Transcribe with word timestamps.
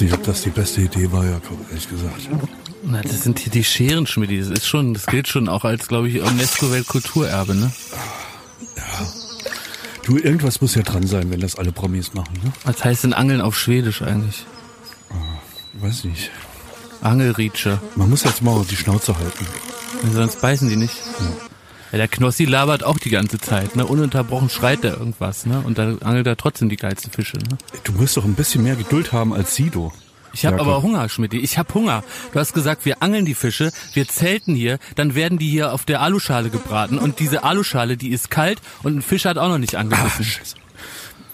weiß 0.00 0.10
nicht, 0.10 0.14
ob 0.14 0.24
das 0.24 0.42
die 0.42 0.50
beste 0.50 0.80
Idee 0.80 1.12
war, 1.12 1.24
Jakob, 1.24 1.58
ehrlich 1.68 1.88
gesagt. 1.88 2.28
Na, 2.82 3.02
das 3.02 3.22
sind 3.22 3.38
hier 3.38 3.52
die 3.52 3.64
Scherenschmiede. 3.64 4.38
Das 4.38 4.48
ist 4.48 4.66
schon, 4.66 4.94
das 4.94 5.06
gilt 5.06 5.28
schon 5.28 5.48
auch 5.48 5.64
als, 5.64 5.88
glaube 5.88 6.08
ich, 6.08 6.22
UNESCO-Weltkulturerbe, 6.22 7.54
ne? 7.54 7.70
Du, 10.04 10.16
irgendwas 10.16 10.62
muss 10.62 10.74
ja 10.74 10.82
dran 10.82 11.06
sein, 11.06 11.30
wenn 11.30 11.40
das 11.40 11.56
alle 11.56 11.72
Promis 11.72 12.14
machen, 12.14 12.32
ne? 12.42 12.52
Was 12.64 12.82
heißt 12.82 13.04
denn 13.04 13.12
Angeln 13.12 13.42
auf 13.42 13.58
Schwedisch 13.58 14.00
eigentlich? 14.00 14.46
Weiß 15.74 16.04
nicht. 16.04 16.30
Angelrietsche. 17.02 17.78
Man 17.94 18.08
muss 18.08 18.24
jetzt 18.24 18.42
mal 18.42 18.64
die 18.70 18.76
Schnauze 18.76 19.18
halten. 19.18 19.46
Sonst 20.14 20.40
beißen 20.40 20.68
die 20.68 20.76
nicht. 20.76 20.96
Ja, 20.96 21.49
der 21.98 22.08
Knossi 22.08 22.44
labert 22.44 22.84
auch 22.84 22.98
die 22.98 23.10
ganze 23.10 23.38
Zeit, 23.38 23.76
ne? 23.76 23.86
Ununterbrochen 23.86 24.48
schreit 24.48 24.84
er 24.84 24.96
irgendwas, 24.98 25.46
ne? 25.46 25.60
Und 25.60 25.78
dann 25.78 26.00
angelt 26.02 26.26
er 26.26 26.36
trotzdem 26.36 26.68
die 26.68 26.76
geilsten 26.76 27.10
Fische, 27.10 27.38
ne? 27.38 27.58
Du 27.84 27.92
musst 27.92 28.16
doch 28.16 28.24
ein 28.24 28.34
bisschen 28.34 28.62
mehr 28.62 28.76
Geduld 28.76 29.12
haben 29.12 29.32
als 29.32 29.54
Sido. 29.54 29.92
Ich 30.32 30.46
habe 30.46 30.60
aber 30.60 30.82
Hunger, 30.82 31.08
Schmidt. 31.08 31.34
Ich 31.34 31.58
habe 31.58 31.74
Hunger. 31.74 32.04
Du 32.32 32.38
hast 32.38 32.52
gesagt, 32.54 32.84
wir 32.84 33.02
angeln 33.02 33.24
die 33.24 33.34
Fische, 33.34 33.72
wir 33.94 34.06
zelten 34.06 34.54
hier, 34.54 34.78
dann 34.94 35.14
werden 35.14 35.38
die 35.38 35.48
hier 35.48 35.72
auf 35.72 35.84
der 35.84 36.00
Aluschale 36.00 36.50
gebraten 36.50 36.98
und 36.98 37.18
diese 37.18 37.42
Aluschale, 37.42 37.96
die 37.96 38.10
ist 38.10 38.30
kalt 38.30 38.60
und 38.82 38.96
ein 38.96 39.02
Fisch 39.02 39.24
hat 39.24 39.38
auch 39.38 39.48
noch 39.48 39.58
nicht 39.58 39.74
angebissen. 39.74 40.26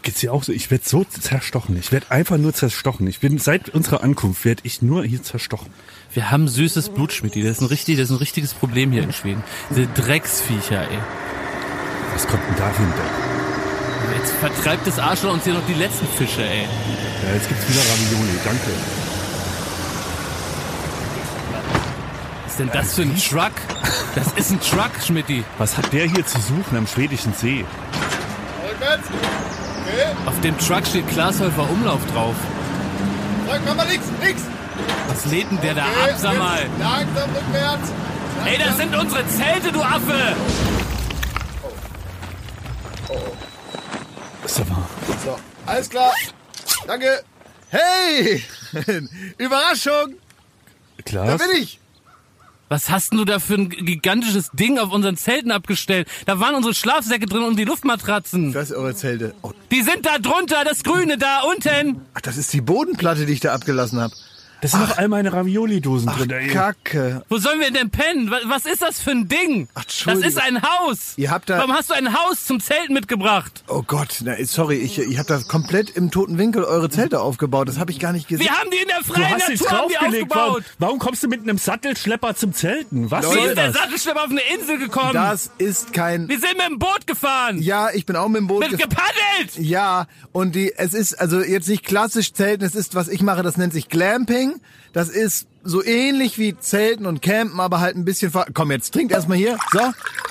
Geht's 0.02 0.20
dir 0.20 0.32
auch 0.32 0.44
so? 0.44 0.52
Ich 0.52 0.70
werd 0.70 0.84
so 0.84 1.04
zerstochen. 1.04 1.76
Ich 1.76 1.90
werd 1.90 2.12
einfach 2.12 2.38
nur 2.38 2.54
zerstochen. 2.54 3.08
Ich 3.08 3.18
bin 3.18 3.38
seit 3.38 3.70
unserer 3.70 4.04
Ankunft 4.04 4.44
werd 4.44 4.60
ich 4.62 4.80
nur 4.80 5.04
hier 5.04 5.20
zerstochen. 5.22 5.72
Wir 6.16 6.30
haben 6.30 6.48
süßes 6.48 6.88
Blut, 6.88 7.12
Schmidt. 7.12 7.36
Das 7.36 7.42
ist 7.44 7.60
ein 7.60 7.66
richtig, 7.66 7.98
das 7.98 8.06
ist 8.06 8.10
ein 8.10 8.16
richtiges 8.16 8.54
Problem 8.54 8.90
hier 8.90 9.02
in 9.02 9.12
Schweden. 9.12 9.44
Diese 9.68 9.86
Drecksviecher, 9.86 10.80
ey. 10.80 10.98
Was 12.14 12.26
kommt 12.26 12.42
denn 12.48 12.56
da 12.56 12.68
Deck? 12.68 14.18
Jetzt 14.18 14.32
vertreibt 14.32 14.86
das 14.86 14.98
Arschloch 14.98 15.34
uns 15.34 15.44
hier 15.44 15.52
noch 15.52 15.66
die 15.68 15.74
letzten 15.74 16.06
Fische, 16.06 16.42
ey. 16.42 16.62
Ja, 16.62 17.34
jetzt 17.34 17.48
gibt's 17.48 17.68
wieder 17.68 17.80
Ravioli. 17.80 18.38
Danke. 18.44 18.70
Was 22.44 22.50
ist 22.50 22.58
denn 22.60 22.70
das 22.72 22.94
für 22.94 23.02
ein 23.02 23.16
Truck? 23.18 23.52
Das 24.14 24.32
ist 24.32 24.50
ein 24.52 24.60
Truck, 24.60 24.92
Schmidti. 25.04 25.44
Was 25.58 25.76
hat 25.76 25.92
der 25.92 26.06
hier 26.06 26.24
zu 26.24 26.40
suchen 26.40 26.78
am 26.78 26.86
schwedischen 26.86 27.34
See? 27.34 27.66
Auf 30.24 30.40
dem 30.40 30.56
Truck 30.56 30.86
steht 30.86 31.06
Glashäufer 31.10 31.68
Umlauf 31.70 32.00
drauf. 32.14 32.36
Komm 33.66 33.76
mal 33.76 33.86
links, 33.86 34.06
links. 34.24 34.42
Was 35.08 35.24
lädt 35.26 35.50
denn 35.50 35.60
der 35.60 35.74
da 35.74 35.82
Okay, 35.84 36.10
ab, 36.12 36.16
sag 36.18 36.38
mal? 36.38 36.60
Langsam 36.78 37.30
rückwärts. 37.30 37.88
Ey, 38.44 38.58
das 38.58 38.76
sind 38.76 38.94
unsere 38.96 39.26
Zelte, 39.28 39.72
du 39.72 39.82
Affe! 39.82 40.36
Sag 44.46 44.68
mal. 44.68 44.86
So, 45.24 45.36
alles 45.66 45.90
klar. 45.90 46.12
Danke. 46.86 47.22
Hey! 47.70 48.42
Überraschung! 49.38 50.14
Da 50.98 51.02
Klaas? 51.04 51.38
bin 51.42 51.62
ich! 51.62 51.80
Was 52.68 52.90
hast 52.90 53.12
denn 53.12 53.18
du 53.18 53.24
da 53.24 53.38
für 53.38 53.54
ein 53.54 53.68
gigantisches 53.70 54.50
Ding 54.52 54.78
auf 54.78 54.90
unseren 54.90 55.16
Zelten 55.16 55.52
abgestellt? 55.52 56.08
Da 56.26 56.40
waren 56.40 56.56
unsere 56.56 56.74
Schlafsäcke 56.74 57.26
drin 57.26 57.42
und 57.42 57.56
die 57.56 57.64
Luftmatratzen. 57.64 58.52
Das 58.52 58.70
ist 58.70 58.76
eure 58.76 58.94
Zelte. 58.94 59.34
Oh, 59.42 59.52
Die 59.70 59.82
sind 59.82 60.04
da 60.04 60.18
drunter, 60.18 60.64
das 60.64 60.82
Grüne 60.82 61.16
da 61.16 61.42
unten. 61.42 62.00
ach, 62.14 62.20
das 62.22 62.36
ist 62.36 62.52
die 62.52 62.60
Bodenplatte, 62.60 63.24
die 63.24 63.34
ich 63.34 63.40
da 63.40 63.52
abgelassen 63.54 64.00
habe. 64.00 64.14
Da 64.72 64.78
sind 64.78 64.88
noch 64.88 64.98
all 64.98 65.08
meine 65.08 65.32
Ravioli-Dosen 65.32 66.08
drin. 66.10 66.30
ey. 66.30 66.48
Kacke. 66.48 67.22
Wo 67.28 67.38
sollen 67.38 67.60
wir 67.60 67.70
denn 67.70 67.90
pennen? 67.90 68.30
Wa- 68.30 68.40
Was 68.46 68.64
ist 68.66 68.82
das 68.82 69.00
für 69.00 69.12
ein 69.12 69.28
Ding? 69.28 69.68
Ach, 69.74 69.84
das 69.84 70.18
ist 70.20 70.40
ein 70.40 70.62
Haus. 70.62 71.12
Ihr 71.16 71.30
habt 71.30 71.48
da- 71.50 71.58
Warum 71.58 71.72
hast 71.72 71.90
du 71.90 71.94
ein 71.94 72.12
Haus 72.12 72.44
zum 72.46 72.60
Zelten 72.60 72.94
mitgebracht? 72.94 73.64
Oh 73.68 73.82
Gott, 73.86 74.16
na, 74.24 74.34
sorry, 74.44 74.76
ich, 74.78 74.98
ich 74.98 75.18
habe 75.18 75.28
da 75.28 75.38
komplett 75.40 75.90
im 75.90 76.10
toten 76.10 76.38
Winkel 76.38 76.64
eure 76.64 76.90
Zelte 76.90 77.20
aufgebaut. 77.20 77.68
Das 77.68 77.78
habe 77.78 77.90
ich 77.92 77.98
gar 78.00 78.12
nicht 78.12 78.28
gesehen. 78.28 78.46
Wir 78.46 78.56
haben 78.58 78.70
die 78.70 78.78
in 78.78 78.88
der 78.88 78.98
Du 78.98 79.04
freien 79.12 79.30
hast 79.30 79.48
nichts 79.48 79.64
Natur 79.70 79.88
draufgelegt. 79.90 80.30
Warum, 80.30 80.48
aufgebaut. 80.50 80.64
warum 80.78 80.98
kommst 80.98 81.22
du 81.22 81.28
mit 81.28 81.42
einem 81.42 81.58
Sattelschlepper 81.58 82.34
zum 82.34 82.52
Zelten? 82.52 83.10
Was 83.10 83.24
Wie 83.30 83.34
soll 83.34 83.48
ist 83.48 83.56
der? 83.56 83.72
Sattelschlepper 83.72 84.24
auf 84.24 84.30
eine 84.30 84.40
Insel 84.58 84.78
gekommen? 84.78 85.12
Das 85.12 85.50
ist 85.58 85.92
kein. 85.92 86.28
Wir 86.28 86.38
sind 86.40 86.56
mit 86.56 86.66
dem 86.68 86.78
Boot 86.78 87.06
gefahren. 87.06 87.62
Ja, 87.62 87.90
ich 87.92 88.04
bin 88.06 88.16
auch 88.16 88.28
mit 88.28 88.40
dem 88.40 88.46
Boot. 88.48 88.60
Mit 88.68 88.72
gef- 88.72 88.82
gepaddelt. 88.82 89.56
Ja, 89.58 90.06
und 90.32 90.54
die, 90.54 90.72
es 90.76 90.92
ist 90.94 91.14
also 91.20 91.40
jetzt 91.40 91.68
nicht 91.68 91.84
klassisch 91.84 92.32
Zelten, 92.32 92.64
es 92.64 92.74
ist, 92.74 92.94
was 92.94 93.08
ich 93.08 93.22
mache, 93.22 93.42
das 93.42 93.56
nennt 93.56 93.72
sich 93.72 93.88
Glamping. 93.88 94.55
Das 94.92 95.08
ist 95.08 95.46
so 95.62 95.84
ähnlich 95.84 96.38
wie 96.38 96.56
Zelten 96.58 97.06
und 97.06 97.22
Campen, 97.22 97.60
aber 97.60 97.80
halt 97.80 97.96
ein 97.96 98.04
bisschen 98.04 98.30
ver 98.30 98.46
Komm, 98.54 98.70
jetzt 98.70 98.92
trinkt 98.92 99.12
erstmal 99.12 99.36
hier. 99.36 99.58
So, 99.72 99.80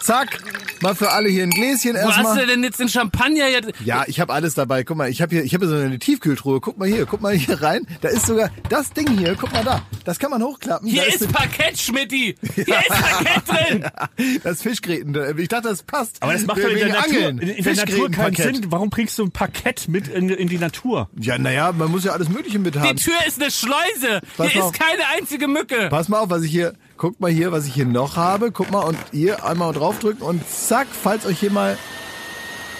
zack. 0.01 0.39
Mal 0.81 0.95
für 0.95 1.11
alle 1.11 1.29
hier 1.29 1.43
ein 1.43 1.49
Gläschen 1.49 1.93
Wo 1.95 1.99
hast 1.99 2.17
du 2.17 2.21
erstmal. 2.21 2.47
denn 2.47 2.63
jetzt 2.63 2.79
den 2.79 2.89
Champagner 2.89 3.47
jetzt? 3.47 3.71
Ja, 3.83 4.03
ich 4.07 4.19
habe 4.19 4.33
alles 4.33 4.53
dabei. 4.53 4.83
Guck 4.83 4.97
mal, 4.97 5.09
ich 5.09 5.21
habe 5.21 5.35
hier, 5.35 5.43
ich 5.43 5.53
habe 5.53 5.67
so 5.67 5.75
eine 5.75 5.99
Tiefkühltruhe. 5.99 6.59
Guck 6.61 6.77
mal 6.77 6.87
hier, 6.87 7.05
guck 7.05 7.21
mal 7.21 7.33
hier 7.33 7.61
rein. 7.61 7.87
Da 8.01 8.09
ist 8.09 8.25
sogar 8.25 8.49
das 8.69 8.91
Ding 8.91 9.17
hier. 9.17 9.35
Guck 9.39 9.51
mal 9.53 9.63
da. 9.63 9.81
Das 10.03 10.19
kann 10.19 10.31
man 10.31 10.43
hochklappen. 10.43 10.87
Hier 10.87 11.03
da 11.03 11.07
ist 11.07 11.31
Parkett, 11.31 11.79
Schmidti. 11.79 12.35
Hier 12.55 12.65
ist 12.67 12.87
Parkett 12.89 13.41
drin. 13.47 14.39
das 14.43 14.61
Fischgräten. 14.61 15.39
Ich 15.39 15.47
dachte, 15.47 15.69
das 15.69 15.83
passt. 15.83 16.21
Aber 16.21 16.33
das 16.33 16.45
macht 16.45 16.63
doch 16.63 16.69
in 16.69 16.77
der 16.77 16.87
Natur, 16.89 17.03
Angeln. 17.03 17.39
in, 17.39 17.49
in 17.49 17.63
der 17.63 17.75
Natur 17.75 18.11
keinen. 18.11 18.35
Sinn. 18.35 18.65
Warum 18.69 18.89
bringst 18.89 19.17
du 19.17 19.23
ein 19.23 19.31
Parkett 19.31 19.87
mit 19.87 20.07
in, 20.07 20.29
in 20.29 20.47
die 20.47 20.57
Natur? 20.57 21.09
Ja, 21.19 21.37
naja, 21.37 21.71
man 21.71 21.89
muss 21.89 22.03
ja 22.03 22.11
alles 22.11 22.29
Mögliche 22.29 22.59
mit 22.59 22.75
Die 22.75 22.79
haben. 22.79 22.97
Tür 22.97 23.13
ist 23.27 23.41
eine 23.41 23.49
Schleuse. 23.51 24.21
Pass 24.37 24.49
Hier 24.51 24.61
ist 24.61 24.67
auf. 24.67 24.71
keine 24.73 25.01
einzige 25.17 25.47
Mücke. 25.47 25.87
Pass 25.89 26.09
mal 26.09 26.19
auf, 26.19 26.29
was 26.29 26.43
ich 26.43 26.51
hier, 26.51 26.73
guck 26.97 27.19
mal 27.19 27.31
hier, 27.31 27.51
was 27.51 27.65
ich 27.65 27.73
hier 27.73 27.85
noch 27.85 28.15
habe. 28.15 28.51
Guck 28.51 28.71
mal 28.71 28.81
und 28.81 28.97
hier 29.11 29.45
einmal 29.45 29.73
draufdrücken 29.73 30.21
und 30.21 30.41
zack, 30.49 30.87
falls 30.91 31.25
euch 31.25 31.39
hier 31.39 31.51
mal, 31.51 31.77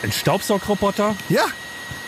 Ein 0.03 0.11
Staubsaugroboter? 0.11 1.15
ja, 1.29 1.41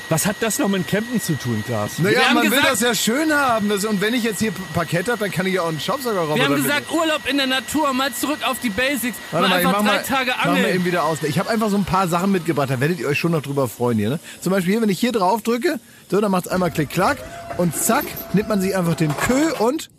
Was 0.09 0.25
hat 0.25 0.37
das 0.39 0.57
noch 0.57 0.69
mit 0.69 0.87
Campen 0.87 1.19
zu 1.21 1.37
tun, 1.37 1.61
Klaas? 1.65 1.99
naja, 1.99 2.19
man 2.33 2.43
will 2.43 2.51
gesagt- 2.51 2.71
das 2.71 2.79
ja 2.79 2.95
schön 2.95 3.33
haben. 3.33 3.67
Das, 3.67 3.83
und 3.83 3.99
wenn 3.99 4.13
ich 4.13 4.23
jetzt 4.23 4.39
hier 4.39 4.53
Parkett 4.73 5.09
habe, 5.09 5.17
dann 5.19 5.31
kann 5.31 5.45
ich 5.45 5.55
ja 5.55 5.63
auch 5.63 5.67
einen 5.67 5.81
Staubsaugerroboter 5.81 6.35
Wir 6.37 6.45
haben 6.45 6.53
mit- 6.53 6.63
gesagt, 6.63 6.91
Urlaub 6.93 7.27
in 7.29 7.35
der 7.35 7.47
Natur, 7.47 7.91
mal 7.91 8.13
zurück 8.13 8.39
auf 8.49 8.57
die 8.61 8.69
Basics. 8.69 9.17
Warte 9.31 9.49
mal 9.49 9.55
mal, 9.55 9.59
ich 9.61 9.67
einfach 9.67 9.81
mach 9.83 9.89
drei 9.89 9.97
mal, 9.97 10.03
Tage 10.03 10.31
mach 10.37 10.45
mal 10.45 10.57
eben 10.59 10.65
angeln. 10.65 10.85
wieder 10.85 11.03
aus. 11.03 11.17
Ich 11.23 11.37
habe 11.39 11.49
einfach 11.49 11.69
so 11.69 11.75
ein 11.75 11.83
paar 11.83 12.07
Sachen 12.07 12.31
mitgebracht, 12.31 12.69
da 12.69 12.79
werdet 12.79 12.99
ihr 13.01 13.07
euch 13.09 13.19
schon 13.19 13.33
noch 13.33 13.41
drüber 13.41 13.67
freuen 13.67 13.97
hier. 13.97 14.09
Ne? 14.11 14.19
Zum 14.39 14.51
Beispiel 14.53 14.73
hier, 14.75 14.81
wenn 14.81 14.87
ich 14.89 14.99
hier 14.99 15.11
drauf 15.11 15.41
drücke, 15.41 15.77
so, 16.09 16.21
dann 16.21 16.31
macht's 16.31 16.47
einmal 16.47 16.71
klick 16.71 16.89
klack 16.89 17.17
und 17.57 17.75
zack, 17.75 18.05
nimmt 18.31 18.47
man 18.47 18.61
sich 18.61 18.77
einfach 18.77 18.95
den 18.95 19.13
Kö 19.17 19.51
und 19.59 19.89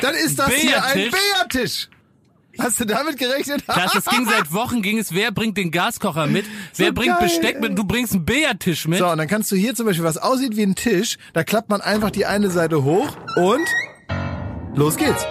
dann 0.00 0.14
ist 0.14 0.38
das 0.38 0.52
hier 0.54 0.82
ein 0.84 1.10
Billardtisch. 1.10 1.88
Hast 2.58 2.80
du 2.80 2.86
damit 2.86 3.18
gerechnet? 3.18 3.64
Klaas, 3.66 3.92
das 3.92 4.04
ging 4.06 4.26
seit 4.26 4.52
Wochen, 4.52 4.82
ging 4.82 4.98
es, 4.98 5.14
wer 5.14 5.30
bringt 5.30 5.56
den 5.56 5.70
Gaskocher 5.70 6.26
mit, 6.26 6.44
wer 6.74 6.90
bringt 6.90 7.18
geil, 7.18 7.28
Besteck 7.28 7.60
mit, 7.60 7.78
du 7.78 7.84
bringst 7.84 8.14
einen 8.14 8.24
Billardtisch 8.24 8.88
mit. 8.88 8.98
So, 8.98 9.06
und 9.08 9.18
dann 9.18 9.28
kannst 9.28 9.52
du 9.52 9.56
hier 9.56 9.74
zum 9.74 9.86
Beispiel, 9.86 10.04
was 10.04 10.18
aussieht 10.18 10.56
wie 10.56 10.64
ein 10.64 10.74
Tisch, 10.74 11.18
da 11.34 11.44
klappt 11.44 11.70
man 11.70 11.80
einfach 11.80 12.10
die 12.10 12.26
eine 12.26 12.50
Seite 12.50 12.82
hoch 12.82 13.16
und 13.36 13.66
los 14.74 14.96
geht's. 14.96 15.24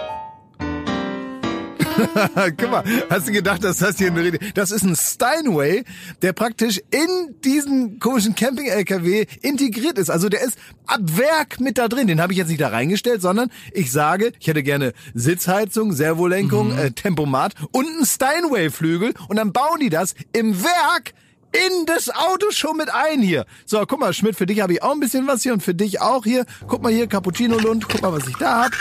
Guck 2.56 2.70
mal, 2.70 2.84
hast 3.10 3.28
du 3.28 3.32
gedacht, 3.32 3.64
dass 3.64 3.78
das 3.78 3.98
hier 3.98 4.08
eine 4.08 4.22
Rede... 4.22 4.38
Das 4.54 4.70
ist 4.70 4.84
ein 4.84 4.96
Steinway, 4.96 5.84
der 6.22 6.32
praktisch 6.32 6.80
in 6.90 7.34
diesen 7.44 7.98
komischen 7.98 8.34
Camping-LKW 8.34 9.26
integriert 9.42 9.98
ist. 9.98 10.10
Also 10.10 10.28
der 10.28 10.42
ist 10.42 10.58
ab 10.86 11.00
Werk 11.02 11.60
mit 11.60 11.78
da 11.78 11.88
drin. 11.88 12.06
Den 12.06 12.20
habe 12.20 12.32
ich 12.32 12.38
jetzt 12.38 12.48
nicht 12.48 12.60
da 12.60 12.68
reingestellt, 12.68 13.22
sondern 13.22 13.50
ich 13.72 13.92
sage, 13.92 14.32
ich 14.40 14.46
hätte 14.46 14.62
gerne 14.62 14.92
Sitzheizung, 15.14 15.92
Servolenkung, 15.92 16.76
äh, 16.76 16.90
Tempomat 16.92 17.54
und 17.72 17.86
einen 17.86 18.06
Steinway-Flügel. 18.06 19.14
Und 19.28 19.36
dann 19.36 19.52
bauen 19.52 19.80
die 19.80 19.90
das 19.90 20.14
im 20.32 20.62
Werk 20.62 21.14
in 21.52 21.86
das 21.86 22.10
Auto 22.10 22.50
schon 22.50 22.76
mit 22.76 22.90
ein 22.92 23.22
hier. 23.22 23.46
So, 23.64 23.84
guck 23.86 24.00
mal, 24.00 24.12
Schmidt, 24.12 24.36
für 24.36 24.46
dich 24.46 24.60
habe 24.60 24.74
ich 24.74 24.82
auch 24.82 24.92
ein 24.92 25.00
bisschen 25.00 25.26
was 25.26 25.42
hier 25.42 25.52
und 25.52 25.62
für 25.62 25.74
dich 25.74 26.00
auch 26.00 26.24
hier. 26.24 26.44
Guck 26.66 26.82
mal 26.82 26.92
hier, 26.92 27.06
Cappuccino 27.06 27.58
Lund, 27.58 27.88
guck 27.88 28.02
mal, 28.02 28.12
was 28.12 28.28
ich 28.28 28.36
da 28.36 28.64
hab. 28.64 28.72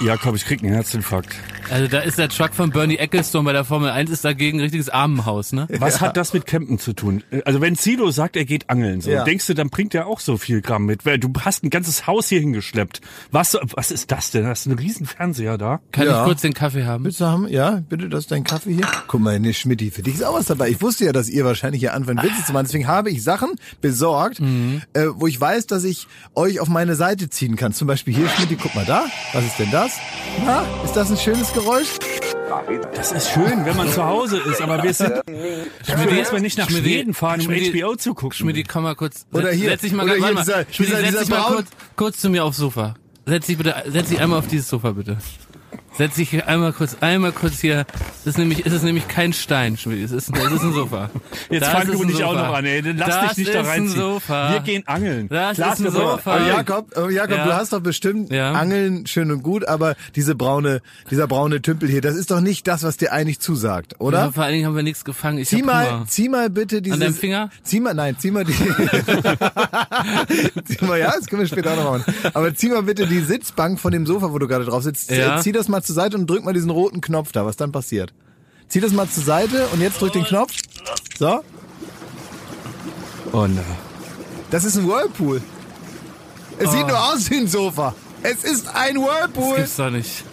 Jakob, 0.00 0.36
ich 0.36 0.44
krieg 0.44 0.62
einen 0.62 0.72
Herzinfarkt. 0.72 1.34
Also 1.70 1.86
da 1.86 1.98
ist 2.00 2.18
der 2.18 2.28
Truck 2.28 2.54
von 2.54 2.70
Bernie 2.70 2.96
Ecclestone 2.96 3.44
bei 3.44 3.52
der 3.52 3.64
Formel 3.64 3.90
1 3.90 4.10
ist 4.10 4.24
dagegen 4.24 4.58
ein 4.58 4.62
richtiges 4.62 4.88
Armenhaus, 4.88 5.52
ne? 5.52 5.66
Was 5.78 6.00
hat 6.00 6.16
das 6.16 6.32
mit 6.32 6.46
Campen 6.46 6.78
zu 6.78 6.92
tun? 6.94 7.22
Also 7.44 7.60
wenn 7.60 7.74
Sido 7.74 8.10
sagt, 8.10 8.36
er 8.36 8.44
geht 8.46 8.70
angeln, 8.70 9.00
so, 9.00 9.10
Ja. 9.10 9.24
denkst 9.24 9.46
du, 9.46 9.54
dann 9.54 9.68
bringt 9.68 9.94
er 9.94 10.06
auch 10.06 10.20
so 10.20 10.38
viel 10.38 10.62
Gramm 10.62 10.86
mit. 10.86 11.04
Weil 11.04 11.18
du 11.18 11.30
hast 11.40 11.64
ein 11.64 11.70
ganzes 11.70 12.06
Haus 12.06 12.28
hier 12.28 12.40
hingeschleppt. 12.40 13.00
Was, 13.30 13.56
was 13.74 13.90
ist 13.90 14.10
das 14.10 14.30
denn? 14.30 14.46
Hast 14.46 14.66
du 14.66 14.70
einen 14.70 14.78
riesen 14.78 15.04
Fernseher 15.06 15.58
da? 15.58 15.80
Kann 15.92 16.06
Ja. 16.06 16.20
ich 16.20 16.24
kurz 16.26 16.40
den 16.40 16.54
Kaffee 16.54 16.84
haben? 16.84 17.04
Willst 17.04 17.20
du 17.20 17.26
haben? 17.26 17.46
Ja, 17.48 17.82
bitte, 17.88 18.08
das 18.08 18.20
ist 18.20 18.30
dein 18.30 18.44
Kaffee 18.44 18.74
hier. 18.74 18.86
Guck 19.06 19.20
mal, 19.20 19.38
ne 19.38 19.52
Schmidti, 19.52 19.90
für 19.90 20.02
dich 20.02 20.14
ist 20.14 20.24
auch 20.24 20.34
was 20.34 20.46
dabei. 20.46 20.68
Ich 20.70 20.80
wusste 20.80 21.04
ja, 21.04 21.12
dass 21.12 21.28
ihr 21.28 21.44
wahrscheinlich 21.44 21.80
hier 21.80 21.92
anfangen 21.94 22.22
Witze 22.22 22.44
zu 22.46 22.52
machen. 22.52 22.64
Deswegen 22.66 22.86
habe 22.86 23.10
ich 23.10 23.22
Sachen 23.22 23.50
besorgt, 23.82 24.40
äh, 24.40 25.06
wo 25.14 25.26
ich 25.26 25.38
weiß, 25.40 25.66
dass 25.66 25.84
ich 25.84 26.06
euch 26.34 26.60
auf 26.60 26.68
meine 26.68 26.94
Seite 26.94 27.28
ziehen 27.28 27.56
kann. 27.56 27.72
Zum 27.72 27.86
Beispiel 27.88 28.14
hier, 28.14 28.28
Schmidti, 28.28 28.56
guck 28.56 28.74
mal 28.74 28.84
da. 28.86 29.04
Was 29.34 29.44
ist 29.44 29.58
denn 29.58 29.70
das? 29.70 29.92
Na, 30.46 30.64
ist 30.84 30.94
das 30.96 31.10
ein 31.10 31.16
schönes 31.16 31.52
Geräusch? 31.60 31.88
Das 32.94 33.12
ist 33.12 33.30
schön, 33.30 33.64
wenn 33.64 33.76
man 33.76 33.88
zu 33.90 34.04
Hause 34.04 34.38
ist, 34.38 34.60
aber 34.62 34.82
wir 34.82 34.94
sind, 34.94 35.12
ich 35.26 35.98
will 35.98 36.16
jetzt 36.16 36.32
mal 36.32 36.40
nicht 36.40 36.56
nach 36.58 36.68
Schmidti, 36.70 36.88
Schweden 36.90 37.14
fahren, 37.14 37.40
um 37.40 37.46
Schmidti, 37.46 37.80
HBO 37.80 37.96
zu 37.96 38.14
gucken. 38.14 38.32
Schmidti, 38.36 38.64
komm 38.64 38.84
mal 38.84 38.94
kurz. 38.94 39.26
Oder 39.32 39.50
hier, 39.50 39.70
Setz 39.70 39.80
dich 39.82 39.92
mal, 39.92 40.04
oder 40.04 40.14
hier 40.14 40.32
mal. 40.34 40.40
dieser- 40.42 40.64
Schmidti, 40.70 40.84
dieser- 40.84 40.96
setz 40.98 41.08
dieser 41.08 41.20
dich 41.20 41.28
mal 41.30 41.42
kurz, 41.54 41.66
kurz 41.96 42.18
zu 42.20 42.30
mir 42.30 42.44
aufs 42.44 42.56
Sofa. 42.58 42.94
Setz 43.26 43.46
dich 43.46 43.58
bitte, 43.58 43.74
setz 43.88 44.08
dich 44.08 44.20
einmal 44.20 44.38
auf 44.38 44.46
dieses 44.48 44.68
Sofa 44.68 44.92
bitte. 44.92 45.18
Setz 45.98 46.14
dich 46.14 46.44
einmal 46.46 46.72
kurz, 46.72 46.96
einmal 47.00 47.32
kurz 47.32 47.58
hier. 47.60 47.84
Das 48.24 48.34
ist 48.34 48.38
nämlich, 48.38 48.64
ist 48.64 48.72
es 48.72 48.82
nämlich 48.84 49.08
kein 49.08 49.32
Stein, 49.32 49.76
Schmidt. 49.76 50.04
Es 50.04 50.12
ist, 50.12 50.30
es 50.34 50.52
ist 50.52 50.62
ein 50.62 50.72
Sofa. 50.72 51.10
Jetzt 51.50 51.62
Das 51.62 51.70
fang 51.72 51.90
du 51.90 52.04
dich 52.04 52.22
auch 52.22 52.34
noch 52.34 52.54
an, 52.54 52.64
ey. 52.64 52.80
Lass 52.82 53.08
das 53.08 53.28
dich 53.34 53.38
nicht 53.38 53.54
da 53.54 53.60
ist 53.62 53.66
ein 53.66 53.80
reinziehen. 53.80 54.00
Sofa. 54.00 54.52
Wir 54.52 54.60
gehen 54.60 54.86
angeln. 54.86 55.28
Das 55.28 55.56
Klar, 55.56 55.72
ist 55.72 55.80
ein 55.84 55.90
Sofa. 55.90 56.34
Aber 56.36 56.46
Jakob, 56.46 57.10
Jakob, 57.10 57.36
Ja. 57.38 57.44
du 57.46 57.52
hast 57.54 57.72
doch 57.72 57.80
bestimmt 57.80 58.30
Ja. 58.32 58.52
Angeln 58.52 59.06
schön 59.08 59.32
und 59.32 59.42
gut, 59.42 59.66
aber 59.66 59.96
diese 60.14 60.36
braune, 60.36 60.82
dieser 61.10 61.26
braune 61.26 61.62
Tümpel 61.62 61.88
hier, 61.88 62.00
das 62.00 62.14
ist 62.14 62.30
doch 62.30 62.40
nicht 62.40 62.68
das, 62.68 62.84
was 62.84 62.96
dir 62.96 63.10
eigentlich 63.12 63.40
zusagt, 63.40 63.96
oder? 63.98 64.18
Ja, 64.18 64.30
vor 64.30 64.44
allen 64.44 64.52
Dingen 64.52 64.66
haben 64.66 64.76
wir 64.76 64.84
nichts 64.84 65.04
gefangen. 65.04 65.38
Ich 65.38 65.48
Zieh 65.48 65.62
mal, 65.62 65.90
Hunger. 65.90 66.04
zieh 66.06 66.28
mal 66.28 66.48
bitte 66.48 66.80
dieses. 66.80 67.00
deinem 67.00 67.14
Finger? 67.14 67.50
Zieh 67.64 67.80
mal, 67.80 67.94
nein, 67.94 68.14
zieh 68.18 68.30
mal 68.30 68.44
die. 68.44 68.52
zieh 70.64 70.84
mal, 70.84 70.98
ja, 70.98 71.12
das 71.16 71.26
können 71.26 71.42
wir 71.42 71.48
später 71.48 71.72
auch 71.72 71.76
noch 71.76 71.98
machen. 71.98 72.04
Aber 72.34 72.54
zieh 72.54 72.68
mal 72.68 72.82
bitte 72.82 73.06
die 73.06 73.20
Sitzbank 73.20 73.80
von 73.80 73.92
dem 73.92 74.06
Sofa, 74.06 74.32
wo 74.32 74.38
du 74.38 74.46
gerade 74.46 74.64
drauf 74.64 74.82
sitzt. 74.82 75.10
Ja. 75.10 75.40
Zieh 75.40 75.52
das 75.52 75.68
mal 75.68 75.82
zur 75.88 75.94
Seite 75.96 76.16
und 76.16 76.28
drück 76.28 76.44
mal 76.44 76.52
diesen 76.54 76.70
roten 76.70 77.00
Knopf 77.00 77.32
da, 77.32 77.44
was 77.44 77.56
dann 77.56 77.72
passiert. 77.72 78.12
Zieh 78.68 78.80
das 78.80 78.92
mal 78.92 79.08
zur 79.08 79.24
Seite 79.24 79.66
und 79.72 79.80
jetzt 79.80 80.00
drück 80.00 80.12
den 80.12 80.24
Knopf. 80.24 80.52
So. 81.18 81.40
Oh 83.32 83.46
nein. 83.46 83.64
Das 84.50 84.64
ist 84.64 84.76
ein 84.76 84.86
Whirlpool. 84.86 85.42
Es 86.58 86.70
sieht 86.72 86.86
nur 86.86 86.98
aus 87.12 87.30
wie 87.30 87.36
ein 87.38 87.48
Sofa. 87.48 87.94
Es 88.22 88.44
ist 88.44 88.68
ein 88.74 88.94
Das 88.96 89.04
Whirlpool. 89.04 89.56
gibt's 89.56 89.76
doch 89.76 89.90
nicht. 89.90 90.24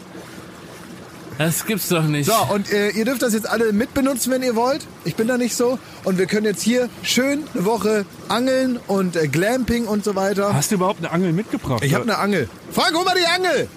Das 1.38 1.66
gibt's 1.66 1.90
doch 1.90 2.04
nicht. 2.04 2.28
So, 2.28 2.54
und 2.54 2.72
äh, 2.72 2.90
ihr 2.92 3.04
dürft 3.06 3.22
das 3.22 3.34
jetzt 3.34 3.50
alle 3.50 3.74
mitbenutzen, 3.74 4.32
wenn 4.32 4.42
ihr 4.42 4.56
wollt. 4.56 4.88
Ich 5.04 5.16
bin 5.16 5.28
da 5.28 5.38
nicht 5.38 5.56
so. 5.56 5.78
Und 6.06 6.18
wir 6.18 6.28
können 6.28 6.46
jetzt 6.46 6.62
hier 6.62 6.90
schön 7.04 7.44
eine 7.54 7.66
Woche 7.66 8.06
angeln 8.30 8.80
und 8.88 9.16
äh, 9.18 9.28
Glamping 9.28 9.86
und 9.86 10.04
so 10.06 10.16
weiter. 10.16 10.54
Hast 10.54 10.72
du 10.72 10.76
überhaupt 10.76 11.00
eine 11.00 11.12
Angel 11.12 11.34
mitgebracht? 11.34 11.84
Ich 11.84 11.94
habe 11.94 12.04
eine 12.04 12.18
Angel. 12.20 12.50
Frank, 12.72 12.96
hol 12.96 13.04
mal 13.04 13.16
die 13.20 13.26
Angel! 13.28 13.68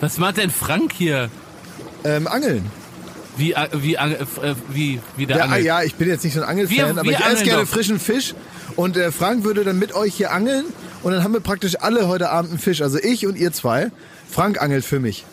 Was 0.00 0.18
macht 0.18 0.36
denn 0.36 0.50
Frank 0.50 0.92
hier? 0.92 1.30
Ähm, 2.04 2.26
Angeln. 2.26 2.66
Wie, 3.36 3.52
äh, 3.52 3.68
wie, 3.74 3.94
äh, 3.94 4.12
äh, 4.12 4.54
wie, 4.70 5.00
wie 5.16 5.26
der 5.26 5.38
Ja, 5.38 5.44
Angel. 5.44 5.62
ja, 5.64 5.82
ich 5.82 5.94
bin 5.96 6.08
jetzt 6.08 6.24
nicht 6.24 6.34
so 6.34 6.40
ein 6.42 6.48
Angelfan, 6.48 6.76
Wir- 6.76 6.86
aber 6.86 7.04
wir 7.04 7.12
ich 7.12 7.24
esse 7.24 7.44
gerne 7.44 7.62
doch. 7.64 7.68
frischen 7.68 7.98
Fisch. 8.00 8.34
Und 8.76 8.96
äh, 8.96 9.12
Frank 9.12 9.44
würde 9.44 9.64
dann 9.64 9.78
mit 9.78 9.94
euch 9.94 10.14
hier 10.14 10.32
angeln. 10.32 10.64
Und 11.02 11.12
dann 11.12 11.22
haben 11.22 11.32
wir 11.34 11.40
praktisch 11.40 11.76
alle 11.80 12.08
heute 12.08 12.30
Abend 12.30 12.50
einen 12.50 12.58
Fisch. 12.60 12.82
Also 12.82 12.98
ich 12.98 13.26
und 13.26 13.36
ihr 13.36 13.52
zwei. 13.52 13.90
Frank 14.30 14.60
angelt 14.60 14.84
für 14.84 15.00
mich. 15.00 15.24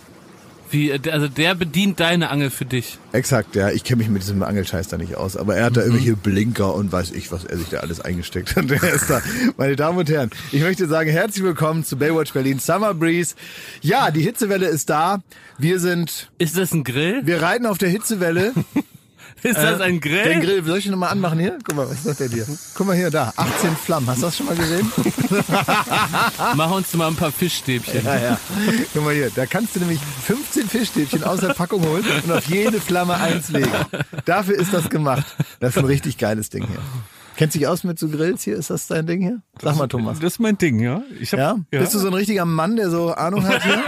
Wie, 0.73 0.89
äh, 0.89 0.99
also 1.11 1.27
der 1.27 1.55
bedient 1.55 1.99
deine 1.99 2.29
Angel 2.29 2.49
für 2.49 2.65
dich. 2.65 2.97
Exakt, 3.11 3.55
ja. 3.55 3.69
Ich 3.69 3.83
kenne 3.83 3.97
mich 3.99 4.09
mit 4.09 4.23
diesem 4.23 4.41
Angelscheiß 4.43 4.87
da 4.87 4.97
nicht 4.97 5.15
aus. 5.15 5.37
Aber 5.37 5.55
er 5.55 5.65
hat 5.65 5.77
da 5.77 5.81
irgendwelche 5.81 6.15
Blinker 6.15 6.73
und 6.73 6.91
weiß 6.91 7.11
ich, 7.11 7.31
was 7.31 7.45
er 7.45 7.57
sich 7.57 7.69
da 7.69 7.77
alles 7.79 8.01
eingesteckt 8.01 8.55
hat. 8.55 8.65
Er 8.71 8.93
ist 8.93 9.09
da. 9.09 9.21
Meine 9.57 9.75
Damen 9.75 9.99
und 9.99 10.09
Herren, 10.09 10.31
ich 10.51 10.61
möchte 10.61 10.87
sagen, 10.87 11.09
herzlich 11.09 11.43
willkommen 11.43 11.83
zu 11.85 11.95
Baywatch 11.97 12.33
Berlin 12.33 12.59
Summer 12.59 12.93
Breeze. 12.93 13.35
Ja, 13.81 14.09
die 14.11 14.21
Hitzewelle 14.21 14.65
ist 14.67 14.89
da. 14.89 15.21
Wir 15.57 15.79
sind, 15.79 16.31
Ist 16.39 16.57
das 16.57 16.73
ein 16.73 16.83
Grill? 16.83 17.21
wir 17.23 17.41
reiten 17.41 17.65
auf 17.67 17.77
der 17.77 17.89
Hitzewelle. 17.89 18.53
Ist 19.43 19.57
das 19.57 19.81
ein 19.81 19.99
Grill? 19.99 20.17
Äh, 20.17 20.29
Den 20.29 20.41
Grill, 20.41 20.63
soll 20.63 20.77
ich 20.77 20.85
ihn 20.85 20.91
nochmal 20.91 21.09
anmachen 21.09 21.39
hier? 21.39 21.57
Guck 21.65 21.75
mal, 21.75 21.89
was 21.89 22.03
macht 22.05 22.19
der 22.19 22.29
dir? 22.29 22.45
Guck 22.73 22.87
mal 22.87 22.95
hier, 22.95 23.11
da, 23.11 23.33
18 23.35 23.75
Flammen. 23.75 24.07
Hast 24.07 24.21
du 24.21 24.25
das 24.27 24.37
schon 24.37 24.45
mal 24.45 24.55
gesehen? 24.55 24.91
Mach 26.55 26.71
uns 26.71 26.93
mal 26.93 27.07
ein 27.07 27.15
paar 27.15 27.31
Fischstäbchen. 27.31 28.05
Ja, 28.05 28.17
ja. 28.17 28.39
Guck 28.93 29.03
mal 29.03 29.13
hier, 29.13 29.29
da 29.35 29.45
kannst 29.45 29.75
du 29.75 29.79
nämlich 29.79 29.99
15 30.25 30.67
Fischstäbchen 30.69 31.23
aus 31.23 31.41
der 31.41 31.53
Packung 31.53 31.85
holen 31.85 32.05
und 32.23 32.31
auf 32.31 32.45
jede 32.47 32.79
Flamme 32.79 33.15
eins 33.15 33.49
legen. 33.49 33.71
Dafür 34.25 34.55
ist 34.55 34.73
das 34.73 34.89
gemacht. 34.89 35.25
Das 35.59 35.71
ist 35.75 35.77
ein 35.77 35.85
richtig 35.85 36.17
geiles 36.17 36.49
Ding 36.49 36.65
hier. 36.67 36.79
Kennst 37.35 37.55
du 37.55 37.59
dich 37.59 37.67
aus 37.67 37.83
mit 37.83 37.97
so 37.97 38.09
Grills 38.09 38.43
hier? 38.43 38.55
Ist 38.55 38.69
das 38.69 38.87
dein 38.87 39.07
Ding 39.07 39.21
hier? 39.21 39.41
Sag 39.61 39.75
mal, 39.77 39.87
Thomas. 39.87 40.19
Das 40.19 40.33
ist 40.33 40.39
mein 40.39 40.57
Ding, 40.57 40.79
ja. 40.79 41.01
Ich 41.19 41.33
hab, 41.33 41.39
Ja? 41.39 41.55
Bist 41.71 41.93
du 41.95 41.99
so 41.99 42.07
ein 42.07 42.13
richtiger 42.13 42.45
Mann, 42.45 42.75
der 42.75 42.89
so 42.91 43.11
Ahnung 43.13 43.43
hat 43.47 43.63
hier? 43.63 43.83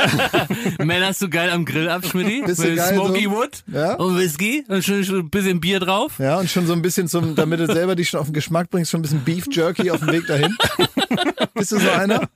Männerst 0.85 1.21
du 1.21 1.29
geil 1.29 1.51
am 1.51 1.63
Grill 1.65 1.87
ab, 1.89 2.05
Schmidti? 2.05 2.43
Bist 2.45 2.63
du 2.63 2.67
Mit 2.67 2.77
geil 2.77 2.93
Smoky 2.95 3.23
so? 3.25 3.31
Wood 3.31 3.63
Ja. 3.71 3.93
und 3.95 4.17
Whisky 4.17 4.65
und 4.67 4.83
schon, 4.83 5.03
schon 5.03 5.19
ein 5.19 5.29
bisschen 5.29 5.59
Bier 5.59 5.79
drauf. 5.79 6.13
Ja, 6.19 6.39
und 6.39 6.49
schon 6.49 6.65
so 6.65 6.73
ein 6.73 6.81
bisschen 6.81 7.07
zum, 7.07 7.35
damit 7.35 7.59
du 7.59 7.67
selber 7.67 7.95
dich 7.95 8.09
schon 8.09 8.19
auf 8.19 8.27
den 8.27 8.33
Geschmack 8.33 8.69
bringst, 8.69 8.89
schon 8.91 8.99
ein 8.99 9.03
bisschen 9.03 9.23
Beef 9.23 9.45
Jerky 9.51 9.91
auf 9.91 9.99
dem 9.99 10.11
Weg 10.11 10.25
dahin. 10.27 10.55
Bist 11.53 11.71
du 11.71 11.79
so 11.79 11.89
einer? 11.91 12.27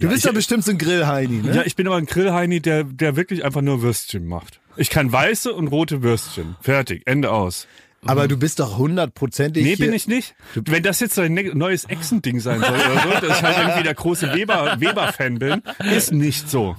Du 0.00 0.08
bist 0.08 0.26
doch 0.26 0.32
bestimmt 0.32 0.64
so 0.64 0.70
ein 0.72 0.78
Grillheini, 0.78 1.42
ne? 1.42 1.54
Ja, 1.56 1.62
ich 1.64 1.76
bin 1.76 1.86
aber 1.86 1.96
ein 1.96 2.06
Grillheini, 2.06 2.60
der, 2.60 2.84
der 2.84 3.16
wirklich 3.16 3.44
einfach 3.44 3.60
nur 3.60 3.82
Würstchen 3.82 4.26
macht. 4.26 4.60
Ich 4.76 4.90
kann 4.90 5.12
weiße 5.12 5.52
und 5.52 5.68
rote 5.68 6.02
Würstchen. 6.02 6.56
Fertig. 6.60 7.02
Ende 7.06 7.30
aus. 7.32 7.66
Aber 8.06 8.28
du 8.28 8.36
bist 8.38 8.60
doch 8.60 8.78
hundertprozentig 8.78 9.62
Nee, 9.62 9.76
hier. 9.76 9.86
bin 9.86 9.94
ich 9.94 10.08
nicht. 10.08 10.34
Wenn 10.54 10.82
das 10.82 11.00
jetzt 11.00 11.18
ein 11.18 11.34
ne- 11.34 11.54
neues 11.54 11.84
Echsending 11.84 12.40
sein 12.40 12.60
soll 12.60 12.70
oder 12.70 13.02
so, 13.20 13.26
dass 13.26 13.38
ich 13.38 13.42
halt 13.42 13.58
irgendwie 13.58 13.82
der 13.82 13.94
große 13.94 14.32
Weber, 14.34 14.76
Weber-Fan 14.78 15.38
bin, 15.38 15.62
ist 15.94 16.10
nicht 16.12 16.48
so. 16.50 16.76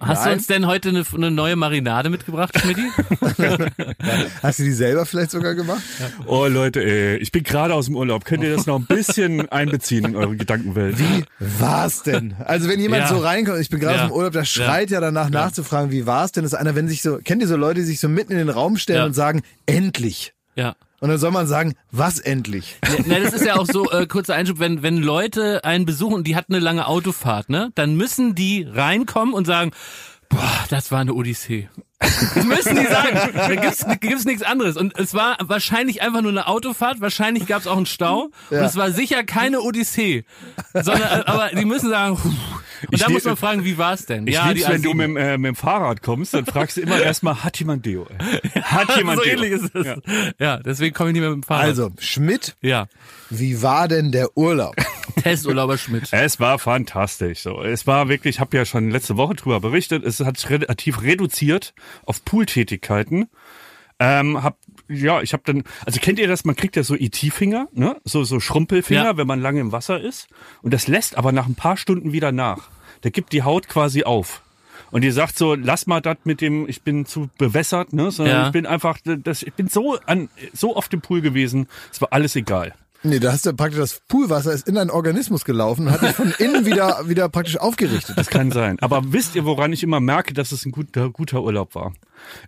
Hast 0.00 0.24
du 0.24 0.28
Nein. 0.28 0.38
uns 0.38 0.46
denn 0.46 0.66
heute 0.66 0.90
eine, 0.90 1.04
eine 1.14 1.30
neue 1.30 1.56
Marinade 1.56 2.10
mitgebracht, 2.10 2.58
Schmidti? 2.60 2.82
Hast 4.42 4.58
du 4.58 4.64
die 4.64 4.72
selber 4.72 5.06
vielleicht 5.06 5.30
sogar 5.30 5.54
gemacht? 5.54 5.82
Oh 6.26 6.46
Leute, 6.46 6.84
ey, 6.84 7.16
ich 7.16 7.32
bin 7.32 7.42
gerade 7.44 7.74
aus 7.74 7.86
dem 7.86 7.96
Urlaub. 7.96 8.24
Könnt 8.24 8.42
ihr 8.44 8.54
das 8.54 8.66
noch 8.66 8.78
ein 8.78 8.86
bisschen 8.86 9.48
einbeziehen 9.50 10.04
in 10.04 10.16
eure 10.16 10.36
Gedankenwelt? 10.36 10.98
Wie 10.98 11.24
war's 11.38 12.02
denn? 12.02 12.34
Also 12.44 12.68
wenn 12.68 12.80
jemand 12.80 13.02
Ja. 13.02 13.08
so 13.08 13.18
reinkommt, 13.18 13.60
ich 13.60 13.70
bin 13.70 13.80
gerade 13.80 13.96
Ja. 13.96 14.02
aus 14.04 14.10
dem 14.10 14.16
Urlaub, 14.16 14.32
der 14.32 14.44
schreit 14.44 14.90
ja, 14.90 15.00
danach 15.00 15.30
nachzufragen, 15.30 15.90
wie 15.90 16.06
war's 16.06 16.32
denn? 16.32 16.42
Das 16.44 16.52
ist 16.52 16.58
einer, 16.58 16.74
wenn 16.74 16.88
sich 16.88 17.02
so, 17.02 17.18
kennt 17.24 17.42
ihr 17.42 17.48
so 17.48 17.56
Leute, 17.56 17.80
die 17.80 17.86
sich 17.86 18.00
so 18.00 18.08
mitten 18.08 18.32
in 18.32 18.38
den 18.38 18.48
Raum 18.50 18.76
stellen 18.76 18.98
Ja. 19.00 19.06
und 19.06 19.14
sagen, 19.14 19.42
endlich. 19.66 20.34
Ja. 20.58 20.74
Und 21.00 21.10
dann 21.10 21.18
soll 21.18 21.30
man 21.30 21.46
sagen, 21.46 21.74
was 21.92 22.18
endlich? 22.18 22.76
Ne, 23.06 23.20
das 23.20 23.32
ist 23.32 23.44
ja 23.44 23.54
auch 23.54 23.66
so, 23.66 23.88
äh, 23.92 24.06
kurzer 24.08 24.34
Einschub, 24.34 24.58
wenn, 24.58 24.82
wenn 24.82 24.96
Leute 24.98 25.64
einen 25.64 25.86
besuchen 25.86 26.14
und 26.14 26.26
die 26.26 26.34
hat 26.34 26.46
eine 26.48 26.58
lange 26.58 26.88
Autofahrt, 26.88 27.48
ne, 27.48 27.70
dann 27.76 27.94
müssen 27.96 28.34
die 28.34 28.64
reinkommen 28.68 29.32
und 29.32 29.46
sagen, 29.46 29.70
boah, 30.28 30.64
das 30.70 30.90
war 30.90 30.98
eine 30.98 31.14
Odyssee. 31.14 31.68
Das 32.00 32.44
müssen 32.44 32.76
die 32.76 32.86
sagen. 32.86 33.16
Da 33.34 33.54
gibt's, 33.54 33.84
gibt's 34.00 34.24
nichts 34.24 34.42
anderes. 34.42 34.76
Und 34.76 34.98
es 34.98 35.14
war 35.14 35.36
wahrscheinlich 35.42 36.02
einfach 36.02 36.20
nur 36.22 36.30
eine 36.32 36.46
Autofahrt, 36.48 37.00
wahrscheinlich 37.00 37.46
gab's 37.46 37.66
auch 37.68 37.76
einen 37.76 37.86
Stau 37.86 38.30
Ja. 38.50 38.58
und 38.60 38.64
es 38.66 38.74
war 38.76 38.90
sicher 38.90 39.22
keine 39.24 39.60
Odyssee. 39.60 40.24
Sondern, 40.74 41.22
aber 41.22 41.50
die 41.50 41.64
müssen 41.64 41.90
sagen. 41.90 42.18
Und 42.82 42.94
Ich 42.94 43.00
da 43.00 43.08
muss 43.10 43.24
man 43.24 43.36
fragen, 43.36 43.64
wie 43.64 43.78
war's 43.78 44.06
denn? 44.06 44.26
Ich 44.26 44.34
ja, 44.34 44.50
lieb's, 44.50 44.68
wenn 44.68 44.82
du 44.82 44.90
A7. 44.90 44.94
mit, 44.94 45.04
dem, 45.06 45.16
äh, 45.16 45.38
mit 45.38 45.48
dem 45.48 45.56
Fahrrad 45.56 46.02
kommst, 46.02 46.34
dann 46.34 46.46
fragst 46.46 46.76
du 46.76 46.80
immer 46.82 47.00
erstmal, 47.02 47.42
hat 47.44 47.58
jemand 47.58 47.84
Deo? 47.86 48.06
Hat 48.62 48.96
jemand 48.96 49.18
so 49.18 49.24
Deo? 49.24 49.32
ähnlich 49.34 49.52
ist 49.52 49.74
es. 49.74 49.86
Ja. 49.86 49.96
Ja, 50.38 50.56
deswegen 50.58 50.94
komme 50.94 51.10
ich 51.10 51.14
nicht 51.14 51.20
mehr 51.22 51.30
mit 51.30 51.44
dem 51.44 51.46
Fahrrad. 51.46 51.64
Also, 51.64 51.90
Schmidt, 51.98 52.56
Ja, 52.60 52.86
wie 53.30 53.62
war 53.62 53.88
denn 53.88 54.12
der 54.12 54.36
Urlaub? 54.36 54.74
Testurlauber 55.22 55.78
Schmidt. 55.78 56.08
Es 56.12 56.38
war 56.40 56.58
fantastisch. 56.58 57.40
So, 57.40 57.62
es 57.62 57.86
war 57.86 58.08
wirklich, 58.08 58.36
ich 58.36 58.40
habe 58.40 58.56
ja 58.56 58.64
schon 58.64 58.90
letzte 58.90 59.16
Woche 59.16 59.34
drüber 59.34 59.60
berichtet. 59.60 60.04
Es 60.04 60.20
hat 60.20 60.36
sich 60.38 60.48
relativ 60.50 61.02
reduziert 61.02 61.74
auf 62.04 62.24
Pooltätigkeiten. 62.24 63.28
Ähm, 64.00 64.42
hab, 64.42 64.56
ja, 64.88 65.20
ich 65.22 65.32
habe 65.32 65.42
dann, 65.46 65.64
also 65.86 66.00
kennt 66.00 66.18
ihr 66.18 66.28
das? 66.28 66.44
Man 66.44 66.56
kriegt 66.56 66.76
ja 66.76 66.82
so 66.82 66.94
IT-Finger, 66.94 67.68
ne? 67.72 67.96
So 68.04 68.24
so 68.24 68.40
Schrumpelfinger, 68.40 69.04
Ja. 69.04 69.16
wenn 69.16 69.26
man 69.26 69.40
lange 69.40 69.60
im 69.60 69.72
Wasser 69.72 70.00
ist. 70.00 70.28
Und 70.62 70.72
das 70.74 70.88
lässt 70.88 71.16
aber 71.18 71.32
nach 71.32 71.46
ein 71.46 71.54
paar 71.54 71.76
Stunden 71.76 72.12
wieder 72.12 72.32
nach. 72.32 72.68
Der 73.04 73.10
gibt 73.10 73.32
die 73.32 73.42
Haut 73.42 73.68
quasi 73.68 74.04
auf. 74.04 74.42
Und 74.90 75.02
die 75.02 75.10
sagt 75.10 75.36
so, 75.36 75.54
lass 75.54 75.86
mal 75.86 76.00
das 76.00 76.16
mit 76.24 76.40
dem, 76.40 76.66
ich 76.68 76.82
bin 76.82 77.04
zu 77.04 77.28
bewässert, 77.38 77.92
ne? 77.92 78.10
Sondern 78.10 78.34
Ja. 78.36 78.46
ich 78.46 78.52
bin 78.52 78.64
einfach, 78.66 78.98
das, 79.04 79.42
ich 79.42 79.52
bin 79.52 79.68
so 79.68 79.98
an, 80.06 80.30
so 80.54 80.74
oft 80.76 80.92
im 80.94 81.00
Pool 81.02 81.20
gewesen, 81.20 81.68
es 81.92 82.00
war 82.00 82.08
alles 82.12 82.34
egal. 82.36 82.74
Nee, 83.04 83.20
da 83.20 83.30
hast 83.30 83.46
du 83.46 83.52
praktisch 83.52 83.78
das 83.78 84.00
Poolwasser 84.08 84.52
ist 84.52 84.66
in 84.66 84.74
deinen 84.74 84.90
Organismus 84.90 85.44
gelaufen 85.44 85.86
und 85.86 85.92
hat 85.92 86.02
dich 86.02 86.12
von 86.16 86.32
innen 86.38 86.66
wieder, 86.66 87.02
wieder 87.08 87.28
praktisch 87.28 87.56
aufgerichtet. 87.58 88.18
Das 88.18 88.28
kann 88.28 88.50
sein. 88.50 88.76
Aber 88.80 89.12
wisst 89.12 89.36
ihr, 89.36 89.44
woran 89.44 89.72
ich 89.72 89.84
immer 89.84 90.00
merke, 90.00 90.34
dass 90.34 90.50
es 90.50 90.64
ein 90.66 90.72
guter, 90.72 91.10
guter 91.10 91.42
Urlaub 91.42 91.76
war? 91.76 91.92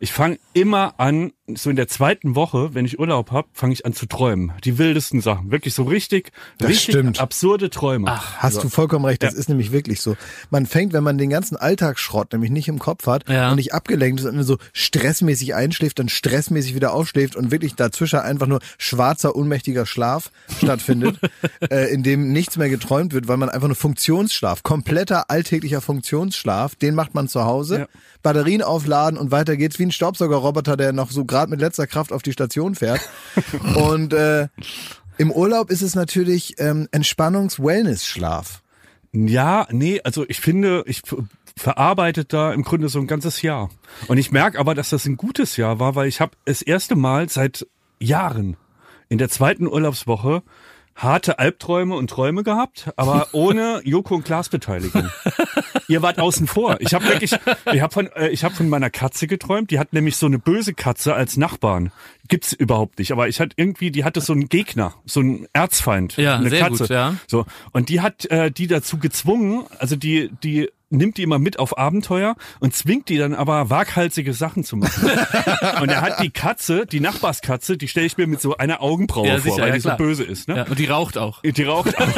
Ich 0.01 0.13
fange 0.13 0.39
immer 0.53 0.95
an, 0.99 1.33
so 1.55 1.69
in 1.71 1.77
der 1.77 1.89
zweiten 1.89 2.35
Woche, 2.37 2.75
wenn 2.75 2.85
ich 2.85 2.99
Urlaub 3.01 3.31
habe, 3.33 3.49
fange 3.53 3.73
ich 3.73 3.85
an 3.85 3.93
zu 3.93 4.07
träumen. 4.07 4.53
Die 4.65 4.79
wildesten 4.79 5.21
Sachen. 5.21 5.51
Wirklich 5.51 5.75
so 5.75 5.83
richtig, 5.83 6.31
Das 6.59 6.69
richtig 6.71 6.93
stimmt. 6.95 7.21
absurde 7.21 7.71
Träume. 7.71 8.07
Ach, 8.09 8.37
Hast 8.39 8.63
du 8.63 8.69
vollkommen 8.69 9.05
recht, 9.05 9.23
das 9.23 9.33
Ja. 9.35 9.39
ist 9.41 9.49
nämlich 9.49 9.73
wirklich 9.73 10.01
so. 10.01 10.17
Man 10.51 10.67
fängt, 10.67 10.93
wenn 10.93 11.03
man 11.03 11.19
den 11.19 11.31
ganzen 11.31 11.57
Alltagsschrott 11.57 12.33
nämlich 12.33 12.51
nicht 12.51 12.69
im 12.69 12.79
Kopf 12.79 13.07
hat 13.07 13.29
Ja. 13.29 13.51
und 13.51 13.57
nicht 13.57 13.75
abgelenkt 13.75 14.21
ist 14.21 14.27
und 14.27 14.43
so 14.45 14.59
stressmäßig 14.73 15.55
einschläft, 15.55 15.99
dann 15.99 16.09
stressmäßig 16.09 16.75
wieder 16.75 16.93
aufschläft 16.95 17.37
und 17.37 17.51
wirklich 17.51 17.75
dazwischen 17.75 18.21
einfach 18.21 18.47
nur 18.47 18.61
schwarzer, 18.79 19.35
unmächtiger 19.35 19.87
Schlaf 19.87 20.31
stattfindet, 20.59 21.19
äh, 21.71 21.93
in 21.93 22.03
dem 22.03 22.33
nichts 22.33 22.57
mehr 22.57 22.69
geträumt 22.69 23.13
wird, 23.13 23.29
weil 23.29 23.37
man 23.37 23.49
einfach 23.49 23.69
nur 23.69 23.77
Funktionsschlaf, 23.77 24.63
kompletter 24.63 25.31
alltäglicher 25.31 25.81
Funktionsschlaf, 25.81 26.75
den 26.77 26.95
macht 26.95 27.15
man 27.15 27.29
zu 27.29 27.45
Hause, 27.45 27.79
Ja. 27.81 27.87
Batterien 28.23 28.63
aufladen 28.63 29.19
und 29.19 29.31
weiter 29.31 29.57
geht's 29.57 29.79
wie 29.79 29.85
ein 29.85 29.93
Staubsaugerroboter, 29.93 30.77
der 30.77 30.93
noch 30.93 31.11
so 31.11 31.25
gerade 31.25 31.51
mit 31.51 31.61
letzter 31.61 31.87
Kraft 31.87 32.13
auf 32.13 32.23
die 32.23 32.33
Station 32.33 32.75
fährt. 32.75 33.01
und 33.77 34.13
äh, 34.13 34.49
im 35.19 35.31
Urlaub 35.31 35.71
ist 35.71 35.83
es 35.83 35.95
natürlich 35.95 36.55
ähm, 36.59 36.89
Entspannungs-Wellness-Schlaf. 36.93 38.63
Ja, 39.13 39.67
nee, 39.71 40.01
also 40.05 40.25
ich 40.29 40.41
finde, 40.41 40.85
ich 40.87 41.03
ver- 41.05 41.25
verarbeitet 41.57 42.33
da 42.33 42.53
im 42.53 42.63
Grunde 42.63 42.89
so 42.89 43.01
ein 43.01 43.07
ganzes 43.07 43.43
Jahr. 43.43 43.71
Und 44.09 44.19
ich 44.19 44.31
merke 44.31 44.59
aber, 44.59 44.75
dass 44.75 44.91
das 44.91 45.05
ein 45.07 45.17
gutes 45.17 45.57
Jahr 45.57 45.79
war, 45.79 45.95
weil 45.95 46.09
ich 46.09 46.21
habe 46.21 46.33
das 46.45 46.63
erste 46.63 46.97
Mal 46.97 47.29
seit 47.29 47.67
Jahren 47.99 48.57
in 49.09 49.19
der 49.19 49.29
zweiten 49.29 49.67
Urlaubswoche 49.67 50.43
harte 51.03 51.39
Albträume 51.39 51.95
und 51.95 52.11
Träume 52.11 52.43
gehabt, 52.43 52.91
aber 52.97 53.29
ohne 53.33 53.81
Joko 53.85 54.17
und 54.17 54.25
Klaas 54.25 54.49
Beteiligung. 54.49 55.09
Ihr 55.89 56.03
wart 56.03 56.19
außen 56.19 56.47
vor. 56.47 56.77
Ich 56.81 56.95
habe 56.95 57.07
wirklich, 57.07 57.33
ich 57.73 57.81
habe 57.81 57.93
von, 57.93 58.07
äh, 58.13 58.29
ich 58.29 58.45
habe 58.45 58.55
von 58.55 58.69
meiner 58.69 58.91
Katze 58.91 59.27
geträumt. 59.27 59.71
Die 59.71 59.79
hat 59.79 59.93
nämlich 59.93 60.17
so 60.17 60.27
eine 60.27 60.39
böse 60.39 60.75
Katze 60.75 61.15
als 61.15 61.37
Nachbarn. 61.37 61.91
Gibt's 62.29 62.53
überhaupt 62.53 62.99
nicht. 62.99 63.13
Aber 63.13 63.29
ich 63.29 63.41
hatte 63.41 63.55
irgendwie, 63.57 63.91
die 63.91 64.05
hatte 64.05 64.21
so 64.21 64.33
einen 64.33 64.49
Gegner, 64.49 64.95
so 65.05 65.21
einen 65.21 65.47
Erzfeind. 65.53 66.17
Ja, 66.17 66.37
eine 66.37 66.51
sehr 66.51 66.61
Katze. 66.61 66.85
gut, 66.85 66.89
ja. 66.91 67.17
So 67.27 67.47
und 67.73 67.89
die 67.89 68.01
hat 68.01 68.27
äh, 68.27 68.51
die 68.51 68.67
dazu 68.67 68.99
gezwungen. 68.99 69.65
Also 69.79 69.97
die, 69.97 70.31
die 70.43 70.71
nimmt 70.91 71.17
die 71.17 71.23
immer 71.23 71.39
mit 71.39 71.59
auf 71.59 71.79
Abenteuer 71.79 72.37
und 72.59 72.75
zwingt 72.75 73.09
die 73.09 73.17
dann 73.17 73.35
aber 73.35 73.71
waghalsige 73.71 74.35
Sachen 74.35 74.65
zu 74.65 74.77
machen. 74.77 75.11
und 75.81 75.89
er 75.89 76.01
hat 76.01 76.21
die 76.23 76.31
Katze, 76.31 76.85
die 76.87 77.01
Nachbarskatze, 77.01 77.77
die 77.77 77.89
stelle 77.89 78.07
ich 78.07 78.17
mir 78.17 78.27
mit 78.27 78.41
so 78.41 78.57
einer 78.57 78.83
Augenbraue 78.83 79.27
Ja, 79.27 79.35
vor, 79.39 79.43
sicher, 79.43 79.63
weil 79.63 79.69
ja, 79.69 79.75
die 79.77 79.81
klar. 79.81 79.97
so 79.99 80.05
böse 80.05 80.25
ist. 80.25 80.49
Ne? 80.49 80.57
Ja, 80.57 80.63
und 80.65 80.79
die 80.79 80.87
raucht 80.87 81.17
auch. 81.17 81.43
Die 81.43 81.63
raucht 81.63 81.97
auch. 81.99 82.09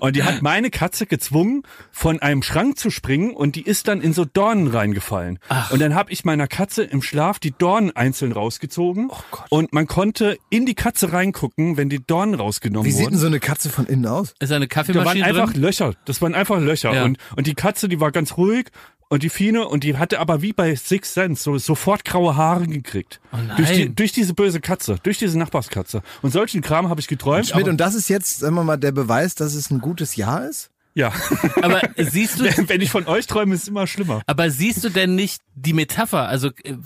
Und 0.00 0.16
die 0.16 0.22
hat 0.22 0.42
meine 0.42 0.70
Katze 0.70 1.06
gezwungen, 1.06 1.62
von 1.92 2.20
einem 2.20 2.42
Schrank 2.42 2.78
zu 2.78 2.90
springen 2.90 3.32
und 3.32 3.56
die 3.56 3.62
ist 3.62 3.88
dann 3.88 4.00
in 4.00 4.12
so 4.12 4.24
Dornen 4.24 4.68
reingefallen. 4.68 5.38
Und 5.70 5.80
dann 5.80 5.94
habe 5.94 6.10
ich 6.12 6.24
meiner 6.24 6.46
Katze 6.46 6.82
im 6.82 7.02
Schlaf 7.02 7.38
die 7.38 7.52
Dornen 7.52 7.94
einzeln 7.94 8.32
rausgezogen. 8.32 9.10
Und 9.50 9.72
man 9.72 9.86
konnte 9.86 10.38
in 10.50 10.66
die 10.66 10.74
Katze 10.74 11.12
reingucken, 11.12 11.76
wenn 11.76 11.88
die 11.88 12.04
Dornen 12.04 12.34
rausgenommen 12.34 12.86
Wie 12.86 12.90
sieht 12.90 13.00
denn 13.00 13.12
wurden. 13.12 13.18
so 13.18 13.26
eine 13.26 13.40
Katze 13.40 13.68
von 13.68 13.86
innen 13.86 14.06
aus? 14.06 14.34
Ist 14.40 14.50
eine 14.52 14.66
Da 14.66 14.76
waren 14.76 14.86
Kaffeemaschine 14.86 15.24
einfach 15.24 15.52
drin? 15.52 15.62
Löcher. 15.62 15.94
Das 16.04 16.22
waren 16.22 16.34
einfach 16.34 16.58
Löcher. 16.60 16.94
Ja. 16.94 17.04
Und, 17.04 17.18
und 17.36 17.46
die 17.46 17.54
Katze, 17.54 17.88
die 17.88 18.00
war 18.00 18.10
ganz 18.14 18.36
ruhig. 18.36 18.66
Und 19.10 19.22
die 19.22 19.28
Fine, 19.28 19.68
und 19.68 19.84
die 19.84 19.96
hatte 19.96 20.18
aber 20.18 20.42
wie 20.42 20.52
bei 20.52 20.74
Six 20.74 21.14
Sense 21.14 21.42
so 21.42 21.56
sofort 21.58 22.04
graue 22.04 22.36
Haare 22.36 22.66
gekriegt. 22.66 23.20
Oh 23.32 23.36
nein. 23.36 23.56
durch, 23.56 23.72
die, 23.72 23.94
durch 23.94 24.12
diese 24.12 24.34
böse 24.34 24.60
Katze, 24.60 24.96
durch 25.02 25.18
diese 25.18 25.38
Nachbarskatze. 25.38 26.02
Und 26.22 26.32
solchen 26.32 26.62
Kram 26.62 26.88
habe 26.88 27.00
ich 27.00 27.06
geträumt. 27.06 27.46
Schmidt, 27.46 27.68
und 27.68 27.76
das 27.76 27.94
ist 27.94 28.08
jetzt, 28.08 28.38
sagen 28.40 28.54
wir 28.54 28.64
mal, 28.64 28.78
der 28.78 28.92
Beweis, 28.92 29.34
dass 29.34 29.54
es 29.54 29.70
ein 29.70 29.80
gutes 29.80 30.16
Jahr 30.16 30.48
ist? 30.48 30.70
ja. 30.94 31.12
Aber 31.62 31.82
siehst 31.96 32.40
du, 32.40 32.44
Wenn 32.68 32.80
ich 32.80 32.90
von 32.90 33.06
euch 33.06 33.26
träume, 33.26 33.54
ist 33.54 33.62
es 33.62 33.68
immer 33.68 33.86
schlimmer. 33.86 34.22
aber 34.26 34.50
siehst 34.50 34.82
du 34.84 34.88
denn 34.88 35.14
nicht 35.14 35.42
die 35.54 35.72
Metapher? 35.72 36.28
Also 36.28 36.50
äh, 36.62 36.76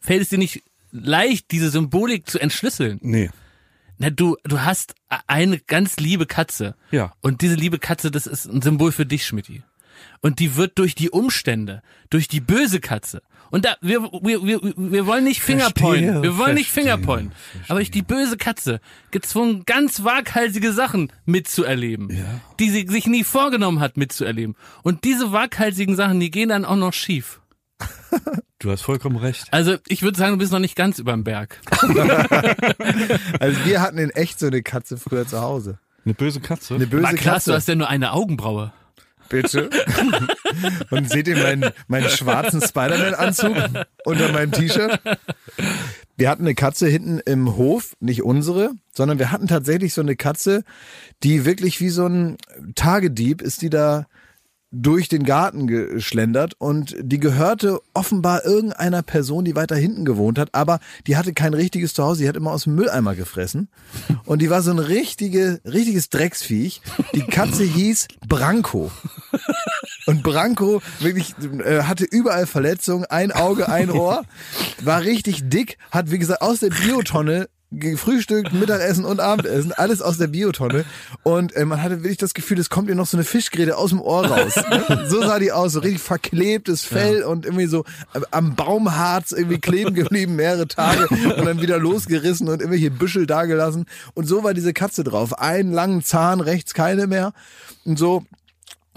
fällt 0.00 0.22
es 0.22 0.28
dir 0.28 0.38
nicht 0.38 0.62
leicht, 0.92 1.50
diese 1.50 1.70
Symbolik 1.70 2.28
zu 2.28 2.38
entschlüsseln? 2.38 2.98
Nee. 3.02 3.30
Na, 3.98 4.10
du, 4.10 4.36
du 4.44 4.60
hast 4.60 4.94
eine 5.26 5.58
ganz 5.58 5.96
liebe 5.96 6.26
Katze. 6.26 6.76
Ja. 6.90 7.14
Und 7.22 7.40
diese 7.40 7.54
liebe 7.54 7.78
Katze, 7.78 8.10
das 8.10 8.26
ist 8.26 8.46
ein 8.46 8.60
Symbol 8.60 8.92
für 8.92 9.06
dich, 9.06 9.26
Schmidti. 9.26 9.62
Und 10.20 10.38
die 10.38 10.56
wird 10.56 10.78
durch 10.78 10.94
die 10.94 11.10
Umstände, 11.10 11.82
durch 12.10 12.28
die 12.28 12.40
böse 12.40 12.80
Katze. 12.80 13.22
Und 13.50 13.64
da, 13.64 13.76
wir, 13.80 14.02
wir, 14.22 14.44
wir, 14.44 14.60
wir 14.76 15.06
wollen 15.06 15.24
nicht 15.24 15.40
Fingerpointen. 15.40 16.22
Wir 16.22 16.36
wollen 16.36 16.54
nicht 16.54 16.70
verstehe, 16.70 16.94
Fingerpointen. 16.94 17.32
Aber 17.68 17.78
durch 17.78 17.90
die 17.90 18.02
böse 18.02 18.36
Katze 18.36 18.80
gezwungen, 19.12 19.64
ganz 19.66 20.02
waghalsige 20.02 20.72
Sachen 20.72 21.12
mitzuerleben. 21.24 22.08
Die 22.58 22.70
sie 22.70 22.86
sich 22.88 23.06
nie 23.06 23.24
vorgenommen 23.24 23.80
hat, 23.80 23.96
mitzuerleben. 23.96 24.56
Und 24.82 25.04
diese 25.04 25.32
waghalsigen 25.32 25.94
Sachen, 25.96 26.18
die 26.18 26.30
gehen 26.30 26.48
dann 26.48 26.64
auch 26.64 26.76
noch 26.76 26.92
schief. 26.92 27.40
Du 28.58 28.70
hast 28.70 28.80
vollkommen 28.82 29.16
recht. 29.16 29.48
Also, 29.50 29.76
ich 29.86 30.00
würde 30.00 30.16
sagen, 30.18 30.32
du 30.32 30.38
bist 30.38 30.50
noch 30.50 30.58
nicht 30.58 30.76
ganz 30.76 30.98
überm 30.98 31.24
Berg. 31.24 31.60
Also 33.38 33.64
wir 33.66 33.82
hatten 33.82 33.98
in 33.98 34.08
echt 34.10 34.38
so 34.38 34.46
eine 34.46 34.62
Katze 34.62 34.96
früher 34.96 35.26
zu 35.26 35.42
Hause. 35.42 35.78
Eine 36.04 36.14
böse 36.14 36.40
Katze? 36.40 36.74
Eine 36.74 36.86
böse 36.86 37.02
War 37.02 37.12
krass, 37.12 37.24
Katze. 37.24 37.50
du 37.50 37.56
hast 37.56 37.68
ja 37.68 37.74
nur 37.74 37.88
eine 37.88 38.12
Augenbraue. 38.12 38.72
Bitte. 39.28 39.70
Und 40.90 41.10
seht 41.10 41.28
ihr 41.28 41.36
meinen, 41.36 41.70
meinen 41.88 42.08
schwarzen 42.08 42.60
Spider-Man-Anzug 42.60 43.56
unter 44.04 44.32
meinem 44.32 44.52
T-Shirt? 44.52 45.00
Wir 46.16 46.30
hatten 46.30 46.44
eine 46.44 46.54
Katze 46.54 46.88
hinten 46.88 47.20
im 47.20 47.56
Hof, 47.56 47.96
nicht 48.00 48.22
unsere, 48.22 48.70
sondern 48.92 49.18
wir 49.18 49.30
hatten 49.32 49.48
tatsächlich 49.48 49.92
so 49.92 50.00
eine 50.00 50.16
Katze, 50.16 50.64
die 51.22 51.44
wirklich 51.44 51.80
wie 51.80 51.90
so 51.90 52.06
ein 52.06 52.38
Tagedieb 52.74 53.42
ist 53.42 53.62
die 53.62 53.70
da 53.70 54.06
durch 54.82 55.08
den 55.08 55.24
Garten 55.24 55.66
geschlendert 55.66 56.54
und 56.58 56.96
die 57.00 57.18
gehörte 57.18 57.80
offenbar 57.94 58.44
irgendeiner 58.44 59.02
Person, 59.02 59.44
die 59.44 59.56
weiter 59.56 59.76
hinten 59.76 60.04
gewohnt 60.04 60.38
hat, 60.38 60.54
aber 60.54 60.80
die 61.06 61.16
hatte 61.16 61.32
kein 61.32 61.54
richtiges 61.54 61.94
Zuhause, 61.94 62.22
die 62.22 62.28
hat 62.28 62.36
immer 62.36 62.52
aus 62.52 62.64
dem 62.64 62.74
Mülleimer 62.74 63.14
gefressen 63.14 63.68
und 64.24 64.42
die 64.42 64.50
war 64.50 64.62
so 64.62 64.70
ein 64.70 64.78
richtige, 64.78 65.60
richtiges 65.64 66.10
Drecksviech. 66.10 66.80
Die 67.14 67.22
Katze 67.22 67.64
hieß 67.64 68.08
Branko. 68.28 68.90
Und 70.06 70.22
Branko 70.22 70.82
wirklich 71.00 71.34
äh, 71.64 71.82
hatte 71.82 72.04
überall 72.04 72.46
Verletzungen, 72.46 73.04
ein 73.06 73.32
Auge, 73.32 73.68
ein 73.68 73.90
Ohr, 73.90 74.22
war 74.82 75.02
richtig 75.02 75.48
dick, 75.48 75.78
hat 75.90 76.10
wie 76.10 76.18
gesagt 76.18 76.42
aus 76.42 76.60
der 76.60 76.70
Biotonne 76.70 77.48
gefrühstückt, 77.72 78.52
Mittagessen 78.52 79.04
und 79.04 79.20
Abendessen, 79.20 79.72
alles 79.72 80.00
aus 80.00 80.18
der 80.18 80.28
Biotonne. 80.28 80.84
Und 81.22 81.54
äh, 81.56 81.64
man 81.64 81.82
hatte 81.82 82.02
wirklich 82.02 82.16
das 82.16 82.32
Gefühl, 82.32 82.58
es 82.58 82.70
kommt 82.70 82.88
ihr 82.88 82.94
noch 82.94 83.06
so 83.06 83.16
eine 83.16 83.24
Fischgräte 83.24 83.76
aus 83.76 83.90
dem 83.90 84.00
Ohr 84.00 84.26
raus. 84.26 84.54
Ne? 84.56 85.06
So 85.08 85.20
sah 85.20 85.38
die 85.38 85.52
aus, 85.52 85.72
so 85.72 85.80
richtig 85.80 86.00
verklebtes 86.00 86.84
Fell 86.84 87.22
und 87.22 87.44
irgendwie 87.44 87.66
so 87.66 87.84
äh, 88.14 88.20
am 88.30 88.54
Baumharz 88.54 89.32
irgendwie 89.32 89.58
kleben 89.58 89.94
geblieben 89.94 90.36
mehrere 90.36 90.68
Tage 90.68 91.08
und 91.08 91.44
dann 91.44 91.60
wieder 91.60 91.78
losgerissen 91.78 92.48
und 92.48 92.60
irgendwelche 92.60 92.90
Büschel 92.90 93.26
dagelassen. 93.26 93.86
Und 94.14 94.26
so 94.26 94.44
war 94.44 94.54
diese 94.54 94.72
Katze 94.72 95.04
drauf. 95.04 95.38
Einen 95.38 95.72
langen 95.72 96.02
Zahn, 96.02 96.40
rechts 96.40 96.74
keine 96.74 97.06
mehr. 97.06 97.32
Und 97.84 97.98
so 97.98 98.24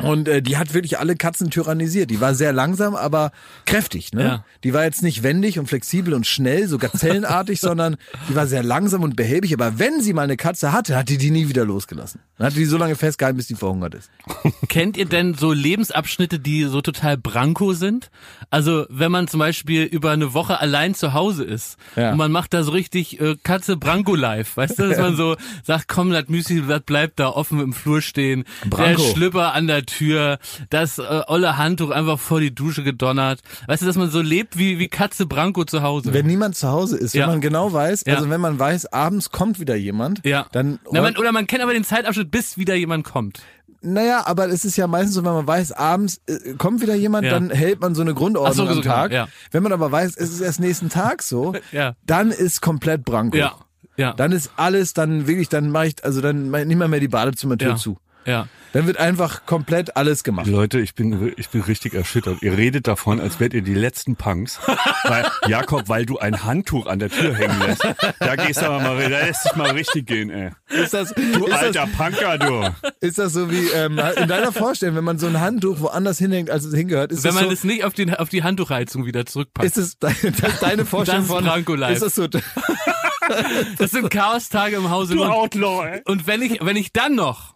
und 0.03 0.27
äh, 0.27 0.41
die 0.41 0.57
hat 0.57 0.73
wirklich 0.73 0.99
alle 0.99 1.15
Katzen 1.15 1.49
tyrannisiert. 1.49 2.09
Die 2.09 2.21
war 2.21 2.33
sehr 2.35 2.53
langsam, 2.53 2.95
aber 2.95 3.31
kräftig. 3.65 4.13
Ne? 4.13 4.23
Ja. 4.23 4.45
Die 4.63 4.73
war 4.73 4.83
jetzt 4.83 5.03
nicht 5.03 5.23
wendig 5.23 5.59
und 5.59 5.67
flexibel 5.67 6.13
und 6.13 6.25
schnell, 6.27 6.67
so 6.67 6.77
gazellenartig, 6.77 7.59
sondern 7.61 7.97
die 8.29 8.35
war 8.35 8.47
sehr 8.47 8.63
langsam 8.63 9.03
und 9.03 9.15
behäbig. 9.15 9.53
Aber 9.53 9.79
wenn 9.79 10.01
sie 10.01 10.13
mal 10.13 10.23
eine 10.23 10.37
Katze 10.37 10.71
hatte, 10.71 10.95
hat 10.95 11.09
die 11.09 11.17
die 11.17 11.31
nie 11.31 11.49
wieder 11.49 11.65
losgelassen. 11.65 12.21
Dann 12.37 12.47
hat 12.47 12.55
die 12.55 12.65
so 12.65 12.77
lange 12.77 12.95
festgehalten, 12.95 13.37
bis 13.37 13.47
die 13.47 13.55
verhungert 13.55 13.95
ist. 13.95 14.09
Kennt 14.69 14.95
ihr 14.97 15.05
denn 15.05 15.33
so 15.33 15.51
Lebensabschnitte, 15.51 16.39
die 16.39 16.63
so 16.63 16.81
total 16.81 17.17
branko 17.17 17.73
sind? 17.73 18.09
Also 18.49 18.85
wenn 18.89 19.11
man 19.11 19.27
zum 19.27 19.39
Beispiel 19.39 19.83
über 19.83 20.11
eine 20.11 20.33
Woche 20.33 20.59
allein 20.59 20.95
zu 20.95 21.13
Hause 21.13 21.43
ist 21.43 21.77
Ja. 21.95 22.11
und 22.11 22.17
man 22.17 22.31
macht 22.31 22.53
da 22.53 22.63
so 22.63 22.71
richtig 22.71 23.19
äh, 23.19 23.35
Katze 23.43 23.77
branko 23.77 24.15
live, 24.15 24.55
weißt 24.57 24.79
du, 24.79 24.89
dass 24.89 24.97
man 24.99 25.15
so 25.15 25.35
sagt, 25.63 25.87
komm, 25.87 26.11
das 26.11 26.27
Müsli, 26.29 26.63
das 26.67 26.81
bleibt 26.81 27.19
da 27.19 27.29
offen 27.29 27.59
im 27.59 27.73
Flur 27.73 28.01
stehen, 28.01 28.45
Branko. 28.69 29.01
der 29.01 29.11
Schlüpper 29.13 29.53
an 29.53 29.67
der 29.67 29.85
Tür, 29.89 30.39
das 30.69 30.97
äh, 30.99 31.21
olle 31.27 31.57
Handtuch 31.57 31.89
einfach 31.91 32.19
vor 32.19 32.39
die 32.39 32.53
Dusche 32.53 32.83
gedonnert, 32.83 33.41
weißt 33.67 33.81
du, 33.81 33.85
dass 33.85 33.95
man 33.97 34.09
so 34.09 34.21
lebt 34.21 34.57
wie 34.57 34.79
wie 34.79 34.87
Katze 34.87 35.25
branko 35.25 35.65
zu 35.65 35.81
Hause. 35.83 36.13
Wenn 36.13 36.25
niemand 36.27 36.55
zu 36.55 36.69
Hause 36.69 36.97
ist, 36.97 37.13
Ja. 37.13 37.23
wenn 37.23 37.31
man 37.31 37.41
genau 37.41 37.73
weiß, 37.73 38.03
Ja. 38.05 38.15
also 38.15 38.29
wenn 38.29 38.41
man 38.41 38.59
weiß, 38.59 38.93
abends 38.93 39.31
kommt 39.31 39.59
wieder 39.59 39.75
jemand, 39.75 40.25
ja. 40.25 40.45
dann 40.51 40.79
Na, 40.91 41.01
man, 41.01 41.17
oder 41.17 41.31
man 41.31 41.47
kennt 41.47 41.61
aber 41.63 41.73
den 41.73 41.83
Zeitabschnitt, 41.83 42.31
bis 42.31 42.57
wieder 42.57 42.75
jemand 42.75 43.03
kommt. 43.05 43.39
Naja, 43.81 44.23
aber 44.27 44.49
es 44.49 44.65
ist 44.65 44.75
ja 44.75 44.87
meistens 44.87 45.15
so, 45.15 45.23
wenn 45.23 45.31
man 45.33 45.47
weiß, 45.47 45.71
abends 45.71 46.19
äh, 46.27 46.53
kommt 46.57 46.81
wieder 46.81 46.95
jemand, 46.95 47.25
Ja. 47.25 47.31
dann 47.31 47.49
hält 47.49 47.79
man 47.79 47.95
so 47.95 48.01
eine 48.01 48.13
Grundordnung 48.13 48.53
so, 48.55 48.63
am 48.71 48.75
so 48.75 48.81
genau, 48.81 48.93
Tag. 48.93 49.11
ja. 49.13 49.27
Wenn 49.51 49.63
man 49.63 49.71
aber 49.71 49.89
weiß, 49.91 50.17
es 50.17 50.31
ist 50.31 50.41
erst 50.41 50.59
nächsten 50.59 50.89
Tag 50.89 51.23
so, 51.23 51.53
Ja. 51.71 51.95
dann 52.05 52.31
ist 52.31 52.61
komplett 52.61 53.05
Branko. 53.05 53.37
Ja. 53.37 53.53
Ja. 53.95 54.13
Dann 54.13 54.31
ist 54.33 54.51
alles, 54.55 54.93
dann 54.93 55.27
wirklich, 55.27 55.49
dann 55.49 55.71
mache 55.71 55.87
ich, 55.87 56.03
also 56.05 56.19
dann 56.21 56.49
mach 56.49 56.59
ich 56.59 56.65
nicht 56.67 56.77
mal 56.77 56.87
mehr 56.87 56.99
die 57.01 57.07
Badezimmertür 57.09 57.75
zu. 57.77 57.97
Ja. 58.25 58.47
Dann 58.71 58.85
wird 58.85 58.97
einfach 58.97 59.47
komplett 59.47 59.97
alles 59.97 60.23
gemacht. 60.23 60.45
Leute, 60.45 60.79
ich 60.79 60.93
bin, 60.93 61.33
ich 61.37 61.49
bin 61.49 61.61
richtig 61.61 61.95
erschüttert. 61.95 62.43
Ihr 62.43 62.55
redet 62.55 62.85
davon, 62.87 63.19
als 63.19 63.39
wärt 63.39 63.55
ihr 63.55 63.63
die 63.63 63.73
letzten 63.73 64.15
Punks. 64.15 64.59
Weil, 65.05 65.25
Jakob, 65.47 65.89
weil 65.89 66.05
du 66.05 66.19
ein 66.19 66.43
Handtuch 66.43 66.85
an 66.85 66.99
der 66.99 67.09
Tür 67.09 67.33
hängen 67.33 67.59
lässt. 67.65 67.83
Da 68.19 68.35
gehst 68.35 68.61
du 68.61 68.67
aber 68.67 68.79
mal, 68.79 68.97
da 69.01 69.07
lässt 69.25 69.43
dich 69.45 69.55
mal 69.55 69.71
richtig 69.71 70.05
gehen, 70.05 70.29
ey. 70.29 70.51
Ist 70.69 70.93
das, 70.93 71.15
Du 71.15 71.47
ist 71.47 71.53
alter 71.53 71.87
Punker, 71.87 72.37
du. 72.37 72.61
das, 72.83 72.93
ist 73.01 73.17
das 73.17 73.33
so 73.33 73.49
wie 73.49 73.69
ähm, 73.69 73.99
in 74.17 74.27
deiner 74.27 74.51
Vorstellung, 74.51 74.95
wenn 74.97 75.03
man 75.03 75.17
so 75.17 75.25
ein 75.25 75.39
Handtuch 75.39 75.79
woanders 75.79 76.19
hinhängt, 76.19 76.51
als 76.51 76.63
es 76.65 76.75
hingehört? 76.75 77.11
Ist 77.11 77.23
Wenn 77.23 77.29
das 77.29 77.35
man 77.41 77.45
so, 77.45 77.51
es 77.51 77.63
nicht 77.63 77.83
auf, 77.85 77.93
den, 77.95 78.13
auf 78.13 78.29
die 78.29 78.43
Handtuchheizung 78.43 79.05
wieder 79.07 79.25
zurückpackt. 79.25 79.65
ist 79.65 79.77
es 79.77 79.97
das 79.97 80.13
deine 80.59 80.85
Vorstellung 80.85 81.27
Das 81.27 81.37
ist 81.47 81.65
von. 81.65 81.81
Ist 81.91 82.01
das 82.03 82.13
so? 82.15 82.27
Das 83.77 83.91
sind 83.91 84.09
Chaos-Tage 84.11 84.75
im 84.75 84.89
Hause. 84.89 85.15
Du 85.15 85.23
Und, 85.23 85.29
Outlaw, 85.31 85.85
ey. 85.87 86.01
und 86.05 86.27
wenn 86.27 86.41
ich, 86.41 86.59
wenn 86.63 86.75
ich 86.75 86.91
dann 86.93 87.15
noch, 87.15 87.55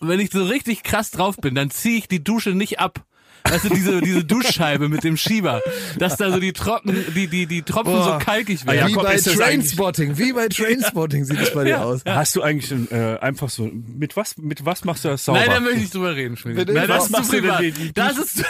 wenn 0.00 0.20
ich 0.20 0.30
so 0.30 0.44
richtig 0.44 0.82
krass 0.82 1.10
drauf 1.10 1.36
bin, 1.36 1.54
dann 1.54 1.70
ziehe 1.70 1.98
ich 1.98 2.08
die 2.08 2.24
Dusche 2.24 2.50
nicht 2.50 2.80
ab. 2.80 3.04
Weißt 3.48 3.64
du, 3.64 3.68
diese, 3.70 4.00
diese 4.00 4.24
Duschscheibe 4.24 4.88
mit 4.88 5.04
dem 5.04 5.16
Schieber, 5.16 5.60
dass 5.98 6.16
da 6.16 6.30
so 6.30 6.38
die 6.40 6.52
Trocken, 6.52 6.94
die, 7.14 7.26
die, 7.26 7.46
die 7.46 7.62
Tropfen 7.62 7.92
Boah. 7.94 8.18
so 8.20 8.24
kalkig 8.24 8.60
Ah, 8.66 8.72
werden. 8.72 8.88
wie 8.90 8.94
bei 8.96 9.14
ist 9.14 9.26
das 9.26 9.34
Trainspotting, 9.36 10.18
wie 10.18 10.32
bei 10.32 10.48
Trainspotting 10.50 11.24
sieht 11.24 11.40
es 11.40 11.52
bei 11.52 11.64
dir 11.64 11.84
aus. 11.84 12.02
Hast 12.06 12.36
du 12.36 12.42
eigentlich 12.42 12.72
äh, 12.92 13.16
einfach 13.18 13.50
so, 13.50 13.70
mit 13.72 14.16
was, 14.16 14.36
mit 14.36 14.64
was 14.64 14.84
machst 14.84 15.04
du 15.04 15.08
das 15.08 15.24
sauber? 15.24 15.40
Nein, 15.40 15.50
da 15.50 15.60
möchte 15.60 15.76
ich 15.76 15.82
nicht 15.82 15.94
drüber 15.94 16.14
reden, 16.14 16.36
Schmidt. 16.36 16.56
Nein, 16.68 16.86
das 16.86 16.88
Was 16.88 17.02
ist 17.02 17.06
zu 17.06 17.12
machst 17.12 17.32
du 17.32 17.40
denn 17.40 17.50
privat. 17.50 17.96
Das 17.96 18.18
ist, 18.18 18.44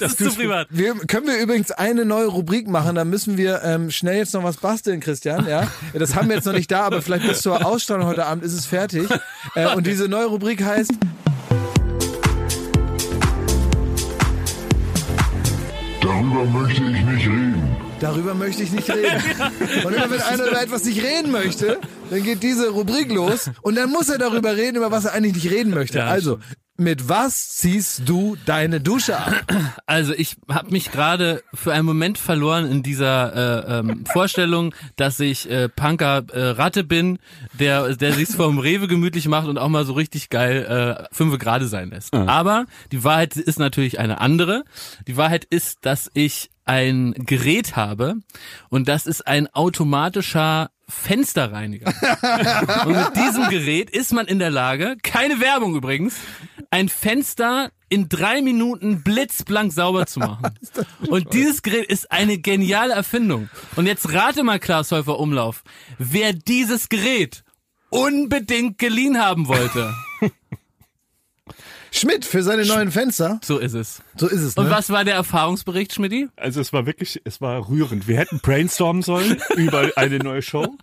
das 0.00 0.12
ist 0.14 0.18
zu 0.18 0.30
privat. 0.40 0.68
Wir, 0.70 0.94
können 0.94 1.26
wir 1.26 1.38
übrigens 1.38 1.70
eine 1.72 2.04
neue 2.04 2.26
Rubrik 2.26 2.68
machen, 2.68 2.94
da 2.94 3.04
müssen 3.04 3.36
wir 3.36 3.62
ähm, 3.64 3.90
schnell 3.90 4.18
jetzt 4.18 4.34
noch 4.34 4.42
was 4.44 4.56
basteln, 4.58 5.00
Christian, 5.00 5.46
ja? 5.48 5.66
Das 5.94 6.14
haben 6.14 6.28
wir 6.28 6.36
jetzt 6.36 6.44
noch 6.46 6.52
nicht 6.52 6.70
da, 6.70 6.82
aber 6.82 7.02
vielleicht 7.02 7.26
bis 7.26 7.42
zur 7.42 7.64
Ausstrahlung 7.66 8.06
heute 8.06 8.24
Abend 8.26 8.44
ist 8.44 8.52
es 8.54 8.66
fertig. 8.66 9.08
Äh, 9.54 9.74
und 9.74 9.86
diese 9.86 10.08
neue 10.08 10.26
Rubrik 10.26 10.62
heißt 10.64 10.92
Darüber 16.18 16.44
möchte 16.44 16.82
ich 16.82 17.04
nicht 17.04 17.28
reden. 17.28 17.76
Darüber 18.00 18.34
möchte 18.34 18.62
ich 18.64 18.72
nicht 18.72 18.90
reden. 18.90 19.22
Und 19.84 19.94
immer 19.94 20.10
wenn 20.10 20.20
einer 20.20 20.46
über 20.48 20.60
etwas 20.60 20.84
nicht 20.84 21.00
reden 21.00 21.30
möchte, 21.30 21.78
dann 22.10 22.22
geht 22.24 22.42
diese 22.42 22.70
Rubrik 22.70 23.12
los 23.12 23.50
und 23.62 23.76
dann 23.76 23.90
muss 23.90 24.08
er 24.08 24.18
darüber 24.18 24.56
reden, 24.56 24.78
über 24.78 24.90
was 24.90 25.04
er 25.04 25.12
eigentlich 25.12 25.34
nicht 25.34 25.50
reden 25.52 25.70
möchte. 25.74 25.98
Ja, 25.98 26.06
also, 26.06 26.38
mit 26.78 27.08
was 27.08 27.56
ziehst 27.56 28.02
du 28.06 28.36
deine 28.46 28.80
Dusche 28.80 29.18
ab? 29.18 29.34
Also 29.86 30.14
ich 30.14 30.36
habe 30.48 30.70
mich 30.70 30.92
gerade 30.92 31.42
für 31.52 31.72
einen 31.72 31.84
Moment 31.84 32.18
verloren 32.18 32.70
in 32.70 32.82
dieser 32.82 33.34
äh, 33.66 33.78
ähm, 33.80 34.04
Vorstellung, 34.06 34.74
dass 34.96 35.18
ich 35.18 35.50
äh, 35.50 35.68
Punker 35.68 36.24
äh, 36.32 36.50
Ratte 36.50 36.84
bin, 36.84 37.18
der 37.58 37.96
der 37.96 38.12
sich's 38.12 38.36
vom 38.36 38.58
Rewe 38.58 38.86
gemütlich 38.86 39.26
macht 39.26 39.48
und 39.48 39.58
auch 39.58 39.68
mal 39.68 39.84
so 39.84 39.94
richtig 39.94 40.30
geil 40.30 41.06
äh, 41.10 41.14
fünfe 41.14 41.38
Grade 41.38 41.66
sein 41.66 41.90
lässt. 41.90 42.14
Aber 42.14 42.66
die 42.92 43.02
Wahrheit 43.02 43.36
ist 43.36 43.58
natürlich 43.58 43.98
eine 43.98 44.20
andere. 44.20 44.64
Die 45.08 45.16
Wahrheit 45.16 45.44
ist, 45.44 45.78
dass 45.82 46.10
ich 46.14 46.50
ein 46.64 47.14
Gerät 47.14 47.74
habe 47.76 48.16
und 48.68 48.88
das 48.88 49.06
ist 49.06 49.26
ein 49.26 49.52
automatischer 49.52 50.70
Fensterreiniger. 50.88 51.86
Und 52.86 52.96
mit 52.96 53.16
diesem 53.16 53.48
Gerät 53.50 53.90
ist 53.90 54.12
man 54.12 54.26
in 54.26 54.38
der 54.38 54.50
Lage, 54.50 54.96
keine 55.02 55.38
Werbung 55.38 55.74
übrigens, 55.74 56.16
ein 56.70 56.88
Fenster 56.88 57.70
in 57.88 58.08
drei 58.08 58.42
Minuten 58.42 59.02
blitzblank 59.02 59.72
sauber 59.72 60.06
zu 60.06 60.20
machen. 60.20 60.54
Und 61.08 61.32
dieses 61.32 61.62
Gerät 61.62 61.86
ist 61.86 62.10
eine 62.12 62.38
geniale 62.38 62.92
Erfindung. 62.92 63.48
Und 63.76 63.86
jetzt 63.86 64.12
rate 64.12 64.42
mal, 64.42 64.58
Klaas 64.58 64.92
Häufer 64.92 65.18
Umlauf, 65.18 65.62
wer 65.98 66.32
dieses 66.32 66.88
Gerät 66.88 67.44
unbedingt 67.90 68.78
geliehen 68.78 69.18
haben 69.18 69.48
wollte. 69.48 69.94
Schmidt 71.90 72.24
für 72.24 72.42
seine 72.42 72.64
neuen 72.66 72.90
Fenster. 72.90 73.40
So 73.42 73.58
ist 73.58 73.74
es. 73.74 74.02
So 74.16 74.26
ist 74.26 74.40
es, 74.40 74.56
ne? 74.56 74.64
Und 74.64 74.70
was 74.70 74.90
war 74.90 75.04
der 75.04 75.14
Erfahrungsbericht, 75.14 75.94
Schmidti? 75.94 76.28
Also 76.36 76.60
es 76.60 76.72
war 76.72 76.86
wirklich, 76.86 77.20
es 77.24 77.40
war 77.40 77.68
rührend. 77.68 78.08
Wir 78.08 78.18
hätten 78.18 78.40
brainstormen 78.40 79.02
sollen 79.02 79.40
über 79.56 79.90
eine 79.96 80.18
neue 80.18 80.42
Show. 80.42 80.76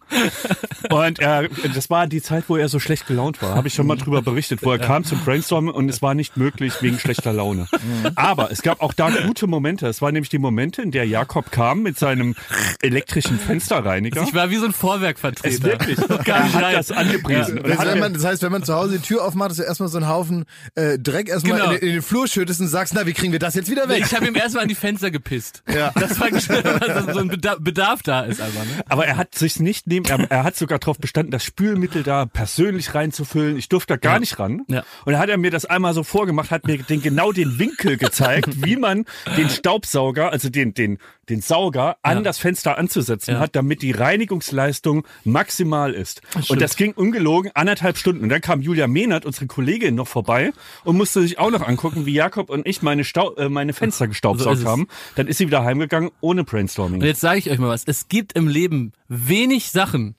Und 0.90 1.20
er, 1.20 1.48
das 1.74 1.90
war 1.90 2.08
die 2.08 2.22
Zeit, 2.22 2.46
wo 2.48 2.58
er 2.58 2.70
so 2.70 2.80
schlecht 2.80 3.08
gelaunt 3.08 3.42
war. 3.42 3.56
Habe 3.56 3.68
ich 3.68 3.74
schon 3.74 3.88
mal 3.88 3.98
drüber 3.98 4.22
berichtet, 4.22 4.64
wo 4.64 4.72
er 4.72 4.80
kam 4.80 5.04
zum 5.04 5.20
Brainstormen 5.20 5.74
und 5.74 5.90
es 5.90 6.02
war 6.02 6.14
nicht 6.14 6.38
möglich 6.38 6.74
wegen 6.82 7.00
schlechter 7.00 7.34
Laune. 7.34 7.68
Aber 8.16 8.52
es 8.52 8.62
gab 8.62 8.82
auch 8.82 8.94
da 8.94 9.10
gute 9.10 9.48
Momente. 9.48 9.88
Es 9.88 10.02
waren 10.02 10.14
nämlich 10.14 10.30
die 10.30 10.40
Momente, 10.40 10.82
in 10.82 10.92
der 10.92 11.06
Jakob 11.06 11.52
kam 11.52 11.84
mit 11.84 11.98
seinem 12.00 12.36
elektrischen 12.82 13.40
Fensterreiniger. 13.40 14.24
Ich 14.24 14.34
war 14.34 14.50
wie 14.50 14.58
so 14.58 14.66
ein 14.66 14.72
es 14.72 14.78
Vorwerkvertreter. 14.78 15.64
wirklich. 15.64 15.98
Er 16.26 16.54
hat 16.54 16.74
das 16.74 16.92
angepriesen. 16.92 17.60
Und 17.60 17.70
Das, 17.70 18.00
man, 18.00 18.14
das 18.14 18.26
heißt, 18.26 18.42
wenn 18.42 18.52
man 18.52 18.64
zu 18.64 18.74
Hause 18.74 18.98
die 18.98 19.04
Tür 19.04 19.24
aufmacht, 19.24 19.52
ist 19.52 19.60
ja 19.60 19.66
erstmal 19.66 19.90
so 19.90 19.98
ein 19.98 20.08
Haufen 20.08 20.46
äh, 20.76 20.98
Dreck 21.06 21.30
erstmal 21.30 21.58
Genau. 21.60 21.72
in, 21.72 21.80
den- 21.80 21.88
in 21.90 21.94
den 21.96 22.02
Flur 22.02 22.28
schüttest 22.28 22.60
und 22.62 22.68
sagst, 22.68 22.94
na, 22.94 23.06
wie 23.06 23.14
kriegen 23.14 23.32
wir 23.32 23.40
das 23.40 23.56
jetzt 23.56 23.70
wieder 23.72 23.88
weg? 23.88 24.04
Ich 24.06 24.14
habe 24.14 24.28
ihm 24.28 24.36
erstmal 24.36 24.64
an 24.64 24.70
die 24.70 24.76
Fenster 24.76 25.12
gepisst. 25.12 25.64
Ja. 25.74 25.92
Das 26.00 26.20
war 26.20 26.30
dass 26.32 27.14
so 27.14 27.20
ein 27.20 27.28
Bedarf, 27.30 27.58
Bedarf 27.62 28.04
da 28.04 28.22
ist 28.24 28.42
einfach. 28.42 28.64
Ne? 28.66 28.84
Aber 28.90 29.06
er 29.06 29.18
hat 29.18 29.36
sich 29.36 29.60
nicht 29.60 29.88
neben, 29.88 30.06
er, 30.06 30.30
er 30.30 30.44
hat 30.44 30.56
sogar 30.56 30.80
darauf 30.80 30.98
bestanden, 31.00 31.32
das 31.32 31.44
Spülmittel 31.44 32.04
da 32.04 32.26
persönlich 32.26 32.94
reinzufüllen. 32.94 33.58
Ich 33.58 33.70
durfte 33.70 33.94
da 33.94 33.98
gar 33.98 34.14
Ja. 34.16 34.20
nicht 34.20 34.40
ran. 34.40 34.64
Ja. 34.68 34.84
Und 35.06 35.14
da 35.14 35.20
hat 35.20 35.30
er 35.30 35.38
mir 35.38 35.52
das 35.52 35.66
einmal 35.66 35.94
so 35.94 36.04
vorgemacht, 36.04 36.52
hat 36.52 36.66
mir 36.68 36.78
den, 36.80 37.02
genau 37.02 37.32
den 37.32 37.60
Winkel 37.60 37.98
gezeigt, 37.98 38.66
wie 38.66 38.76
man 38.76 39.06
den 39.38 39.50
Staubsauger, 39.50 40.32
also 40.32 40.50
den, 40.50 40.74
den, 40.74 40.98
den 41.30 41.42
Sauger 41.42 41.98
an 42.02 42.18
Ja. 42.18 42.24
das 42.24 42.38
Fenster 42.38 42.78
anzusetzen 42.78 43.36
Ja. 43.36 43.40
hat, 43.40 43.56
damit 43.56 43.82
die 43.82 43.92
Reinigungsleistung 43.92 45.06
maximal 45.24 45.94
ist. 45.94 46.22
Und 46.50 46.62
das 46.62 46.76
ging 46.76 46.94
ungelogen 46.94 47.52
anderthalb 47.56 47.98
Stunden. 47.98 48.24
Und 48.24 48.30
dann 48.30 48.42
kam 48.42 48.62
Julia 48.62 48.88
Mehnert, 48.88 49.26
unsere 49.26 49.48
Kollegin, 49.48 49.96
noch 49.96 50.08
vorbei 50.08 50.52
und 50.84 50.98
musste 50.98 51.22
sich 51.22 51.40
auch 51.40 51.52
noch 51.52 51.68
angucken, 51.68 52.06
wie 52.06 52.14
Jakob 52.14 52.50
und 52.50 52.68
ich 52.68 52.82
meine, 52.82 53.04
Stau 53.04 53.34
äh, 53.36 53.50
meine 53.50 53.74
Fenster 53.74 54.06
So 54.06 54.10
gestaubsaugt 54.10 54.58
es. 54.60 54.66
haben. 54.66 54.88
Dann 55.16 55.28
ist 55.28 55.38
sie 55.38 55.48
wieder 55.48 55.64
heimgegangen 55.64 56.12
ohne 56.22 56.44
Brainstorming. 56.44 57.02
Und 57.02 57.08
jetzt 57.08 57.22
sage 57.22 57.40
ich 57.40 57.50
euch 57.50 57.58
mal 57.60 57.70
was. 57.70 57.84
Es 57.86 58.08
gibt 58.08 58.34
im 58.34 58.48
Leben 58.48 58.94
wenig 59.08 59.72
Sachen, 59.72 60.16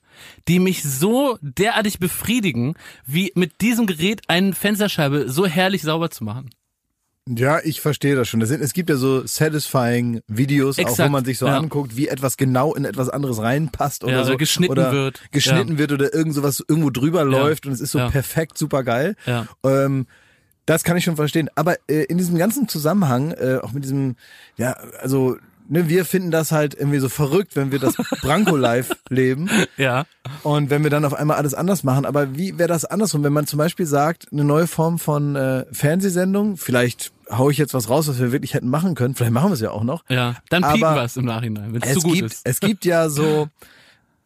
die 0.47 0.59
mich 0.59 0.83
so 0.83 1.37
derartig 1.41 1.99
befriedigen, 1.99 2.73
wie 3.05 3.31
mit 3.35 3.61
diesem 3.61 3.85
Gerät 3.85 4.21
eine 4.27 4.53
Fensterscheibe 4.53 5.29
so 5.29 5.45
herrlich 5.45 5.83
sauber 5.83 6.09
zu 6.09 6.23
machen. 6.23 6.49
Ja, 7.27 7.59
ich 7.63 7.81
verstehe 7.81 8.15
das 8.15 8.27
schon. 8.27 8.39
Das 8.39 8.49
sind, 8.49 8.61
es 8.61 8.73
gibt 8.73 8.89
ja 8.89 8.95
so 8.95 9.25
satisfying 9.25 10.21
Videos, 10.27 10.77
auch 10.79 10.83
wo 10.83 10.89
Exakt, 10.89 11.11
man 11.11 11.25
sich 11.25 11.37
so 11.37 11.45
ja. 11.47 11.57
anguckt, 11.57 11.95
wie 11.97 12.07
etwas 12.07 12.37
genau 12.37 12.73
in 12.73 12.85
etwas 12.85 13.09
anderes 13.09 13.39
reinpasst 13.41 14.03
oder 14.03 14.13
Ja, 14.13 14.23
so. 14.23 14.29
oder 14.29 14.37
geschnitten 14.37 14.71
oder 14.71 14.91
wird. 14.91 15.21
Geschnitten 15.31 15.77
wird 15.77 15.91
oder 15.91 16.13
irgend 16.13 16.33
sowas 16.33 16.63
irgendwo 16.67 16.89
drüber 16.89 17.23
läuft 17.25 17.65
und 17.65 17.73
es 17.73 17.81
ist 17.81 17.91
so 17.91 17.99
Ja. 17.99 18.09
perfekt, 18.09 18.57
super 18.57 18.83
geil. 18.83 19.15
Ja. 19.25 19.47
Ähm, 19.63 20.07
das 20.65 20.83
kann 20.83 20.97
ich 20.97 21.03
schon 21.03 21.15
verstehen. 21.15 21.49
Aber 21.55 21.75
äh, 21.89 22.03
in 22.05 22.17
diesem 22.17 22.37
ganzen 22.37 22.67
Zusammenhang, 22.67 23.31
äh, 23.31 23.59
auch 23.61 23.71
mit 23.71 23.83
diesem, 23.83 24.15
ja, 24.57 24.73
also, 25.01 25.37
ne, 25.69 25.87
wir 25.87 26.03
finden 26.05 26.29
das 26.31 26.51
halt 26.51 26.75
irgendwie 26.75 26.99
so 26.99 27.07
verrückt, 27.09 27.55
wenn 27.55 27.71
wir 27.71 27.79
das 27.79 27.95
Branko-Live 28.21 28.91
leben. 29.09 29.49
Ja. 29.77 30.05
Und 30.43 30.69
wenn 30.69 30.83
wir 30.83 30.89
dann 30.89 31.05
auf 31.05 31.13
einmal 31.13 31.37
alles 31.37 31.53
anders 31.53 31.83
machen, 31.83 32.05
aber 32.05 32.35
wie 32.35 32.57
wäre 32.57 32.67
das 32.67 32.83
andersrum, 32.85 33.23
wenn 33.23 33.33
man 33.33 33.47
zum 33.47 33.57
Beispiel 33.59 33.85
sagt, 33.85 34.27
eine 34.31 34.43
neue 34.43 34.67
Form 34.67 34.99
von 34.99 35.35
äh, 35.37 35.65
Fernsehsendung, 35.71 36.57
vielleicht 36.57 37.11
hau 37.31 37.49
ich 37.49 37.57
jetzt 37.57 37.73
was 37.73 37.89
raus, 37.89 38.07
was 38.07 38.19
wir 38.19 38.31
wirklich 38.31 38.53
hätten 38.53 38.69
machen 38.69 38.95
können, 38.95 39.15
vielleicht 39.15 39.33
machen 39.33 39.49
wir 39.49 39.53
es 39.53 39.61
ja 39.61 39.71
auch 39.71 39.83
noch. 39.83 40.03
Ja. 40.09 40.35
Dann 40.49 40.63
pieken 40.63 40.83
Aber 40.83 40.95
wir 40.95 41.03
es 41.03 41.17
im 41.17 41.25
Nachhinein, 41.25 41.73
wenn 41.73 41.81
es 41.81 41.89
Es 41.89 41.95
zu 41.95 42.01
gut 42.07 42.13
gibt, 42.15 42.31
ist. 42.31 42.41
es 42.45 42.59
gibt 42.59 42.85
ja 42.85 43.09
so 43.09 43.47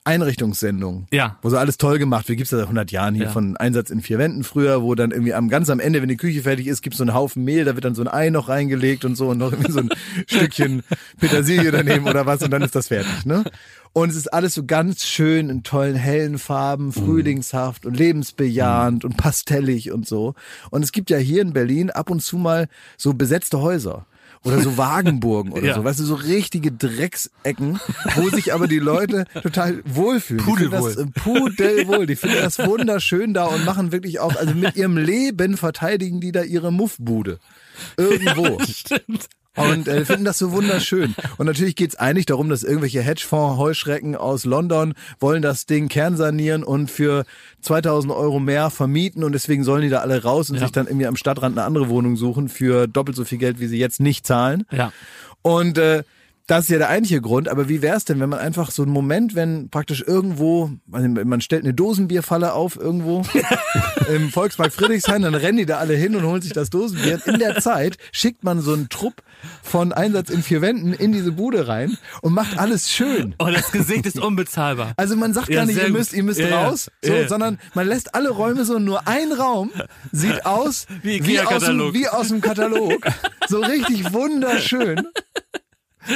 Einrichtungssendungen. 0.03 1.05
Ja. 1.11 1.37
Wo 1.43 1.49
so 1.49 1.57
alles 1.57 1.77
toll 1.77 1.99
gemacht 1.99 2.27
wird. 2.27 2.37
Gibt's 2.37 2.51
ja 2.51 2.57
seit 2.57 2.65
100 2.65 2.91
Jahren 2.91 3.13
hier 3.13 3.25
Ja. 3.25 3.29
von 3.31 3.55
Einsatz 3.57 3.91
in 3.91 4.01
vier 4.01 4.17
Wänden 4.17 4.43
früher, 4.43 4.81
wo 4.81 4.95
dann 4.95 5.11
irgendwie 5.11 5.33
am 5.35 5.47
ganz 5.47 5.69
am 5.69 5.79
Ende, 5.79 6.01
wenn 6.01 6.09
die 6.09 6.17
Küche 6.17 6.41
fertig 6.41 6.65
ist, 6.65 6.81
gibt's 6.81 6.97
so 6.97 7.03
einen 7.03 7.13
Haufen 7.13 7.43
Mehl, 7.43 7.65
da 7.65 7.75
wird 7.75 7.85
dann 7.85 7.93
so 7.93 8.01
ein 8.01 8.07
Ei 8.07 8.31
noch 8.31 8.49
reingelegt 8.49 9.05
und 9.05 9.15
so 9.15 9.29
und 9.29 9.37
noch 9.37 9.51
irgendwie 9.51 9.71
so 9.71 9.79
ein 9.79 9.89
Stückchen 10.27 10.81
Petersilie 11.19 11.69
daneben 11.71 12.07
oder 12.07 12.25
was 12.25 12.41
und 12.41 12.49
dann 12.49 12.63
ist 12.63 12.73
das 12.75 12.87
fertig, 12.87 13.25
ne? 13.25 13.43
Und 13.93 14.09
es 14.09 14.15
ist 14.15 14.33
alles 14.33 14.53
so 14.53 14.65
ganz 14.65 15.03
schön 15.05 15.49
in 15.49 15.63
tollen 15.63 15.95
hellen 15.95 16.37
Farben, 16.39 16.93
frühlingshaft 16.93 17.85
und 17.85 17.97
lebensbejahend 17.97 19.03
und 19.03 19.17
pastellig 19.17 19.91
und 19.91 20.07
so. 20.07 20.33
Und 20.69 20.83
es 20.83 20.93
gibt 20.93 21.09
ja 21.09 21.17
hier 21.17 21.41
in 21.41 21.51
Berlin 21.51 21.89
ab 21.89 22.09
und 22.09 22.21
zu 22.21 22.37
mal 22.37 22.69
so 22.97 23.13
besetzte 23.13 23.59
Häuser. 23.59 24.05
Oder 24.43 24.61
so 24.61 24.77
Wagenburgen 24.77 25.51
oder 25.51 25.67
Ja. 25.67 25.75
so, 25.75 25.83
weißt 25.83 25.99
du, 25.99 26.03
so 26.05 26.15
richtige 26.15 26.71
Drecksecken, 26.71 27.79
wo 28.15 28.29
sich 28.29 28.53
aber 28.53 28.67
die 28.67 28.79
Leute 28.79 29.25
total 29.43 29.83
wohlfühlen. 29.85 30.43
Die 30.45 30.49
Pudelwohl. 30.49 30.95
Das, 30.95 31.03
äh, 31.03 31.07
pudelwohl. 31.07 32.05
Die 32.07 32.15
finden 32.15 32.37
das 32.41 32.59
wunderschön 32.59 33.33
da 33.33 33.45
und 33.45 33.65
machen 33.65 33.91
wirklich 33.91 34.19
auch, 34.21 34.35
also 34.37 34.53
mit 34.55 34.77
ihrem 34.77 34.97
Leben 34.97 35.57
verteidigen 35.57 36.21
die 36.21 36.31
da 36.31 36.43
ihre 36.43 36.71
Muffbude. 36.71 37.39
Irgendwo. 37.97 38.57
Stimmt. 38.63 39.27
Und 39.57 39.87
äh, 39.89 40.05
finden 40.05 40.23
das 40.23 40.37
so 40.37 40.53
wunderschön. 40.53 41.13
Und 41.37 41.45
natürlich 41.45 41.75
geht's 41.75 41.95
eigentlich 41.97 42.25
darum, 42.25 42.47
dass 42.49 42.63
irgendwelche 42.63 43.01
Hedgefonds-Heuschrecken 43.01 44.15
aus 44.15 44.45
London 44.45 44.93
wollen 45.19 45.41
das 45.41 45.65
Ding 45.65 45.89
kernsanieren 45.89 46.63
und 46.63 46.89
für 46.89 47.25
2000 47.61 48.13
Euro 48.13 48.39
mehr 48.39 48.69
vermieten 48.69 49.23
und 49.25 49.33
deswegen 49.33 49.63
sollen 49.65 49.81
die 49.81 49.89
da 49.89 49.99
alle 49.99 50.23
raus 50.23 50.49
und 50.49 50.55
Ja. 50.55 50.61
sich 50.61 50.71
dann 50.71 50.87
irgendwie 50.87 51.07
am 51.07 51.17
Stadtrand 51.17 51.57
eine 51.57 51.65
andere 51.65 51.89
Wohnung 51.89 52.15
suchen 52.15 52.47
für 52.47 52.87
doppelt 52.87 53.17
so 53.17 53.25
viel 53.25 53.39
Geld, 53.39 53.59
wie 53.59 53.67
sie 53.67 53.77
jetzt 53.79 53.99
nicht 53.99 54.25
zahlen. 54.25 54.63
Ja. 54.71 54.93
Und 55.41 55.77
äh, 55.77 56.03
das 56.47 56.65
ist 56.65 56.69
ja 56.69 56.77
der 56.77 56.89
eigentliche 56.89 57.21
Grund, 57.21 57.47
aber 57.47 57.69
wie 57.69 57.81
wär's 57.81 58.05
denn, 58.05 58.19
wenn 58.19 58.29
man 58.29 58.39
einfach 58.39 58.71
so 58.71 58.83
einen 58.83 58.91
Moment, 58.91 59.35
wenn 59.35 59.69
praktisch 59.69 60.03
irgendwo, 60.05 60.71
also 60.91 61.07
man 61.07 61.41
stellt 61.41 61.63
eine 61.63 61.73
Dosenbierfalle 61.73 62.53
auf 62.53 62.75
irgendwo 62.75 63.23
im 64.13 64.29
Volkspark 64.29 64.73
Friedrichshain, 64.73 65.21
dann 65.21 65.35
rennen 65.35 65.59
die 65.59 65.65
da 65.65 65.77
alle 65.77 65.93
hin 65.93 66.15
und 66.15 66.23
holen 66.23 66.41
sich 66.41 66.53
das 66.53 66.69
Dosenbier. 66.69 67.19
In 67.25 67.39
der 67.39 67.59
Zeit 67.59 67.97
schickt 68.11 68.43
man 68.43 68.61
so 68.61 68.73
einen 68.73 68.89
Trupp 68.89 69.21
von 69.63 69.93
Einsatz 69.93 70.29
in 70.29 70.43
vier 70.43 70.61
Wänden 70.61 70.93
in 70.93 71.11
diese 71.11 71.31
Bude 71.31 71.67
rein 71.67 71.97
und 72.21 72.33
macht 72.33 72.57
alles 72.57 72.91
schön. 72.91 73.35
Oh, 73.39 73.47
das 73.51 73.71
Gesicht 73.71 74.05
ist 74.05 74.19
unbezahlbar. 74.19 74.93
Also 74.97 75.15
man 75.15 75.33
sagt 75.33 75.49
Ja, 75.49 75.61
gar 75.61 75.65
nicht, 75.65 75.81
ihr 75.81 75.89
müsst, 75.89 76.13
ihr 76.13 76.23
müsst 76.23 76.39
ja. 76.39 76.63
raus, 76.63 76.91
so, 77.01 77.13
ja. 77.13 77.27
sondern 77.27 77.59
man 77.73 77.87
lässt 77.87 78.13
alle 78.15 78.29
Räume 78.29 78.65
so 78.65 78.79
nur 78.79 79.07
ein 79.07 79.31
Raum 79.31 79.71
sieht 80.11 80.45
aus 80.45 80.87
Wie 81.01 81.25
wie, 81.25 81.39
aus, 81.39 81.63
dem, 81.63 81.93
wie 81.93 82.07
aus 82.07 82.27
dem 82.29 82.41
Katalog. 82.41 83.05
So 83.47 83.59
richtig 83.59 84.13
wunderschön. 84.13 85.01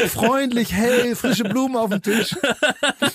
Freundlich, 0.07 0.73
hell, 0.73 1.15
frische 1.15 1.43
Blumen 1.43 1.75
auf 1.75 1.89
dem 1.91 2.01
Tisch. 2.01 2.35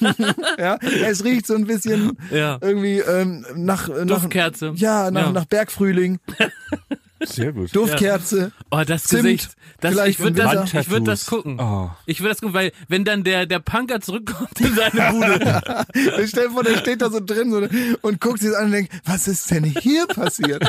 ja, 0.59 0.79
es 1.07 1.25
riecht 1.25 1.47
so 1.47 1.55
ein 1.55 1.67
bisschen 1.67 2.17
Ja. 2.31 2.59
irgendwie 2.61 2.99
ähm, 3.01 3.45
nach, 3.57 3.89
nach 3.89 4.05
Duftkerze. 4.07 4.73
Ja, 4.77 5.11
nach, 5.11 5.27
Ja. 5.27 5.33
nach 5.33 5.45
Bergfrühling, 5.47 6.19
Sehr 7.23 7.53
gut. 7.53 7.75
Duftkerze. 7.75 8.53
Oh, 8.71 8.83
das 8.87 9.05
Zimt, 9.05 9.23
Gesicht. 9.23 9.57
Das, 9.81 9.93
vielleicht 9.93 10.19
ich 10.19 10.21
würde 10.21 10.43
das, 10.43 10.73
ich 10.73 10.91
würd 10.91 11.07
das 11.07 11.27
gucken. 11.27 11.59
Oh. 11.61 11.91
Ich 12.07 12.21
würde 12.21 12.31
das 12.31 12.41
gucken, 12.41 12.55
weil 12.55 12.73
wenn 12.89 13.05
dann 13.05 13.25
der, 13.25 13.47
der 13.47 13.59
Punker 13.59 14.01
zurückkommt 14.01 14.61
in 14.61 14.75
seine 14.75 15.13
Bude. 15.13 15.87
Ich 16.21 16.31
stell 16.31 16.49
dir 16.49 16.53
vor, 16.53 16.63
der 16.63 16.77
steht 16.79 17.03
da 17.03 17.11
so 17.11 17.21
drin 17.21 17.51
so, 17.51 17.67
und 18.03 18.21
guckt 18.21 18.41
sich 18.41 18.51
das 18.51 18.59
an 18.59 18.67
und 18.67 18.73
denkt, 18.73 18.93
was 19.05 19.29
ist 19.29 19.51
denn 19.51 19.65
hier 19.65 20.07
passiert? 20.07 20.63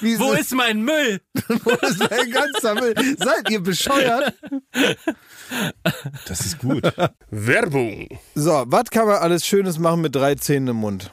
Wie 0.00 0.18
Wo 0.18 0.32
ist 0.32 0.54
mein 0.54 0.82
Müll? 0.82 1.20
wo 1.64 1.70
ist 1.70 1.98
mein 2.10 2.30
ganzer 2.30 2.74
Müll? 2.74 2.94
Seid 3.18 3.50
ihr 3.50 3.60
bescheuert? 3.60 4.34
Das 6.26 6.40
ist 6.40 6.58
gut. 6.58 6.82
Werbung. 7.30 8.08
So, 8.34 8.64
was 8.66 8.84
kann 8.90 9.06
man 9.06 9.16
alles 9.16 9.46
Schönes 9.46 9.78
machen 9.78 10.00
mit 10.00 10.14
drei 10.14 10.34
Zähnen 10.34 10.68
im 10.68 10.76
Mund? 10.76 11.12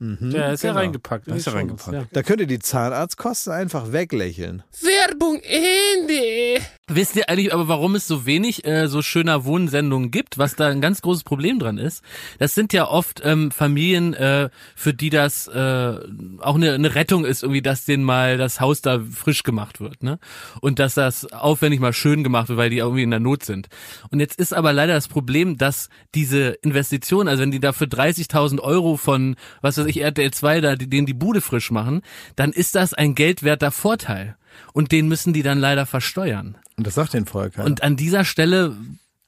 Ja, 0.00 0.52
ist 0.52 0.62
ja 0.62 0.70
genau. 0.70 0.80
reingepackt. 0.80 1.28
Da 1.28 1.34
ist 1.34 1.46
Die 1.46 1.50
er 1.50 1.60
Shownotes, 1.60 1.88
reingepackt. 1.88 2.16
Da 2.16 2.22
könnt 2.22 2.40
ihr 2.40 2.46
die 2.46 2.58
Zahnarztkosten 2.58 3.52
einfach 3.52 3.92
weglächeln. 3.92 4.62
Werbung 4.80 5.40
Ende. 5.42 6.64
Wisst 6.88 7.14
ihr 7.16 7.28
eigentlich 7.28 7.52
aber, 7.52 7.68
warum 7.68 7.94
es 7.94 8.08
so 8.08 8.26
wenig 8.26 8.64
äh, 8.64 8.88
so 8.88 9.02
schöner 9.02 9.44
Wohnsendungen 9.44 10.10
gibt? 10.10 10.38
Was 10.38 10.56
da 10.56 10.68
ein 10.68 10.80
ganz 10.80 11.02
großes 11.02 11.22
Problem 11.22 11.58
dran 11.58 11.78
ist? 11.78 12.02
Das 12.38 12.54
sind 12.54 12.72
ja 12.72 12.88
oft 12.88 13.20
ähm, 13.24 13.50
Familien, 13.50 14.14
äh, 14.14 14.48
für 14.74 14.94
die 14.94 15.10
das 15.10 15.46
äh, 15.48 15.98
auch 16.40 16.54
eine, 16.56 16.72
eine 16.72 16.94
Rettung 16.94 17.24
ist, 17.24 17.42
irgendwie, 17.42 17.62
dass 17.62 17.84
denen 17.84 18.02
mal 18.02 18.38
das 18.38 18.60
Haus 18.60 18.80
da 18.80 19.00
frisch 19.00 19.42
gemacht 19.42 19.80
wird, 19.80 20.02
ne? 20.02 20.18
Und 20.60 20.78
dass 20.78 20.94
das 20.94 21.30
aufwendig 21.32 21.78
mal 21.78 21.92
schön 21.92 22.24
gemacht 22.24 22.48
wird, 22.48 22.58
weil 22.58 22.70
die 22.70 22.78
irgendwie 22.78 23.02
in 23.02 23.10
der 23.10 23.20
Not 23.20 23.44
sind. 23.44 23.68
Und 24.10 24.18
jetzt 24.18 24.40
ist 24.40 24.52
aber 24.52 24.72
leider 24.72 24.94
das 24.94 25.08
Problem, 25.08 25.58
dass 25.58 25.90
diese 26.14 26.58
Investition, 26.62 27.28
also 27.28 27.42
wenn 27.42 27.50
die 27.50 27.60
da 27.60 27.72
für 27.72 27.84
30.000 27.84 28.60
Euro 28.60 28.96
von, 28.96 29.36
was 29.60 29.78
weiß 29.78 29.86
ich, 29.86 29.89
RTL 29.98 30.30
2 30.30 30.60
da, 30.60 30.76
die, 30.76 30.88
denen 30.88 31.06
die 31.06 31.14
Bude 31.14 31.40
frisch 31.40 31.70
machen, 31.70 32.02
dann 32.36 32.52
ist 32.52 32.74
das 32.74 32.94
ein 32.94 33.14
geldwerter 33.14 33.70
Vorteil. 33.70 34.36
Und 34.72 34.92
den 34.92 35.08
müssen 35.08 35.32
die 35.32 35.42
dann 35.42 35.58
leider 35.58 35.86
versteuern. 35.86 36.56
Und 36.76 36.86
das 36.86 36.94
sagt 36.94 37.14
den 37.14 37.26
vorher 37.26 37.50
keiner. 37.50 37.66
Und 37.66 37.82
an 37.82 37.96
dieser 37.96 38.24
Stelle 38.24 38.76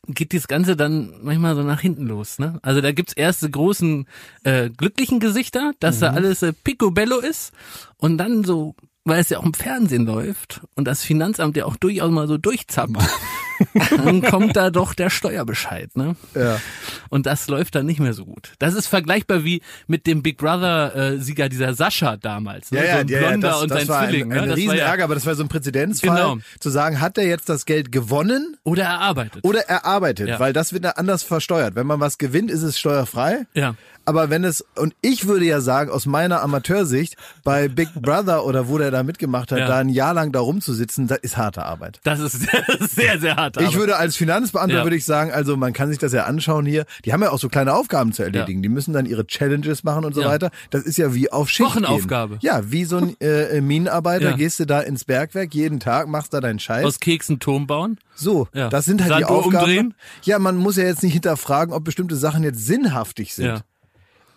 geht 0.08 0.34
das 0.34 0.48
Ganze 0.48 0.76
dann 0.76 1.12
manchmal 1.22 1.54
so 1.54 1.62
nach 1.62 1.80
hinten 1.80 2.06
los. 2.06 2.38
Ne? 2.38 2.58
Also 2.62 2.80
da 2.80 2.92
gibt's 2.92 3.12
erste 3.12 3.48
großen 3.48 4.06
äh, 4.42 4.70
glücklichen 4.70 5.20
Gesichter, 5.20 5.72
dass 5.80 6.00
da 6.00 6.10
alles 6.10 6.42
äh, 6.42 6.52
picobello 6.52 7.18
ist 7.18 7.52
und 7.98 8.18
dann 8.18 8.42
so, 8.42 8.74
weil 9.04 9.20
es 9.20 9.28
ja 9.28 9.38
auch 9.38 9.44
im 9.44 9.54
Fernsehen 9.54 10.04
läuft 10.04 10.62
und 10.74 10.86
das 10.86 11.04
Finanzamt 11.04 11.56
ja 11.56 11.66
auch 11.66 11.76
durchaus 11.76 12.10
mal 12.10 12.26
so 12.26 12.36
durchzappt, 12.36 12.96
dann 13.90 14.22
kommt 14.22 14.56
da 14.56 14.70
doch 14.70 14.94
der 14.94 15.10
Steuerbescheid. 15.10 15.96
Ne? 15.96 16.16
ja. 16.34 16.60
Und 17.08 17.26
das 17.26 17.48
läuft 17.48 17.74
dann 17.74 17.86
nicht 17.86 18.00
mehr 18.00 18.14
so 18.14 18.24
gut. 18.24 18.52
Das 18.58 18.74
ist 18.74 18.86
vergleichbar 18.86 19.44
wie 19.44 19.62
mit 19.86 20.06
dem 20.06 20.22
Big 20.22 20.38
Brother 20.38 20.94
äh, 20.94 21.18
Sieger 21.18 21.48
dieser 21.48 21.74
Sascha 21.74 22.16
damals. 22.16 22.70
Ne? 22.70 22.78
Ja, 22.78 22.84
ja, 22.84 22.92
so 22.94 22.98
ein 23.00 23.08
ja, 23.08 23.18
Blonder 23.18 23.48
das, 23.48 23.62
und 23.62 23.70
das 23.70 23.78
sein 23.80 23.88
war 23.88 24.04
Zwilling. 24.08 24.32
ein, 24.32 24.38
ein 24.40 24.48
ne? 24.48 24.56
Riesenärger, 24.56 24.98
ja, 24.98 25.04
aber 25.04 25.14
das 25.14 25.26
war 25.26 25.34
so 25.34 25.42
ein 25.42 25.48
Präzedenzfall, 25.48 26.16
Genau. 26.16 26.38
zu 26.60 26.70
sagen, 26.70 27.00
hat 27.00 27.18
er 27.18 27.26
jetzt 27.26 27.48
das 27.48 27.66
Geld 27.66 27.92
gewonnen 27.92 28.56
oder 28.64 28.84
erarbeitet. 28.84 29.44
oder 29.44 29.60
erarbeitet? 29.68 30.28
Ja. 30.28 30.40
Weil 30.40 30.52
das 30.52 30.72
wird 30.72 30.84
da 30.84 30.90
anders 30.90 31.22
versteuert. 31.22 31.74
Wenn 31.74 31.86
man 31.86 32.00
was 32.00 32.18
gewinnt, 32.18 32.50
ist 32.50 32.62
es 32.62 32.78
steuerfrei. 32.78 33.46
Ja. 33.54 33.74
Aber 34.04 34.30
wenn 34.30 34.44
es, 34.44 34.64
und 34.76 34.94
ich 35.00 35.26
würde 35.26 35.44
ja 35.44 35.60
sagen, 35.60 35.90
aus 35.90 36.06
meiner 36.06 36.42
Amateursicht, 36.42 37.16
bei 37.44 37.68
Big 37.68 37.88
Brother 37.94 38.44
oder 38.44 38.68
wo 38.68 38.78
der 38.78 38.90
da 38.90 39.02
mitgemacht 39.02 39.52
hat, 39.52 39.58
Ja. 39.60 39.68
da 39.68 39.78
ein 39.78 39.88
Jahr 39.88 40.12
lang 40.14 40.32
da 40.32 40.40
rumzusitzen, 40.40 41.06
das 41.06 41.18
ist 41.18 41.36
harte 41.36 41.64
Arbeit. 41.64 42.00
Das 42.04 42.18
ist 42.20 42.40
sehr, 42.94 43.18
sehr 43.20 43.36
hart. 43.36 43.60
Ich 43.60 43.74
würde 43.76 43.96
als 43.96 44.16
Finanzbeamter 44.16 44.78
Ja. 44.78 44.82
würde 44.84 44.96
ich 44.96 45.04
sagen, 45.04 45.30
also 45.32 45.56
man 45.56 45.72
kann 45.72 45.88
sich 45.88 45.98
das 45.98 46.12
ja 46.12 46.24
anschauen 46.24 46.66
hier. 46.66 46.84
Die 47.04 47.12
haben 47.12 47.22
ja 47.22 47.30
auch 47.30 47.38
so 47.38 47.48
kleine 47.48 47.74
Aufgaben 47.74 48.12
zu 48.12 48.22
erledigen. 48.22 48.62
Die 48.62 48.68
müssen 48.68 48.92
dann 48.92 49.06
ihre 49.06 49.26
Challenges 49.26 49.84
machen 49.84 50.04
und 50.04 50.14
so 50.14 50.22
Ja. 50.22 50.28
weiter. 50.28 50.50
Das 50.70 50.82
ist 50.82 50.98
ja 50.98 51.14
wie 51.14 51.30
auf 51.30 51.48
Schicht 51.48 51.70
Wochenaufgabe. 51.70 52.38
Gehen. 52.38 52.40
Ja, 52.42 52.70
wie 52.72 52.84
so 52.84 52.96
ein 52.96 53.16
äh, 53.20 53.60
Minenarbeiter 53.60 54.30
Ja. 54.30 54.36
gehst 54.36 54.58
du 54.60 54.66
da 54.66 54.80
ins 54.80 55.04
Bergwerk 55.04 55.54
jeden 55.54 55.80
Tag, 55.80 56.08
machst 56.08 56.34
da 56.34 56.40
deinen 56.40 56.58
Scheiß. 56.58 56.84
aus 56.84 57.00
Keksen 57.00 57.38
Turm 57.38 57.66
bauen. 57.66 57.98
so, 58.14 58.48
Ja. 58.52 58.68
das 58.68 58.84
sind 58.84 59.00
halt 59.00 59.10
die 59.10 59.20
Sanduhr 59.22 59.30
Aufgaben. 59.30 59.56
umdrehen. 59.64 59.94
Ja, 60.22 60.38
man 60.38 60.56
muss 60.56 60.76
ja 60.76 60.84
jetzt 60.84 61.02
nicht 61.02 61.12
hinterfragen, 61.12 61.72
ob 61.72 61.84
bestimmte 61.84 62.16
Sachen 62.16 62.42
jetzt 62.44 62.66
sinnhaftig 62.66 63.34
sind. 63.34 63.62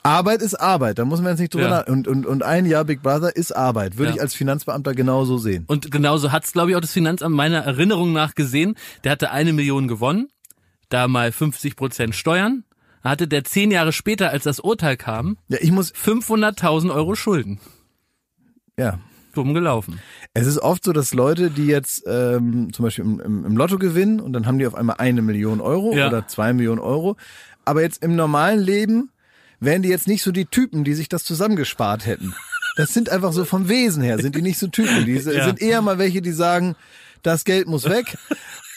Arbeit 0.05 0.41
ist 0.41 0.55
Arbeit, 0.55 0.99
da 0.99 1.05
muss 1.05 1.19
man 1.21 1.31
jetzt 1.31 1.39
nicht 1.39 1.53
drüber 1.53 1.65
Ja. 1.65 1.69
nach. 1.81 1.87
Und, 1.87 2.07
und, 2.07 2.25
und 2.25 2.43
ein 2.43 2.65
Jahr 2.65 2.85
Big 2.85 3.01
Brother 3.01 3.35
ist 3.35 3.51
Arbeit, 3.55 3.97
würde 3.97 4.09
Ja. 4.11 4.15
ich 4.15 4.21
als 4.21 4.35
Finanzbeamter 4.35 4.93
genauso 4.93 5.37
sehen. 5.37 5.63
Und 5.67 5.89
genauso 5.91 6.31
hat's, 6.31 6.51
glaube 6.53 6.69
ich, 6.71 6.75
auch 6.77 6.81
das 6.81 6.91
Finanzamt 6.93 7.35
meiner 7.35 7.59
Erinnerung 7.59 8.13
nach 8.13 8.35
gesehen. 8.35 8.75
Der 9.03 9.11
hatte 9.11 9.31
eine 9.31 9.51
Million 9.53 9.87
gewonnen, 9.87 10.27
da 10.89 11.07
mal 11.07 11.31
50 11.31 11.75
Prozent 11.75 12.13
Steuern. 12.15 12.63
Hatte 13.03 13.27
der 13.27 13.43
zehn 13.43 13.69
Jahre 13.71 13.91
später, 13.91 14.31
als 14.31 14.43
das 14.45 14.59
Urteil 14.59 14.97
kam, 14.97 15.37
Ja, 15.47 15.57
ich 15.61 15.71
muss, 15.71 15.91
500.000 15.93 16.91
Euro 16.93 17.15
Schulden. 17.15 17.59
ja, 18.77 18.99
Dumm 19.35 19.53
gelaufen. 19.53 19.99
Es 20.33 20.47
ist 20.47 20.59
oft 20.59 20.83
so, 20.85 20.93
dass 20.93 21.13
Leute, 21.13 21.49
die 21.51 21.65
jetzt 21.65 22.03
ähm, 22.07 22.71
zum 22.71 22.83
Beispiel 22.83 23.03
im, 23.03 23.19
im, 23.19 23.45
im 23.45 23.57
Lotto 23.57 23.77
gewinnen 23.77 24.21
und 24.21 24.31
dann 24.33 24.45
haben 24.47 24.59
die 24.59 24.65
auf 24.65 24.75
einmal 24.75 24.95
eine 24.99 25.21
Million 25.21 25.59
Euro 25.61 25.93
Ja. 25.93 26.07
oder 26.07 26.25
zwei 26.27 26.53
Millionen 26.53 26.79
Euro, 26.79 27.17
aber 27.65 27.81
jetzt 27.81 28.01
im 28.01 28.15
normalen 28.15 28.59
Leben 28.61 29.09
wären 29.59 29.81
die 29.81 29.89
jetzt 29.89 30.07
nicht 30.07 30.23
so 30.23 30.31
die 30.31 30.45
Typen, 30.45 30.83
die 30.83 30.93
sich 30.93 31.09
das 31.09 31.23
zusammengespart 31.23 32.05
hätten. 32.05 32.33
Das 32.77 32.93
sind 32.93 33.09
einfach 33.09 33.31
so 33.33 33.45
vom 33.45 33.69
Wesen 33.69 34.03
her, 34.03 34.17
sind 34.19 34.35
die 34.35 34.41
nicht 34.41 34.59
so 34.59 34.67
Typen. 34.67 35.05
Die 35.05 35.13
Ja. 35.13 35.45
sind 35.45 35.61
eher 35.61 35.81
mal 35.81 35.97
welche, 35.97 36.21
die 36.21 36.31
sagen, 36.33 36.75
das 37.23 37.43
Geld 37.45 37.67
muss 37.67 37.89
weg 37.89 38.17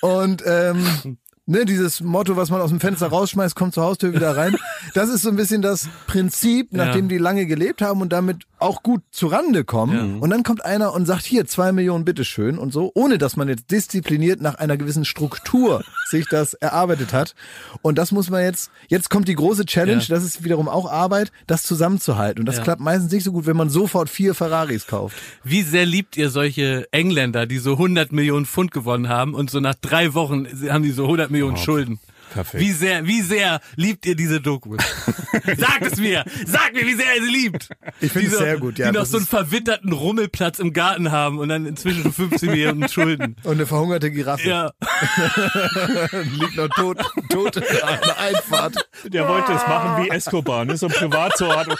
und 0.01 0.43
ähm, 0.47 1.19
Ne, 1.51 1.64
dieses 1.64 2.03
Motto, 2.03 2.37
was 2.37 2.51
man 2.51 2.61
aus 2.61 2.69
dem 2.69 2.79
Fenster 2.79 3.07
rausschmeißt, 3.07 3.55
kommt 3.57 3.73
zur 3.73 3.83
Haustür 3.85 4.12
wieder 4.12 4.37
rein. 4.37 4.55
Das 4.93 5.09
ist 5.09 5.23
so 5.23 5.31
ein 5.31 5.37
bisschen 5.37 5.62
das 5.62 5.88
Prinzip, 6.07 6.75
nachdem 6.75 7.07
Ja. 7.07 7.09
die 7.09 7.17
lange 7.17 7.47
gelebt 7.47 7.81
haben 7.81 8.03
und 8.03 8.12
damit 8.12 8.43
auch 8.61 8.83
gut 8.83 9.03
zurande 9.11 9.64
kommen. 9.64 10.21
Und 10.21 10.31
dann 10.31 10.42
kommt 10.42 10.64
einer 10.64 10.92
und 10.94 11.07
sagt, 11.07 11.25
hier, 11.25 11.47
zwei 11.47 11.73
Millionen, 11.73 12.05
bitteschön 12.05 12.59
und 12.59 12.73
so, 12.73 12.90
ohne 12.94 13.18
dass 13.18 13.37
man 13.37 13.49
jetzt 13.49 13.71
diszipliniert 13.71 14.40
nach 14.40 14.57
einer 14.57 14.77
gewissen 14.77 15.05
Struktur 15.05 15.85
sich 16.11 16.27
das 16.29 16.55
erarbeitet 16.55 17.12
hat. 17.12 17.35
Und 17.83 17.99
das 17.99 18.12
muss 18.12 18.31
man 18.31 18.42
jetzt, 18.42 18.71
jetzt 18.88 19.11
kommt 19.11 19.29
die 19.29 19.35
große 19.35 19.64
Challenge, 19.66 20.03
Ja. 20.03 20.14
das 20.14 20.25
ist 20.25 20.44
wiederum 20.44 20.68
auch 20.68 20.90
Arbeit, 20.90 21.33
das 21.47 21.62
zusammenzuhalten. 21.62 22.40
Und 22.40 22.47
das 22.47 22.57
Ja. 22.59 22.62
klappt 22.64 22.81
meistens 22.81 23.12
nicht 23.12 23.25
so 23.25 23.33
gut, 23.33 23.47
wenn 23.47 23.57
man 23.57 23.71
sofort 23.71 24.09
vier 24.11 24.35
Ferraris 24.35 24.87
kauft. 24.87 25.16
Wie 25.44 25.62
sehr 25.62 25.87
liebt 25.87 26.16
ihr 26.16 26.31
solche 26.31 26.87
Engländer, 26.92 27.47
die 27.47 27.59
so 27.59 27.73
100 27.79 28.12
Millionen 28.12 28.47
Pfund 28.47 28.71
gewonnen 28.73 29.09
haben 29.09 29.35
und 29.35 29.51
so 29.51 29.61
nach 29.61 29.75
drei 29.75 30.14
Wochen 30.14 30.47
haben 30.71 30.83
die 30.83 30.90
so 30.92 31.05
100 31.05 31.31
Millionen 31.31 31.57
Schulden? 31.57 31.99
Perfekt. 32.33 32.62
Wie 32.62 32.73
sehr, 32.73 33.07
wie 33.07 33.21
sehr 33.23 33.61
liebt 33.77 34.07
ihr 34.07 34.14
diese 34.17 34.41
Dokus? 34.41 34.79
Sag 35.57 35.83
es 35.83 35.97
mir! 35.99 36.25
Sag 36.47 36.73
mir, 36.75 36.87
wie 36.87 36.95
sehr 36.95 37.17
ihr 37.17 37.23
sie 37.25 37.31
liebt! 37.31 37.69
Ich 38.01 38.12
finde 38.12 38.29
es 38.29 38.38
sehr 38.38 38.59
gut, 38.59 38.79
ja. 38.79 38.91
Die 38.91 38.99
noch 38.99 39.07
so 39.07 39.17
einen 39.19 39.27
verwitterten 39.27 39.93
Rummelplatz 39.93 40.59
im 40.59 40.73
Garten 40.73 41.11
haben 41.12 41.38
und 41.38 41.49
dann 41.49 41.67
inzwischen 41.67 42.03
schon 42.03 42.12
15 42.12 42.51
Millionen 42.51 42.88
Schulden. 42.88 43.37
und 43.45 43.53
eine 43.53 43.67
verhungerte 43.67 44.11
Giraffe 44.11 44.49
Ja. 44.49 44.73
liegt 46.41 46.57
noch 46.57 46.69
tot, 46.69 46.99
tot 47.31 47.57
an 47.57 47.99
der 48.05 48.19
Einfahrt. 48.21 48.88
Der 49.05 49.29
wollte 49.29 49.53
es 49.53 49.67
machen 49.67 50.05
wie 50.05 50.11
Escobar, 50.11 50.64
ne? 50.64 50.77
so 50.77 50.87
ein 50.87 50.93
Privatort. 50.93 51.77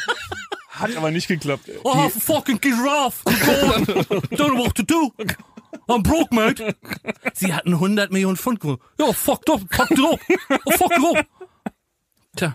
Hat 0.70 0.96
aber 0.96 1.11
nicht 1.11 1.26
geklappt. 1.28 1.68
Oh, 1.82 2.08
fucking 2.08 2.61
giraffe! 2.61 3.24
Don't 3.28 4.50
know 4.52 4.58
what 4.64 4.74
to 4.76 4.82
do! 4.84 5.12
I'm 5.88 6.03
broke, 6.03 6.33
mate! 6.33 6.77
Sie 7.35 7.53
hatten 7.53 7.72
100 7.72 8.12
Millionen 8.12 8.37
Pfund. 8.37 8.79
Ja, 8.98 9.12
fucked 9.12 9.51
up, 9.51 9.62
fucked 9.70 9.92
it 9.92 10.01
up! 10.01 10.20
Oh, 10.66 10.70
fucked 10.72 10.98
it 10.98 11.05
up! 11.05 11.27
Tja. 12.37 12.55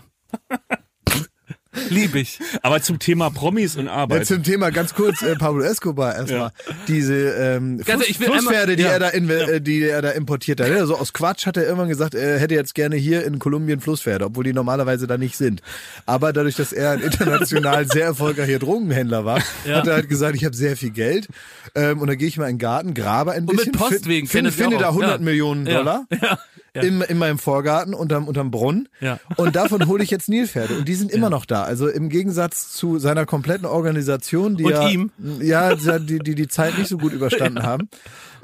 Lieb 1.90 2.14
ich. 2.14 2.38
Aber 2.62 2.80
zum 2.82 2.98
Thema 2.98 3.30
Promis 3.30 3.76
und 3.76 3.88
Arbeit. 3.88 4.20
Jetzt 4.20 4.28
zum 4.28 4.42
Thema 4.42 4.70
ganz 4.70 4.94
kurz 4.94 5.22
äh, 5.22 5.34
Pablo 5.36 5.62
Escobar 5.62 6.14
erstmal. 6.14 6.50
Diese 6.88 7.14
ähm, 7.14 7.78
will 7.78 7.84
Flusspferde, 7.84 8.72
einmal- 8.72 8.76
die 8.76 8.82
ja. 8.82 8.88
er 8.90 8.98
da 9.00 9.08
in, 9.08 9.28
äh, 9.30 9.60
die 9.60 9.82
er 9.82 10.02
da 10.02 10.10
importiert 10.10 10.60
hat. 10.60 10.70
Also 10.70 10.96
aus 10.96 11.12
Quatsch 11.12 11.46
hat 11.46 11.56
er 11.56 11.64
irgendwann 11.64 11.88
gesagt, 11.88 12.14
er 12.14 12.38
hätte 12.38 12.54
jetzt 12.54 12.74
gerne 12.74 12.96
hier 12.96 13.24
in 13.24 13.38
Kolumbien 13.38 13.80
Flusspferde, 13.80 14.24
obwohl 14.26 14.44
die 14.44 14.52
normalerweise 14.52 15.06
da 15.06 15.18
nicht 15.18 15.36
sind. 15.36 15.62
Aber 16.06 16.32
dadurch, 16.32 16.56
dass 16.56 16.72
er 16.72 16.92
ein 16.92 17.00
international 17.00 17.86
sehr 17.90 18.04
erfolgreicher 18.04 18.58
Drogenhändler 18.58 19.24
war, 19.24 19.40
Ja. 19.66 19.76
hat 19.78 19.86
er 19.86 19.94
halt 19.94 20.08
gesagt, 20.08 20.36
ich 20.36 20.44
habe 20.44 20.54
sehr 20.56 20.76
viel 20.76 20.90
Geld 20.90 21.28
ähm, 21.74 22.00
und 22.00 22.08
dann 22.08 22.16
gehe 22.18 22.28
ich 22.28 22.36
mal 22.36 22.46
in 22.48 22.54
den 22.56 22.58
Garten, 22.60 22.94
grabe 22.94 23.32
ein 23.32 23.40
Und 23.44 23.56
bisschen, 23.56 23.72
mit 23.72 23.80
fin- 23.80 23.88
Postwegen 23.90 24.28
finde, 24.28 24.52
finde 24.52 24.78
da 24.78 24.88
100 24.88 25.10
Ja. 25.10 25.18
Millionen 25.18 25.66
Ja. 25.66 25.78
Dollar. 25.78 26.06
Ja. 26.22 26.38
Ja. 26.74 26.82
In, 26.82 27.02
in 27.02 27.18
meinem 27.18 27.38
Vorgarten 27.38 27.94
unterm, 27.94 28.26
unterm 28.26 28.50
Brunnen. 28.50 28.88
Ja. 29.00 29.20
Und 29.36 29.54
davon 29.54 29.86
hole 29.86 30.02
ich 30.02 30.10
jetzt 30.10 30.28
Nilpferde. 30.28 30.78
Und 30.78 30.88
die 30.88 30.94
sind 30.94 31.12
immer 31.12 31.30
noch 31.30 31.46
da. 31.46 31.62
Also 31.62 31.86
im 31.88 32.08
Gegensatz 32.08 32.72
zu 32.72 32.98
seiner 32.98 33.26
kompletten 33.26 33.64
Organisation, 33.66 34.56
die 34.56 34.64
Und 34.64 34.72
ja, 34.72 34.88
ihm? 34.88 35.12
ja, 35.40 35.74
die, 35.76 36.18
die 36.18 36.34
die 36.34 36.48
Zeit 36.48 36.76
nicht 36.76 36.88
so 36.88 36.98
gut 36.98 37.12
überstanden 37.12 37.62
haben, 37.66 37.88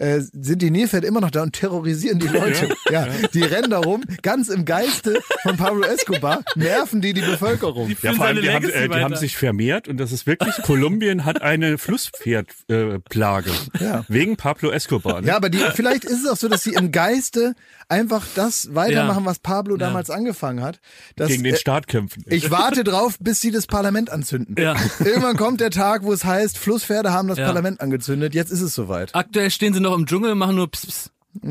äh, 0.00 0.20
sind 0.32 0.62
die 0.62 0.70
Nilpferde 0.70 1.06
immer 1.06 1.20
noch 1.20 1.30
da 1.30 1.42
und 1.42 1.52
terrorisieren 1.52 2.18
die 2.18 2.26
Leute. 2.28 2.74
Ja, 2.90 3.06
die 3.34 3.42
rennen 3.42 3.70
da 3.70 3.78
rum, 3.78 4.02
ganz 4.22 4.48
im 4.48 4.64
Geiste 4.64 5.20
von 5.42 5.56
Pablo 5.56 5.82
Escobar, 5.84 6.42
nerven 6.56 7.00
die 7.00 7.12
die 7.12 7.20
Bevölkerung. 7.20 7.88
Die 7.88 7.96
Ja, 8.02 8.14
vor 8.14 8.26
allem, 8.26 8.42
die 8.42 8.50
haben, 8.50 8.68
äh, 8.68 8.88
die 8.88 8.94
haben 8.96 9.14
sich 9.16 9.36
vermehrt 9.36 9.86
und 9.88 9.98
das 9.98 10.10
ist 10.10 10.26
wirklich, 10.26 10.56
Kolumbien 10.62 11.24
hat 11.24 11.42
eine 11.42 11.78
Flusspferdplage. 11.78 13.50
Äh. 13.78 13.84
Ja. 13.84 14.04
Wegen 14.08 14.36
Pablo 14.36 14.70
Escobar. 14.70 15.20
Ne? 15.20 15.28
Ja, 15.28 15.36
aber 15.36 15.50
die, 15.50 15.58
vielleicht 15.74 16.04
ist 16.04 16.24
es 16.24 16.30
auch 16.30 16.36
so, 16.36 16.48
dass 16.48 16.62
sie 16.62 16.72
im 16.74 16.92
Geiste 16.92 17.54
einfach 17.88 18.26
das 18.34 18.74
weitermachen, 18.74 19.24
was 19.24 19.38
Pablo 19.38 19.76
damals 19.76 20.10
angefangen 20.10 20.62
hat. 20.62 20.80
Dass, 21.16 21.28
Gegen 21.28 21.44
den 21.44 21.54
äh, 21.54 21.58
Staat 21.58 21.86
kämpfen. 21.88 22.24
Ich 22.26 22.50
warte 22.50 22.84
drauf, 22.84 23.16
bis 23.20 23.40
sie 23.40 23.50
das 23.50 23.66
Parlament 23.66 24.10
anzünden. 24.10 24.54
Ja. 24.58 24.76
Irgendwann 25.00 25.36
kommt 25.36 25.60
der 25.60 25.70
Tag, 25.70 26.04
wo 26.04 26.12
es 26.12 26.24
heißt, 26.24 26.56
Flusspferde 26.58 27.12
haben 27.12 27.28
das 27.28 27.38
Ja. 27.38 27.46
Parlament 27.46 27.80
angezündet. 27.80 28.34
Jetzt 28.34 28.50
ist 28.50 28.60
es 28.60 28.74
soweit. 28.74 29.14
Aktuell 29.14 29.50
stehen 29.50 29.74
sie 29.74 29.80
noch 29.80 29.89
im 29.94 30.07
Dschungel 30.07 30.33
und 30.33 30.38
machen 30.38 30.57
nur 30.57 30.70
Pss, 30.70 30.87
Pss. 30.87 31.11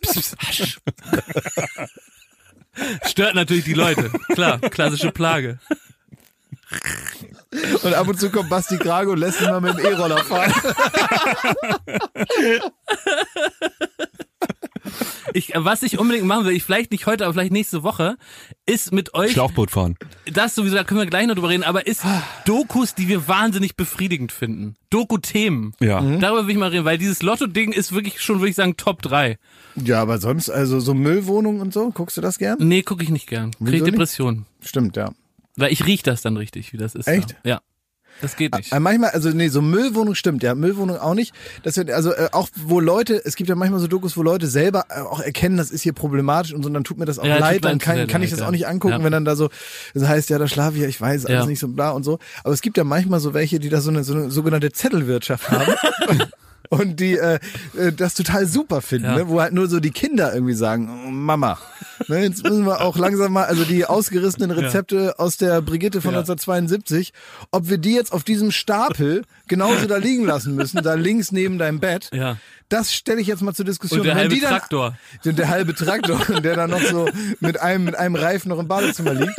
Pss, 0.00 0.36
hasch. 0.38 0.80
Stört 3.06 3.34
natürlich 3.34 3.64
die 3.64 3.74
Leute. 3.74 4.10
Klar, 4.34 4.58
klassische 4.58 5.12
Plage. 5.12 5.58
Und 7.82 7.94
ab 7.94 8.06
und 8.06 8.18
zu 8.18 8.30
kommt 8.30 8.48
Basti 8.48 8.78
Krago 8.78 9.12
und 9.12 9.18
lässt 9.18 9.40
ihn 9.40 9.48
mal 9.48 9.60
mit 9.60 9.76
dem 9.76 9.86
E-Roller 9.86 10.24
fahren. 10.24 10.54
Ich, 15.32 15.52
was 15.54 15.82
ich 15.82 15.98
unbedingt 15.98 16.26
machen 16.26 16.44
will, 16.44 16.52
ich 16.52 16.64
vielleicht 16.64 16.90
nicht 16.90 17.06
heute, 17.06 17.24
aber 17.24 17.34
vielleicht 17.34 17.52
nächste 17.52 17.82
Woche, 17.82 18.16
ist 18.66 18.92
mit 18.92 19.14
euch, 19.14 19.32
Schlauchboot 19.32 19.70
fahren. 19.70 19.96
das 20.26 20.54
sowieso, 20.54 20.76
da 20.76 20.84
können 20.84 21.00
wir 21.00 21.06
gleich 21.06 21.26
noch 21.26 21.34
drüber 21.34 21.48
reden, 21.50 21.62
aber 21.64 21.86
ist 21.86 22.02
Dokus, 22.44 22.94
die 22.94 23.08
wir 23.08 23.28
wahnsinnig 23.28 23.76
befriedigend 23.76 24.32
finden. 24.32 24.76
Doku-Themen. 24.90 25.72
Ja. 25.80 26.00
Mhm. 26.00 26.20
Darüber 26.20 26.46
will 26.46 26.52
ich 26.52 26.58
mal 26.58 26.70
reden, 26.70 26.84
weil 26.84 26.98
dieses 26.98 27.22
Lotto-Ding 27.22 27.72
ist 27.72 27.92
wirklich 27.92 28.20
schon, 28.20 28.40
würde 28.40 28.50
ich 28.50 28.56
sagen, 28.56 28.76
Top 28.76 29.02
3. 29.02 29.38
Ja, 29.76 30.02
aber 30.02 30.18
sonst, 30.18 30.50
also 30.50 30.80
so 30.80 30.94
Müllwohnungen 30.94 31.60
und 31.60 31.72
so, 31.72 31.90
guckst 31.90 32.16
du 32.16 32.20
das 32.20 32.38
gern? 32.38 32.58
Nee, 32.60 32.82
gucke 32.82 33.04
ich 33.04 33.10
nicht 33.10 33.28
gern. 33.28 33.52
Krieg 33.52 33.72
Wieso? 33.72 33.84
Depressionen. 33.86 34.46
Stimmt, 34.60 34.96
ja. 34.96 35.12
Weil 35.56 35.72
ich 35.72 35.86
riech 35.86 36.02
das 36.02 36.22
dann 36.22 36.36
richtig, 36.36 36.72
wie 36.72 36.76
das 36.76 36.94
ist. 36.94 37.06
Echt? 37.06 37.36
Da. 37.42 37.48
Ja. 37.48 37.60
Das 38.20 38.36
geht 38.36 38.54
nicht. 38.54 38.72
Äh, 38.72 38.80
Manchmal, 38.80 39.10
also 39.10 39.30
nee, 39.30 39.48
so 39.48 39.62
Müllwohnung 39.62 40.14
stimmt, 40.14 40.42
ja, 40.42 40.54
Müllwohnung 40.54 40.98
auch 40.98 41.14
nicht. 41.14 41.32
Das 41.62 41.76
wird, 41.76 41.90
also 41.90 42.12
äh, 42.12 42.28
auch 42.32 42.48
wo 42.56 42.80
Leute, 42.80 43.20
es 43.24 43.36
gibt 43.36 43.48
ja 43.48 43.54
manchmal 43.54 43.80
so 43.80 43.86
Dokus, 43.86 44.16
wo 44.16 44.22
Leute 44.22 44.46
selber 44.46 44.84
äh, 44.90 45.00
auch 45.00 45.20
erkennen, 45.20 45.56
das 45.56 45.70
ist 45.70 45.82
hier 45.82 45.92
problematisch 45.92 46.52
und 46.52 46.62
so, 46.62 46.68
und 46.68 46.74
dann 46.74 46.84
tut 46.84 46.98
mir 46.98 47.04
das 47.06 47.18
auch 47.18 47.24
Ja, 47.24 47.38
leid, 47.38 47.64
dann 47.64 47.78
kann, 47.78 48.06
kann 48.06 48.22
ich 48.22 48.30
das 48.30 48.42
auch 48.42 48.50
nicht 48.50 48.66
angucken, 48.66 48.98
Ja. 48.98 49.04
wenn 49.04 49.12
dann 49.12 49.24
da 49.24 49.36
so, 49.36 49.48
das 49.94 50.06
heißt, 50.06 50.30
ja, 50.30 50.38
da 50.38 50.46
schlafe 50.48 50.76
ich 50.76 50.82
ja, 50.82 50.88
ich 50.88 51.00
weiß, 51.00 51.26
alles 51.26 51.40
Ja. 51.44 51.46
nicht 51.46 51.58
so 51.60 51.68
bla 51.68 51.90
und 51.90 52.04
so. 52.04 52.18
Aber 52.44 52.52
es 52.52 52.60
gibt 52.60 52.76
ja 52.76 52.84
manchmal 52.84 53.20
so 53.20 53.34
welche, 53.34 53.58
die 53.58 53.68
da 53.68 53.80
so 53.80 53.90
eine, 53.90 54.04
so 54.04 54.14
eine 54.14 54.30
sogenannte 54.30 54.70
Zettelwirtschaft 54.72 55.50
haben. 55.50 55.72
Und 56.72 57.00
die 57.00 57.18
äh, 57.18 57.40
äh, 57.76 57.92
das 57.92 58.14
total 58.14 58.46
super 58.46 58.80
finden, 58.80 59.06
Ja. 59.06 59.16
ne? 59.16 59.28
wo 59.28 59.40
halt 59.40 59.52
nur 59.52 59.68
so 59.68 59.80
die 59.80 59.90
Kinder 59.90 60.32
irgendwie 60.32 60.54
sagen, 60.54 60.88
oh, 60.88 61.10
Mama, 61.10 61.58
ne, 62.06 62.22
jetzt 62.22 62.44
müssen 62.44 62.64
wir 62.64 62.80
auch 62.82 62.96
langsam 62.96 63.32
mal, 63.32 63.44
also 63.46 63.64
die 63.64 63.84
ausgerissenen 63.86 64.52
Rezepte 64.52 65.18
aus 65.18 65.36
der 65.36 65.62
Brigitte 65.62 66.00
von 66.00 66.12
Ja. 66.12 66.20
1972, 66.20 67.12
ob 67.50 67.68
wir 67.68 67.78
die 67.78 67.94
jetzt 67.94 68.12
auf 68.12 68.22
diesem 68.22 68.52
Stapel 68.52 69.24
genauso 69.48 69.86
da 69.86 69.96
liegen 69.96 70.24
lassen 70.24 70.54
müssen, 70.54 70.80
da 70.82 70.94
links 70.94 71.32
neben 71.32 71.58
deinem 71.58 71.80
Bett. 71.80 72.08
Ja. 72.12 72.36
Das 72.68 72.94
stelle 72.94 73.20
ich 73.20 73.26
jetzt 73.26 73.42
mal 73.42 73.52
zur 73.52 73.64
Diskussion. 73.64 74.00
Und 74.02 74.06
der 74.06 74.14
halbe 74.14 74.38
dann, 74.38 74.50
Traktor. 74.50 74.96
Der 75.24 75.48
halbe 75.48 75.74
Traktor, 75.74 76.20
der 76.40 76.54
dann 76.54 76.70
noch 76.70 76.82
so 76.82 77.08
mit 77.40 77.60
einem, 77.60 77.82
mit 77.82 77.96
einem 77.96 78.14
Reifen 78.14 78.48
noch 78.48 78.60
im 78.60 78.68
Badezimmer 78.68 79.12
liegt. 79.12 79.34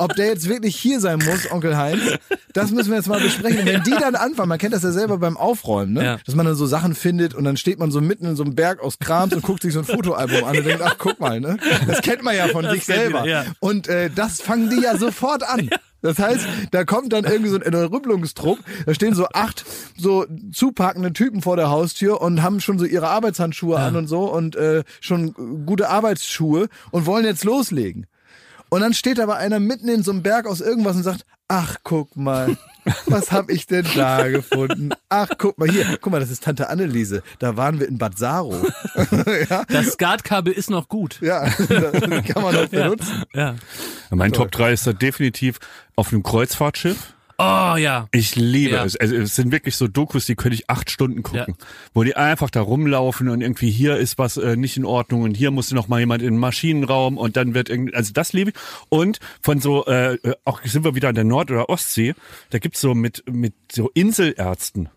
Ob 0.00 0.16
der 0.16 0.28
jetzt 0.28 0.48
wirklich 0.48 0.76
hier 0.76 0.98
sein 0.98 1.18
muss, 1.18 1.50
Onkel 1.50 1.76
Heinz, 1.76 2.00
das 2.54 2.70
müssen 2.70 2.88
wir 2.88 2.96
jetzt 2.96 3.08
mal 3.08 3.20
besprechen. 3.20 3.60
Und 3.60 3.66
wenn 3.66 3.82
die 3.82 3.90
dann 3.90 4.14
anfangen, 4.14 4.48
man 4.48 4.58
kennt 4.58 4.72
das 4.72 4.82
ja 4.82 4.92
selber 4.92 5.18
beim 5.18 5.36
Aufräumen, 5.36 5.92
ne? 5.92 6.04
Ja. 6.04 6.18
dass 6.24 6.34
man 6.34 6.46
dann 6.46 6.54
so 6.54 6.66
Sachen 6.66 6.94
findet 6.94 7.34
und 7.34 7.44
dann 7.44 7.58
steht 7.58 7.78
man 7.78 7.90
so 7.90 8.00
mitten 8.00 8.24
in 8.24 8.34
so 8.34 8.42
einem 8.42 8.54
Berg 8.54 8.80
aus 8.80 8.98
Krams 8.98 9.34
und 9.34 9.42
guckt 9.42 9.62
sich 9.62 9.74
so 9.74 9.80
ein 9.80 9.84
Fotoalbum 9.84 10.44
an 10.44 10.56
und 10.56 10.64
denkt, 10.64 10.82
ach 10.82 10.96
guck 10.98 11.20
mal, 11.20 11.38
ne? 11.38 11.58
das 11.86 12.00
kennt 12.00 12.22
man 12.22 12.34
ja 12.34 12.48
von 12.48 12.64
sich 12.64 12.86
kennt 12.86 12.98
selber. 12.98 13.24
jeder, 13.24 13.44
ja. 13.44 13.44
Und 13.60 13.88
äh, 13.88 14.08
das 14.08 14.40
fangen 14.40 14.70
die 14.70 14.80
ja 14.80 14.96
sofort 14.96 15.42
an. 15.42 15.68
Das 16.02 16.18
heißt, 16.18 16.46
da 16.70 16.84
kommt 16.84 17.12
dann 17.12 17.24
irgendwie 17.24 17.50
so 17.50 17.56
ein 17.56 17.62
Entrüppelungstrupp, 17.62 18.58
da 18.86 18.94
stehen 18.94 19.14
so 19.14 19.26
acht 19.34 19.64
so 19.98 20.24
zupackende 20.50 21.12
Typen 21.12 21.42
vor 21.42 21.56
der 21.56 21.68
Haustür 21.68 22.22
und 22.22 22.42
haben 22.42 22.60
schon 22.60 22.78
so 22.78 22.86
ihre 22.86 23.08
Arbeitshandschuhe 23.08 23.78
an 23.78 23.96
und 23.96 24.06
so 24.06 24.32
und 24.32 24.56
äh, 24.56 24.82
schon 25.00 25.66
gute 25.66 25.90
Arbeitsschuhe 25.90 26.68
und 26.90 27.04
wollen 27.04 27.26
jetzt 27.26 27.44
loslegen. 27.44 28.06
Und 28.70 28.80
dann 28.80 28.94
steht 28.94 29.20
aber 29.20 29.36
einer 29.36 29.60
mitten 29.60 29.88
in 29.88 30.02
so 30.02 30.12
einem 30.12 30.22
Berg 30.22 30.46
aus 30.46 30.60
irgendwas 30.60 30.96
und 30.96 31.02
sagt, 31.02 31.26
ach 31.48 31.76
guck 31.82 32.16
mal, 32.16 32.56
was 33.06 33.32
hab 33.32 33.50
ich 33.50 33.66
denn 33.66 33.84
da 33.96 34.28
gefunden? 34.28 34.90
Ach 35.08 35.28
guck 35.36 35.58
mal 35.58 35.68
hier, 35.68 35.98
guck 36.00 36.12
mal, 36.12 36.20
das 36.20 36.30
ist 36.30 36.44
Tante 36.44 36.68
Anneliese, 36.68 37.22
da 37.40 37.56
waren 37.56 37.80
wir 37.80 37.88
in 37.88 37.98
Bad 37.98 38.16
Saro. 38.16 38.54
ja, 39.50 39.64
Das 39.68 39.86
Skatkabel 39.92 40.52
ist 40.52 40.70
noch 40.70 40.88
gut. 40.88 41.18
ja, 41.20 41.44
das 41.68 42.24
kann 42.24 42.42
man 42.42 42.54
noch 42.54 42.68
benutzen. 42.68 43.24
Ja. 43.34 43.56
Mein 44.10 44.32
Top 44.32 44.50
3 44.52 44.72
ist 44.72 44.86
da 44.86 44.92
definitiv 44.92 45.58
auf 45.96 46.12
einem 46.12 46.22
Kreuzfahrtschiff. 46.22 47.14
Oh 47.40 47.76
ja. 47.76 48.06
Ich 48.12 48.36
liebe 48.36 48.74
Ja. 48.74 48.84
es. 48.84 48.96
Also 48.96 49.16
es 49.16 49.34
sind 49.34 49.50
wirklich 49.50 49.76
so 49.76 49.88
Dokus, 49.88 50.26
die 50.26 50.34
könnte 50.34 50.54
ich 50.56 50.68
acht 50.68 50.90
Stunden 50.90 51.22
gucken, 51.22 51.56
wo 51.94 52.02
die 52.04 52.14
einfach 52.14 52.50
da 52.50 52.60
rumlaufen 52.60 53.28
und 53.28 53.40
irgendwie 53.40 53.70
hier 53.70 53.96
ist 53.96 54.18
was 54.18 54.36
äh, 54.36 54.56
nicht 54.56 54.76
in 54.76 54.84
Ordnung 54.84 55.22
und 55.22 55.34
hier 55.36 55.50
musste 55.50 55.74
noch 55.74 55.88
mal 55.88 56.00
jemand 56.00 56.22
in 56.22 56.34
den 56.34 56.38
Maschinenraum 56.38 57.16
und 57.16 57.36
dann 57.36 57.54
wird 57.54 57.70
irgendwie, 57.70 57.94
also 57.94 58.12
das 58.12 58.32
liebe 58.34 58.50
ich. 58.50 58.56
Und 58.90 59.20
von 59.42 59.60
so, 59.60 59.86
äh, 59.86 60.14
äh, 60.16 60.34
auch 60.44 60.60
sind 60.64 60.84
wir 60.84 60.94
wieder 60.94 61.08
an 61.08 61.14
der 61.14 61.24
Nord- 61.24 61.50
oder 61.50 61.70
Ostsee, 61.70 62.14
da 62.50 62.58
gibt's 62.58 62.80
so 62.80 62.94
mit 62.94 63.24
mit 63.30 63.54
so 63.72 63.90
Inselärzten 63.94 64.90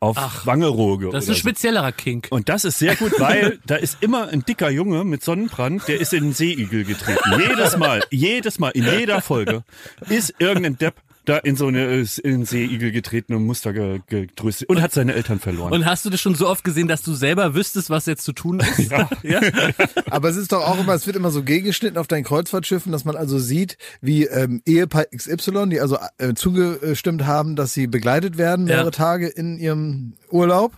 auf 0.00 0.46
Wangerooge. 0.46 1.10
Das 1.10 1.24
ist 1.24 1.30
ein 1.30 1.34
so. 1.34 1.40
spezieller 1.40 1.90
Kink. 1.92 2.28
Und 2.30 2.48
das 2.48 2.64
ist 2.64 2.78
sehr 2.78 2.94
gut, 2.96 3.18
weil 3.18 3.58
da 3.66 3.76
ist 3.76 3.98
immer 4.00 4.28
ein 4.28 4.44
dicker 4.44 4.70
Junge 4.70 5.04
mit 5.04 5.24
Sonnenbrand, 5.24 5.88
der 5.88 6.00
ist 6.00 6.12
in 6.12 6.24
den 6.24 6.32
Seeigel 6.34 6.84
getreten. 6.84 7.18
Jedes 7.40 7.76
Mal, 7.76 8.02
jedes 8.10 8.58
Mal, 8.58 8.70
in 8.70 8.84
jeder 8.84 9.20
Folge 9.20 9.64
ist 10.08 10.34
irgendein 10.38 10.78
Depp 10.78 10.94
da 11.28 11.38
in 11.38 11.56
so 11.56 11.66
eine 11.66 11.84
äh, 11.86 12.06
in 12.22 12.44
Seeigel 12.44 12.90
getreten 12.92 13.34
und 13.34 13.44
Muster 13.44 13.72
ge- 13.72 14.00
gedrüstet 14.06 14.68
und 14.68 14.80
hat 14.82 14.92
seine 14.92 15.14
Eltern 15.14 15.38
verloren. 15.38 15.72
Und 15.72 15.84
hast 15.86 16.04
du 16.04 16.10
das 16.10 16.20
schon 16.20 16.34
so 16.34 16.48
oft 16.48 16.64
gesehen, 16.64 16.88
dass 16.88 17.02
du 17.02 17.12
selber 17.14 17.54
wüsstest, 17.54 17.90
was 17.90 18.06
jetzt 18.06 18.24
zu 18.24 18.32
tun 18.32 18.60
ist? 18.60 18.90
Ja. 18.90 19.08
ja? 19.22 19.40
Aber 20.10 20.28
es 20.28 20.36
ist 20.36 20.52
doch 20.52 20.66
auch 20.66 20.78
immer, 20.80 20.94
es 20.94 21.06
wird 21.06 21.16
immer 21.16 21.30
so 21.30 21.42
gegengeschnitten 21.42 21.98
auf 21.98 22.06
deinen 22.08 22.24
Kreuzfahrtschiffen, 22.24 22.90
dass 22.92 23.04
man 23.04 23.16
also 23.16 23.38
sieht, 23.38 23.76
wie 24.00 24.24
ähm, 24.24 24.62
Ehepaar 24.66 25.06
XY, 25.14 25.68
die 25.70 25.80
also 25.80 25.98
äh, 26.18 26.34
zugestimmt 26.34 27.26
haben, 27.26 27.56
dass 27.56 27.74
sie 27.74 27.86
begleitet 27.86 28.38
werden 28.38 28.64
mehrere 28.64 28.86
Ja. 28.86 28.90
Tage 28.90 29.28
in 29.28 29.58
ihrem 29.58 30.14
Urlaub. 30.30 30.72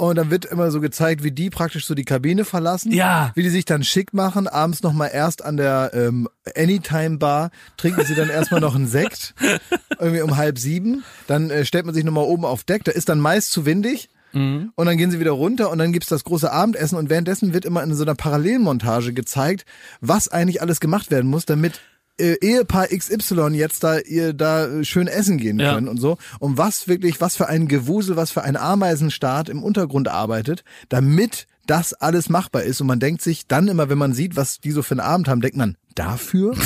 Und 0.00 0.16
dann 0.16 0.30
wird 0.30 0.46
immer 0.46 0.70
so 0.70 0.80
gezeigt, 0.80 1.22
wie 1.22 1.30
die 1.30 1.50
praktisch 1.50 1.84
so 1.84 1.94
die 1.94 2.04
Kabine 2.04 2.46
verlassen. 2.46 2.90
Ja. 2.90 3.32
Wie 3.34 3.42
die 3.42 3.50
sich 3.50 3.66
dann 3.66 3.84
schick 3.84 4.14
machen. 4.14 4.48
Abends 4.48 4.82
nochmal 4.82 5.10
erst 5.12 5.44
an 5.44 5.58
der 5.58 5.90
ähm, 5.92 6.26
Anytime 6.56 7.18
Bar 7.18 7.50
trinken 7.76 8.06
sie 8.06 8.14
dann 8.14 8.30
erstmal 8.30 8.62
noch 8.62 8.74
einen 8.74 8.86
Sekt. 8.86 9.34
Irgendwie 9.98 10.22
um 10.22 10.38
halb 10.38 10.58
sieben. 10.58 11.04
Dann 11.26 11.50
äh, 11.50 11.66
stellt 11.66 11.84
man 11.84 11.94
sich 11.94 12.04
nochmal 12.04 12.24
oben 12.24 12.46
auf 12.46 12.64
Deck. 12.64 12.84
Da 12.84 12.92
ist 12.92 13.10
dann 13.10 13.20
meist 13.20 13.52
zu 13.52 13.66
windig. 13.66 14.08
Und 14.32 14.86
dann 14.86 14.96
gehen 14.96 15.10
sie 15.10 15.18
wieder 15.18 15.32
runter 15.32 15.70
und 15.70 15.78
dann 15.78 15.92
gibt's 15.92 16.08
das 16.08 16.22
große 16.22 16.52
Abendessen 16.52 16.96
und 16.96 17.10
währenddessen 17.10 17.52
wird 17.52 17.64
immer 17.64 17.82
in 17.82 17.92
so 17.94 18.04
einer 18.04 18.14
Parallelmontage 18.14 19.12
gezeigt, 19.12 19.64
was 20.00 20.28
eigentlich 20.28 20.62
alles 20.62 20.78
gemacht 20.78 21.10
werden 21.10 21.28
muss, 21.28 21.46
damit 21.46 21.80
äh, 22.20 22.36
Ehepaar 22.40 22.86
XY 22.88 23.48
jetzt 23.54 23.82
da 23.82 23.98
ihr 23.98 24.32
da 24.34 24.66
äh, 24.66 24.84
schön 24.84 25.06
essen 25.08 25.38
gehen 25.38 25.58
Ja. 25.58 25.74
können 25.74 25.88
und 25.88 25.96
so. 25.98 26.18
Und 26.38 26.58
was 26.58 26.86
wirklich, 26.86 27.20
was 27.20 27.36
für 27.36 27.48
ein 27.48 27.66
Gewusel, 27.66 28.16
was 28.16 28.30
für 28.30 28.42
ein 28.42 28.56
Ameisenstaat 28.56 29.48
im 29.48 29.62
Untergrund 29.62 30.08
arbeitet, 30.08 30.62
damit 30.88 31.46
das 31.66 31.94
alles 31.94 32.28
machbar 32.28 32.62
ist. 32.64 32.80
Und 32.80 32.86
man 32.88 33.00
denkt 33.00 33.22
sich 33.22 33.46
dann 33.46 33.68
immer, 33.68 33.88
wenn 33.88 33.98
man 33.98 34.12
sieht, 34.12 34.36
was 34.36 34.60
die 34.60 34.70
so 34.72 34.82
für 34.82 34.92
einen 34.92 35.00
Abend 35.00 35.28
haben, 35.28 35.40
denkt 35.40 35.56
man, 35.56 35.76
dafür? 35.94 36.54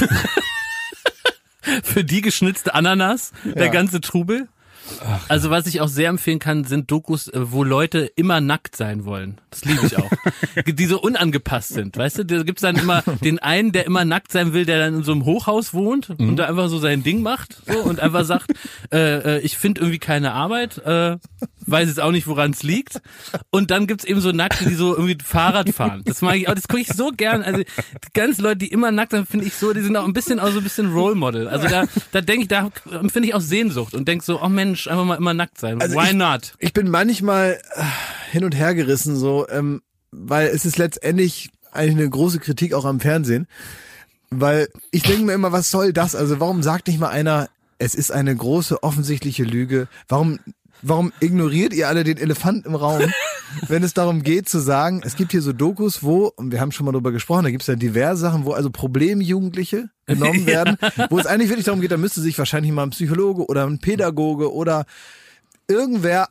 Für 1.83 2.05
die 2.05 2.21
geschnitzte 2.21 2.75
Ananas, 2.75 3.33
der 3.45 3.67
Ja. 3.67 3.73
ganze 3.73 4.01
Trubel. 4.03 4.49
Also 5.29 5.51
was 5.51 5.67
ich 5.67 5.81
auch 5.81 5.89
sehr 5.89 6.09
empfehlen 6.09 6.39
kann, 6.39 6.65
sind 6.65 6.91
Dokus, 6.91 7.29
äh, 7.29 7.41
wo 7.53 7.65
Leute 7.65 8.11
immer 8.17 8.41
nackt 8.41 8.77
sein 8.77 9.05
wollen. 9.05 9.41
Das 9.51 9.65
liebe 9.65 9.87
ich 9.87 9.97
auch. 9.97 10.11
die 10.67 10.87
so 10.87 11.01
unangepasst 11.01 11.71
sind, 11.71 11.97
weißt 11.97 12.19
du? 12.19 12.25
Da 12.25 12.43
gibt's 12.43 12.63
dann 12.63 12.77
immer 12.77 13.03
den 13.23 13.39
einen, 13.39 13.73
der 13.73 13.87
immer 13.87 14.05
nackt 14.05 14.33
sein 14.33 14.53
will, 14.53 14.65
der 14.65 14.79
dann 14.79 14.97
in 14.97 15.03
so 15.03 15.13
einem 15.13 15.25
Hochhaus 15.25 15.75
wohnt 15.75 16.11
und 16.11 16.37
da 16.37 16.47
einfach 16.47 16.69
so 16.69 16.79
sein 16.79 17.03
Ding 17.03 17.23
macht 17.23 17.57
so, 17.67 17.79
und 17.79 18.01
einfach 18.01 18.25
sagt, 18.25 18.53
äh, 18.93 19.37
äh, 19.37 19.41
ich 19.41 19.57
finde 19.57 19.81
irgendwie 19.81 19.99
keine 19.99 20.33
Arbeit, 20.33 20.79
äh, 20.79 21.17
weiß 21.67 21.89
jetzt 21.89 22.01
auch 22.01 22.13
nicht, 22.13 22.27
woran 22.27 22.51
es 22.51 22.63
liegt. 22.63 23.01
Und 23.51 23.71
dann 23.71 23.87
gibt's 23.87 24.05
eben 24.05 24.21
so 24.21 24.33
Nackte, 24.33 24.67
die 24.67 24.75
so 24.75 24.95
irgendwie 24.95 25.17
Fahrrad 25.23 25.71
fahren. 25.71 26.03
Das 26.05 26.21
mag 26.23 26.37
ich 26.37 26.49
auch, 26.49 26.55
das 26.55 26.69
gucke 26.69 26.83
ich 26.83 26.89
so 26.89 27.11
gern. 27.11 27.43
Also 27.43 27.61
die 27.61 28.13
ganzen 28.13 28.43
Leute, 28.43 28.59
die 28.59 28.69
immer 28.69 28.91
nackt 28.91 29.13
sind, 29.13 29.29
finde 29.29 29.47
ich 29.47 29.55
so, 29.55 29.73
die 29.73 29.81
sind 29.81 29.97
auch 29.97 30.05
ein 30.05 30.13
bisschen 30.13 30.41
auch 30.41 30.51
so 30.51 30.59
ein 30.59 30.65
bisschen 30.65 30.93
Role 30.93 31.15
Model. 31.15 31.49
Also 31.49 31.69
da, 31.69 31.85
da 32.13 32.21
denke 32.21 32.43
ich, 32.43 32.49
da 32.49 32.71
finde 33.09 33.29
ich 33.29 33.35
auch 33.35 33.41
Sehnsucht 33.41 33.95
und 33.95 34.07
denke 34.09 34.25
so, 34.25 34.43
oh 34.43 34.49
Mensch, 34.49 34.74
einfach 34.89 35.05
mal 35.05 35.17
immer 35.17 35.35
nackt 35.35 35.59
sein. 35.59 35.81
Also 35.81 35.97
Why 35.97 36.09
ich- 36.09 36.13
not? 36.15 36.55
Ich 36.59 36.73
bin 36.73 36.91
manchmal 36.91 37.61
äh, 37.75 37.83
hin 38.31 38.45
und 38.45 38.55
her 38.55 38.75
gerissen, 38.75 39.17
so, 39.17 39.47
ähm, 39.49 39.83
weil 40.11 40.49
es 40.49 40.65
ist 40.65 40.79
letztendlich 40.79 41.51
eigentlich 41.73 41.97
eine 41.99 42.09
große 42.11 42.39
Kritik 42.39 42.73
auch 42.75 42.85
am 42.85 43.01
Fernsehen. 43.01 43.47
Weil 44.31 44.69
ich 44.91 45.03
denke 45.03 45.25
mir 45.25 45.33
immer, 45.33 45.53
was 45.53 45.71
soll 45.71 45.93
das? 45.93 46.15
Also 46.17 46.41
warum 46.41 46.63
sagt 46.63 46.89
nicht 46.89 46.99
mal 46.99 47.09
einer, 47.11 47.49
es 47.79 47.95
ist 47.95 48.11
eine 48.11 48.35
große 48.35 48.83
offensichtliche 48.83 49.45
Lüge? 49.45 49.87
Warum, 50.09 50.39
warum 50.85 51.13
ignoriert 51.21 51.73
ihr 51.73 51.89
alle 51.89 52.05
den 52.05 52.19
Elefant 52.19 52.67
im 52.67 52.75
Raum, 52.75 53.03
wenn 53.69 53.83
es 53.83 53.95
darum 53.95 54.23
geht 54.23 54.49
zu 54.49 54.59
sagen, 54.59 55.03
es 55.05 55.17
gibt 55.17 55.33
hier 55.33 55.43
so 55.43 55.53
Dokus, 55.53 56.03
wo, 56.03 56.33
und 56.37 56.53
wir 56.53 56.61
haben 56.61 56.73
schon 56.73 56.87
mal 56.87 56.93
drüber 56.93 57.13
gesprochen, 57.13 57.45
da 57.45 57.51
gibt 57.51 57.63
es 57.63 57.67
ja 57.67 57.75
diverse 57.75 58.21
Sachen, 58.21 58.45
wo 58.45 58.53
also 58.53 58.71
Problemjugendliche 58.71 59.89
genommen 60.07 60.47
werden, 60.47 60.77
wo 61.11 61.19
es 61.19 61.27
eigentlich 61.27 61.49
wirklich 61.49 61.65
darum 61.65 61.81
geht, 61.81 61.91
da 61.91 61.97
müsste 61.97 62.21
sich 62.21 62.39
wahrscheinlich 62.39 62.73
mal 62.73 62.85
ein 62.85 62.91
Psychologe 62.91 63.47
oder 63.47 63.67
ein 63.67 63.79
Pädagoge 63.79 64.53
oder 64.53 64.85
irgendwer, 65.69 66.29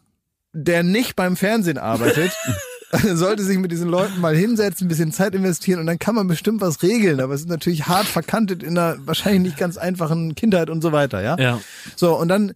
der 0.53 0.83
nicht 0.83 1.15
beim 1.15 1.35
Fernsehen 1.35 1.79
arbeitet, 1.79 2.31
sollte 3.13 3.43
sich 3.43 3.57
mit 3.57 3.71
diesen 3.71 3.89
Leuten 3.89 4.21
mal 4.21 4.35
hinsetzen, 4.35 4.85
ein 4.85 4.89
bisschen 4.89 5.11
Zeit 5.11 5.33
investieren 5.33 5.79
und 5.79 5.87
dann 5.87 5.97
kann 5.97 6.13
man 6.13 6.27
bestimmt 6.27 6.61
was 6.61 6.83
regeln. 6.83 7.19
Aber 7.19 7.33
es 7.33 7.41
ist 7.41 7.49
natürlich 7.49 7.87
hart 7.87 8.05
verkantet 8.05 8.61
in 8.61 8.77
einer 8.77 8.97
wahrscheinlich 9.07 9.41
nicht 9.41 9.57
ganz 9.57 9.77
einfachen 9.77 10.35
Kindheit 10.35 10.69
und 10.69 10.83
so 10.83 10.91
weiter, 10.91 11.23
ja? 11.23 11.35
Ja. 11.39 11.59
So, 11.95 12.15
und 12.15 12.27
dann 12.27 12.53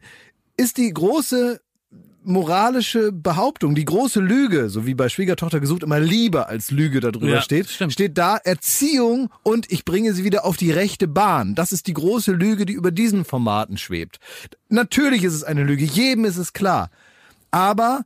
ist 0.55 0.77
die 0.77 0.93
große 0.93 1.59
moralische 2.27 3.11
Behauptung, 3.11 3.73
die 3.73 3.85
große 3.85 4.19
Lüge, 4.19 4.69
so 4.69 4.85
wie 4.85 4.93
bei 4.93 5.09
Schwiegertochter 5.09 5.59
gesucht 5.59 5.83
immer 5.83 5.99
Liebe 5.99 6.47
als 6.47 6.71
Lüge 6.71 6.99
darüber 6.99 7.27
Ja, 7.27 7.41
steht, 7.41 7.69
stimmt. 7.69 7.93
steht 7.93 8.17
da 8.17 8.37
Erziehung 8.37 9.29
und 9.43 9.71
ich 9.71 9.85
bringe 9.85 10.13
sie 10.13 10.23
wieder 10.23 10.45
auf 10.45 10.57
die 10.57 10.71
rechte 10.71 11.07
Bahn. 11.07 11.55
Das 11.55 11.71
ist 11.71 11.87
die 11.87 11.93
große 11.93 12.31
Lüge, 12.33 12.65
die 12.65 12.73
über 12.73 12.91
diesen 12.91 13.25
Formaten 13.25 13.77
schwebt. 13.77 14.19
Natürlich 14.69 15.23
ist 15.23 15.33
es 15.33 15.43
eine 15.43 15.63
Lüge, 15.63 15.85
jedem 15.85 16.25
ist 16.25 16.37
es 16.37 16.53
klar. 16.53 16.89
Aber 17.51 18.01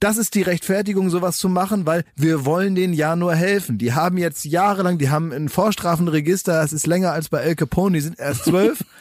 das 0.00 0.18
ist 0.18 0.34
die 0.34 0.42
Rechtfertigung, 0.42 1.10
sowas 1.10 1.38
zu 1.38 1.48
machen, 1.48 1.86
weil 1.86 2.04
wir 2.16 2.44
wollen 2.44 2.74
denen 2.74 2.92
ja 2.92 3.14
nur 3.14 3.36
helfen. 3.36 3.78
Die 3.78 3.92
haben 3.92 4.18
jetzt 4.18 4.44
jahrelang, 4.44 4.98
die 4.98 5.10
haben 5.10 5.30
ein 5.32 5.48
Vorstrafenregister, 5.48 6.54
das 6.60 6.72
ist 6.72 6.88
länger 6.88 7.12
als 7.12 7.28
bei 7.28 7.38
El 7.38 7.54
Capone, 7.54 7.94
die 7.94 8.00
sind 8.00 8.18
erst 8.18 8.44
zwölf. 8.44 8.84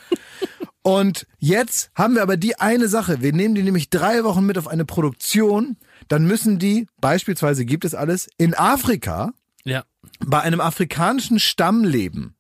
Und 0.83 1.27
jetzt 1.37 1.91
haben 1.95 2.15
wir 2.15 2.23
aber 2.23 2.37
die 2.37 2.59
eine 2.59 2.87
Sache. 2.87 3.21
Wir 3.21 3.33
nehmen 3.33 3.53
die 3.55 3.61
nämlich 3.63 3.89
drei 3.89 4.23
Wochen 4.23 4.45
mit 4.45 4.57
auf 4.57 4.67
eine 4.67 4.85
Produktion. 4.85 5.77
Dann 6.07 6.25
müssen 6.25 6.57
die, 6.57 6.87
beispielsweise 6.99 7.65
gibt 7.65 7.85
es 7.85 7.93
alles, 7.93 8.29
in 8.37 8.55
Afrika 8.55 9.31
Ja. 9.63 9.83
bei 10.25 10.41
einem 10.41 10.59
afrikanischen 10.59 11.39
Stamm 11.39 11.83
leben. 11.83 12.35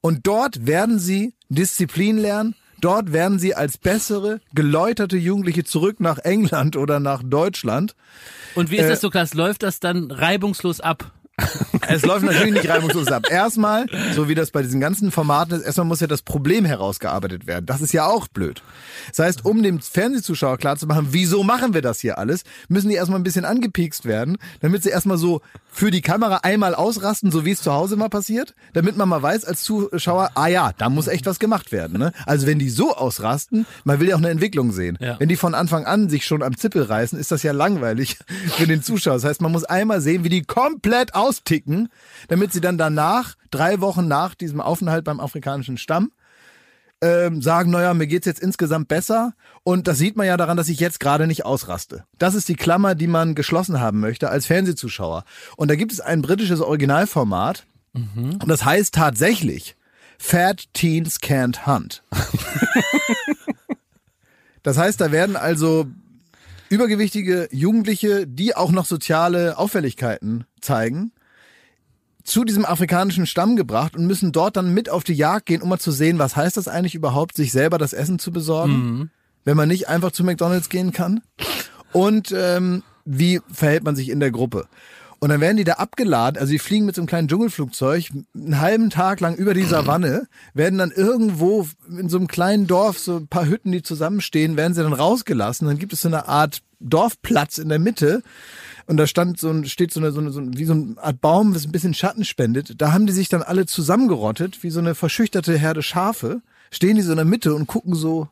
Und 0.00 0.26
dort 0.26 0.66
werden 0.66 0.98
sie 0.98 1.34
Disziplin 1.48 2.18
lernen. 2.18 2.54
Dort 2.80 3.12
werden 3.12 3.38
sie 3.40 3.54
als 3.56 3.76
bessere, 3.78 4.40
geläuterte 4.54 5.16
Jugendliche 5.16 5.64
zurück 5.64 5.98
nach 6.00 6.18
England 6.18 6.76
oder 6.76 7.00
nach 7.00 7.22
Deutschland. 7.24 7.94
Und 8.56 8.70
wie 8.70 8.76
ist 8.76 8.84
Äh, 8.84 8.88
das, 8.90 9.02
Lukas? 9.02 9.34
Läuft 9.34 9.62
das 9.62 9.78
dann 9.80 10.10
reibungslos 10.10 10.80
ab? 10.80 11.12
Es 11.88 12.04
läuft 12.04 12.24
natürlich 12.24 12.52
nicht 12.52 12.68
reibungslos 12.68 13.08
ab. 13.08 13.26
Erstmal, 13.30 13.86
so 14.14 14.28
wie 14.28 14.34
das 14.34 14.50
bei 14.50 14.62
diesen 14.62 14.80
ganzen 14.80 15.10
Formaten 15.10 15.54
ist, 15.54 15.62
erstmal 15.62 15.86
muss 15.86 16.00
ja 16.00 16.06
das 16.06 16.22
Problem 16.22 16.64
herausgearbeitet 16.64 17.46
werden. 17.46 17.66
Das 17.66 17.80
ist 17.80 17.92
ja 17.92 18.06
auch 18.06 18.28
blöd. 18.28 18.62
Das 19.08 19.24
heißt, 19.24 19.44
um 19.44 19.62
dem 19.62 19.80
Fernsehzuschauer 19.80 20.58
klarzumachen, 20.58 21.08
wieso 21.10 21.42
machen 21.44 21.74
wir 21.74 21.82
das 21.82 22.00
hier 22.00 22.18
alles, 22.18 22.42
müssen 22.68 22.88
die 22.88 22.96
erstmal 22.96 23.18
ein 23.18 23.24
bisschen 23.24 23.44
angepiekst 23.44 24.04
werden, 24.04 24.36
damit 24.60 24.82
sie 24.82 24.90
erstmal 24.90 25.16
so 25.16 25.40
für 25.70 25.90
die 25.90 26.02
Kamera 26.02 26.40
einmal 26.42 26.74
ausrasten, 26.74 27.30
so 27.30 27.44
wie 27.44 27.52
es 27.52 27.62
zu 27.62 27.72
Hause 27.72 27.96
mal 27.96 28.08
passiert, 28.08 28.54
damit 28.72 28.96
man 28.96 29.08
mal 29.08 29.22
weiß 29.22 29.44
als 29.44 29.62
Zuschauer, 29.62 30.30
ah 30.34 30.48
ja, 30.48 30.72
da 30.76 30.88
muss 30.88 31.06
echt 31.06 31.24
was 31.26 31.38
gemacht 31.38 31.72
werden. 31.72 31.98
Ne? 31.98 32.12
Also 32.26 32.46
wenn 32.46 32.58
die 32.58 32.68
so 32.68 32.94
ausrasten, 32.94 33.66
man 33.84 34.00
will 34.00 34.08
ja 34.08 34.16
auch 34.16 34.20
eine 34.20 34.30
Entwicklung 34.30 34.72
sehen. 34.72 34.98
Ja. 35.00 35.20
Wenn 35.20 35.28
die 35.28 35.36
von 35.36 35.54
Anfang 35.54 35.86
an 35.86 36.08
sich 36.08 36.26
schon 36.26 36.42
am 36.42 36.56
Zippel 36.56 36.82
reißen, 36.82 37.18
ist 37.18 37.30
das 37.30 37.42
ja 37.42 37.52
langweilig 37.52 38.18
für 38.56 38.66
den 38.66 38.82
Zuschauer. 38.82 39.14
Das 39.14 39.24
heißt, 39.24 39.40
man 39.40 39.52
muss 39.52 39.64
einmal 39.64 40.00
sehen, 40.00 40.24
wie 40.24 40.28
die 40.28 40.42
komplett 40.42 41.14
austicken, 41.28 41.88
damit 42.28 42.52
sie 42.52 42.60
dann 42.60 42.78
danach, 42.78 43.34
drei 43.50 43.80
Wochen 43.80 44.08
nach 44.08 44.34
diesem 44.34 44.60
Aufenthalt 44.60 45.04
beim 45.04 45.20
afrikanischen 45.20 45.76
Stamm, 45.76 46.10
ähm, 47.00 47.42
sagen, 47.42 47.70
naja, 47.70 47.94
mir 47.94 48.06
geht's 48.06 48.26
jetzt 48.26 48.40
insgesamt 48.40 48.88
besser. 48.88 49.34
Und 49.62 49.86
das 49.86 49.98
sieht 49.98 50.16
man 50.16 50.26
ja 50.26 50.36
daran, 50.36 50.56
dass 50.56 50.68
ich 50.68 50.80
jetzt 50.80 50.98
gerade 50.98 51.26
nicht 51.26 51.44
ausraste. 51.44 52.04
Das 52.18 52.34
ist 52.34 52.48
die 52.48 52.56
Klammer, 52.56 52.94
die 52.94 53.06
man 53.06 53.34
geschlossen 53.34 53.80
haben 53.80 54.00
möchte 54.00 54.30
als 54.30 54.46
Fernsehzuschauer. 54.46 55.24
Und 55.56 55.70
da 55.70 55.76
gibt 55.76 55.92
es 55.92 56.00
ein 56.00 56.22
britisches 56.22 56.60
Originalformat. 56.60 57.66
Und 58.40 58.48
das 58.48 58.64
heißt 58.64 58.94
tatsächlich 58.94 59.76
Fat 60.18 60.64
Teens 60.72 61.20
Can't 61.20 61.66
Hunt. 61.66 62.02
Das 64.62 64.76
heißt, 64.76 65.00
da 65.00 65.12
werden 65.12 65.36
also 65.36 65.86
übergewichtige 66.68 67.48
Jugendliche, 67.50 68.26
die 68.26 68.54
auch 68.54 68.70
noch 68.70 68.84
soziale 68.84 69.56
Auffälligkeiten 69.56 70.44
zeigen, 70.60 71.12
zu 72.28 72.44
diesem 72.44 72.64
afrikanischen 72.64 73.26
Stamm 73.26 73.56
gebracht 73.56 73.96
und 73.96 74.06
müssen 74.06 74.32
dort 74.32 74.56
dann 74.56 74.74
mit 74.74 74.90
auf 74.90 75.02
die 75.02 75.14
Jagd 75.14 75.46
gehen, 75.46 75.62
um 75.62 75.68
mal 75.68 75.78
zu 75.78 75.90
sehen, 75.90 76.18
was 76.18 76.36
heißt 76.36 76.56
das 76.56 76.68
eigentlich 76.68 76.94
überhaupt, 76.94 77.36
sich 77.36 77.52
selber 77.52 77.78
das 77.78 77.92
Essen 77.92 78.18
zu 78.18 78.30
besorgen, 78.32 79.10
wenn 79.44 79.56
man 79.56 79.68
nicht 79.68 79.88
einfach 79.88 80.12
zu 80.12 80.24
McDonald's 80.24 80.68
gehen 80.68 80.92
kann. 80.92 81.22
Und 81.92 82.34
ähm, 82.36 82.82
wie 83.04 83.40
verhält 83.50 83.84
man 83.84 83.96
sich 83.96 84.10
in 84.10 84.20
der 84.20 84.30
Gruppe? 84.30 84.66
Und 85.20 85.30
dann 85.30 85.40
werden 85.40 85.56
die 85.56 85.64
da 85.64 85.74
abgeladen, 85.74 86.38
also 86.38 86.52
die 86.52 86.60
fliegen 86.60 86.86
mit 86.86 86.94
so 86.94 87.00
einem 87.00 87.08
kleinen 87.08 87.26
Dschungelflugzeug 87.26 88.10
einen 88.36 88.60
halben 88.60 88.88
Tag 88.90 89.18
lang 89.18 89.34
über 89.34 89.52
die 89.52 89.64
Savanne, 89.64 90.28
werden 90.54 90.78
dann 90.78 90.92
irgendwo 90.92 91.66
in 91.88 92.08
so 92.08 92.18
einem 92.18 92.28
kleinen 92.28 92.68
Dorf, 92.68 93.00
so 93.00 93.16
ein 93.16 93.26
paar 93.26 93.46
Hütten, 93.46 93.72
die 93.72 93.82
zusammenstehen, 93.82 94.56
werden 94.56 94.74
sie 94.74 94.82
dann 94.82 94.92
rausgelassen. 94.92 95.66
Dann 95.66 95.78
gibt 95.78 95.92
es 95.92 96.02
so 96.02 96.08
eine 96.08 96.28
Art 96.28 96.62
Dorfplatz 96.78 97.58
in 97.58 97.68
der 97.68 97.80
Mitte. 97.80 98.22
Und 98.88 98.96
da 98.96 99.06
stand 99.06 99.38
so 99.38 99.50
ein, 99.50 99.66
steht 99.66 99.92
so 99.92 100.00
eine, 100.00 100.12
so 100.12 100.20
eine, 100.20 100.30
so 100.30 100.40
ein, 100.40 100.56
wie 100.56 100.64
so 100.64 100.72
eine 100.72 100.94
Art 100.96 101.20
Baum, 101.20 101.52
das 101.52 101.66
ein 101.66 101.72
bisschen 101.72 101.92
Schatten 101.92 102.24
spendet. 102.24 102.80
Da 102.80 102.90
haben 102.90 103.06
die 103.06 103.12
sich 103.12 103.28
dann 103.28 103.42
alle 103.42 103.66
zusammengerottet, 103.66 104.62
wie 104.62 104.70
so 104.70 104.80
eine 104.80 104.94
verschüchterte 104.94 105.58
Herde 105.58 105.82
Schafe. 105.82 106.40
Stehen 106.70 106.96
die 106.96 107.02
so 107.02 107.12
in 107.12 107.16
der 107.16 107.26
Mitte 107.26 107.54
und 107.54 107.66
gucken 107.66 107.94
so, 107.94 108.28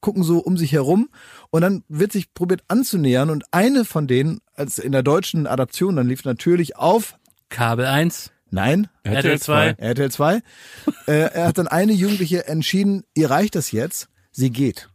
gucken 0.00 0.22
so 0.22 0.38
um 0.38 0.56
sich 0.56 0.70
herum. 0.70 1.08
Und 1.50 1.62
dann 1.62 1.82
wird 1.88 2.12
sich 2.12 2.32
probiert 2.34 2.62
anzunähern. 2.68 3.30
Und 3.30 3.52
eine 3.52 3.84
von 3.84 4.06
denen, 4.06 4.38
als 4.54 4.78
in 4.78 4.92
der 4.92 5.02
deutschen 5.02 5.48
Adaption, 5.48 5.96
dann 5.96 6.06
lief 6.06 6.24
natürlich 6.24 6.76
auf, 6.76 7.18
Kabel 7.48 7.84
1. 7.84 8.30
nein, 8.50 8.88
RTL 9.02 9.40
2. 9.40 9.70
RTL 9.76 10.10
2. 10.12 10.36
äh, 11.08 11.12
er 11.12 11.48
hat 11.48 11.58
dann 11.58 11.66
eine 11.66 11.92
Jugendliche 11.92 12.46
entschieden, 12.46 13.02
ihr 13.14 13.28
reicht 13.28 13.56
das 13.56 13.72
jetzt. 13.72 14.08
sie 14.30 14.50
geht. 14.50 14.88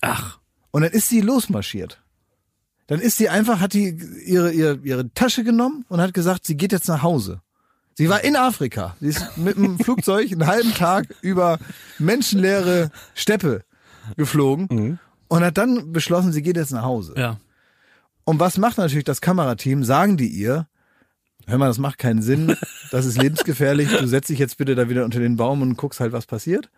Ach. 0.00 0.40
Und 0.72 0.82
dann 0.82 0.90
ist 0.90 1.08
sie 1.08 1.20
losmarschiert. 1.20 2.02
Dann 2.88 3.00
ist 3.00 3.18
sie 3.18 3.28
einfach, 3.28 3.60
hat 3.60 3.74
die 3.74 3.96
ihre, 4.24 4.50
ihre, 4.50 4.80
ihre 4.82 5.12
Tasche 5.12 5.44
genommen 5.44 5.84
und 5.88 6.00
hat 6.00 6.14
gesagt, 6.14 6.46
sie 6.46 6.56
geht 6.56 6.72
jetzt 6.72 6.88
nach 6.88 7.02
Hause. 7.02 7.42
Sie 7.94 8.08
war 8.08 8.24
in 8.24 8.34
Afrika. 8.34 8.96
Sie 9.00 9.08
ist 9.08 9.36
mit 9.36 9.56
dem 9.56 9.78
Flugzeug 9.84 10.32
einen 10.32 10.46
halben 10.46 10.72
Tag 10.74 11.14
über 11.20 11.58
menschenleere 11.98 12.90
Steppe 13.14 13.62
geflogen 14.16 14.98
und 15.28 15.44
hat 15.44 15.58
dann 15.58 15.92
beschlossen, 15.92 16.32
sie 16.32 16.42
geht 16.42 16.56
jetzt 16.56 16.72
nach 16.72 16.84
Hause. 16.84 17.12
Ja. 17.16 17.38
Und 18.24 18.40
was 18.40 18.56
macht 18.56 18.78
natürlich 18.78 19.04
das 19.04 19.20
Kamerateam? 19.20 19.84
Sagen 19.84 20.16
die 20.16 20.28
ihr, 20.28 20.66
hör 21.46 21.58
mal, 21.58 21.68
das 21.68 21.78
macht 21.78 21.98
keinen 21.98 22.22
Sinn, 22.22 22.56
das 22.90 23.04
ist 23.04 23.20
lebensgefährlich, 23.20 23.88
du 23.90 24.06
setz 24.06 24.28
dich 24.28 24.38
jetzt 24.38 24.56
bitte 24.56 24.74
da 24.74 24.88
wieder 24.88 25.04
unter 25.04 25.18
den 25.18 25.36
Baum 25.36 25.60
und 25.60 25.76
guckst 25.76 26.00
halt, 26.00 26.12
was 26.12 26.24
passiert? 26.24 26.70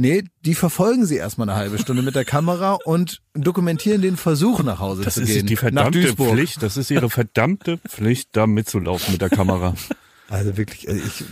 Nee, 0.00 0.22
die 0.44 0.54
verfolgen 0.54 1.06
sie 1.06 1.16
erstmal 1.16 1.48
eine 1.50 1.58
halbe 1.58 1.76
Stunde 1.76 2.02
mit 2.02 2.14
der 2.14 2.24
Kamera 2.24 2.74
und 2.84 3.20
dokumentieren 3.34 4.00
den 4.00 4.16
Versuch 4.16 4.62
nach 4.62 4.78
Hause 4.78 5.02
Das 5.02 5.14
zu 5.14 5.22
ist 5.22 5.26
gehen. 5.28 5.46
die 5.46 5.54
nach 5.54 5.60
verdammte 5.60 6.00
Duisburg. 6.00 6.34
Pflicht. 6.34 6.62
Das 6.62 6.76
ist 6.76 6.90
ihre 6.92 7.10
verdammte 7.10 7.78
Pflicht, 7.78 8.28
da 8.32 8.46
mitzulaufen 8.46 9.12
mit 9.12 9.20
der 9.20 9.30
Kamera. 9.30 9.74
Also 10.30 10.58
wirklich, 10.58 10.86
also, 10.86 11.02
ich, 11.06 11.24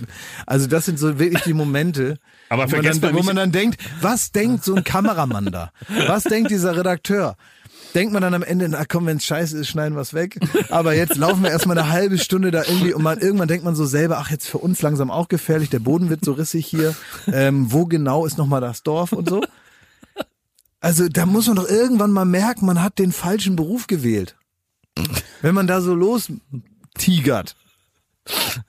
also 0.47 0.67
das 0.69 0.87
sind 0.87 0.99
so 0.99 1.19
wirklich 1.19 1.43
die 1.43 1.53
Momente, 1.53 2.19
Aber 2.49 2.73
wo, 2.73 2.77
man 2.77 2.99
dann, 2.99 3.14
wo 3.14 3.23
man 3.23 3.37
dann 3.37 3.53
denkt, 3.53 3.79
was 4.01 4.33
denkt 4.33 4.64
so 4.64 4.75
ein 4.75 4.85
Kameramann 4.85 5.53
da? 5.53 5.71
Was 6.07 6.25
denkt 6.25 6.51
dieser 6.51 6.79
Redakteur? 6.79 7.37
Denkt 7.97 8.13
man 8.13 8.21
dann 8.21 8.35
am 8.35 8.43
Ende, 8.43 8.69
na 8.69 8.85
komm, 8.85 9.07
wenn's 9.07 9.25
scheiße 9.25 9.57
ist, 9.57 9.69
schneiden 9.69 9.97
wir's 9.97 10.13
weg. 10.13 10.39
Aber 10.69 10.95
jetzt 10.95 11.17
laufen 11.17 11.43
wir 11.43 11.51
erstmal 11.51 11.79
eine 11.79 11.89
halbe 11.89 12.19
Stunde 12.19 12.51
da 12.51 12.63
irgendwie 12.63 12.93
und 12.93 13.03
man, 13.03 13.19
irgendwann 13.19 13.49
denkt 13.49 13.65
man 13.65 13.75
so 13.75 13.87
selber, 13.87 14.19
ach, 14.19 14.31
jetzt 14.31 14.47
für 14.47 14.59
uns 14.59 14.83
langsam 14.83 15.11
auch 15.11 15.29
gefährlich, 15.29 15.71
der 15.71 15.79
Boden 15.79 16.11
wird 16.11 16.23
so 16.23 16.33
rissig 16.33 16.67
hier. 16.67 16.95
Ähm, 17.27 17.73
wo 17.73 17.87
genau 17.87 18.27
ist 18.27 18.37
nochmal 18.37 18.61
das 18.61 18.83
Dorf 18.83 19.13
und 19.13 19.31
so? 19.31 19.43
Also 20.79 21.09
da 21.09 21.25
muss 21.25 21.47
man 21.47 21.57
doch 21.57 21.69
irgendwann 21.71 22.13
mal 22.13 22.27
merken, 22.27 22.67
man 22.67 22.83
hat 22.83 22.99
den 22.99 23.13
falschen 23.13 23.57
Beruf 23.57 23.87
gewählt. 23.87 24.37
Wenn 25.41 25.55
man 25.55 25.67
da 25.67 25.81
so 25.81 25.95
los 25.95 26.31
tigert. 26.99 27.57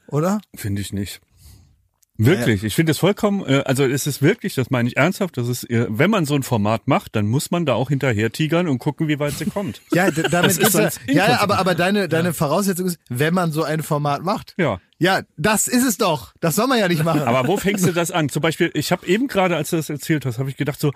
Oder? 0.08 0.40
Finde 0.56 0.82
ich 0.82 0.94
nicht. 0.94 1.20
Wirklich, 2.18 2.63
ich 2.63 2.74
finde 2.74 2.91
es 2.91 2.97
vollkommen, 2.97 3.45
äh, 3.45 3.63
also 3.65 3.86
es 3.86 4.07
ist 4.07 4.22
wirklich, 4.22 4.55
das 4.55 4.70
meine 4.70 4.89
ich 4.89 4.97
ernsthaft, 4.97 5.38
das 5.38 5.47
ist, 5.47 5.70
äh, 5.70 5.86
wenn 5.89 6.09
man 6.09 6.26
so 6.26 6.36
ein 6.36 6.43
Format 6.43 6.88
macht, 6.88 7.15
dann 7.15 7.28
muss 7.28 7.51
man 7.51 7.65
da 7.65 7.76
auch 7.76 7.89
hinterher 7.89 8.32
tigern 8.32 8.68
und 8.68 8.80
gucken, 8.80 9.07
wie 9.07 9.20
weit 9.20 9.34
sie 9.34 9.45
kommt. 9.45 9.82
Ja, 9.93 10.11
damit 10.11 10.57
ist 10.57 10.74
ja, 10.74 10.89
ja, 11.07 11.30
ja, 11.30 11.39
aber, 11.39 11.57
aber 11.57 11.74
deine, 11.74 12.07
deine 12.07 12.34
Voraussetzung 12.34 12.86
ist, 12.86 12.99
wenn 13.09 13.34
man 13.34 13.51
so 13.51 13.63
ein 13.63 13.82
Format 13.82 14.24
macht. 14.24 14.53
Ja. 14.57 14.80
Ja, 14.99 15.22
das 15.38 15.68
ist 15.68 15.84
es 15.84 15.97
doch. 15.97 16.34
Das 16.39 16.55
soll 16.55 16.68
man 16.68 16.80
ja 16.80 16.88
nicht 16.88 17.03
machen. 17.03 17.22
Aber 17.22 17.47
wo 17.47 17.57
fängst 17.57 17.86
du 17.86 17.91
das 17.91 18.11
an? 18.11 18.30
Zum 18.30 18.41
Beispiel, 18.41 18.70
ich 18.74 18.91
habe 18.91 19.05
eben 19.07 19.28
gerade, 19.28 19.55
als 19.55 19.70
du 19.72 19.78
das 19.78 19.89
erzählt 19.89 20.26
hast, 20.26 20.39
habe 20.39 20.49
ich 20.49 20.57
gedacht 20.57 20.80
so, 20.80 20.91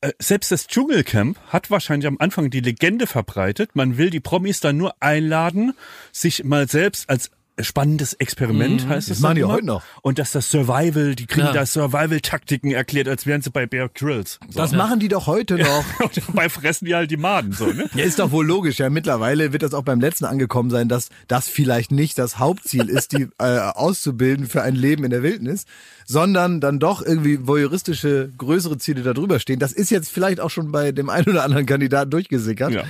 äh, 0.00 0.12
selbst 0.18 0.50
das 0.50 0.66
Dschungelcamp 0.66 1.38
hat 1.48 1.70
wahrscheinlich 1.70 2.06
am 2.06 2.16
Anfang 2.18 2.50
die 2.50 2.60
Legende 2.60 3.06
verbreitet, 3.06 3.70
man 3.74 3.98
will 3.98 4.10
die 4.10 4.20
Promis 4.20 4.60
dann 4.60 4.76
nur 4.76 4.94
einladen, 5.00 5.74
sich 6.10 6.44
mal 6.44 6.68
selbst 6.68 7.10
als 7.10 7.30
spannendes 7.64 8.14
Experiment 8.14 8.88
heißt 8.88 9.10
es. 9.10 9.18
Mhm. 9.18 9.22
machen 9.22 9.34
die 9.36 9.44
heute 9.44 9.66
noch. 9.66 9.82
Und 10.02 10.18
dass 10.18 10.32
das 10.32 10.50
Survival, 10.50 11.14
die 11.14 11.26
kriegen 11.26 11.46
Ja. 11.46 11.52
da 11.52 11.66
Survival-Taktiken 11.66 12.70
erklärt, 12.72 13.08
als 13.08 13.26
wären 13.26 13.42
sie 13.42 13.50
bei 13.50 13.66
Bear 13.66 13.88
Grylls. 13.88 14.38
So. 14.48 14.58
das 14.60 14.72
machen 14.72 15.00
die 15.00 15.08
doch 15.08 15.26
heute 15.26 15.56
noch. 15.58 15.84
Und 16.00 16.16
dabei 16.28 16.48
fressen 16.48 16.84
die 16.86 16.94
halt 16.94 17.10
die 17.10 17.16
Maden 17.16 17.52
so, 17.52 17.66
ne? 17.66 17.88
Ja, 17.94 18.04
ist 18.04 18.18
doch 18.18 18.30
wohl 18.30 18.46
logisch. 18.46 18.78
Ja, 18.78 18.90
mittlerweile 18.90 19.52
wird 19.52 19.62
das 19.62 19.74
auch 19.74 19.82
beim 19.84 20.00
letzten 20.00 20.24
angekommen 20.24 20.70
sein, 20.70 20.88
dass 20.88 21.08
das 21.28 21.48
vielleicht 21.48 21.92
nicht 21.92 22.18
das 22.18 22.38
Hauptziel 22.38 22.88
ist, 22.88 23.12
die 23.12 23.28
äh, 23.38 23.58
auszubilden 23.58 24.46
für 24.46 24.62
ein 24.62 24.74
Leben 24.74 25.04
in 25.04 25.10
der 25.10 25.22
Wildnis, 25.22 25.64
sondern 26.06 26.60
dann 26.60 26.78
doch 26.78 27.02
irgendwie 27.02 27.46
voyeuristische, 27.46 28.30
größere 28.36 28.78
Ziele 28.78 29.02
da 29.02 29.12
drüber 29.12 29.38
stehen. 29.38 29.58
Das 29.58 29.72
ist 29.72 29.90
jetzt 29.90 30.10
vielleicht 30.10 30.40
auch 30.40 30.50
schon 30.50 30.72
bei 30.72 30.92
dem 30.92 31.08
einen 31.10 31.26
oder 31.28 31.44
anderen 31.44 31.66
Kandidaten 31.66 32.10
durchgesickert. 32.10 32.72
Ja. 32.72 32.84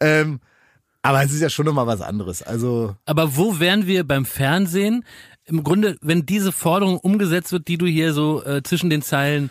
Ähm, 0.00 0.40
aber 1.02 1.22
es 1.22 1.32
ist 1.32 1.40
ja 1.40 1.50
schon 1.50 1.66
nochmal 1.66 1.86
was 1.86 2.00
anderes. 2.00 2.42
Also 2.42 2.96
Aber 3.06 3.36
wo 3.36 3.60
wären 3.60 3.86
wir 3.86 4.04
beim 4.04 4.24
Fernsehen? 4.24 5.04
Im 5.44 5.64
Grunde, 5.64 5.96
wenn 6.02 6.26
diese 6.26 6.52
Forderung 6.52 6.98
umgesetzt 6.98 7.52
wird, 7.52 7.68
die 7.68 7.78
du 7.78 7.86
hier 7.86 8.12
so 8.12 8.44
äh, 8.44 8.62
zwischen 8.62 8.90
den 8.90 9.02
Zeilen 9.02 9.50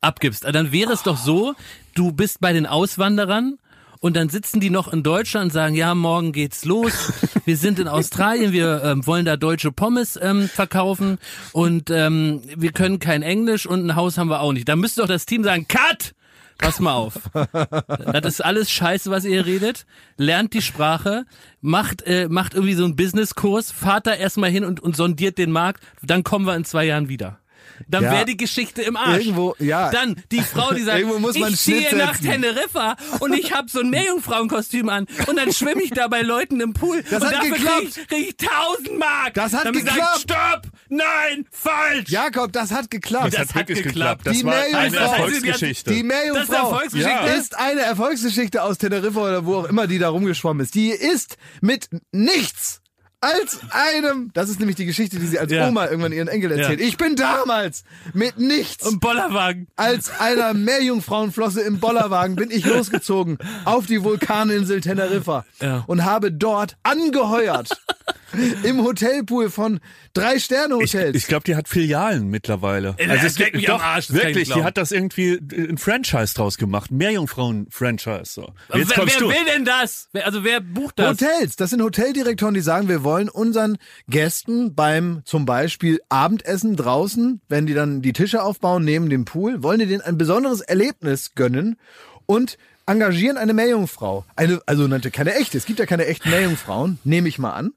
abgibst, 0.00 0.44
dann 0.44 0.72
wäre 0.72 0.92
es 0.92 1.02
doch 1.02 1.16
so, 1.16 1.54
du 1.94 2.12
bist 2.12 2.40
bei 2.40 2.52
den 2.52 2.66
Auswanderern 2.66 3.58
und 4.00 4.16
dann 4.16 4.28
sitzen 4.28 4.60
die 4.60 4.70
noch 4.70 4.92
in 4.92 5.02
Deutschland 5.02 5.46
und 5.46 5.52
sagen, 5.52 5.74
ja, 5.74 5.94
morgen 5.94 6.32
geht's 6.32 6.64
los. 6.64 7.12
Wir 7.44 7.56
sind 7.56 7.78
in 7.78 7.88
Australien, 7.88 8.52
wir 8.52 8.82
ähm, 8.84 9.06
wollen 9.06 9.24
da 9.24 9.36
deutsche 9.36 9.72
Pommes 9.72 10.18
ähm, 10.20 10.48
verkaufen 10.48 11.18
und 11.52 11.90
ähm, 11.90 12.42
wir 12.54 12.72
können 12.72 12.98
kein 12.98 13.22
Englisch 13.22 13.66
und 13.66 13.86
ein 13.86 13.96
Haus 13.96 14.18
haben 14.18 14.28
wir 14.28 14.40
auch 14.40 14.52
nicht. 14.52 14.68
Da 14.68 14.76
müsste 14.76 15.00
doch 15.00 15.08
das 15.08 15.24
Team 15.24 15.44
sagen, 15.44 15.66
Cut! 15.66 16.14
Pass 16.58 16.80
mal 16.80 16.94
auf. 16.94 17.30
Das 18.12 18.24
ist 18.24 18.44
alles 18.44 18.70
Scheiße, 18.70 19.10
was 19.10 19.24
ihr 19.24 19.46
redet. 19.46 19.86
Lernt 20.16 20.52
die 20.54 20.62
Sprache, 20.62 21.24
macht, 21.60 22.02
äh, 22.02 22.28
macht 22.28 22.54
irgendwie 22.54 22.74
so 22.74 22.84
einen 22.84 22.96
Businesskurs, 22.96 23.70
fahrt 23.70 24.06
da 24.06 24.14
erstmal 24.14 24.50
hin 24.50 24.64
und, 24.64 24.80
und 24.80 24.96
sondiert 24.96 25.38
den 25.38 25.52
Markt, 25.52 25.82
dann 26.02 26.24
kommen 26.24 26.46
wir 26.46 26.56
in 26.56 26.64
zwei 26.64 26.84
Jahren 26.84 27.08
wieder. 27.08 27.38
Dann 27.86 28.02
Ja. 28.04 28.12
wäre 28.12 28.24
die 28.24 28.36
Geschichte 28.36 28.82
im 28.82 28.96
Arsch. 28.96 29.24
Irgendwo, 29.24 29.54
ja. 29.58 29.90
Dann 29.90 30.16
die 30.32 30.40
Frau, 30.40 30.72
die 30.74 30.82
sagt, 30.82 30.98
Irgendwo 31.00 31.18
muss 31.18 31.38
man 31.38 31.52
ich 31.52 31.60
ziehe 31.60 31.94
nach. 31.96 32.16
Teneriffa 32.16 32.96
und 33.20 33.32
ich 33.34 33.52
habe 33.54 33.68
so 33.68 33.80
ein 33.80 33.90
Meerjungfrauenkostüm 33.90 34.88
an 34.88 35.06
und 35.26 35.36
dann 35.36 35.52
schwimme 35.52 35.82
ich 35.82 35.90
da 35.90 36.08
bei 36.08 36.22
Leuten 36.22 36.60
im 36.60 36.72
Pool 36.72 37.02
Das 37.02 37.22
und 37.22 37.28
hat 37.28 37.36
dafür 37.36 37.56
geklappt. 37.56 37.78
krieg 37.78 37.88
ich, 37.98 38.08
krieg 38.08 38.28
ich 38.40 38.48
1000 38.48 38.98
Mark. 38.98 39.34
Das 39.34 39.52
hat 39.54 39.66
ich 39.66 39.72
geklappt. 39.72 39.96
Gesagt, 39.96 40.20
Stopp! 40.20 40.62
Nein! 40.88 41.46
Falsch! 41.50 42.08
Jakob, 42.10 42.52
das 42.52 42.70
hat 42.72 42.90
geklappt. 42.90 43.34
Das 43.38 43.54
hat 43.54 43.66
geklappt. 43.66 44.26
Das 44.26 44.36
Die 44.36 44.44
war 44.44 44.54
eine. 44.54 44.96
Erfolgsgeschichte. 44.96 45.92
Die 45.92 46.02
Meerjungfrau 46.02 46.38
Das 46.72 46.92
ist 46.94 46.94
eine 47.04 47.10
Erfolgsgeschichte. 47.12 47.38
ist 47.40 47.58
eine 47.58 47.80
Erfolgsgeschichte 47.82 48.62
aus 48.62 48.78
Teneriffa 48.78 49.20
oder 49.20 49.44
wo 49.46 49.56
auch 49.56 49.64
immer 49.66 49.86
die 49.86 49.98
da 49.98 50.08
rumgeschwommen 50.08 50.64
ist. 50.64 50.74
Die 50.74 50.88
ist 50.90 51.36
mit 51.60 51.88
nichts 52.12 52.80
als 53.20 53.58
einem, 53.70 54.30
das 54.32 54.48
ist 54.48 54.60
nämlich 54.60 54.76
die 54.76 54.84
Geschichte, 54.86 55.18
die 55.18 55.26
sie 55.26 55.38
als 55.38 55.50
Ja. 55.52 55.68
Oma 55.68 55.86
irgendwann 55.86 56.12
ihren 56.12 56.28
Enkel 56.28 56.52
erzählt. 56.52 56.80
Ja. 56.80 56.86
Ich 56.86 56.96
bin 56.96 57.16
damals 57.16 57.82
mit 58.14 58.38
nichts 58.38 58.86
Und 58.86 59.00
Bollerwagen. 59.00 59.66
als 59.76 60.10
einer 60.20 60.54
Meerjungfrauenflosse 60.54 61.60
im 61.62 61.80
Bollerwagen 61.80 62.36
bin 62.36 62.50
ich 62.50 62.64
losgezogen 62.64 63.38
auf 63.64 63.86
die 63.86 64.04
Vulkaninsel 64.04 64.80
Teneriffa 64.80 65.44
Ja. 65.60 65.84
und 65.88 66.04
habe 66.04 66.30
dort 66.30 66.76
angeheuert 66.84 67.70
im 68.62 68.84
Hotelpool 68.84 69.50
von 69.50 69.80
drei 70.12 70.36
Ich, 70.36 70.44
Sterne-Hotels. 70.44 71.16
ich 71.16 71.26
glaube, 71.26 71.44
die 71.44 71.56
hat 71.56 71.68
Filialen 71.68 72.28
mittlerweile. 72.28 72.94
Ey, 72.98 73.08
also 73.08 73.22
das 73.22 73.32
es 73.32 73.38
gibt 73.38 73.54
mich 73.54 73.68
am 73.70 73.78
doch 73.78 73.84
Arsch, 73.84 74.08
das 74.08 74.16
kann 74.18 74.30
ich 74.30 74.36
wirklich, 74.36 74.54
die 74.54 74.64
hat 74.64 74.76
das 74.76 74.92
irgendwie 74.92 75.32
äh, 75.34 75.68
ein 75.68 75.78
Franchise 75.78 76.34
draus 76.34 76.58
gemacht, 76.58 76.90
Meerjungfrauen-Franchise. 76.90 78.32
So. 78.32 78.52
Jetzt 78.74 78.96
wer 78.96 79.06
wer 79.06 79.18
du. 79.18 79.28
will 79.28 79.44
denn 79.46 79.64
das? 79.64 80.08
Wer, 80.12 80.26
also 80.26 80.44
wer 80.44 80.60
bucht 80.60 80.98
das? 80.98 81.20
Hotels, 81.20 81.56
das 81.56 81.70
sind 81.70 81.82
Hoteldirektoren, 81.82 82.54
die 82.54 82.60
sagen, 82.60 82.88
wir 82.88 83.04
wollen 83.04 83.28
unseren 83.28 83.78
Gästen 84.08 84.74
beim 84.74 85.22
zum 85.24 85.46
Beispiel 85.46 86.00
Abendessen 86.08 86.76
draußen, 86.76 87.40
wenn 87.48 87.66
die 87.66 87.74
dann 87.74 88.02
die 88.02 88.12
Tische 88.12 88.42
aufbauen 88.42 88.84
neben 88.84 89.08
dem 89.10 89.24
Pool, 89.24 89.62
wollen 89.62 89.78
die 89.80 89.86
denen 89.86 90.02
ein 90.02 90.18
besonderes 90.18 90.60
Erlebnis 90.60 91.34
gönnen 91.34 91.76
und 92.26 92.58
engagieren 92.86 93.36
eine 93.36 93.52
Meerjungfrau. 93.52 94.24
Eine, 94.36 94.60
also 94.66 94.86
nannte 94.86 95.10
keine 95.10 95.34
echte, 95.34 95.58
es 95.58 95.66
gibt 95.66 95.78
ja 95.78 95.86
keine 95.86 96.06
echten 96.06 96.30
Meerjungfrauen, 96.30 96.98
nehme 97.04 97.28
ich 97.28 97.38
mal 97.38 97.52
an. 97.52 97.72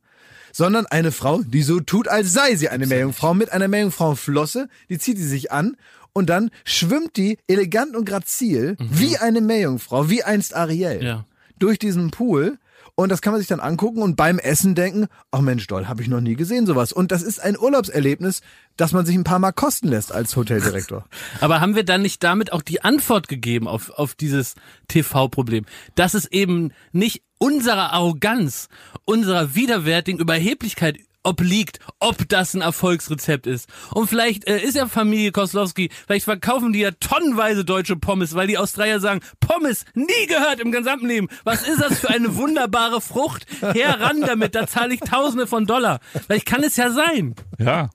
Sondern 0.54 0.86
eine 0.88 1.12
Frau, 1.12 1.42
die 1.44 1.64
so 1.64 1.80
tut, 1.80 2.08
als 2.08 2.34
sei 2.34 2.56
sie 2.56 2.70
eine 2.70 2.86
Meerjungfrau 2.88 3.34
mit 3.34 3.52
einer 3.52 3.68
Meerjungfrauenflosse, 3.68 4.68
die 4.90 4.98
zieht 4.98 5.18
die 5.18 5.24
sich 5.24 5.52
an 5.52 5.78
und 6.14 6.30
dann 6.30 6.52
schwimmt 6.66 7.16
die 7.18 7.38
elegant 7.48 7.96
und 7.96 8.06
grazil 8.06 8.76
wie 8.80 9.18
eine 9.18 9.42
Meerjungfrau, 9.42 10.10
wie 10.10 10.24
einst 10.24 10.56
Ariel 10.56 11.02
Ja. 11.04 11.26
durch 11.58 11.80
diesen 11.80 12.12
Pool 12.12 12.58
und 12.96 13.10
das 13.10 13.22
kann 13.22 13.34
man 13.34 13.40
sich 13.40 13.48
dann 13.48 13.60
angucken 13.60 14.02
und 14.02 14.16
beim 14.16 14.40
Essen 14.40 14.76
denken, 14.76 15.08
ach 15.32 15.42
Mensch, 15.42 15.68
doll, 15.68 15.88
habe 15.88 16.02
ich 16.02 16.08
noch 16.08 16.22
nie 16.22 16.36
gesehen 16.36 16.66
sowas. 16.66 16.92
Und 16.92 17.12
das 17.12 17.24
ist 17.24 17.42
ein 17.42 17.58
Urlaubserlebnis, 17.58 18.42
das 18.78 18.92
man 18.92 19.06
sich 19.06 19.16
ein 19.16 19.24
paar 19.24 19.40
Mal 19.40 19.52
kosten 19.52 19.88
lässt 19.88 20.12
als 20.12 20.36
Hoteldirektor. 20.36 21.06
Aber 21.42 21.62
haben 21.62 21.76
wir 21.76 21.84
dann 21.84 22.02
nicht 22.02 22.24
damit 22.24 22.52
auch 22.52 22.62
die 22.62 22.84
Antwort 22.84 23.28
gegeben 23.28 23.68
auf, 23.68 23.90
auf 23.92 24.16
dieses 24.16 24.56
TV-Problem? 24.88 25.66
Dass 25.96 26.14
es 26.14 26.26
eben 26.32 26.72
nicht 26.92 27.24
unserer 27.38 27.94
Arroganz, 27.94 28.70
unserer 29.06 29.56
widerwärtigen 29.56 30.20
Überheblichkeit 30.20 30.98
obliegt, 31.24 31.80
ob 32.00 32.28
das 32.30 32.54
ein 32.54 32.62
Erfolgsrezept 32.62 33.48
ist. 33.48 33.70
Und 33.94 34.08
vielleicht 34.08 34.48
äh, 34.48 34.60
ist 34.60 34.76
ja 34.76 34.88
Familie 34.88 35.32
Koslowski, 35.32 35.90
vielleicht 36.08 36.26
verkaufen 36.26 36.74
die 36.74 36.80
ja 36.80 36.92
tonnenweise 36.92 37.66
deutsche 37.66 37.96
Pommes, 37.96 38.36
weil 38.36 38.48
die 38.48 38.58
Australier 38.58 39.00
sagen, 39.00 39.22
Pommes 39.40 39.86
nie 39.94 40.28
gehört 40.28 40.60
im 40.60 40.72
gesamten 40.72 41.08
Leben. 41.08 41.28
Was 41.44 41.68
ist 41.68 41.82
das 41.82 42.00
für 42.00 42.10
eine 42.10 42.36
wunderbare 42.36 43.02
Frucht? 43.02 43.46
Heran 43.62 44.22
damit, 44.22 44.56
da 44.56 44.68
zahle 44.68 44.94
ich 44.94 45.00
Tausende 45.02 45.48
von 45.48 45.66
Dollar. 45.66 46.00
Vielleicht 46.26 46.46
kann 46.46 46.64
es 46.64 46.76
ja 46.78 46.92
sein. 46.92 47.36
Ja. 47.60 47.90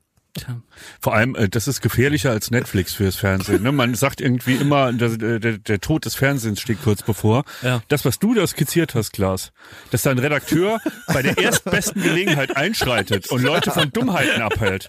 Vor 1.00 1.14
allem, 1.14 1.34
äh, 1.34 1.48
das 1.48 1.68
ist 1.68 1.80
gefährlicher 1.80 2.30
als 2.30 2.50
Netflix 2.50 2.92
fürs 2.94 3.16
Fernsehen. 3.16 3.62
Ne? 3.62 3.72
Man 3.72 3.94
sagt 3.94 4.20
irgendwie 4.20 4.54
immer, 4.54 4.92
der, 4.92 5.38
der, 5.38 5.58
der 5.58 5.80
Tod 5.80 6.04
des 6.04 6.14
Fernsehens 6.14 6.60
steht 6.60 6.82
kurz 6.82 7.02
bevor. 7.02 7.44
Ja. 7.62 7.82
Das, 7.88 8.04
was 8.04 8.18
du 8.18 8.34
da 8.34 8.46
skizziert 8.46 8.94
hast, 8.94 9.12
Klaas, 9.12 9.52
dass 9.90 10.02
dein 10.02 10.18
Redakteur 10.18 10.78
bei 11.08 11.22
der 11.22 11.38
erstbesten 11.38 12.02
Gelegenheit 12.02 12.56
einschreitet 12.56 13.30
und 13.30 13.42
Leute 13.42 13.70
von 13.70 13.90
Dummheiten 13.92 14.42
abhält. 14.42 14.88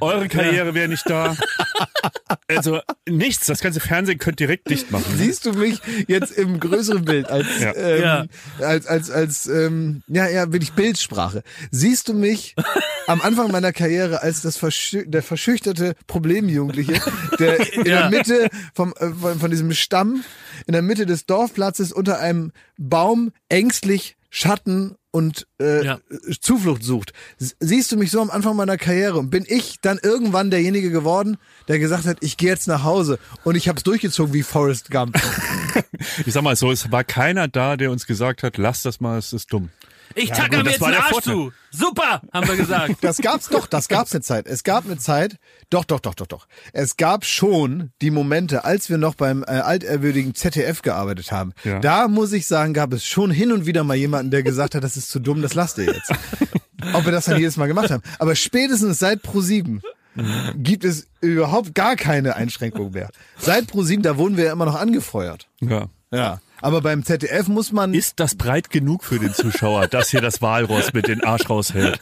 Eure 0.00 0.28
Karriere 0.28 0.74
wäre 0.74 0.88
nicht 0.88 1.08
da. 1.08 1.36
Also 2.46 2.80
nichts. 3.08 3.46
Das 3.46 3.60
ganze 3.60 3.80
Fernsehen 3.80 4.18
könnt 4.18 4.40
direkt 4.40 4.70
dicht 4.70 4.90
machen. 4.90 5.04
Siehst 5.16 5.46
du 5.46 5.52
mich 5.52 5.80
jetzt 6.06 6.32
im 6.32 6.60
größeren 6.60 7.04
Bild 7.04 7.28
als 7.28 7.46
Ja. 7.60 7.74
ähm, 7.74 8.02
Ja. 8.02 8.24
als 8.60 8.86
als 8.86 9.10
als 9.10 9.46
ähm, 9.46 10.02
ja 10.08 10.28
ja 10.28 10.46
bin 10.46 10.62
ich 10.62 10.72
Bildsprache. 10.72 11.42
Siehst 11.70 12.08
du 12.08 12.14
mich 12.14 12.54
am 13.08 13.20
Anfang 13.20 13.50
meiner 13.50 13.72
Karriere 13.72 14.22
als 14.22 14.42
das 14.42 14.56
verschü 14.56 15.04
der 15.06 15.22
verschüchterte 15.22 15.94
Problemjugendliche, 16.06 17.00
der 17.38 17.72
in 17.74 17.86
Ja. 17.86 18.08
der 18.08 18.10
Mitte 18.10 18.48
vom 18.74 18.92
äh, 18.98 19.10
von, 19.10 19.38
von 19.40 19.50
diesem 19.50 19.72
Stamm 19.72 20.22
in 20.66 20.72
der 20.72 20.82
Mitte 20.82 21.06
des 21.06 21.26
Dorfplatzes 21.26 21.92
unter 21.92 22.18
einem 22.20 22.52
Baum 22.76 23.32
ängstlich 23.48 24.16
Schatten 24.30 24.94
und 25.10 25.46
äh, 25.58 25.84
Ja. 25.84 26.00
Zuflucht 26.42 26.82
sucht. 26.84 27.14
Siehst 27.38 27.90
du 27.90 27.96
mich 27.96 28.10
so 28.10 28.20
am 28.20 28.30
Anfang 28.30 28.56
meiner 28.56 28.76
Karriere 28.76 29.18
und 29.18 29.30
bin 29.30 29.44
ich 29.48 29.76
dann 29.80 29.98
irgendwann 30.02 30.50
derjenige 30.50 30.90
geworden, 30.90 31.38
der 31.66 31.78
gesagt 31.78 32.04
hat, 32.04 32.18
ich 32.20 32.36
gehe 32.36 32.50
jetzt 32.50 32.68
nach 32.68 32.84
Hause 32.84 33.18
und 33.44 33.56
ich 33.56 33.68
habe 33.68 33.78
es 33.78 33.84
durchgezogen 33.84 34.34
wie 34.34 34.42
Forrest 34.42 34.90
Gump. 34.90 35.18
Ich 36.26 36.32
sag 36.32 36.42
mal 36.42 36.56
so, 36.56 36.70
es 36.72 36.90
war 36.92 37.04
keiner 37.04 37.46
da, 37.48 37.76
der 37.76 37.90
uns 37.90 38.06
gesagt 38.06 38.42
hat, 38.42 38.56
lass 38.56 38.82
das 38.82 39.00
mal, 39.00 39.18
es 39.18 39.32
ist 39.32 39.52
dumm. 39.52 39.70
Ich 40.14 40.30
tacke 40.30 40.56
gut, 40.56 40.64
mir 40.64 40.70
jetzt 40.72 40.82
einen 40.82 40.92
der 40.92 41.02
Arsch 41.02 41.10
Vorteil. 41.12 41.34
zu. 41.34 41.52
Super, 41.70 42.22
haben 42.32 42.48
wir 42.48 42.56
gesagt. 42.56 42.96
Das 43.00 43.18
gab's 43.18 43.48
doch, 43.48 43.66
das 43.66 43.88
gab's 43.88 44.12
eine 44.12 44.22
Zeit. 44.22 44.46
Es 44.46 44.64
gab 44.64 44.84
eine 44.84 44.98
Zeit, 44.98 45.36
doch, 45.70 45.84
doch, 45.84 46.00
doch, 46.00 46.14
doch, 46.14 46.26
doch. 46.26 46.46
Es 46.72 46.96
gab 46.96 47.24
schon 47.24 47.90
die 48.00 48.10
Momente, 48.10 48.64
als 48.64 48.88
wir 48.90 48.98
noch 48.98 49.14
beim 49.14 49.42
äh, 49.42 49.46
altehrwürdigen 49.46 50.34
ZDF 50.34 50.82
gearbeitet 50.82 51.30
haben. 51.32 51.52
Ja. 51.64 51.78
Da 51.80 52.08
muss 52.08 52.32
ich 52.32 52.46
sagen, 52.46 52.74
gab 52.74 52.92
es 52.92 53.04
schon 53.04 53.30
hin 53.30 53.52
und 53.52 53.66
wieder 53.66 53.84
mal 53.84 53.96
jemanden, 53.96 54.30
der 54.30 54.42
gesagt 54.42 54.74
hat, 54.74 54.84
das 54.84 54.96
ist 54.96 55.10
zu 55.10 55.20
dumm, 55.20 55.42
das 55.42 55.54
lasst 55.54 55.78
ihr 55.78 55.86
jetzt. 55.86 56.12
Ob 56.94 57.04
wir 57.04 57.12
das 57.12 57.26
dann 57.26 57.38
jedes 57.38 57.56
Mal 57.56 57.66
gemacht 57.66 57.90
haben. 57.90 58.02
Aber 58.18 58.34
spätestens 58.34 58.98
seit 58.98 59.22
Pro7 59.24 59.80
gibt 60.56 60.84
es 60.84 61.06
überhaupt 61.20 61.74
gar 61.74 61.96
keine 61.96 62.36
Einschränkung 62.36 62.92
mehr. 62.92 63.10
Seit 63.36 63.64
Pro7, 63.64 64.02
da 64.02 64.16
wurden 64.16 64.36
wir 64.36 64.44
ja 64.46 64.52
immer 64.52 64.64
noch 64.64 64.74
angefeuert. 64.74 65.48
Ja. 65.60 65.86
Ja. 66.10 66.40
Aber 66.60 66.80
beim 66.80 67.04
ZDF 67.04 67.48
muss 67.48 67.72
man. 67.72 67.94
Ist 67.94 68.18
das 68.20 68.34
breit 68.34 68.70
genug 68.70 69.04
für 69.04 69.18
den 69.18 69.32
Zuschauer, 69.34 69.86
dass 69.88 70.10
hier 70.10 70.20
das 70.20 70.42
Walross 70.42 70.92
mit 70.92 71.06
den 71.08 71.22
Arsch 71.24 71.48
raushält? 71.48 72.00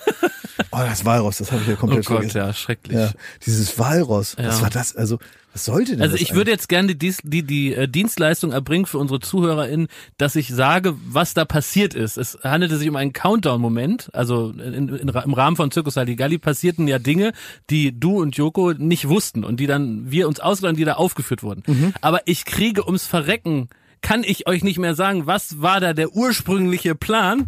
Oh, 0.72 0.78
das 0.78 1.04
Walross, 1.04 1.38
das 1.38 1.52
habe 1.52 1.62
ich 1.62 1.68
ja 1.68 1.74
Oh 1.74 1.78
komplett 1.78 2.07
Gott, 2.07 2.16
vergessen. 2.18 2.38
ja, 2.38 2.52
schrecklich. 2.52 2.96
Ja, 2.96 3.11
dieses 3.44 3.78
Walross, 3.78 4.36
was 4.38 4.57
Ja. 4.57 4.62
war 4.62 4.70
das? 4.70 4.96
Also, 4.96 5.18
was 5.52 5.64
sollte 5.66 5.92
denn 5.92 6.02
Also 6.02 6.12
das 6.14 6.20
ich 6.22 6.34
würde 6.34 6.50
jetzt 6.50 6.68
gerne 6.68 6.94
die, 6.94 7.14
die, 7.22 7.42
die 7.42 7.74
äh, 7.74 7.88
Dienstleistung 7.88 8.52
erbringen 8.52 8.84
für 8.86 8.98
unsere 8.98 9.20
ZuhörerInnen, 9.20 9.88
dass 10.18 10.36
ich 10.36 10.48
sage, 10.48 10.94
was 11.07 11.32
da 11.34 11.44
passiert 11.44 11.94
ist. 11.94 12.18
Es 12.18 12.38
handelte 12.42 12.76
sich 12.76 12.88
um 12.88 12.96
einen 12.96 13.12
Countdown-Moment. 13.14 14.11
Also 14.12 14.50
in, 14.50 14.88
in, 14.88 15.09
im 15.09 15.34
Rahmen 15.34 15.57
von 15.57 15.70
Zirkus 15.70 15.96
Halligalli 15.96 16.38
passierten 16.38 16.88
ja 16.88 16.98
Dinge, 16.98 17.32
die 17.70 17.98
du 17.98 18.20
und 18.20 18.36
Joko 18.36 18.72
nicht 18.72 19.09
wussten 19.09 19.44
und 19.44 19.61
die 19.61 19.66
dann 19.66 20.11
wir 20.11 20.28
uns 20.28 20.40
ausgedacht 20.40 20.76
die 20.78 20.84
da 20.84 20.94
aufgeführt 20.94 21.42
wurden. 21.42 21.62
Mhm. 21.66 21.92
Aber 22.00 22.20
ich 22.26 22.44
kriege 22.44 22.84
ums 22.84 23.07
Verrecken 23.07 23.68
kann 24.03 24.22
ich 24.24 24.47
euch 24.47 24.62
nicht 24.62 24.78
mehr 24.78 24.94
sagen, 24.94 25.26
was 25.26 25.61
war 25.61 25.80
da 25.80 25.92
der 25.92 26.14
ursprüngliche 26.14 26.94
Plan, 26.94 27.47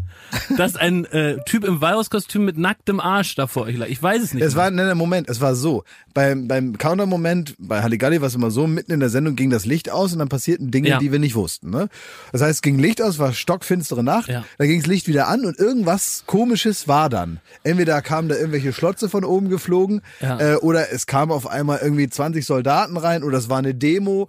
dass 0.56 0.76
ein 0.76 1.04
äh, 1.06 1.36
Typ 1.46 1.64
im 1.64 1.80
Walrus-Kostüm 1.80 2.44
mit 2.44 2.58
nacktem 2.58 3.00
Arsch 3.00 3.34
da 3.36 3.46
vor 3.46 3.64
euch 3.64 3.76
lag. 3.76 3.86
Ich 3.88 4.02
weiß 4.02 4.22
es 4.22 4.34
nicht. 4.34 4.42
Es 4.42 4.54
mehr. 4.54 4.64
war, 4.64 4.70
nein, 4.70 4.96
Moment, 4.96 5.28
es 5.28 5.40
war 5.40 5.54
so. 5.54 5.84
Beim, 6.14 6.48
beim 6.48 6.76
Counter-Moment, 6.78 7.54
bei 7.58 7.82
Halligalli 7.82 8.20
war 8.20 8.26
es 8.28 8.34
immer 8.34 8.50
so, 8.50 8.66
mitten 8.66 8.90
in 8.90 8.98
der 9.00 9.08
Sendung 9.08 9.36
ging 9.36 9.50
das 9.50 9.66
Licht 9.66 9.88
aus 9.90 10.12
und 10.12 10.18
dann 10.18 10.28
passierten 10.28 10.70
Dinge, 10.72 10.88
Ja. 10.88 10.98
die 10.98 11.12
wir 11.12 11.18
nicht 11.20 11.36
wussten. 11.36 11.70
Ne? 11.70 11.88
Das 12.32 12.40
heißt, 12.42 12.54
es 12.56 12.62
ging 12.62 12.78
Licht 12.78 13.00
aus, 13.02 13.18
war 13.20 13.32
stockfinstere 13.32 14.02
Nacht, 14.02 14.28
Ja. 14.28 14.44
da 14.58 14.66
ging 14.66 14.80
das 14.80 14.88
Licht 14.88 15.06
wieder 15.06 15.28
an 15.28 15.44
und 15.44 15.58
irgendwas 15.58 16.24
Komisches 16.26 16.88
war 16.88 17.08
dann. 17.08 17.38
Entweder 17.62 18.02
kamen 18.02 18.28
da 18.28 18.34
irgendwelche 18.34 18.72
Schlotze 18.72 19.08
von 19.08 19.24
oben 19.24 19.48
geflogen 19.48 20.00
Ja. 20.20 20.40
äh, 20.40 20.56
oder 20.56 20.92
es 20.92 21.06
kamen 21.06 21.30
auf 21.30 21.46
einmal 21.48 21.78
irgendwie 21.82 22.08
20 22.08 22.44
Soldaten 22.44 22.96
rein 22.96 23.22
oder 23.22 23.38
es 23.38 23.48
war 23.48 23.58
eine 23.58 23.74
Demo. 23.74 24.24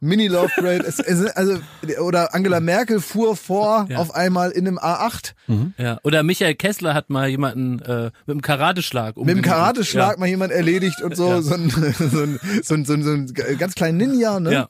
Mini-Love 0.00 0.48
oder 0.58 1.00
Also, 1.06 1.58
oder 2.00 2.34
Angela 2.34 2.60
Merkel 2.60 3.00
fuhr 3.00 3.36
vor 3.36 3.86
Ja. 3.88 3.98
auf 3.98 4.14
einmal 4.14 4.50
in 4.50 4.66
einem 4.66 4.78
A8 4.78 5.34
Ja, 5.78 5.98
oder 6.02 6.22
Michael 6.22 6.54
Kessler 6.54 6.94
hat 6.94 7.10
mal 7.10 7.28
jemanden 7.28 7.80
äh, 7.80 8.04
mit 8.26 8.28
einem 8.28 8.42
Karateschlag 8.42 9.08
mit 9.08 9.16
dem 9.16 9.20
umgenieten. 9.22 9.42
Karateschlag 9.50 10.18
mal 10.18 10.26
jemand 10.28 10.52
erledigt 10.52 11.02
und 11.02 11.16
so, 11.16 11.40
so, 11.42 11.54
ein, 11.54 11.70
so, 11.70 11.80
ein, 11.80 11.94
so, 12.62 12.74
ein, 12.74 12.84
so, 12.84 12.92
ein, 12.94 13.02
so 13.04 13.10
ein 13.10 13.58
ganz 13.58 13.74
kleinen 13.74 13.98
Ninja, 13.98 14.40
ne? 14.40 14.52
Ja. 14.52 14.68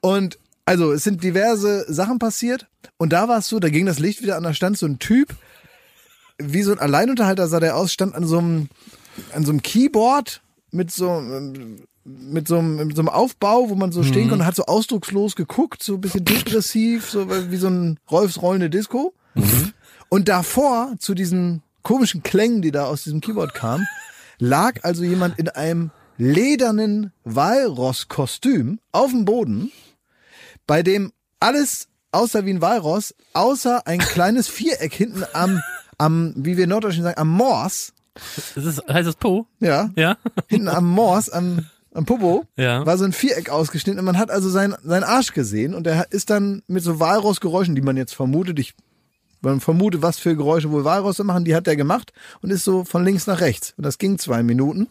Und 0.00 0.38
also 0.64 0.92
es 0.92 1.02
sind 1.04 1.22
diverse 1.24 1.84
Sachen 1.92 2.18
passiert 2.18 2.66
und 2.96 3.12
da 3.12 3.28
war 3.28 3.38
es 3.38 3.48
so, 3.48 3.58
da 3.58 3.68
ging 3.68 3.84
das 3.86 3.98
Licht 3.98 4.22
wieder 4.22 4.36
an, 4.36 4.44
da 4.44 4.54
stand 4.54 4.78
so 4.78 4.86
ein 4.86 4.98
Typ, 5.00 5.34
wie 6.38 6.62
so 6.62 6.72
ein 6.72 6.78
Alleinunterhalter 6.78 7.48
sah 7.48 7.60
der 7.60 7.76
aus, 7.76 7.92
stand 7.92 8.14
an 8.14 8.24
so 8.26 8.38
einem, 8.38 8.68
an 9.34 9.44
so 9.44 9.50
einem 9.50 9.62
Keyboard 9.62 10.40
mit 10.70 10.90
so, 10.90 11.20
mit 12.04 12.48
so 12.48 12.58
einem, 12.58 12.86
mit 12.88 12.96
so 12.96 13.02
einem 13.02 13.08
Aufbau, 13.08 13.70
wo 13.70 13.74
man 13.76 13.92
so 13.92 14.02
stehen 14.02 14.28
konnte, 14.28 14.44
hat 14.46 14.56
so 14.56 14.64
ausdruckslos 14.66 15.36
geguckt, 15.36 15.82
so 15.82 15.94
ein 15.94 16.00
bisschen 16.00 16.24
depressiv, 16.24 17.08
so 17.10 17.28
wie 17.50 17.56
so 17.56 17.68
ein 17.68 17.98
Rolfs 18.10 18.42
rollende 18.42 18.70
Disco. 18.70 19.14
Und 20.08 20.28
davor, 20.28 20.94
zu 20.98 21.14
diesen 21.14 21.62
komischen 21.82 22.22
Klängen, 22.22 22.60
die 22.62 22.70
da 22.72 22.84
aus 22.86 23.04
diesem 23.04 23.20
Keyboard 23.20 23.54
kamen, 23.54 23.86
lag 24.38 24.80
also 24.82 25.04
jemand 25.04 25.38
in 25.38 25.48
einem 25.48 25.90
ledernen 26.18 27.12
Walross-Kostüm 27.24 28.78
auf 28.92 29.10
dem 29.10 29.24
Boden, 29.24 29.72
bei 30.66 30.82
dem 30.82 31.12
alles 31.40 31.88
aussah 32.12 32.44
wie 32.44 32.50
ein 32.52 32.60
Walross, 32.60 33.14
außer 33.32 33.86
ein 33.86 33.98
kleines 33.98 34.48
Viereck 34.48 34.92
hinten 34.92 35.24
am, 35.32 35.62
am, 35.98 36.34
wie 36.36 36.56
wir 36.56 36.66
Norddeutschen 36.66 37.02
sagen, 37.02 37.18
am 37.18 37.28
Mors, 37.28 37.92
Das 38.54 38.64
ist, 38.64 38.86
heißt 38.88 39.08
das 39.08 39.16
Po? 39.16 39.46
ja, 39.60 39.90
Ja. 39.96 40.18
hinten 40.48 40.68
am 40.68 40.86
Mors, 40.88 41.30
am, 41.30 41.66
am 41.94 42.04
Popo, 42.06 42.44
Ja. 42.56 42.84
war 42.86 42.96
so 42.98 43.04
ein 43.04 43.12
Viereck 43.12 43.50
ausgeschnitten 43.50 43.98
und 43.98 44.04
man 44.04 44.18
hat 44.18 44.30
also 44.30 44.48
seinen, 44.48 44.74
seinen 44.82 45.04
Arsch 45.04 45.32
gesehen 45.32 45.74
und 45.74 45.86
er 45.86 46.06
ist 46.10 46.30
dann 46.30 46.62
mit 46.66 46.82
so 46.82 47.00
Walrossgeräuschen, 47.00 47.74
die 47.74 47.82
man 47.82 47.96
jetzt 47.96 48.14
vermutet, 48.14 48.58
ich 48.58 48.74
man 49.44 49.60
vermutet, 49.60 50.02
was 50.02 50.18
für 50.20 50.36
Geräusche 50.36 50.70
wohl 50.70 50.84
Walrosse 50.84 51.24
machen, 51.24 51.44
die 51.44 51.54
hat 51.56 51.66
er 51.66 51.74
gemacht 51.74 52.12
und 52.42 52.50
ist 52.50 52.62
so 52.64 52.84
von 52.84 53.04
links 53.04 53.26
nach 53.26 53.40
rechts. 53.40 53.74
Und 53.76 53.84
das 53.84 53.98
ging 53.98 54.16
zwei 54.18 54.44
Minuten 54.44 54.86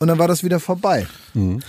und 0.00 0.08
dann 0.08 0.18
war 0.18 0.26
das 0.26 0.42
wieder 0.42 0.58
vorbei. 0.58 1.06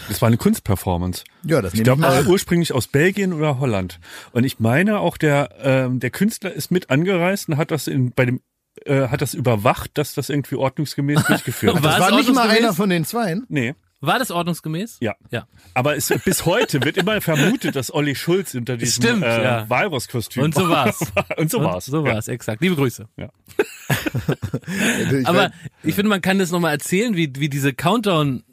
Das 0.08 0.20
war 0.20 0.28
eine 0.28 0.38
Kunstperformance. 0.38 1.24
Ja, 1.44 1.62
das 1.62 1.74
Ich 1.74 1.82
ich 1.82 1.84
glaube 1.84 2.06
an. 2.08 2.26
ursprünglich 2.28 2.74
aus 2.74 2.88
Belgien 2.88 3.32
oder 3.32 3.60
Holland. 3.60 4.00
Und 4.32 4.44
ich 4.44 4.60
meine 4.60 5.00
auch 5.00 5.18
der 5.18 5.50
ähm, 5.62 6.00
der 6.00 6.10
Künstler 6.10 6.52
ist 6.52 6.72
mit 6.72 6.90
angereist 6.90 7.48
und 7.50 7.58
hat 7.58 7.70
das 7.70 7.86
in 7.88 8.12
bei 8.12 8.26
dem 8.26 8.42
äh, 8.86 9.08
hat 9.10 9.22
das 9.22 9.36
überwacht, 9.36 9.92
dass 9.94 10.16
das 10.16 10.30
irgendwie 10.30 10.56
ordnungsgemäß 10.56 11.24
durchgeführt 11.28 11.76
War 11.76 11.84
wird. 11.84 11.94
Das 11.94 12.00
es 12.06 12.12
war 12.12 12.18
nicht 12.18 12.34
mal 12.34 12.50
einer 12.50 12.74
von 12.74 12.90
den 12.90 13.06
Zweien. 13.06 13.46
Nee. 13.50 13.76
War 14.02 14.18
das 14.18 14.32
ordnungsgemäß? 14.32 14.98
Ja. 15.02 15.16
Ja. 15.30 15.46
Aber 15.74 15.96
es, 15.98 16.08
bis 16.24 16.46
heute 16.46 16.84
wird 16.84 16.96
immer 16.96 17.20
vermutet, 17.20 17.76
dass 17.76 17.94
Olli 17.94 18.16
Schulz 18.16 18.54
hinter 18.54 18.78
diesem 18.78 19.04
Stimmt, 19.04 19.24
äh, 19.24 19.44
ja. 19.44 19.70
Walross-Kostüm 19.70 20.44
Und 20.44 20.56
so 20.56 20.70
war's. 20.70 21.00
Und 21.38 21.52
so 21.52 21.60
Und 21.60 21.66
war's. 21.66 21.86
So 21.86 22.04
war's, 22.06 22.30
exakt. 22.30 22.62
Liebe 22.62 22.76
Grüße. 22.76 23.10
Ja. 23.18 23.30
Ich 25.12 25.26
Aber 25.28 25.52
ich 25.84 25.96
finde, 25.96 26.10
man 26.10 26.22
kann 26.22 26.40
das 26.40 26.52
nochmal 26.52 26.72
erzählen, 26.72 27.16
wie, 27.16 27.34
wie 27.36 27.50
diese 27.50 27.74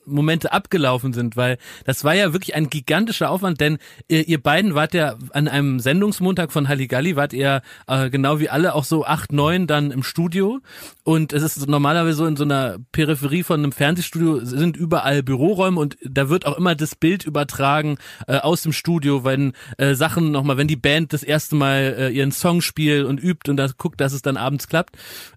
Countdown-Momente 0.06 0.52
abgelaufen 0.52 1.12
sind, 1.12 1.36
weil 1.36 1.58
das 1.84 2.04
war 2.04 2.14
ja 2.14 2.32
wirklich 2.32 2.54
ein 2.54 2.70
gigantischer 2.70 3.30
Aufwand, 3.30 3.60
denn 3.60 3.78
ihr, 4.08 4.26
ihr 4.26 4.42
beiden 4.42 4.74
wart 4.74 4.94
ja 4.94 5.16
an 5.30 5.48
einem 5.48 5.80
Sendungsmontag 5.80 6.52
von 6.52 6.68
Halligalli, 6.68 7.16
wart 7.16 7.32
ihr 7.32 7.62
äh, 7.86 8.10
genau 8.10 8.40
wie 8.40 8.48
alle 8.48 8.74
auch 8.74 8.84
so 8.84 9.04
acht, 9.04 9.32
neun 9.32 9.66
dann 9.66 9.90
im 9.90 10.02
Studio 10.02 10.60
und 11.04 11.32
es 11.32 11.42
ist 11.42 11.68
normalerweise 11.68 12.16
so 12.16 12.26
in 12.26 12.36
so 12.36 12.44
einer 12.44 12.78
Peripherie 12.92 13.42
von 13.42 13.60
einem 13.60 13.72
Fernsehstudio 13.72 14.44
sind 14.44 14.76
überall 14.76 15.22
Büroräume 15.22 15.80
und 15.80 15.96
da 16.02 16.28
wird 16.28 16.46
auch 16.46 16.56
immer 16.56 16.74
das 16.74 16.94
Bild 16.94 17.24
übertragen 17.24 17.98
äh, 18.26 18.38
aus 18.38 18.62
dem 18.62 18.72
Studio, 18.72 19.24
wenn 19.24 19.52
äh, 19.78 19.94
Sachen 19.94 20.30
nochmal, 20.30 20.56
wenn 20.56 20.68
die 20.68 20.76
Band 20.76 21.12
das 21.12 21.22
erste 21.22 21.56
Mal 21.56 21.94
äh, 21.98 22.08
ihren 22.10 22.32
Song 22.32 22.60
spielt 22.60 23.06
und 23.06 23.22
übt 23.22 23.50
und 23.50 23.56
das 23.56 23.76
guckt, 23.76 24.00
dass 24.00 24.12
es 24.12 24.22
dann 24.22 24.36
abends 24.36 24.68
klappt. 24.68 24.96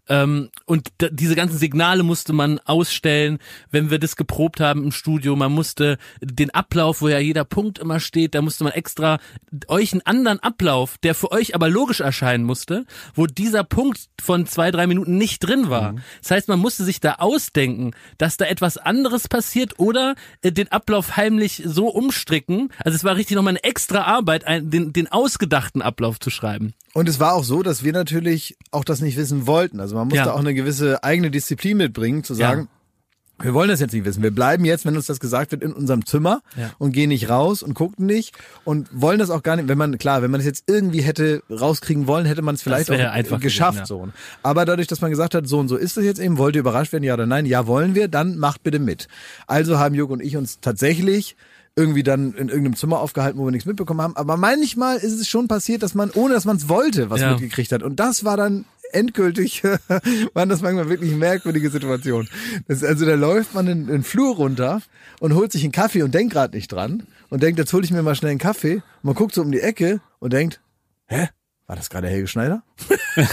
Ähm, 0.10 0.50
und 0.66 0.90
diese 1.12 1.36
ganzen 1.36 1.58
Signale 1.58 2.04
musste 2.04 2.34
man 2.34 2.60
ausstellen, 2.66 3.40
wenn 3.72 3.92
wir 3.92 4.00
das 4.00 4.16
geprobt 4.16 4.60
haben 4.60 4.84
im 4.84 4.92
Studio. 4.92 5.36
Man 5.36 5.52
musste 5.52 5.98
den 6.20 6.50
Ablauf, 6.50 7.02
wo 7.02 7.08
ja 7.08 7.20
jeder 7.20 7.46
Punkt 7.46 7.80
immer 7.80 8.00
steht, 8.00 8.36
da 8.36 8.42
musste 8.42 8.64
man 8.64 8.74
extra 8.74 9.20
euch 9.68 9.94
einen 9.94 10.02
anderen 10.02 10.40
Ablauf, 10.40 10.98
der 10.98 11.16
für 11.16 11.32
euch 11.32 11.56
aber 11.56 11.70
logisch 11.70 12.02
erscheinen 12.02 12.44
musste, 12.44 12.86
wo 13.14 13.28
dieser 13.28 13.64
Punkt 13.64 14.10
von 14.22 14.46
zwei, 14.48 14.72
drei 14.72 14.88
Minuten 14.88 15.18
nicht 15.18 15.40
drin 15.40 15.70
war. 15.70 15.96
Das 16.22 16.32
heißt, 16.32 16.48
man 16.48 16.60
musste 16.60 16.84
sich 16.84 17.00
da 17.00 17.16
ausdenken, 17.16 17.92
dass 18.18 18.38
da 18.38 18.46
etwas 18.46 18.78
anderes 18.78 19.28
passiert 19.28 19.78
oder 19.78 20.16
äh, 20.42 20.52
den 20.52 20.72
Ablauf 20.72 21.18
heimlich 21.18 21.62
so 21.66 21.88
umstricken. 21.88 22.72
Also 22.84 22.96
es 22.96 23.04
war 23.04 23.16
richtig 23.16 23.36
nochmal 23.36 23.52
eine 23.52 23.64
extra 23.64 24.04
Arbeit, 24.04 24.46
ein, 24.46 24.70
den, 24.70 24.94
den 24.94 25.08
ausgedachten 25.08 25.82
Ablauf 25.82 26.20
zu 26.20 26.30
schreiben. 26.30 26.74
Und 26.94 27.08
es 27.08 27.20
war 27.20 27.34
auch 27.34 27.44
so, 27.44 27.62
dass 27.64 27.84
wir 27.84 27.94
natürlich 27.94 28.58
auch 28.72 28.84
das 28.84 29.00
nicht 29.02 29.16
wissen 29.18 29.46
wollten. 29.48 29.80
Also 29.80 29.96
man 29.96 30.08
musste 30.08 30.26
Ja. 30.26 30.34
auch 30.34 30.40
eine 30.40 30.54
gewisse 30.54 31.04
eigene 31.04 31.30
Disziplin 31.32 31.78
mitbringen, 31.78 32.24
zu 32.24 32.34
sagen, 32.34 32.68
Wir 33.42 33.54
wollen 33.54 33.70
das 33.70 33.80
jetzt 33.80 33.94
nicht 33.94 34.04
wissen. 34.04 34.22
Wir 34.22 34.32
bleiben 34.36 34.66
jetzt, 34.66 34.86
wenn 34.86 34.98
uns 34.98 35.06
das 35.06 35.22
gesagt 35.22 35.54
wird, 35.54 35.64
in 35.64 35.72
unserem 35.72 36.06
Zimmer 36.06 36.42
Ja. 36.58 36.72
und 36.78 36.92
gehen 36.92 37.08
nicht 37.08 37.30
raus 37.30 37.64
und 37.64 37.74
gucken 37.74 38.06
nicht 38.06 38.36
und 38.66 38.90
wollen 38.92 39.18
das 39.18 39.30
auch 39.30 39.44
gar 39.44 39.56
nicht. 39.56 39.70
Wenn 39.70 39.78
man 39.78 39.98
klar, 39.98 40.22
wenn 40.22 40.30
man 40.30 40.42
es 40.42 40.46
jetzt 40.46 40.66
irgendwie 40.68 41.00
hätte 41.00 41.42
rauskriegen 41.50 42.06
wollen, 42.06 42.26
hätte 42.26 42.42
man 42.42 42.56
es 42.56 42.62
vielleicht 42.62 42.92
auch 42.92 43.40
geschafft. 43.40 43.78
gewesen, 43.78 43.86
so. 43.88 44.10
Aber 44.44 44.66
dadurch, 44.66 44.88
dass 44.88 45.00
man 45.00 45.10
gesagt 45.10 45.36
hat, 45.36 45.48
so 45.48 45.58
und 45.58 45.70
so 45.70 45.78
ist 45.78 45.96
es 45.98 46.04
jetzt 46.04 46.20
eben, 46.20 46.38
wollt 46.38 46.56
ihr 46.56 46.60
überrascht 46.60 46.92
werden, 46.92 47.06
ja 47.06 47.14
oder 47.14 47.28
nein? 47.28 47.46
Ja, 47.46 47.66
wollen 47.66 47.96
wir. 47.96 48.10
Dann 48.10 48.38
macht 48.38 48.62
bitte 48.64 48.78
mit. 48.80 49.08
Also 49.48 49.80
haben 49.80 49.96
Jörg 49.96 50.10
und 50.10 50.20
ich 50.22 50.36
uns 50.36 50.60
tatsächlich 50.60 51.38
irgendwie 51.80 52.04
dann 52.04 52.34
in 52.34 52.50
irgendeinem 52.50 52.76
Zimmer 52.76 53.00
aufgehalten, 53.00 53.40
wo 53.40 53.46
wir 53.46 53.52
nichts 53.52 53.66
mitbekommen 53.66 54.02
haben. 54.02 54.16
Aber 54.18 54.36
manchmal 54.38 54.98
ist 54.98 55.14
es 55.14 55.28
schon 55.30 55.48
passiert, 55.48 55.82
dass 55.82 55.96
man, 55.96 56.12
ohne 56.12 56.34
dass 56.34 56.44
man 56.46 56.58
es 56.58 56.68
wollte, 56.68 57.10
was 57.10 57.22
Ja. 57.22 57.32
mitgekriegt 57.32 57.72
hat. 57.72 57.82
Und 57.84 58.00
das 58.00 58.26
war 58.26 58.36
dann 58.38 58.66
endgültig, 58.92 59.64
waren 60.34 60.50
das 60.50 60.62
manchmal 60.62 60.90
wirklich 60.90 61.12
merkwürdige 61.16 61.70
Situationen. 61.70 62.28
Also 62.68 63.06
da 63.06 63.16
läuft 63.16 63.54
man 63.54 63.68
in 63.68 63.88
den 63.88 64.04
Flur 64.04 64.36
runter 64.36 64.82
und 65.20 65.34
holt 65.36 65.52
sich 65.52 65.64
einen 65.64 65.72
Kaffee 65.72 66.04
und 66.04 66.14
denkt 66.14 66.34
gerade 66.34 66.56
nicht 66.56 66.72
dran 66.72 67.04
und 67.30 67.42
denkt, 67.44 67.60
jetzt 67.60 67.72
hole 67.72 67.84
ich 67.86 67.92
mir 67.92 68.02
mal 68.04 68.16
schnell 68.16 68.32
einen 68.32 68.40
Kaffee. 68.40 68.76
Und 68.76 68.84
man 69.04 69.16
guckt 69.16 69.34
so 69.36 69.42
um 69.42 69.52
die 69.52 69.62
Ecke 69.62 70.02
und 70.20 70.34
denkt, 70.34 70.60
hä? 71.08 71.30
War 71.70 71.76
das 71.76 71.92
gerade 71.92 72.08
Helge 72.08 72.28
Schneider? 72.28 72.64
und 73.16 73.28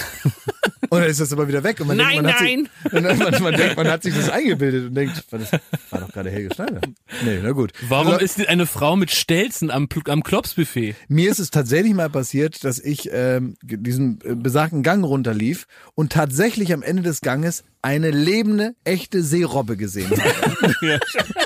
dann 0.91 1.05
ist 1.05 1.21
das 1.21 1.33
aber 1.33 1.49
wieder 1.49 1.65
weg. 1.65 1.81
Und 1.81 1.87
man 1.87 1.97
Nein, 1.97 2.23
denkt, 2.23 2.23
man 2.23 2.35
nein. 2.35 2.69
Hat 2.69 2.83
sich, 2.83 2.93
und 2.93 3.03
dann, 3.03 3.19
man, 3.19 3.43
man 3.43 3.55
denkt, 3.55 3.77
man 3.79 3.89
hat 3.89 4.03
sich 4.03 4.15
das 4.15 4.29
eingebildet 4.29 4.89
und 4.89 4.95
denkt, 4.95 5.25
war, 5.33 5.39
das, 5.39 5.53
war 5.89 6.01
doch 6.01 6.13
gerade 6.13 6.31
Helge 6.31 6.55
Schneider. 6.55 6.83
Nee, 7.25 7.41
na 7.43 7.53
gut. 7.53 7.73
Warum 7.89 8.09
Also, 8.09 8.21
ist 8.21 8.47
eine 8.47 8.67
Frau 8.67 8.95
mit 8.95 9.11
Stelzen 9.11 9.71
am, 9.71 9.89
am 10.09 10.23
Klopsbuffet? 10.23 10.97
mir 11.09 11.31
ist 11.31 11.39
es 11.39 11.51
tatsächlich 11.51 11.95
mal 11.95 12.11
passiert, 12.11 12.63
dass 12.63 12.79
ich 12.79 13.09
ähm, 13.11 13.57
diesen 13.63 14.21
äh, 14.23 14.35
besagten 14.35 14.83
Gang 14.83 15.03
runterlief 15.03 15.67
und 15.95 16.13
tatsächlich 16.13 16.75
am 16.75 16.83
Ende 16.83 17.03
des 17.03 17.23
Ganges 17.23 17.65
eine 17.81 18.11
lebende, 18.11 18.75
echte 18.85 19.23
Seerobbe 19.23 19.79
gesehen 19.79 20.11
habe. 20.11 21.01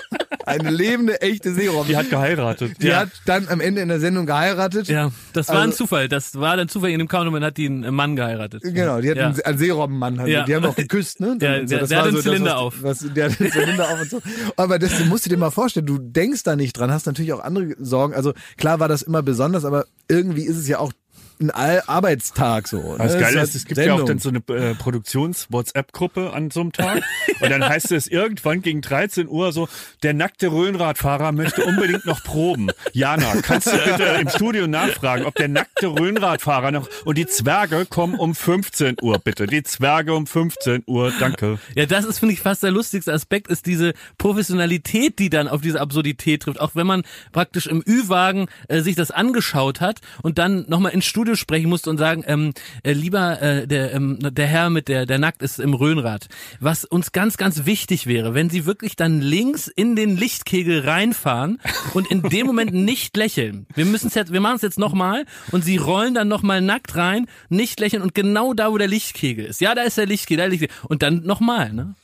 eine 0.51 0.71
lebende, 0.71 1.21
echte 1.23 1.53
Seerobbe. 1.55 1.89
Die 1.89 1.97
hat 1.97 2.11
geheiratet. 2.11 2.83
Die 2.83 2.95
hat 2.95 3.09
dann 3.27 3.49
am 3.49 3.61
Ende 3.61 3.81
in 3.81 3.89
der 3.89 4.01
Sendung 4.01 4.27
geheiratet. 4.27 4.89
Ja, 4.89 5.11
das 5.33 5.49
war 5.49 5.57
ein 5.57 5.61
Also- 5.71 5.79
Zufall. 5.79 6.09
Das 6.09 6.35
war 6.35 6.57
dann 6.57 6.69
Zufall 6.69 6.91
in 6.91 6.99
dem 6.99 7.09
Countdown, 7.09 7.43
hat 7.45 7.57
die 7.57 7.67
einen 7.67 7.95
Mann 7.95 8.17
geheiratet. 8.17 8.63
Genau, 8.63 9.01
die 9.01 9.11
hat 9.11 9.17
Ja. 9.17 9.27
einen, 9.29 9.41
einen 9.41 9.59
Seerobbenmann, 9.59 10.19
halt. 10.21 10.29
Ja. 10.29 10.45
die 10.45 10.55
haben 10.55 10.65
auch 10.67 10.77
geküsst, 10.77 11.21
ne? 11.21 11.29
Ja, 11.29 11.33
Und 11.33 11.41
der- 11.41 11.61
der 11.67 11.81
hat 11.81 11.91
war 11.91 12.05
den 12.05 12.15
das, 12.17 12.25
Zylinder 12.25 12.51
was, 12.53 12.59
auf. 12.59 12.75
Was, 12.83 12.99
der 13.15 13.31
hat 13.31 13.41
den 13.41 13.51
Zylinder 13.53 13.89
auf 13.91 14.01
und 14.01 14.11
so. 14.11 14.23
Aber 14.57 14.79
das 14.79 15.05
musst 15.07 15.27
du 15.27 15.31
dir 15.31 15.37
mal 15.37 15.51
vorstellen, 15.51 15.87
du 15.87 15.99
denkst 15.99 16.43
da 16.43 16.57
nicht 16.57 16.73
dran, 16.79 16.91
hast 16.91 17.07
natürlich 17.07 17.33
auch 17.33 17.41
andere 17.43 17.75
Sorgen. 17.79 18.15
Also 18.15 18.33
klar 18.57 18.81
war 18.81 18.89
das 18.89 19.03
immer 19.03 19.23
besonders, 19.23 19.65
aber 19.65 19.87
irgendwie 20.09 20.43
ist 20.45 20.57
es 20.57 20.67
ja 20.69 20.79
auch 20.79 20.93
ein 21.41 21.51
Arbeitstag 21.51 22.69
so. 22.69 22.93
Ne? 22.93 22.99
Das 22.99 23.15
Geile 23.15 23.39
halt 23.39 23.49
ist, 23.49 23.55
es 23.55 23.65
gibt 23.65 23.79
ja 23.79 23.95
auch 23.95 24.07
Sendung. 24.07 24.07
dann 24.07 24.19
so 24.19 24.29
eine 24.29 24.71
äh, 24.71 24.75
Produktions-WhatsApp-Gruppe 24.75 26.33
an 26.33 26.51
so 26.51 26.61
einem 26.61 26.73
Tag. 26.73 27.03
Und 27.41 27.51
dann 27.51 27.67
heißt 27.67 27.93
es 27.93 28.07
irgendwann 28.07 28.61
gegen 28.63 28.83
13 28.83 29.29
Uhr 29.29 29.53
so, 29.53 29.69
der 30.03 30.13
nackte 30.13 30.53
Röhnradfahrer 30.53 31.33
möchte 31.33 31.65
unbedingt 31.65 32.05
noch 32.05 32.23
proben. 32.23 32.71
Jana, 32.93 33.41
kannst 33.43 33.69
du 33.69 33.79
bitte 33.79 34.05
im 34.21 34.29
Studio 34.29 34.67
nachfragen, 34.67 35.25
ob 35.25 35.35
der 35.35 35.49
nackte 35.49 35.87
Röhnradfahrer 35.89 36.71
noch... 36.71 36.89
Und 37.05 37.17
die 37.17 37.27
Zwerge 37.27 37.87
kommen 37.87 38.15
um 38.15 38.35
15 38.35 38.97
Uhr, 39.01 39.19
bitte. 39.19 39.47
Die 39.47 39.63
Zwerge 39.63 40.15
um 40.15 40.27
15 40.27 40.85
Uhr, 40.87 41.13
danke. 41.19 41.59
Ja, 41.75 41.87
das 41.87 42.05
ist, 42.05 42.19
finde 42.19 42.35
ich, 42.35 42.41
fast 42.41 42.63
der 42.63 42.71
lustigste 42.71 43.13
Aspekt, 43.13 43.49
ist 43.49 43.67
diese 43.67 43.95
Professionalität, 44.19 45.19
die 45.19 45.31
dann 45.31 45.49
auf 45.49 45.61
diese 45.63 45.81
Absurdität 45.81 46.43
trifft. 46.43 46.61
Auch 46.61 46.75
wenn 46.75 46.87
man 46.87 47.03
praktisch 47.33 47.67
im 47.67 47.83
Ü-Wagen 47.87 48.49
äh, 48.69 48.81
sich 48.81 48.97
das 48.97 49.11
angeschaut 49.11 49.81
hat 49.81 50.01
und 50.23 50.39
dann 50.39 50.65
nochmal 50.69 50.93
ins 50.93 51.07
Studio 51.07 51.30
sprechen 51.37 51.69
musste 51.69 51.91
und 51.91 51.99
sagen, 51.99 52.25
ähm, 52.27 52.53
äh, 52.83 52.93
lieber 52.93 53.41
äh, 53.41 53.67
der, 53.67 53.95
ähm, 53.95 54.19
der 54.21 54.47
Herr 54.47 54.71
mit 54.71 54.89
der, 54.89 55.07
der 55.07 55.19
nackt 55.19 55.43
ist 55.43 55.59
im 55.59 55.75
Röhnrad. 55.75 56.29
Was 56.61 56.85
uns 56.85 57.13
ganz, 57.13 57.37
ganz 57.37 57.67
wichtig 57.67 58.07
wäre, 58.07 58.35
wenn 58.35 58.51
sie 58.51 58.67
wirklich 58.67 58.97
dann 58.97 59.21
links 59.21 59.69
in 59.69 59.97
den 59.97 60.17
Lichtkegel 60.17 60.81
reinfahren 60.81 61.59
und 61.95 62.11
in 62.11 62.23
dem 62.23 62.47
Moment 62.47 62.73
nicht 62.73 63.17
lächeln. 63.17 63.67
Wir 63.75 63.85
müssen 63.85 64.09
es 64.09 64.15
jetzt, 64.15 64.33
wir 64.33 64.41
machen 64.41 64.57
es 64.57 64.63
jetzt 64.63 64.79
nochmal 64.79 65.25
und 65.53 65.65
sie 65.65 65.77
rollen 65.77 66.15
dann 66.15 66.29
nochmal 66.29 66.61
nackt 66.61 66.97
rein, 66.97 67.27
nicht 67.49 67.81
lächeln 67.81 68.03
und 68.03 68.15
genau 68.15 68.55
da, 68.55 68.71
wo 68.71 68.79
der 68.79 68.89
Lichtkegel 68.89 69.45
ist. 69.45 69.61
Ja, 69.61 69.75
da 69.75 69.83
ist 69.83 69.99
der 69.99 70.07
Lichtkegel, 70.07 70.39
da 70.39 70.45
ist 70.45 70.61
der 70.61 70.69
Lichtkegel. 70.69 70.89
Und 70.89 71.03
dann 71.03 71.23
nochmal, 71.25 71.73
ne? 71.73 71.95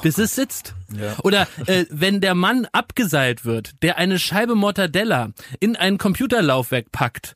Bis 0.00 0.18
es 0.18 0.34
sitzt. 0.34 0.74
Oder 1.22 1.46
äh, 1.66 1.84
wenn 1.90 2.20
der 2.20 2.34
Mann 2.34 2.66
abgeseilt 2.72 3.44
wird, 3.44 3.82
der 3.82 3.98
eine 3.98 4.18
Scheibe 4.18 4.54
Mortadella 4.54 5.32
in 5.60 5.76
ein 5.76 5.98
Computerlaufwerk 5.98 6.90
packt 6.92 7.34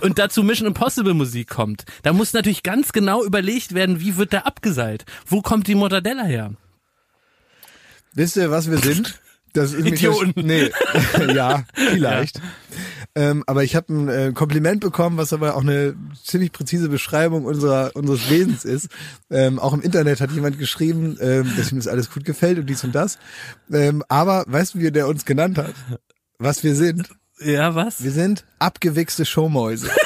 und 0.00 0.18
dazu 0.18 0.42
Mission 0.42 0.68
Impossible 0.68 1.14
Musik 1.14 1.48
kommt, 1.48 1.84
da 2.02 2.12
muss 2.12 2.32
natürlich 2.32 2.62
ganz 2.62 2.92
genau 2.92 3.24
überlegt 3.24 3.74
werden, 3.74 4.00
wie 4.00 4.16
wird 4.16 4.32
der 4.32 4.46
abgeseilt? 4.46 5.04
Wo 5.26 5.42
kommt 5.42 5.66
die 5.66 5.74
Mortadella 5.74 6.24
her? 6.24 6.52
Wisst 8.14 8.36
ihr, 8.36 8.50
was 8.50 8.70
wir 8.70 8.78
sind? 8.78 9.20
Das 9.52 9.72
ist 9.72 9.86
Idioten. 9.86 10.32
Das, 10.34 10.44
nee, 10.44 10.70
ja, 11.34 11.64
vielleicht. 11.74 12.40
Ähm, 13.16 13.42
aber 13.46 13.64
ich 13.64 13.74
habe 13.74 13.92
ein 13.92 14.08
äh, 14.08 14.32
Kompliment 14.34 14.82
bekommen, 14.82 15.16
was 15.16 15.32
aber 15.32 15.56
auch 15.56 15.62
eine 15.62 15.96
ziemlich 16.22 16.52
präzise 16.52 16.90
Beschreibung 16.90 17.46
unserer 17.46 17.92
unseres 17.94 18.28
Wesens 18.28 18.66
ist. 18.66 18.88
Ähm, 19.30 19.58
auch 19.58 19.72
im 19.72 19.80
Internet 19.80 20.20
hat 20.20 20.30
jemand 20.32 20.58
geschrieben, 20.58 21.16
ähm, 21.22 21.50
dass 21.56 21.72
ihm 21.72 21.78
das 21.78 21.88
alles 21.88 22.10
gut 22.10 22.26
gefällt 22.26 22.58
und 22.58 22.66
dies 22.66 22.84
und 22.84 22.94
das. 22.94 23.18
Ähm, 23.72 24.04
aber 24.08 24.44
weißt 24.46 24.74
du, 24.74 24.80
wie 24.80 24.92
der 24.92 25.08
uns 25.08 25.24
genannt 25.24 25.56
hat? 25.56 25.72
Was 26.38 26.62
wir 26.62 26.74
sind? 26.74 27.08
Ja, 27.40 27.74
was? 27.74 28.04
Wir 28.04 28.12
sind 28.12 28.44
abgewichste 28.58 29.24
Showmäuse. 29.24 29.90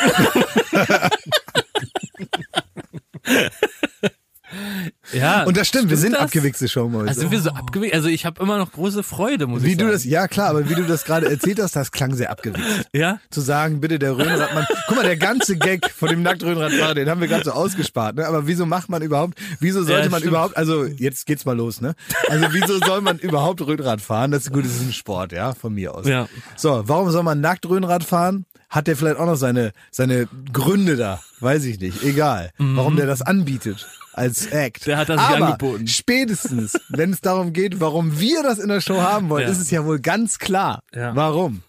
Ja. 5.13 5.45
Und 5.45 5.57
das 5.57 5.69
stimmt, 5.69 5.91
wir 5.91 5.97
sind 5.97 6.13
das? 6.13 6.23
abgewichste 6.23 6.69
Showmäuse. 6.69 7.09
Also 7.09 7.21
sind 7.23 7.31
wir 7.31 7.41
so 7.41 7.51
abgewichst? 7.51 7.95
Also 7.95 8.09
ich 8.09 8.25
habe 8.27 8.43
immer 8.43 8.59
noch 8.59 8.73
große 8.73 9.03
Freude, 9.03 9.47
muss 9.47 9.63
wie 9.63 9.71
ich 9.73 9.77
du 9.77 9.85
sagen. 9.85 9.93
das, 9.93 10.05
ja 10.05 10.29
klar, 10.29 10.51
aber 10.51 10.69
wie 10.69 10.75
du 10.75 10.83
das 10.85 11.05
gerade 11.05 11.31
erzählt 11.31 11.61
hast, 11.61 11.77
das 11.77 11.93
klang 11.93 12.15
sehr 12.15 12.31
abgewichst. 12.31 12.89
ja? 12.93 13.19
zu 13.31 13.41
sagen, 13.41 13.81
bitte 13.81 13.99
der 13.99 14.17
Röhnradmann. 14.17 14.67
Guck 14.89 14.97
mal, 14.97 15.05
der 15.05 15.17
ganze 15.17 15.57
Gag 15.57 15.91
von 15.91 16.09
dem 16.09 16.23
Nacktröhnradfahrer, 16.23 16.95
den 16.95 17.09
haben 17.09 17.21
wir 17.21 17.29
gerade 17.29 17.45
so 17.45 17.53
ausgespart, 17.53 18.17
ne? 18.17 18.27
Aber 18.27 18.47
wieso 18.47 18.67
macht 18.67 18.89
man 18.89 19.03
überhaupt, 19.03 19.39
wieso 19.61 19.83
sollte 19.83 20.05
Ja, 20.05 20.11
man 20.11 20.21
stimmt. 20.21 20.33
überhaupt, 20.33 20.57
also 20.57 20.85
jetzt 20.85 21.27
geht's 21.27 21.45
mal 21.45 21.57
los, 21.57 21.81
ne? 21.81 21.95
Also 22.29 22.47
wieso 22.53 22.79
soll 22.79 23.01
man 23.01 23.19
überhaupt 23.19 23.61
Röhnrad 23.61 24.01
fahren? 24.01 24.31
Das 24.31 24.45
ist 24.45 24.53
gut, 24.53 24.65
das 24.65 24.73
ist 24.73 24.83
ein 24.83 24.93
Sport, 24.93 25.33
ja, 25.33 25.55
von 25.55 25.75
mir 25.75 25.95
aus. 25.95 26.07
Ja. 26.07 26.29
So, 26.57 26.83
warum 26.87 27.11
soll 27.11 27.23
man 27.23 27.41
nackt 27.41 27.67
Röhnrad 27.69 28.05
fahren? 28.05 28.45
Hat 28.71 28.87
der 28.87 28.97
vielleicht 28.97 29.19
auch 29.19 29.27
noch 29.27 29.37
seine, 29.37 29.73
seine 29.91 30.29
Gründe 30.53 30.97
da? 30.97 31.21
Weiß 31.41 31.65
ich 31.65 31.81
nicht. 31.81 32.03
Egal. 32.05 32.53
Warum 32.57 32.97
der 32.97 33.07
das 33.07 33.21
anbietet 33.21 33.87
als 34.13 34.47
Act. 34.47 34.83
Mhm. 34.83 34.91
Der 34.91 34.97
hat 34.99 35.09
das 35.09 35.19
Aber 35.21 35.47
angeboten. 35.47 35.87
spätestens, 35.89 36.79
wenn 36.89 37.13
es 37.13 37.21
darum 37.21 37.53
geht, 37.53 37.81
warum 37.81 38.19
wir 38.21 38.43
das 38.43 38.59
in 38.59 38.69
der 38.69 38.81
Show 38.81 39.01
haben 39.01 39.29
wollen, 39.29 39.45
Ja. 39.45 39.51
ist 39.51 39.61
es 39.61 39.71
ja 39.71 39.85
wohl 39.85 39.99
ganz 40.01 40.39
klar. 40.39 40.83
Ja. 40.95 41.15
Warum? 41.17 41.63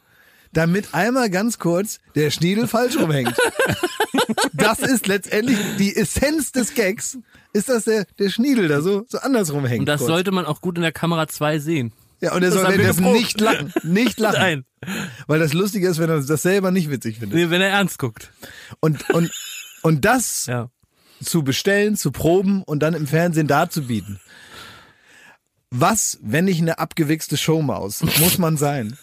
damit 0.54 0.93
einmal 0.93 1.30
ganz 1.30 1.60
kurz 1.60 1.99
der 2.14 2.30
Schniedel 2.30 2.68
falsch 2.68 2.97
rumhängt. 2.99 3.34
Das 4.52 4.80
ist 4.80 5.08
letztendlich 5.08 5.58
die 5.80 5.95
Essenz 5.95 6.52
des 6.52 6.74
Gags, 6.74 7.18
ist, 7.54 7.70
dass 7.70 7.86
der, 7.86 8.06
der 8.20 8.30
Schniedel 8.30 8.68
da 8.68 8.82
so, 8.82 9.06
so 9.08 9.20
andersrum 9.20 9.66
hängt. 9.66 9.80
Und 9.82 9.86
das 9.86 9.99
kurz. 10.02 10.10
sollte 10.10 10.32
man 10.32 10.45
auch 10.45 10.60
gut 10.60 10.76
in 10.76 10.82
der 10.82 10.91
Kamera 10.91 11.28
2 11.28 11.60
sehen. 11.60 11.93
Ja, 12.22 12.34
und 12.34 12.43
er 12.43 12.51
soll 12.51 12.78
geprobt. 12.78 13.01
nicht 13.15 13.41
lachen. 13.41 13.74
Nicht 13.84 14.19
lachen. 14.22 14.39
Nein. 14.39 14.65
Weil 15.28 15.39
das 15.39 15.53
Lustige 15.53 15.88
ist, 15.88 15.99
wenn 15.99 16.09
er 16.09 16.22
das 16.22 16.41
selber 16.41 16.72
nicht 16.72 16.89
witzig 16.89 17.19
findet. 17.19 17.38
Nee, 17.38 17.49
wenn 17.49 17.61
er 17.61 17.69
ernst 17.69 17.99
guckt. 17.99 18.32
Und, 18.80 19.09
und, 19.09 19.32
und 19.82 20.05
das 20.05 20.45
Ja. 20.47 20.69
zu 21.24 21.43
bestellen, 21.43 21.95
zu 21.95 22.11
proben 22.11 22.63
und 22.63 22.80
dann 22.82 22.93
im 22.93 23.07
Fernsehen 23.07 23.47
darzubieten. 23.47 24.19
Was, 25.69 26.19
wenn 26.22 26.45
nicht 26.45 26.61
eine 26.61 26.80
abgewichste 26.80 27.38
Showmaus, 27.38 28.01
muss 28.19 28.38
man 28.38 28.57
sein? 28.57 28.97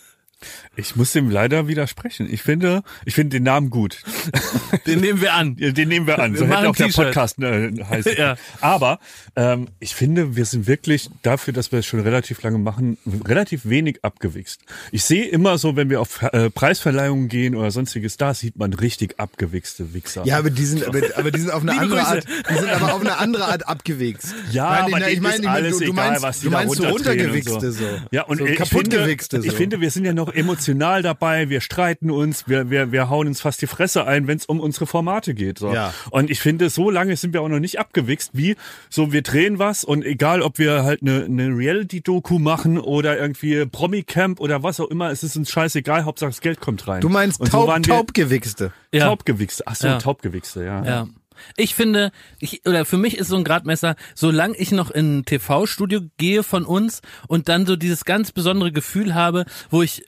Ich 0.76 0.94
muss 0.94 1.12
dem 1.12 1.30
leider 1.30 1.66
widersprechen. 1.66 2.28
Ich 2.30 2.42
finde, 2.42 2.82
ich 3.04 3.14
finde 3.14 3.36
den 3.36 3.42
Namen 3.42 3.70
gut. 3.70 4.02
Den 4.86 5.00
nehmen 5.00 5.20
wir 5.20 5.34
an. 5.34 5.56
Den 5.56 5.88
nehmen 5.88 6.06
wir 6.06 6.18
an. 6.18 6.32
Wir 6.32 6.40
so 6.40 6.46
machen 6.46 6.58
hätte 6.58 6.70
auch 6.70 6.76
der. 6.76 7.04
Podcast 7.04 7.38
äh, 7.40 7.72
heißen. 7.84 8.12
Ja. 8.18 8.36
Aber 8.60 8.98
ähm, 9.36 9.68
ich 9.78 9.94
finde, 9.94 10.34
wir 10.34 10.44
sind 10.44 10.66
wirklich 10.66 11.08
dafür, 11.22 11.52
dass 11.52 11.70
wir 11.72 11.80
es 11.80 11.86
schon 11.86 12.00
relativ 12.00 12.42
lange 12.42 12.58
machen, 12.58 12.98
relativ 13.24 13.68
wenig 13.68 14.04
abgewichst. 14.04 14.60
Ich 14.90 15.04
sehe 15.04 15.24
immer 15.26 15.58
so, 15.58 15.76
wenn 15.76 15.88
wir 15.90 16.00
auf 16.00 16.22
äh, 16.22 16.50
Preisverleihungen 16.50 17.28
gehen 17.28 17.54
oder 17.54 17.70
sonstiges, 17.70 18.16
da 18.16 18.34
sieht 18.34 18.56
man 18.56 18.72
richtig 18.72 19.20
abgewichste 19.20 19.94
Wichser. 19.94 20.24
Ja, 20.24 20.38
aber 20.38 20.50
die 20.50 20.64
sind, 20.64 20.84
aber, 20.84 21.00
aber 21.16 21.30
die 21.30 21.40
sind 21.40 21.52
auf 21.52 21.62
eine 21.62 21.72
Liebe 21.72 21.82
andere 21.82 22.00
Grüße. 22.00 22.10
Art, 22.10 22.26
die 22.50 22.54
sind 22.54 22.68
aber 22.68 22.94
auf 22.94 23.00
eine 23.00 23.18
andere 23.18 23.44
Art 23.44 23.68
abgewichst. 23.68 24.34
Ja, 24.50 24.70
Nein, 24.70 24.80
aber 24.80 24.90
nein, 24.90 25.00
denen 25.02 25.12
ich 25.12 25.20
meine, 25.20 25.36
ich 25.36 25.42
meine, 25.42 25.50
alles 25.50 25.78
du, 25.78 25.84
egal, 25.84 25.94
meinst, 25.94 26.22
was 26.22 26.38
die 26.40 26.44
du 26.44 26.50
da 26.50 26.56
meinst 26.58 26.76
so 26.76 26.88
runtergewichste 26.88 27.72
so. 27.72 27.84
Ja, 28.10 28.22
und 28.22 28.38
so 28.38 28.46
ich 28.46 28.68
finde, 28.68 29.16
so. 29.30 29.38
ich 29.38 29.52
finde, 29.52 29.80
wir 29.80 29.90
sind 29.90 30.04
ja 30.04 30.12
noch 30.12 30.27
emotional 30.34 31.02
dabei, 31.02 31.48
wir 31.48 31.60
streiten 31.60 32.10
uns, 32.10 32.48
wir, 32.48 32.70
wir, 32.70 32.92
wir 32.92 33.08
hauen 33.10 33.26
uns 33.26 33.40
fast 33.40 33.60
die 33.62 33.66
Fresse 33.66 34.06
ein, 34.06 34.26
wenn 34.26 34.36
es 34.38 34.46
um 34.46 34.60
unsere 34.60 34.86
Formate 34.86 35.34
geht. 35.34 35.58
So. 35.58 35.72
Ja. 35.72 35.92
Und 36.10 36.30
ich 36.30 36.40
finde, 36.40 36.70
so 36.70 36.90
lange 36.90 37.16
sind 37.16 37.32
wir 37.34 37.42
auch 37.42 37.48
noch 37.48 37.60
nicht 37.60 37.78
abgewichst, 37.78 38.30
wie 38.34 38.56
so 38.90 39.12
wir 39.12 39.22
drehen 39.22 39.58
was 39.58 39.84
und 39.84 40.04
egal, 40.04 40.42
ob 40.42 40.58
wir 40.58 40.82
halt 40.84 41.02
eine, 41.02 41.24
eine 41.24 41.48
Reality-Doku 41.48 42.38
machen 42.38 42.78
oder 42.78 43.18
irgendwie 43.18 43.64
Promi-Camp 43.66 44.40
oder 44.40 44.62
was 44.62 44.80
auch 44.80 44.88
immer, 44.88 45.10
es 45.10 45.22
ist 45.22 45.36
uns 45.36 45.50
scheißegal, 45.50 46.04
Hauptsache 46.04 46.30
das 46.30 46.40
Geld 46.40 46.60
kommt 46.60 46.86
rein. 46.88 47.00
du 47.00 47.08
meinst 47.08 47.40
und 47.40 47.50
taub, 47.50 47.68
waren 47.68 47.84
wir- 47.86 47.94
taubgewichste. 47.94 48.72
Ja. 48.92 49.06
Taubgewichste. 49.06 49.64
Ach 49.66 49.76
so, 49.76 49.86
Ja. 49.88 49.98
Taubgewichste, 49.98 50.64
ja. 50.64 50.84
Ja. 50.84 51.08
Ich 51.56 51.76
finde, 51.76 52.10
ich, 52.40 52.62
oder 52.66 52.84
für 52.84 52.96
mich 52.96 53.16
ist 53.16 53.28
so 53.28 53.36
ein 53.36 53.44
Gradmesser, 53.44 53.94
solange 54.16 54.56
ich 54.56 54.72
noch 54.72 54.90
in 54.90 55.18
ein 55.18 55.24
TV-Studio 55.24 56.00
gehe 56.16 56.42
von 56.42 56.64
uns 56.64 57.00
und 57.28 57.48
dann 57.48 57.64
so 57.64 57.76
dieses 57.76 58.04
ganz 58.04 58.32
besondere 58.32 58.72
Gefühl 58.72 59.14
habe, 59.14 59.44
wo 59.70 59.82
ich 59.82 60.02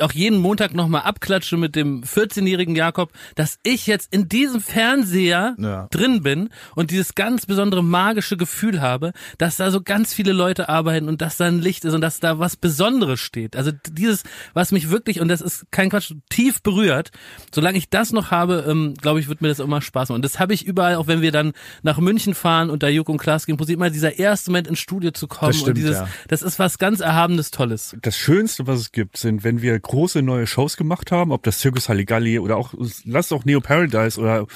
auch 0.00 0.12
jeden 0.12 0.38
Montag 0.38 0.74
nochmal 0.74 1.02
abklatsche 1.02 1.56
mit 1.56 1.76
dem 1.76 2.02
14-jährigen 2.02 2.76
Jakob, 2.76 3.10
dass 3.34 3.58
ich 3.62 3.86
jetzt 3.86 4.12
in 4.12 4.28
diesem 4.28 4.60
Fernseher 4.60 5.54
Ja. 5.58 5.88
drin 5.90 6.22
bin 6.22 6.50
und 6.74 6.90
dieses 6.90 7.14
ganz 7.14 7.46
besondere 7.46 7.82
magische 7.82 8.36
Gefühl 8.36 8.80
habe, 8.80 9.12
dass 9.38 9.56
da 9.56 9.70
so 9.70 9.80
ganz 9.82 10.14
viele 10.14 10.32
Leute 10.32 10.68
arbeiten 10.68 11.08
und 11.08 11.20
dass 11.20 11.36
da 11.36 11.46
ein 11.46 11.60
Licht 11.60 11.84
ist 11.84 11.94
und 11.94 12.00
dass 12.00 12.20
da 12.20 12.38
was 12.38 12.56
Besonderes 12.56 13.20
steht. 13.20 13.56
Also 13.56 13.72
dieses, 13.90 14.22
was 14.52 14.72
mich 14.72 14.90
wirklich, 14.90 15.20
und 15.20 15.28
das 15.28 15.40
ist 15.40 15.66
kein 15.70 15.90
Quatsch, 15.90 16.12
tief 16.30 16.62
berührt, 16.62 17.10
solange 17.52 17.78
ich 17.78 17.90
das 17.90 18.12
noch 18.12 18.30
habe, 18.30 18.64
ähm, 18.68 18.94
glaube 19.00 19.20
ich, 19.20 19.28
wird 19.28 19.42
mir 19.42 19.48
das 19.48 19.58
immer 19.58 19.80
Spaß 19.82 20.08
machen. 20.08 20.16
Und 20.16 20.24
das 20.24 20.38
habe 20.38 20.54
ich 20.54 20.64
überall, 20.64 20.96
auch 20.96 21.06
wenn 21.06 21.22
wir 21.22 21.32
dann 21.32 21.52
nach 21.82 21.98
München 21.98 22.34
fahren 22.34 22.70
und 22.70 22.82
da 22.82 22.88
Joko 22.88 23.12
und 23.12 23.18
Klaas 23.18 23.46
gehen, 23.46 23.58
immer 23.74 23.90
dieser 23.90 24.18
erste 24.18 24.50
Moment 24.50 24.68
ins 24.68 24.78
Studio 24.78 25.10
zu 25.10 25.26
kommen 25.26 25.50
Das 25.50 25.56
stimmt, 25.56 25.70
und 25.70 25.74
dieses, 25.78 25.96
ja. 25.96 26.08
das 26.28 26.42
ist 26.42 26.58
was 26.58 26.78
ganz 26.78 27.00
Erhabenes, 27.00 27.50
Tolles. 27.50 27.96
Das 28.02 28.16
Schönste, 28.16 28.66
was 28.66 28.80
es 28.80 28.92
gibt, 28.92 29.16
sind, 29.16 29.42
wenn 29.42 29.62
wir 29.62 29.63
große 29.78 30.22
neue 30.22 30.46
Shows 30.46 30.76
gemacht 30.76 31.12
haben, 31.12 31.32
ob 31.32 31.42
das 31.42 31.60
Circus 31.60 31.88
Halligalli 31.88 32.38
oder 32.38 32.56
auch, 32.56 32.74
lass 33.04 33.32
auch 33.32 33.44
Neo 33.44 33.60
Paradise 33.60 34.20
oder 34.20 34.46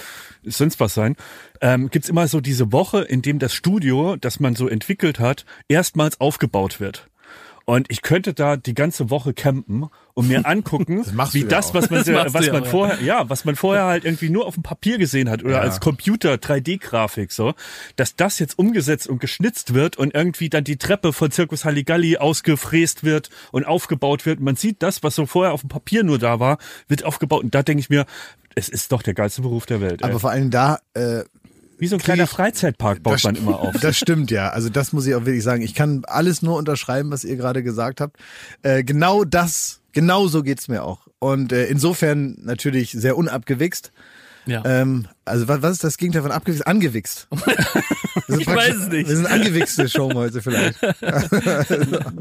sonst 0.45 0.81
was 0.81 0.95
sein, 0.95 1.17
ähm, 1.61 1.91
gibt's 1.91 2.09
immer 2.09 2.29
so 2.29 2.41
diese 2.41 2.73
Woche, 2.73 3.03
in 3.03 3.23
dem 3.23 3.39
das 3.39 3.55
Studio, 3.55 4.17
das 4.17 4.41
man 4.41 4.55
so 4.55 4.69
entwickelt 4.69 5.19
hat, 5.19 5.45
erstmals 5.69 6.21
aufgebaut 6.21 6.81
wird. 6.81 7.09
Und 7.69 7.89
ich 7.91 8.01
könnte 8.01 8.33
da 8.33 8.57
die 8.57 8.73
ganze 8.73 9.11
Woche 9.11 9.35
campen 9.35 9.91
und 10.15 10.27
mir 10.27 10.41
angucken, 10.47 11.05
du 11.05 11.35
wie 11.35 11.43
ja 11.43 11.49
das, 11.49 11.75
was 11.75 11.91
man, 11.91 12.03
Das 12.03 12.33
was 12.33 12.47
man 12.47 12.65
ja. 12.65 12.71
vorher, 12.71 13.03
ja, 13.03 13.29
was 13.29 13.45
man 13.45 13.57
vorher 13.57 13.85
halt 13.85 14.07
irgendwie 14.07 14.31
nur 14.31 14.47
auf 14.47 14.55
dem 14.55 14.63
Papier 14.63 14.97
gesehen 14.97 15.29
hat 15.29 15.45
oder 15.45 15.57
Ja. 15.57 15.61
als 15.61 15.79
Computer 15.79 16.33
3D-Grafik 16.37 17.31
so, 17.31 17.53
dass 17.97 18.17
das 18.17 18.39
jetzt 18.39 18.59
umgesetzt 18.59 19.07
und 19.07 19.21
geschnitzt 19.21 19.75
wird 19.75 19.99
und 19.99 20.15
irgendwie 20.15 20.49
dann 20.49 20.65
die 20.65 20.79
Treppe 20.79 21.13
von 21.13 21.31
Circus 21.31 21.67
Halligalli 21.67 22.17
ausgefräst 22.17 23.05
wird 23.05 23.29
und 23.53 23.67
aufgebaut 23.67 24.25
wird. 24.25 24.41
Man 24.41 24.57
sieht 24.57 24.83
das, 24.83 25.03
was 25.03 25.15
so 25.15 25.27
vorher 25.27 25.53
auf 25.53 25.61
dem 25.61 25.69
Papier 25.69 26.05
nur 26.05 26.19
da 26.19 26.41
war, 26.41 26.57
wird 26.89 27.05
aufgebaut 27.05 27.45
und 27.45 27.55
da 27.55 27.63
denke 27.63 27.81
ich 27.81 27.91
mir, 27.91 28.07
es 28.55 28.71
ist 28.71 28.93
doch 28.93 29.03
der 29.03 29.13
geilste 29.13 29.43
Beruf 29.43 29.67
der 29.67 29.83
Welt. 29.83 30.01
Ey. 30.01 30.09
Aber 30.09 30.21
vor 30.21 30.31
allem 30.31 30.51
da, 30.51 30.79
äh, 30.95 31.23
Wie 31.79 31.87
so 31.87 31.97
ein 31.97 32.01
kleiner 32.01 32.25
ich- 32.25 32.31
Freizeitpark 32.31 33.03
baut 33.03 33.23
man 33.25 33.37
immer 33.37 33.61
auf. 33.61 33.77
Das 33.81 33.97
stimmt 33.97 34.31
ja. 34.31 34.49
Also 34.51 34.69
das 34.69 34.93
muss 34.93 35.07
ich 35.07 35.15
auch 35.15 35.25
wirklich 35.25 35.45
sagen. 35.45 35.63
Ich 35.63 35.75
kann 35.75 36.03
alles 36.07 36.43
nur 36.43 36.57
unterschreiben, 36.57 37.11
was 37.11 37.25
ihr 37.25 37.37
gerade 37.37 37.63
gesagt 37.63 38.01
habt. 38.01 38.17
Äh, 38.63 38.83
genau 38.85 39.25
das, 39.25 39.81
genau 39.93 40.27
so 40.27 40.43
geht's 40.43 40.69
mir 40.69 40.83
auch. 40.83 41.07
Und 41.21 41.53
äh, 41.53 41.67
insofern 41.67 42.37
natürlich 42.43 42.93
sehr 42.93 43.17
unabgewichst. 43.17 43.93
Ja. 44.47 44.63
Ähm, 44.65 45.07
also 45.29 45.49
was, 45.49 45.63
was 45.63 45.73
ist 45.73 45.85
das 45.85 45.99
Gegenteil 45.99 46.23
von 46.23 46.33
abgewichst? 46.33 46.67
Angewichst. 46.67 47.29
Ich 48.31 48.47
weiß 48.47 48.75
es 48.75 48.89
nicht. 48.89 49.09
Wir 49.09 49.17
sind 49.17 49.27
angewichste 49.27 49.89
Showmäuse 49.89 50.43
vielleicht. 50.43 50.79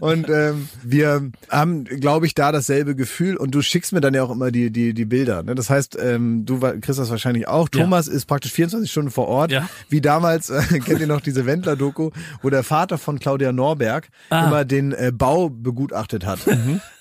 und 0.00 0.28
ähm, 0.28 0.68
wir 0.82 1.30
haben, 1.48 1.84
glaube 1.84 2.26
ich, 2.26 2.34
da 2.34 2.52
dasselbe 2.52 2.94
Gefühl 2.94 3.36
und 3.36 3.54
du 3.54 3.62
schickst 3.62 3.92
mir 3.92 4.00
dann 4.00 4.14
ja 4.14 4.22
auch 4.22 4.30
immer 4.30 4.50
die, 4.50 4.70
die, 4.70 4.92
die 4.92 5.04
Bilder. 5.04 5.42
Ne? 5.42 5.54
Das 5.54 5.70
heißt, 5.70 5.96
ähm, 6.00 6.44
du 6.44 6.58
kriegst 6.58 6.98
das 6.98 7.10
wahrscheinlich 7.10 7.48
auch. 7.48 7.68
Ja. 7.74 7.80
Thomas 7.82 8.08
ist 8.08 8.26
praktisch 8.26 8.52
24 8.52 8.90
Stunden 8.90 9.10
vor 9.10 9.28
Ort. 9.28 9.52
Ja. 9.52 9.68
Wie 9.88 10.00
damals, 10.00 10.50
äh, 10.50 10.60
kennt 10.84 11.00
ihr 11.00 11.06
noch 11.06 11.20
diese 11.20 11.46
Wendler-Doku, 11.46 12.10
wo 12.42 12.50
der 12.50 12.62
Vater 12.62 12.98
von 12.98 13.18
Claudia 13.18 13.52
Norberg 13.52 14.08
Ah. 14.28 14.46
immer 14.46 14.64
den 14.64 14.92
äh, 14.92 15.12
Bau 15.14 15.48
begutachtet 15.48 16.26
hat. 16.26 16.40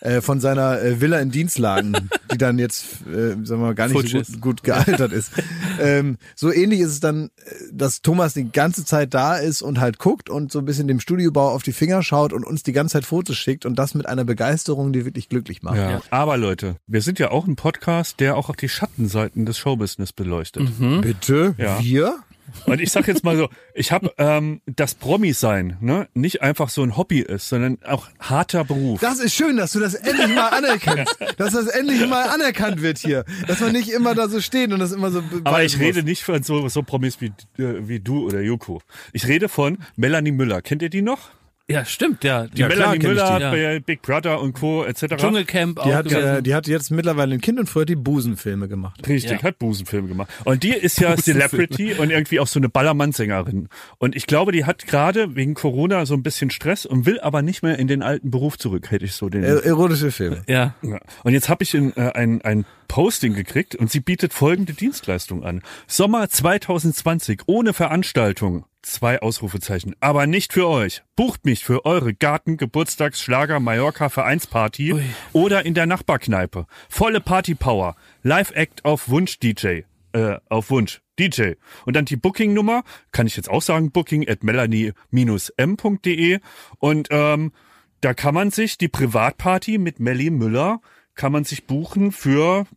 Äh, 0.02 0.22
von 0.22 0.40
seiner 0.40 0.82
äh, 0.82 1.02
Villa 1.02 1.20
in 1.20 1.32
Dienstlagen, 1.32 2.10
die 2.32 2.38
dann 2.38 2.60
jetzt, 2.60 2.86
äh, 3.08 3.30
sagen 3.30 3.48
wir 3.48 3.58
mal, 3.58 3.76
gar 3.76 3.88
nicht 3.88 4.10
so 4.10 4.18
gut, 4.18 4.42
gut 4.42 4.64
gealtert 4.64 5.05
ist. 5.12 5.32
ähm, 5.80 6.18
so 6.36 6.52
ähnlich 6.52 6.80
ist 6.80 6.92
es 6.92 7.00
dann, 7.00 7.30
äh, 7.46 7.52
dass 7.72 8.02
Thomas 8.02 8.34
die 8.34 8.52
ganze 8.52 8.86
Zeit 8.86 9.14
da 9.14 9.36
ist 9.36 9.62
und 9.62 9.80
halt 9.80 10.00
guckt 10.00 10.30
und 10.30 10.52
so 10.52 10.60
ein 10.60 10.66
bisschen 10.66 10.88
dem 10.88 11.00
Studiobau 11.00 11.50
auf 11.50 11.64
die 11.64 11.74
Finger 11.74 12.04
schaut 12.04 12.34
und 12.34 12.46
uns 12.46 12.64
die 12.64 12.74
ganze 12.74 12.94
Zeit 12.94 13.06
Fotos 13.06 13.38
schickt 13.38 13.66
und 13.66 13.78
das 13.78 13.96
mit 13.96 14.06
einer 14.06 14.24
Begeisterung, 14.24 14.94
die 14.94 15.06
wirklich 15.06 15.30
glücklich 15.30 15.64
macht. 15.64 15.78
Ja. 15.78 16.02
Aber 16.10 16.38
Leute, 16.38 16.78
wir 16.88 17.02
sind 17.02 17.20
ja 17.20 17.32
auch 17.32 17.48
ein 17.48 17.56
Podcast, 17.56 18.20
der 18.20 18.38
auch 18.38 18.56
die 18.56 18.70
Schattenseiten 18.70 19.46
des 19.46 19.58
Showbusiness 19.58 20.14
beleuchtet. 20.14 20.70
Bitte? 21.02 21.56
Ja. 21.58 21.80
Wir? 21.82 22.20
Und 22.66 22.82
ich 22.82 22.92
sag 22.92 23.08
jetzt 23.08 23.24
mal 23.24 23.38
so, 23.38 23.50
ich 23.74 23.92
habe 23.92 24.14
ähm, 24.18 24.62
das 24.66 24.96
Promi-Sein, 24.96 25.78
ne, 25.82 26.08
nicht 26.14 26.42
einfach 26.42 26.70
so 26.70 26.84
ein 26.84 26.98
Hobby 26.98 27.20
ist, 27.20 27.50
sondern 27.50 27.78
auch 27.86 28.08
harter 28.20 28.64
Beruf. 28.64 29.02
Das 29.02 29.20
ist 29.20 29.34
schön, 29.34 29.58
dass 29.58 29.72
du 29.72 29.80
das 29.80 29.94
endlich 29.94 30.34
mal 30.36 30.50
anerkennst. 30.50 31.18
dass 31.38 31.54
das 31.54 31.68
endlich 31.68 32.08
mal 32.08 32.30
anerkannt 32.30 32.82
wird 32.82 32.98
hier. 32.98 33.26
Dass 33.48 33.60
man 33.60 33.72
nicht 33.72 33.90
immer 33.90 34.16
da 34.16 34.28
so 34.28 34.42
steht 34.42 34.72
und 34.72 34.80
das 34.80 34.92
immer 34.92 35.12
so 35.12 35.22
Aber 35.44 35.64
ich 35.64 35.80
rede 35.80 36.02
muss. 36.02 36.10
nicht 36.10 36.24
von 36.24 36.44
so, 36.44 36.68
so 36.70 36.84
Promis 36.84 37.20
wie, 37.22 37.34
äh, 37.62 37.88
wie 37.88 38.00
du 38.00 38.26
oder 38.26 38.42
Joko. 38.42 38.82
Ich 39.14 39.28
rede 39.28 39.50
von 39.50 39.78
Melanie 39.96 40.32
Müller. 40.32 40.62
Kennt 40.62 40.82
ihr 40.82 40.90
die 40.90 41.02
noch? 41.02 41.30
Ja, 41.68 41.84
stimmt, 41.86 42.24
ja. 42.24 42.48
Die 42.48 42.60
Ja, 42.62 42.68
klar 42.68 42.90
Melanie 42.90 42.98
ich 42.98 43.08
Müller 43.08 43.36
die, 43.38 43.42
ja. 43.44 43.52
bei 43.52 43.80
Big 43.80 44.02
Brother 44.02 44.40
und 44.42 44.54
Co. 44.54 44.84
etc. 44.84 45.16
Dschungelcamp 45.18 45.80
auch 45.80 45.84
Die 45.86 45.94
hat, 45.96 46.06
gewesen. 46.08 46.28
äh, 46.28 46.44
die 46.44 46.54
hat 46.54 46.68
jetzt 46.68 46.92
mittlerweile 46.92 47.34
ein 47.34 47.42
Kind 47.42 47.60
und 47.60 47.68
früher 47.68 47.82
hat 47.82 47.90
die 47.90 47.96
Busenfilme 47.96 48.68
gemacht. 48.68 49.08
Richtig, 49.08 49.32
Ja. 49.32 49.42
hat 49.44 49.58
Busenfilme 49.60 50.08
gemacht. 50.08 50.30
Und 50.44 50.64
die 50.64 50.70
ist 50.74 51.00
ja 51.00 51.16
Celebrity 51.18 51.94
und 51.96 52.12
irgendwie 52.12 52.40
auch 52.40 52.48
so 52.48 52.60
eine 52.60 52.70
Ballermann-Sängerin. 52.70 53.70
Und 53.98 54.16
ich 54.16 54.28
glaube, 54.28 54.52
die 54.52 54.66
hat 54.66 54.86
gerade 54.88 55.36
wegen 55.36 55.54
Corona 55.56 56.06
so 56.06 56.14
ein 56.14 56.24
bisschen 56.24 56.50
Stress 56.52 56.86
und 56.86 57.06
will 57.06 57.20
aber 57.20 57.42
nicht 57.42 57.64
mehr 57.64 57.80
in 57.80 57.88
den 57.88 58.04
alten 58.04 58.30
Beruf 58.32 58.58
zurück, 58.58 58.92
hätte 58.92 59.06
ich 59.06 59.14
so 59.14 59.30
den. 59.30 59.44
Äh, 59.44 59.56
erotische 59.60 60.12
Filme. 60.12 60.44
ja. 60.48 60.76
Ja. 60.82 61.00
Und 61.24 61.34
jetzt 61.34 61.50
habe 61.50 61.64
ich 61.64 61.74
in, 61.74 61.96
äh, 61.98 62.12
ein, 62.14 62.42
ein 62.44 62.66
Posting 62.88 63.34
gekriegt 63.34 63.76
und 63.76 63.90
sie 63.92 64.00
bietet 64.00 64.34
folgende 64.34 64.74
Dienstleistung 64.74 65.44
an. 65.44 65.62
Sommer 65.88 66.30
2020 66.30 67.42
ohne 67.48 67.74
Veranstaltung. 67.74 68.66
Zwei 68.86 69.20
Ausrufezeichen. 69.20 69.96
Aber 70.00 70.28
nicht 70.28 70.54
für 70.54 70.68
euch. 70.68 71.02
Bucht 71.16 71.44
mich 71.44 71.66
für 71.66 71.86
eure 71.86 72.14
Garten, 72.14 72.56
Geburtstags, 72.56 73.20
Schlager, 73.20 73.60
Mallorca, 73.60 74.10
Vereinsparty 74.10 74.94
Ui. 74.94 75.02
oder 75.34 75.66
in 75.66 75.74
der 75.74 75.88
Nachbarkneipe. 75.88 76.68
Volle 76.88 77.20
Partypower. 77.20 77.96
Live-Act 78.22 78.86
auf 78.86 79.10
Wunsch 79.10 79.40
DJ. 79.40 79.82
Äh, 80.14 80.38
auf 80.50 80.70
Wunsch. 80.70 81.02
DJ. 81.18 81.54
Und 81.88 81.96
dann 81.96 82.06
die 82.06 82.16
Booking-Nummer, 82.16 82.84
kann 83.12 83.26
ich 83.26 83.36
jetzt 83.36 83.50
auch 83.50 83.64
sagen, 83.64 83.90
booking 83.90 84.30
at 84.30 84.44
melanie-m.de. 84.44 86.40
Und 86.78 87.08
ähm, 87.10 87.54
da 88.02 88.14
kann 88.14 88.36
man 88.36 88.52
sich 88.52 88.78
die 88.78 88.88
Privatparty 88.88 89.80
mit 89.80 90.00
Melly 90.00 90.30
Müller 90.30 90.80
kann 91.16 91.32
man 91.32 91.46
sich 91.46 91.66
buchen 91.66 92.12
für 92.12 92.68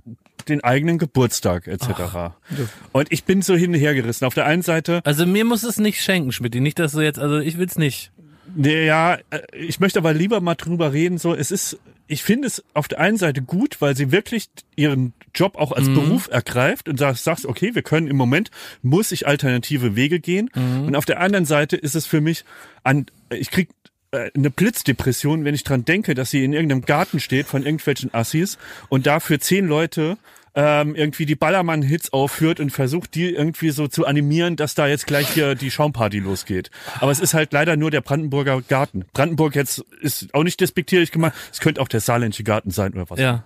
den 0.43 0.63
eigenen 0.65 0.99
Geburtstag 0.99 1.67
etc. 1.67 1.89
Und 2.93 3.11
ich 3.11 3.25
bin 3.25 3.43
so 3.43 3.55
hin 3.55 3.73
und 3.75 3.81
her 3.81 3.95
gerissen. 3.95 4.25
Auf 4.25 4.35
der 4.35 4.47
einen 4.47 4.63
Seite, 4.63 5.01
Also 5.05 5.27
mir 5.27 5.45
muss 5.45 5.63
es 5.63 5.79
nicht 5.79 6.03
schenken, 6.03 6.33
Schmidt. 6.33 6.55
Nicht, 6.55 6.79
dass 6.79 6.93
du 6.93 7.01
jetzt, 7.01 7.19
also 7.19 7.39
ich 7.39 7.59
will's 7.59 7.77
nicht. 7.79 8.13
nee, 8.55 8.87
ja, 8.87 9.15
äh, 9.31 9.41
ich 9.53 9.81
möchte 9.81 9.99
aber 9.99 10.13
lieber 10.15 10.41
mal 10.41 10.55
drüber 10.55 10.93
reden. 10.93 11.19
So, 11.19 11.35
es 11.35 11.51
ist, 11.51 11.79
ich 12.07 12.23
finde 12.23 12.47
es 12.49 12.65
auf 12.75 12.89
der 12.89 13.01
einen 13.01 13.19
Seite 13.19 13.43
gut, 13.43 13.81
weil 13.81 13.95
sie 13.97 14.11
wirklich 14.13 14.49
ihren 14.77 15.13
Job 15.35 15.57
auch 15.57 15.73
als 15.73 15.89
Beruf 15.89 16.29
ergreift 16.33 16.89
und 16.89 16.99
sagst, 16.99 17.25
sagst, 17.25 17.45
okay, 17.45 17.75
wir 17.75 17.83
können 17.83 18.07
im 18.09 18.17
Moment 18.17 18.51
muss 18.83 19.13
ich 19.13 19.27
alternative 19.27 19.95
Wege 19.95 20.19
gehen. 20.19 20.49
Und 20.55 20.97
auf 20.97 21.05
der 21.05 21.21
anderen 21.21 21.45
Seite 21.45 21.77
ist 21.77 21.95
es 21.95 22.07
für 22.07 22.21
mich 22.23 22.45
an, 22.83 23.07
ich 23.31 23.51
krieg 23.51 23.69
eine 24.13 24.51
Blitzdepression, 24.51 25.45
wenn 25.45 25.55
ich 25.55 25.65
dran 25.65 25.85
denke, 25.85 26.15
dass 26.15 26.31
sie 26.31 26.45
in 26.45 26.53
irgendeinem 26.53 26.83
Garten 26.83 27.21
steht 27.21 27.47
von 27.47 27.65
irgendwelchen 27.65 28.13
Assis 28.15 28.59
und 28.89 29.07
dafür 29.07 29.39
zehn 29.39 29.67
Leute 29.67 30.17
ähm, 30.55 30.95
irgendwie 30.95 31.27
die 31.27 31.35
Ballermann-Hits 31.37 32.13
aufführt 32.13 32.61
und 32.61 32.71
versucht, 32.71 33.15
die 33.15 33.31
irgendwie 33.35 33.71
so 33.71 33.87
zu 33.89 34.07
animieren, 34.07 34.57
dass 34.57 34.75
da 34.75 34.87
jetzt 34.87 35.07
gleich 35.07 35.29
hier 35.29 35.55
die 35.55 35.71
Schaumparty 35.71 36.19
losgeht. 36.19 36.71
Aber 37.01 37.11
es 37.13 37.21
ist 37.21 37.35
halt 37.35 37.53
leider 37.53 37.77
nur 37.77 37.91
der 37.91 38.01
Brandenburger 38.01 38.61
Garten. 38.63 39.05
Brandenburg 39.13 39.55
jetzt 39.55 39.85
ist 40.01 40.35
auch 40.35 40.43
nicht 40.45 40.61
despektierlich 40.61 41.13
gemacht. 41.13 41.35
Es 41.53 41.61
könnte 41.61 41.81
auch 41.81 41.89
der 41.89 42.01
saarländische 42.01 42.45
Garten 42.45 42.71
sein 42.71 42.93
oder 42.95 43.09
was. 43.11 43.19
Ja. 43.19 43.45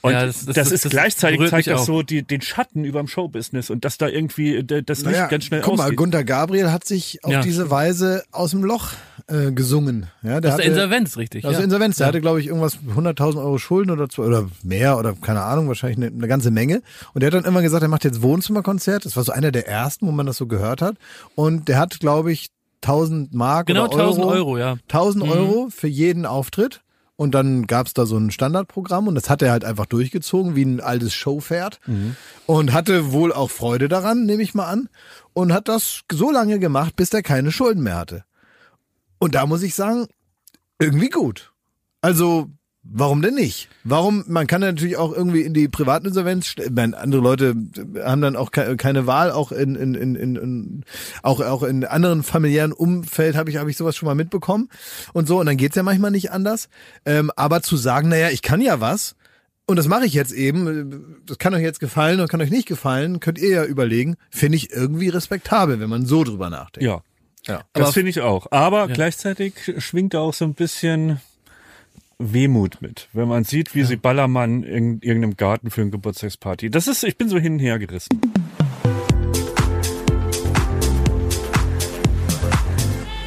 Und 0.00 0.12
Ja, 0.12 0.26
das, 0.26 0.44
das- 0.46 0.54
das- 0.54 0.72
ist 0.72 0.84
das 0.84 0.90
gleichzeitig 0.92 1.48
zeigt 1.50 1.66
das 1.68 1.82
auch. 1.82 1.86
so 1.86 2.02
die, 2.02 2.22
den 2.22 2.40
Schatten 2.40 2.84
über 2.84 2.98
dem 3.00 3.08
Showbusiness 3.08 3.70
und 3.70 3.84
dass 3.84 3.98
da 3.98 4.08
irgendwie 4.08 4.56
äh, 4.56 4.82
das 4.82 5.00
Licht 5.00 5.12
Naja, 5.12 5.26
ganz 5.28 5.44
schnell 5.44 5.60
guck 5.60 5.76
mal, 5.76 5.84
ausgeht. 5.84 5.96
Gunter 5.98 6.24
Gabriel 6.24 6.70
hat 6.70 6.84
sich 6.84 7.22
auf 7.24 7.32
Ja. 7.32 7.40
diese 7.42 7.70
Weise 7.70 8.24
aus 8.32 8.50
dem 8.52 8.64
Loch 8.64 8.92
äh, 9.28 9.52
gesungen. 9.52 10.06
Ja, 10.22 10.40
der 10.40 10.52
Aus 10.52 10.56
der 10.56 10.64
hatte- 10.66 10.74
Insolvenz, 10.80 11.16
richtig. 11.16 11.44
Aus 11.44 11.52
ja. 11.52 11.58
der 11.58 11.64
Insolvenz. 11.64 11.96
Der 11.96 12.06
hatte, 12.06 12.20
glaube 12.20 12.40
ich, 12.40 12.46
irgendwas 12.46 12.78
100.000 12.96 13.36
Euro 13.38 13.58
Schulden 13.58 13.90
oder, 13.90 14.08
zwei, 14.08 14.22
oder 14.24 14.48
mehr 14.62 14.98
oder 14.98 15.14
keine 15.14 15.42
Ahnung, 15.42 15.68
wahrscheinlich 15.68 15.98
eine, 15.98 16.06
eine 16.06 16.26
ganze 16.42 16.50
Menge. 16.50 16.82
Und 17.14 17.22
der 17.22 17.28
hat 17.28 17.34
dann 17.34 17.44
immer 17.44 17.62
gesagt, 17.62 17.82
er 17.82 17.88
macht 17.88 18.04
jetzt 18.04 18.22
Wohnzimmerkonzert. 18.22 19.04
Das 19.04 19.16
war 19.16 19.22
so 19.22 19.32
einer 19.32 19.52
der 19.52 19.68
ersten, 19.68 20.06
wo 20.06 20.10
man 20.10 20.26
das 20.26 20.36
so 20.36 20.46
gehört 20.46 20.82
hat. 20.82 20.96
Und 21.34 21.68
der 21.68 21.78
hat, 21.78 22.00
glaube 22.00 22.32
ich, 22.32 22.48
1000 22.82 23.32
Mark 23.32 23.68
Genau 23.68 23.86
oder 23.86 23.96
Euro. 23.98 24.10
1000 24.10 24.26
Euro, 24.26 24.58
ja. 24.58 24.76
1000 24.88 25.24
Euro 25.24 25.68
für 25.70 25.86
jeden 25.86 26.26
Auftritt. 26.26 26.82
Und 27.14 27.32
dann 27.32 27.68
gab's 27.68 27.94
da 27.94 28.04
so 28.04 28.16
ein 28.16 28.32
Standardprogramm 28.32 29.06
und 29.06 29.14
das 29.14 29.30
hat 29.30 29.42
er 29.42 29.52
halt 29.52 29.64
einfach 29.64 29.86
durchgezogen, 29.86 30.56
wie 30.56 30.64
ein 30.64 30.80
altes 30.80 31.14
Showpferd. 31.14 31.78
Und 32.46 32.72
hatte 32.72 33.12
wohl 33.12 33.32
auch 33.32 33.50
Freude 33.50 33.86
daran, 33.88 34.24
nehme 34.24 34.42
ich 34.42 34.54
mal 34.54 34.66
an. 34.66 34.88
Und 35.32 35.52
hat 35.52 35.68
das 35.68 36.00
so 36.10 36.32
lange 36.32 36.58
gemacht, 36.58 36.96
bis 36.96 37.12
er 37.12 37.22
keine 37.22 37.52
Schulden 37.52 37.84
mehr 37.84 37.96
hatte. 37.96 38.24
Und 39.18 39.36
da 39.36 39.46
muss 39.46 39.62
ich 39.62 39.76
sagen, 39.76 40.06
irgendwie 40.80 41.10
gut. 41.10 41.52
Also 42.00 42.48
Warum 42.84 43.22
denn 43.22 43.34
nicht? 43.34 43.68
Warum? 43.84 44.24
Man 44.26 44.48
kann 44.48 44.60
ja 44.60 44.68
natürlich 44.68 44.96
auch 44.96 45.12
irgendwie 45.12 45.42
in 45.42 45.54
die 45.54 45.68
Privatinsolvenz. 45.68 46.56
meine, 46.72 46.98
andere 46.98 47.22
Leute 47.22 47.54
haben 48.02 48.20
dann 48.20 48.34
auch 48.34 48.50
ke- 48.50 48.76
keine 48.76 49.06
Wahl. 49.06 49.30
Auch 49.30 49.52
in, 49.52 49.76
in, 49.76 49.94
in, 49.94 50.16
in, 50.16 50.84
auch 51.22 51.40
auch 51.40 51.62
in 51.62 51.84
anderen 51.84 52.24
familiären 52.24 52.72
Umfeld 52.72 53.36
habe 53.36 53.50
ich 53.50 53.56
habe 53.56 53.70
ich 53.70 53.76
sowas 53.76 53.94
schon 53.96 54.06
mal 54.08 54.16
mitbekommen 54.16 54.68
und 55.12 55.28
so. 55.28 55.38
Und 55.38 55.46
dann 55.46 55.56
geht's 55.56 55.76
ja 55.76 55.84
manchmal 55.84 56.10
nicht 56.10 56.32
anders. 56.32 56.68
Ähm, 57.06 57.30
aber 57.36 57.62
zu 57.62 57.76
sagen, 57.76 58.08
naja, 58.08 58.30
ich 58.30 58.42
kann 58.42 58.60
ja 58.60 58.80
was 58.80 59.14
und 59.66 59.76
das 59.76 59.86
mache 59.86 60.04
ich 60.04 60.12
jetzt 60.12 60.32
eben. 60.32 61.20
Das 61.24 61.38
kann 61.38 61.54
euch 61.54 61.62
jetzt 61.62 61.78
gefallen 61.78 62.18
und 62.20 62.28
kann 62.28 62.40
euch 62.40 62.50
nicht 62.50 62.66
gefallen. 62.66 63.20
Könnt 63.20 63.38
ihr 63.38 63.50
ja 63.50 63.64
überlegen. 63.64 64.16
Finde 64.28 64.56
ich 64.56 64.72
irgendwie 64.72 65.08
respektabel, 65.08 65.78
wenn 65.78 65.88
man 65.88 66.04
so 66.04 66.24
drüber 66.24 66.50
nachdenkt. 66.50 66.84
Ja. 66.84 67.02
Ja. 67.46 67.62
Das 67.74 67.92
finde 67.94 68.10
ich 68.10 68.20
auch. 68.22 68.48
Aber 68.50 68.88
gleichzeitig 68.88 69.54
schwingt 69.78 70.14
da 70.14 70.18
auch 70.18 70.34
so 70.34 70.44
ein 70.44 70.54
bisschen 70.54 71.20
Wehmut 72.18 72.80
mit, 72.80 73.08
wenn 73.12 73.28
man 73.28 73.44
sieht, 73.44 73.74
wie 73.74 73.84
sie 73.84 73.96
Ballermann 73.96 74.62
in 74.62 75.00
irgendeinem 75.00 75.36
Garten 75.36 75.70
für 75.70 75.82
eine 75.82 75.90
Geburtstagsparty. 75.90 76.70
Das 76.70 76.88
ist, 76.88 77.04
ich 77.04 77.16
bin 77.16 77.28
so 77.28 77.38
hin 77.38 77.54
und 77.54 77.58
her 77.58 77.78
gerissen. 77.78 78.20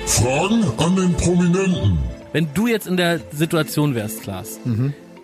Fragen 0.05 0.63
an 0.77 0.95
den 0.95 1.13
Prominenten. 1.17 1.97
Wenn 2.31 2.53
du 2.53 2.67
jetzt 2.67 2.87
in 2.87 2.97
der 2.97 3.21
Situation 3.31 3.95
wärst, 3.95 4.23
Klaas, 4.23 4.59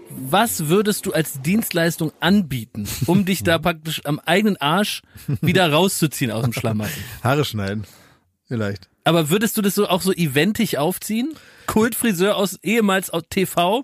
was 0.10 0.68
würdest 0.68 1.06
du 1.06 1.14
als 1.14 1.42
Dienstleistung 1.42 2.12
anbieten, 2.20 2.88
um 3.06 3.26
dich 3.26 3.44
da 3.44 3.58
praktisch 3.58 4.02
am 4.06 4.20
eigenen 4.20 4.58
Arsch 4.58 5.02
wieder 5.42 5.72
rauszuziehen 5.72 6.32
aus 6.32 6.44
dem 6.44 6.54
Schlamassel? 6.54 7.02
Haare 7.24 7.46
schneiden. 7.46 7.86
Vielleicht. 8.48 8.90
Aber 9.04 9.30
würdest 9.30 9.58
du 9.58 9.62
das 9.62 9.76
so 9.76 9.88
auch 9.88 10.02
so 10.02 10.14
eventig 10.14 10.78
aufziehen? 10.78 11.34
Kultfriseur 11.68 12.36
aus 12.36 12.58
ehemals 12.64 13.10
aus 13.10 13.24
TV 13.30 13.84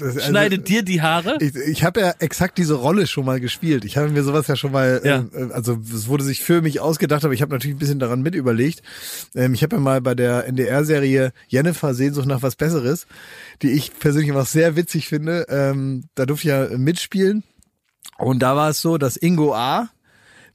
also- 0.00 0.20
schneidet 0.20 0.68
dir 0.68 0.82
die 0.82 1.02
Haare? 1.02 1.38
Ich, 1.40 1.54
ich 1.56 1.84
habe 1.84 2.00
ja 2.00 2.14
exakt 2.20 2.58
diese 2.58 2.74
Rolle 2.74 3.06
schon 3.06 3.24
mal 3.24 3.40
gespielt. 3.40 3.84
Ich 3.84 3.96
habe 3.96 4.08
mir 4.10 4.22
sowas 4.22 4.46
ja 4.46 4.56
schon 4.56 4.72
mal, 4.72 5.00
Ja. 5.04 5.24
äh, 5.32 5.52
also 5.52 5.78
es 5.92 6.06
wurde 6.08 6.24
sich 6.24 6.42
für 6.44 6.62
mich 6.62 6.80
ausgedacht, 6.80 7.24
aber 7.24 7.34
ich 7.34 7.42
habe 7.42 7.52
natürlich 7.52 7.76
ein 7.76 7.80
bisschen 7.80 7.98
daran 7.98 8.22
mit 8.22 8.34
überlegt. 8.34 8.82
Ähm, 9.34 9.54
ich 9.54 9.62
habe 9.62 9.76
ja 9.76 9.80
mal 9.82 10.00
bei 10.00 10.14
der 10.14 10.46
NDR-Serie 10.46 11.32
Jennifer 11.48 11.94
Sehnsucht 11.94 12.26
nach 12.26 12.42
was 12.42 12.56
Besseres, 12.56 13.06
die 13.62 13.70
ich 13.72 13.98
persönlich 13.98 14.28
immer 14.30 14.44
sehr 14.44 14.76
witzig 14.76 15.08
finde. 15.08 15.46
Ähm, 15.48 16.04
da 16.14 16.26
durfte 16.26 16.46
ich 16.48 16.52
ja 16.52 16.78
mitspielen. 16.78 17.42
Und 18.18 18.40
da 18.40 18.56
war 18.56 18.70
es 18.70 18.80
so, 18.80 18.98
dass 18.98 19.16
Ingo 19.16 19.54
A., 19.54 19.88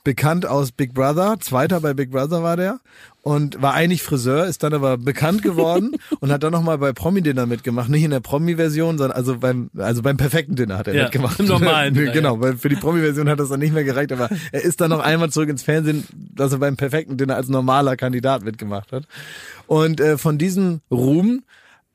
bekannt 0.05 0.45
aus 0.45 0.73
Big 0.73 0.93
Brother, 0.93 1.37
Zweiter 1.39 1.79
bei 1.79 1.93
Big 1.93 2.11
Brother 2.11 2.43
war 2.43 2.57
der 2.57 2.79
und 3.23 3.61
war 3.61 3.73
eigentlich 3.73 4.03
Friseur, 4.03 4.45
ist 4.47 4.63
dann 4.63 4.73
aber 4.73 4.97
bekannt 4.97 5.41
geworden 5.43 5.95
und 6.19 6.29
hat 6.31 6.43
dann 6.43 6.51
nochmal 6.51 6.77
bei 6.77 6.91
Promi 6.91 7.21
Dinner 7.21 7.45
mitgemacht, 7.45 7.87
nicht 7.89 8.03
in 8.03 8.11
der 8.11 8.19
Promi-Version, 8.19 8.97
sondern 8.97 9.15
also 9.17 9.37
beim 9.39 9.69
also 9.77 10.01
beim 10.01 10.17
perfekten 10.17 10.55
Dinner 10.57 10.77
hat 10.77 10.89
er 10.89 10.93
Ja, 10.93 11.03
mitgemacht. 11.03 11.39
im 11.39 11.45
normalen 11.47 11.93
Dinner, 11.95 12.11
genau, 12.11 12.41
weil 12.41 12.57
für 12.57 12.67
die 12.67 12.75
Promi-Version 12.75 13.29
hat 13.29 13.39
das 13.39 13.47
dann 13.47 13.61
nicht 13.61 13.73
mehr 13.73 13.85
gereicht, 13.85 14.11
aber 14.11 14.29
er 14.51 14.61
ist 14.61 14.81
dann 14.81 14.89
noch 14.89 14.99
einmal 14.99 15.29
zurück 15.29 15.47
ins 15.49 15.63
Fernsehen, 15.63 16.03
dass 16.13 16.51
er 16.51 16.57
beim 16.59 16.75
perfekten 16.75 17.15
Dinner 17.15 17.37
als 17.37 17.47
normaler 17.47 17.95
Kandidat 17.95 18.43
mitgemacht 18.43 18.91
hat. 18.91 19.05
Und 19.67 20.01
äh, 20.01 20.17
von 20.17 20.37
diesem 20.37 20.81
Ruhm 20.91 21.43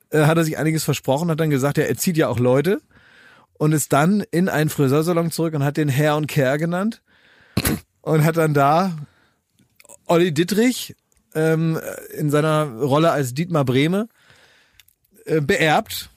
äh, 0.09 0.25
hat 0.25 0.39
er 0.39 0.45
sich 0.45 0.57
einiges 0.57 0.83
versprochen, 0.85 1.31
hat 1.31 1.41
dann 1.41 1.51
gesagt, 1.51 1.77
ja, 1.77 1.85
er 1.85 1.97
zieht 1.99 2.17
ja 2.17 2.29
auch 2.29 2.39
Leute 2.39 2.81
und 3.59 3.73
ist 3.73 3.93
dann 3.93 4.25
in 4.31 4.49
einen 4.49 4.71
Friseursalon 4.71 5.31
zurück 5.31 5.53
und 5.53 5.63
hat 5.63 5.77
den 5.77 5.91
Herr 5.91 6.17
und 6.17 6.27
Kerr 6.27 6.57
genannt 6.57 7.03
und 8.01 8.25
hat 8.25 8.39
dann 8.39 8.55
da 8.55 8.97
Olli 10.07 10.33
Dittrich 10.33 10.97
ähm, 11.39 11.81
in 12.17 12.31
seiner 12.31 12.65
Rolle 12.65 13.13
als 13.13 13.35
Dietmar 13.35 13.65
Brehme 13.65 14.09
äh, 15.25 15.41
beerbt 15.41 16.11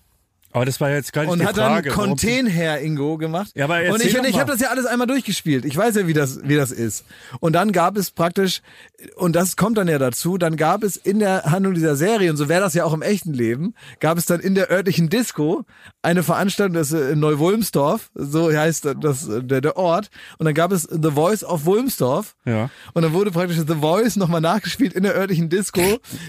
Aber 0.51 0.65
das 0.65 0.79
war 0.81 0.89
jetzt 0.91 1.13
gar 1.13 1.23
nicht 1.23 1.31
und 1.31 1.39
die 1.39 1.45
hat 1.45 1.55
Frage. 1.55 1.89
dann 1.89 1.97
warum- 1.97 2.09
Contain 2.09 2.47
Herr 2.47 2.81
Ingo 2.81 3.17
gemacht. 3.17 3.51
Ja, 3.55 3.65
aber 3.65 3.79
und 3.93 4.03
ich, 4.03 4.15
ich 4.15 4.39
habe 4.39 4.51
das 4.51 4.59
ja 4.61 4.69
alles 4.69 4.85
einmal 4.85 5.07
durchgespielt. 5.07 5.65
Ich 5.65 5.75
weiß 5.77 5.95
ja, 5.95 6.07
wie 6.07 6.13
das, 6.13 6.39
wie 6.43 6.55
das 6.55 6.71
ist. 6.71 7.05
Und 7.39 7.53
dann 7.53 7.71
gab 7.71 7.97
es 7.97 8.11
praktisch, 8.11 8.61
und 9.15 9.35
das 9.35 9.55
kommt 9.55 9.77
dann 9.77 9.87
ja 9.87 9.97
dazu, 9.99 10.37
dann 10.37 10.57
gab 10.57 10.83
es 10.83 10.97
in 10.97 11.19
der 11.19 11.43
Handlung 11.43 11.73
dieser 11.73 11.95
Serie, 11.95 12.29
und 12.31 12.37
so 12.37 12.49
wäre 12.49 12.61
das 12.61 12.73
ja 12.73 12.83
auch 12.85 12.93
im 12.93 13.01
echten 13.01 13.33
Leben, 13.33 13.73
gab 13.99 14.17
es 14.17 14.25
dann 14.25 14.39
in 14.39 14.55
der 14.55 14.69
örtlichen 14.71 15.09
Disco 15.09 15.63
eine 16.01 16.23
Veranstaltung, 16.23 16.73
das 16.75 16.91
ist 16.91 17.11
in 17.11 17.19
Neu-Wulmsdorf, 17.19 18.09
so 18.15 18.51
heißt 18.51 18.87
das, 18.99 19.27
der, 19.29 19.61
der 19.61 19.77
Ort. 19.77 20.09
Und 20.37 20.45
dann 20.45 20.53
gab 20.53 20.71
es 20.71 20.83
The 20.83 21.11
Voice 21.11 21.43
of 21.43 21.65
Wulmsdorf. 21.65 22.35
Ja. 22.45 22.69
Und 22.93 23.03
dann 23.03 23.13
wurde 23.13 23.31
praktisch 23.31 23.57
The 23.57 23.75
Voice 23.75 24.15
nochmal 24.15 24.41
nachgespielt 24.41 24.93
in 24.93 25.03
der 25.03 25.15
örtlichen 25.15 25.49
Disco. 25.49 25.81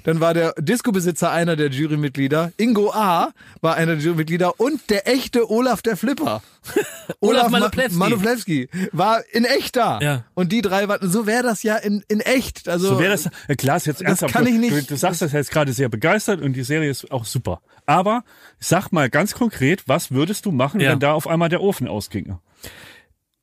Dann 0.04 0.20
war 0.20 0.34
der 0.34 0.52
Disco-Besitzer 0.58 1.30
einer 1.30 1.56
der 1.56 1.68
Jurymitglieder. 1.70 2.52
Ingo 2.56 2.92
A. 2.92 3.30
war 3.60 3.74
einer 3.76 3.96
der 3.96 4.04
Jurymitglieder 4.12 4.60
und 4.60 4.88
der 4.90 5.08
echte 5.08 5.50
Olaf 5.50 5.82
der 5.82 5.96
Flipper. 5.96 6.42
Olaf 7.20 7.44
Ma- 7.50 7.58
Manuplewski. 7.58 7.98
Manuplewski 7.98 8.68
war 8.92 9.22
in 9.32 9.44
echt 9.44 9.76
da. 9.76 10.00
Ja. 10.00 10.24
Und 10.34 10.52
die 10.52 10.62
drei 10.62 10.86
waren, 10.88 11.10
so 11.10 11.26
wäre 11.26 11.42
das 11.42 11.62
ja 11.62 11.76
in, 11.76 12.04
in 12.08 12.20
echt. 12.20 12.68
Also, 12.68 12.88
So 12.90 12.98
wäre 12.98 13.12
das, 13.12 13.28
äh, 13.48 13.56
klar, 13.56 13.76
ist 13.76 13.86
jetzt 13.86 14.02
ernsthaft. 14.02 14.32
kann 14.32 14.46
ich 14.46 14.54
du, 14.54 14.60
nicht- 14.60 14.72
Du, 14.72 14.82
du 14.94 14.96
sagst 14.96 15.22
das 15.22 15.32
jetzt 15.32 15.50
gerade 15.50 15.72
sehr 15.72 15.88
begeistert 15.88 16.40
und 16.40 16.52
die 16.54 16.62
Serie 16.64 16.90
ist 16.90 17.10
auch 17.10 17.24
super. 17.24 17.60
Aber 17.86 18.22
sag 18.60 18.90
mal 18.92 19.10
ganz 19.10 19.34
konkret, 19.34 19.84
was 19.88 20.10
würdest 20.12 20.46
du 20.46 20.52
machen, 20.52 20.80
Ja. 20.80 20.90
wenn 20.92 21.00
da 21.00 21.12
auf 21.14 21.26
einmal 21.26 21.48
der 21.48 21.60
Ofen 21.62 21.88
ausginge? 21.88 22.38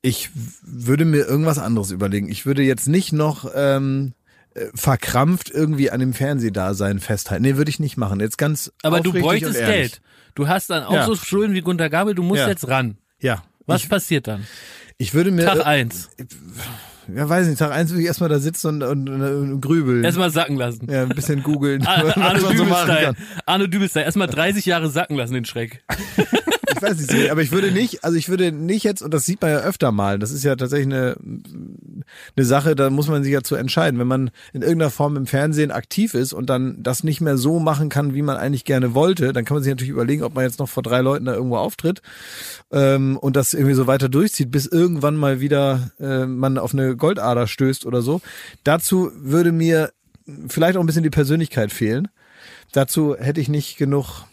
ich 0.02 0.30
würde 0.62 1.04
mir 1.04 1.26
irgendwas 1.26 1.58
anderes 1.58 1.90
überlegen. 1.90 2.30
Ich 2.30 2.46
würde 2.46 2.62
jetzt 2.62 2.88
nicht 2.88 3.12
noch 3.12 3.50
ähm, 3.54 4.14
äh, 4.14 4.19
verkrampft 4.74 5.50
irgendwie 5.50 5.90
an 5.90 6.00
dem 6.00 6.12
Fernsehdasein 6.12 6.98
festhalten. 6.98 7.42
Nee, 7.42 7.56
würde 7.56 7.70
ich 7.70 7.78
nicht 7.80 7.96
machen. 7.96 8.20
Jetzt 8.20 8.38
ganz 8.38 8.72
Aber 8.82 9.00
du 9.00 9.12
bräuchtest. 9.12 9.58
Geld. 9.58 10.00
Du 10.34 10.48
hast 10.48 10.70
dann 10.70 10.84
auch 10.84 10.92
Ja. 10.92 11.06
so 11.06 11.14
Schulden 11.16 11.54
wie 11.54 11.60
Gunter 11.60 11.88
Gabel, 11.90 12.14
du 12.14 12.22
musst 12.22 12.40
Ja. 12.42 12.48
jetzt 12.48 12.68
ran. 12.68 12.96
Ja. 13.20 13.42
Was 13.66 13.82
Ich, 13.84 13.88
passiert 13.88 14.26
dann? 14.26 14.46
ich 14.98 15.14
würde 15.14 15.30
mir 15.30 15.44
Tag 15.46 15.64
eins. 15.66 16.10
Ja, 17.14 17.28
weiß 17.28 17.48
nicht, 17.48 17.58
Tag 17.58 17.72
eins 17.72 17.90
würde 17.90 18.02
ich 18.02 18.06
erstmal 18.06 18.28
da 18.28 18.38
sitzen 18.38 18.82
und, 18.82 19.08
und, 19.08 19.08
und 19.22 19.60
grübeln. 19.60 20.04
Erstmal 20.04 20.30
sacken 20.30 20.56
lassen. 20.56 20.88
ja, 20.90 21.02
ein 21.02 21.08
bisschen 21.08 21.42
googeln. 21.42 21.84
Arne 21.86 22.12
so 22.40 22.46
machen 22.46 22.56
Dübelstein. 22.56 23.04
kann. 23.04 23.16
Arne 23.46 23.68
Dübelstein. 23.68 24.04
Erstmal 24.04 24.28
30 24.28 24.64
Jahre 24.66 24.88
sacken 24.90 25.16
lassen, 25.16 25.34
den 25.34 25.44
Schreck. 25.44 25.82
Ich 26.80 26.88
weiß 26.88 26.98
nicht, 27.12 27.30
aber 27.30 27.42
ich 27.42 27.52
würde 27.52 27.70
nicht, 27.72 28.04
also 28.04 28.16
ich 28.16 28.28
würde 28.28 28.52
nicht 28.52 28.84
jetzt, 28.84 29.02
und 29.02 29.12
das 29.12 29.26
sieht 29.26 29.42
man 29.42 29.50
ja 29.50 29.58
öfter 29.58 29.92
mal, 29.92 30.18
das 30.18 30.30
ist 30.30 30.44
ja 30.44 30.56
tatsächlich 30.56 30.86
eine, 30.94 31.16
eine 32.36 32.46
Sache, 32.46 32.74
da 32.74 32.88
muss 32.88 33.08
man 33.08 33.22
sich 33.22 33.32
ja 33.32 33.42
zu 33.42 33.54
entscheiden. 33.54 34.00
Wenn 34.00 34.06
man 34.06 34.30
in 34.52 34.62
irgendeiner 34.62 34.90
Form 34.90 35.16
im 35.16 35.26
Fernsehen 35.26 35.70
aktiv 35.70 36.14
ist 36.14 36.32
und 36.32 36.48
dann 36.48 36.82
das 36.82 37.04
nicht 37.04 37.20
mehr 37.20 37.36
so 37.36 37.58
machen 37.58 37.88
kann, 37.90 38.14
wie 38.14 38.22
man 38.22 38.36
eigentlich 38.36 38.64
gerne 38.64 38.94
wollte, 38.94 39.32
dann 39.32 39.44
kann 39.44 39.56
man 39.56 39.62
sich 39.62 39.70
natürlich 39.70 39.90
überlegen, 39.90 40.22
ob 40.22 40.34
man 40.34 40.44
jetzt 40.44 40.58
noch 40.58 40.68
vor 40.68 40.82
drei 40.82 41.00
Leuten 41.00 41.26
da 41.26 41.34
irgendwo 41.34 41.56
auftritt 41.56 42.00
ähm, 42.72 43.16
und 43.18 43.36
das 43.36 43.52
irgendwie 43.52 43.74
so 43.74 43.86
weiter 43.86 44.08
durchzieht, 44.08 44.50
bis 44.50 44.66
irgendwann 44.66 45.16
mal 45.16 45.40
wieder 45.40 45.90
äh, 46.00 46.24
man 46.24 46.56
auf 46.56 46.72
eine 46.72 46.96
Goldader 46.96 47.46
stößt 47.46 47.84
oder 47.84 48.00
so. 48.00 48.20
Dazu 48.64 49.10
würde 49.16 49.52
mir 49.52 49.90
vielleicht 50.48 50.76
auch 50.76 50.80
ein 50.80 50.86
bisschen 50.86 51.02
die 51.02 51.10
Persönlichkeit 51.10 51.72
fehlen. 51.72 52.08
Dazu 52.72 53.16
hätte 53.16 53.40
ich 53.40 53.48
nicht 53.48 53.76
genug 53.76 54.24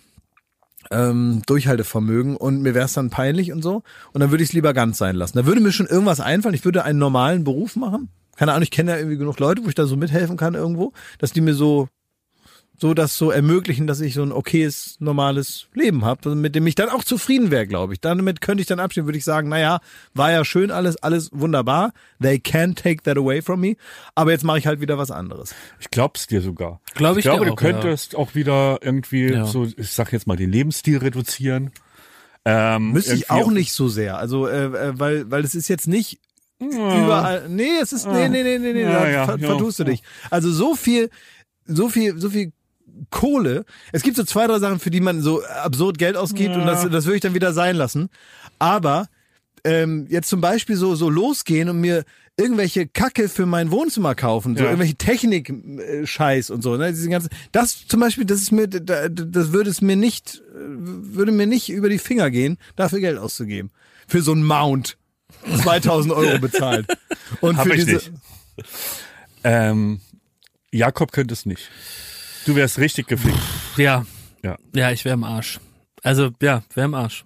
ähm, 0.92 1.42
Durchhaltevermögen 1.46 2.36
und 2.36 2.62
mir 2.62 2.74
wäre 2.74 2.86
es 2.86 2.94
dann 2.94 3.10
peinlich 3.10 3.52
und 3.52 3.62
so. 3.62 3.84
Und 4.14 4.22
dann 4.22 4.32
würde 4.32 4.44
ich 4.44 4.50
es 4.50 4.54
lieber 4.54 4.74
ganz 4.74 4.98
sein 4.98 5.16
lassen. 5.16 5.38
Da 5.38 5.46
würde 5.46 5.62
mir 5.62 5.72
schon 5.72 5.88
irgendwas 5.88 6.20
einfallen. 6.20 6.56
Ich 6.56 6.66
würde 6.66 6.84
einen 6.84 7.00
normalen 7.00 7.44
Beruf 7.44 7.76
machen. 7.76 8.10
Keine 8.36 8.52
Ahnung, 8.52 8.64
ich 8.64 8.72
kenne 8.72 8.92
ja 8.92 8.98
irgendwie 8.98 9.18
genug 9.18 9.40
Leute, 9.40 9.64
wo 9.64 9.70
ich 9.70 9.76
da 9.76 9.86
so 9.88 9.98
mithelfen 9.98 10.38
kann 10.38 10.54
irgendwo, 10.54 10.94
dass 11.18 11.32
die 11.32 11.42
mir 11.42 11.56
so 11.56 11.88
so 12.80 12.94
das 12.94 13.18
so 13.18 13.32
ermöglichen, 13.32 13.88
dass 13.88 14.02
ich 14.02 14.14
so 14.14 14.22
ein 14.22 14.32
okayes, 14.32 14.98
normales 15.00 15.68
Leben 15.74 16.06
habe, 16.06 16.36
mit 16.36 16.54
dem 16.54 16.68
ich 16.68 16.76
dann 16.76 16.90
auch 16.90 17.04
zufrieden 17.04 17.50
wäre, 17.50 17.66
glaube 17.66 17.94
ich. 17.94 18.02
Damit 18.02 18.40
könnte 18.40 18.62
ich 18.62 18.68
dann 18.68 18.80
abstehen, 18.80 19.06
würde 19.06 19.18
ich 19.18 19.24
sagen, 19.24 19.50
naja, 19.50 19.80
war 20.14 20.32
ja 20.32 20.46
schön 20.46 20.70
alles, 20.70 20.98
alles 20.98 21.30
wunderbar. 21.34 21.92
They 22.22 22.38
can't 22.38 22.76
take 22.76 23.02
that 23.04 23.18
away 23.18 23.42
from 23.42 23.62
me. 23.62 23.78
Aber 24.14 24.32
jetzt 24.32 24.44
mache 24.44 24.60
ich 24.60 24.68
halt 24.68 24.80
wieder 24.80 24.98
was 25.00 25.10
anderes. 25.10 25.56
Ich 25.80 25.90
glaub's 25.90 26.28
dir 26.28 26.42
sogar. 26.42 26.80
Glaub 26.94 27.18
ich 27.18 27.24
glaube, 27.24 27.46
dir 27.46 27.48
du 27.48 27.54
auch, 27.54 27.58
könntest 27.58 28.16
auch 28.16 28.36
wieder 28.36 28.78
irgendwie 28.82 29.32
Ja. 29.32 29.46
so, 29.46 29.66
ich 29.66 29.92
sag 29.92 30.14
jetzt 30.14 30.28
mal, 30.28 30.38
den 30.38 30.52
Lebensstil 30.52 30.98
reduzieren. 31.00 31.72
Ähm, 32.46 32.92
Müsste 32.92 33.16
ich 33.16 33.32
auch 33.32 33.50
nicht 33.50 33.74
so 33.74 33.90
sehr. 33.90 34.20
Also, 34.20 34.48
äh, 34.48 34.66
äh, 34.66 35.00
weil, 35.00 35.30
weil 35.32 35.44
es 35.44 35.56
ist 35.56 35.68
jetzt 35.68 35.88
nicht 35.88 36.20
überall. 36.60 37.50
Nee, 37.50 37.80
es 37.82 37.92
ist, 37.92 38.06
nee, 38.08 38.30
nee, 38.30 38.44
nee, 38.44 38.60
nee, 38.60 38.74
nee, 38.74 38.82
Ja, 38.84 38.92
da 38.92 39.10
ja, 39.10 39.26
ver 39.26 39.38
ja, 39.40 39.48
vertust 39.48 39.80
du 39.80 39.84
ja. 39.84 39.90
dich. 39.90 40.04
Also 40.30 40.52
so 40.52 40.76
viel, 40.76 41.10
so 41.66 41.90
viel, 41.90 42.18
so 42.20 42.30
viel 42.30 42.52
Kohle. 43.10 43.66
Es 43.92 44.04
gibt 44.04 44.18
so 44.18 44.24
zwei, 44.24 44.48
drei 44.48 44.60
Sachen, 44.60 44.80
für 44.80 44.90
die 44.92 45.02
man 45.02 45.22
so 45.22 45.44
absurd 45.44 45.98
Geld 45.98 46.16
ausgibt 46.18 46.56
und 46.56 46.66
das, 46.66 46.88
das 46.90 47.06
würde 47.06 47.16
ich 47.16 47.22
dann 47.22 47.34
wieder 47.34 47.54
sein 47.54 47.76
lassen. 47.76 48.10
Aber 48.60 49.08
ähm, 49.64 50.08
jetzt 50.10 50.30
zum 50.30 50.42
Beispiel 50.42 50.76
so, 50.76 50.96
so 50.96 51.10
losgehen 51.10 51.70
und 51.70 51.80
mir 51.82 52.04
irgendwelche 52.40 52.88
Kacke 52.88 53.30
für 53.30 53.46
mein 53.48 53.72
Wohnzimmer 53.72 54.14
kaufen, 54.14 54.56
so 54.56 54.64
Ja. 54.64 54.70
irgendwelche 54.70 54.96
Technik-Scheiß 54.96 56.52
und 56.52 56.62
so, 56.62 56.78
ne, 56.78 56.92
diese 56.92 57.10
ganzen, 57.10 57.30
das 57.52 57.88
zum 57.88 58.00
Beispiel, 58.00 58.26
das 58.26 58.42
ist 58.42 58.52
mir, 58.52 58.68
da- 58.68 59.10
das 59.10 59.52
würde 59.52 59.70
es 59.72 59.82
mir 59.82 59.96
nicht, 59.96 60.44
äh, 60.54 60.60
würde 60.60 61.32
mir 61.32 61.48
nicht 61.48 61.70
über 61.70 61.90
die 61.90 61.98
Finger 61.98 62.30
gehen, 62.30 62.58
dafür 62.76 63.00
Geld 63.00 63.18
auszugeben. 63.18 63.72
Für 64.08 64.22
so 64.22 64.34
ein 64.34 64.44
Mount. 64.44 64.98
2000 65.64 66.14
Euro 66.14 66.38
bezahlt. 66.42 66.88
Und 67.42 67.58
Hab 67.58 67.66
für 67.68 67.74
ich 67.74 67.86
diese, 67.86 67.96
nicht. 67.96 68.12
Ähm, 69.44 70.00
Jakob 70.72 71.12
könnte 71.12 71.34
es 71.34 71.46
nicht. 71.46 71.70
Du 72.48 72.56
wärst 72.56 72.80
richtig 72.80 73.08
gefickt. 73.08 73.38
Ja. 73.76 74.06
Ja. 74.42 74.56
Ja, 74.74 74.92
ich 74.92 75.04
wäre 75.04 75.16
im 75.16 75.26
Arsch. 75.26 75.60
Also 76.02 76.30
ja, 76.42 76.64
wer 76.74 76.86
im 76.86 76.94
Arsch. 76.94 77.26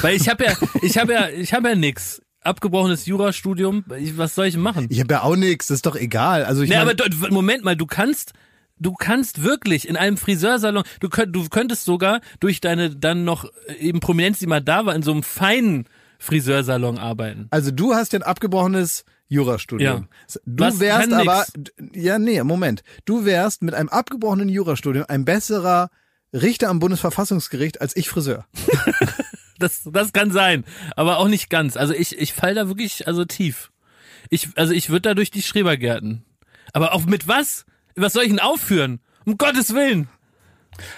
Weil 0.00 0.14
ich 0.14 0.28
habe 0.28 0.44
ja, 0.44 0.52
ich 0.80 0.96
habe 0.96 1.12
ja, 1.12 1.28
ich 1.28 1.52
habe 1.52 1.70
ja 1.70 1.74
nix. 1.74 2.22
Abgebrochenes 2.42 3.04
Jurastudium. 3.04 3.84
Ich, 3.98 4.16
was 4.16 4.36
soll 4.36 4.46
ich 4.46 4.56
machen? 4.56 4.86
Ich 4.88 5.00
habe 5.00 5.12
ja 5.12 5.22
auch 5.24 5.34
nix, 5.34 5.66
das 5.66 5.78
ist 5.78 5.86
doch 5.86 5.96
egal. 5.96 6.44
Also 6.44 6.62
ich 6.62 6.70
Nee, 6.70 6.76
aber 6.76 6.94
Moment 7.30 7.64
mal, 7.64 7.74
du 7.74 7.84
kannst, 7.84 8.32
du 8.78 8.92
kannst 8.92 9.42
wirklich 9.42 9.88
in 9.88 9.96
einem 9.96 10.16
Friseursalon, 10.16 10.84
du, 11.00 11.08
könnt, 11.08 11.34
du 11.34 11.48
könntest 11.48 11.84
sogar 11.84 12.20
durch 12.38 12.60
deine 12.60 12.90
dann 12.94 13.24
noch 13.24 13.46
äh, 13.66 13.74
eben 13.74 13.98
Prominenz, 13.98 14.38
die 14.38 14.46
mal 14.46 14.62
da 14.62 14.86
war, 14.86 14.94
in 14.94 15.02
so 15.02 15.10
einem 15.10 15.24
feinen 15.24 15.86
Friseursalon 16.20 16.98
arbeiten. 16.98 17.48
also 17.50 17.70
du 17.70 17.94
hast 17.94 18.12
ja 18.12 18.20
ein 18.20 18.22
abgebrochenes 18.22 19.04
Jurastudium. 19.28 20.08
Du 20.44 20.64
Was 20.64 20.80
wärst 20.80 21.12
aber, 21.12 21.44
nix. 21.56 21.72
ja, 21.94 22.18
nee, 22.18 22.42
Moment. 22.42 22.82
Du 23.04 23.24
wärst 23.24 23.62
mit 23.62 23.74
einem 23.74 23.88
abgebrochenen 23.88 24.48
Jurastudium 24.48 25.06
ein 25.08 25.24
besserer 25.24 25.90
Richter 26.32 26.68
am 26.68 26.78
Bundesverfassungsgericht 26.78 27.80
als 27.80 27.96
ich 27.96 28.08
Friseur. 28.08 28.46
Das, 29.58 29.82
das 29.84 30.14
kann 30.14 30.30
sein, 30.30 30.64
aber 30.96 31.18
auch 31.18 31.28
nicht 31.28 31.50
ganz. 31.50 31.76
Also 31.76 31.92
ich, 31.92 32.18
ich 32.18 32.32
fall 32.32 32.54
da 32.54 32.66
wirklich, 32.68 33.06
also 33.06 33.26
tief. 33.26 33.70
Ich, 34.30 34.48
also 34.56 34.72
ich 34.72 34.88
würde 34.88 35.02
da 35.02 35.14
durch 35.14 35.30
die 35.30 35.42
Schrebergärten. 35.42 36.24
Aber 36.72 36.94
auch 36.94 37.04
mit 37.04 37.28
was? 37.28 37.66
Was 37.94 38.14
soll 38.14 38.22
ich 38.22 38.30
denn 38.30 38.38
aufführen? 38.38 39.00
Um 39.26 39.36
Gottes 39.36 39.74
Willen. 39.74 40.08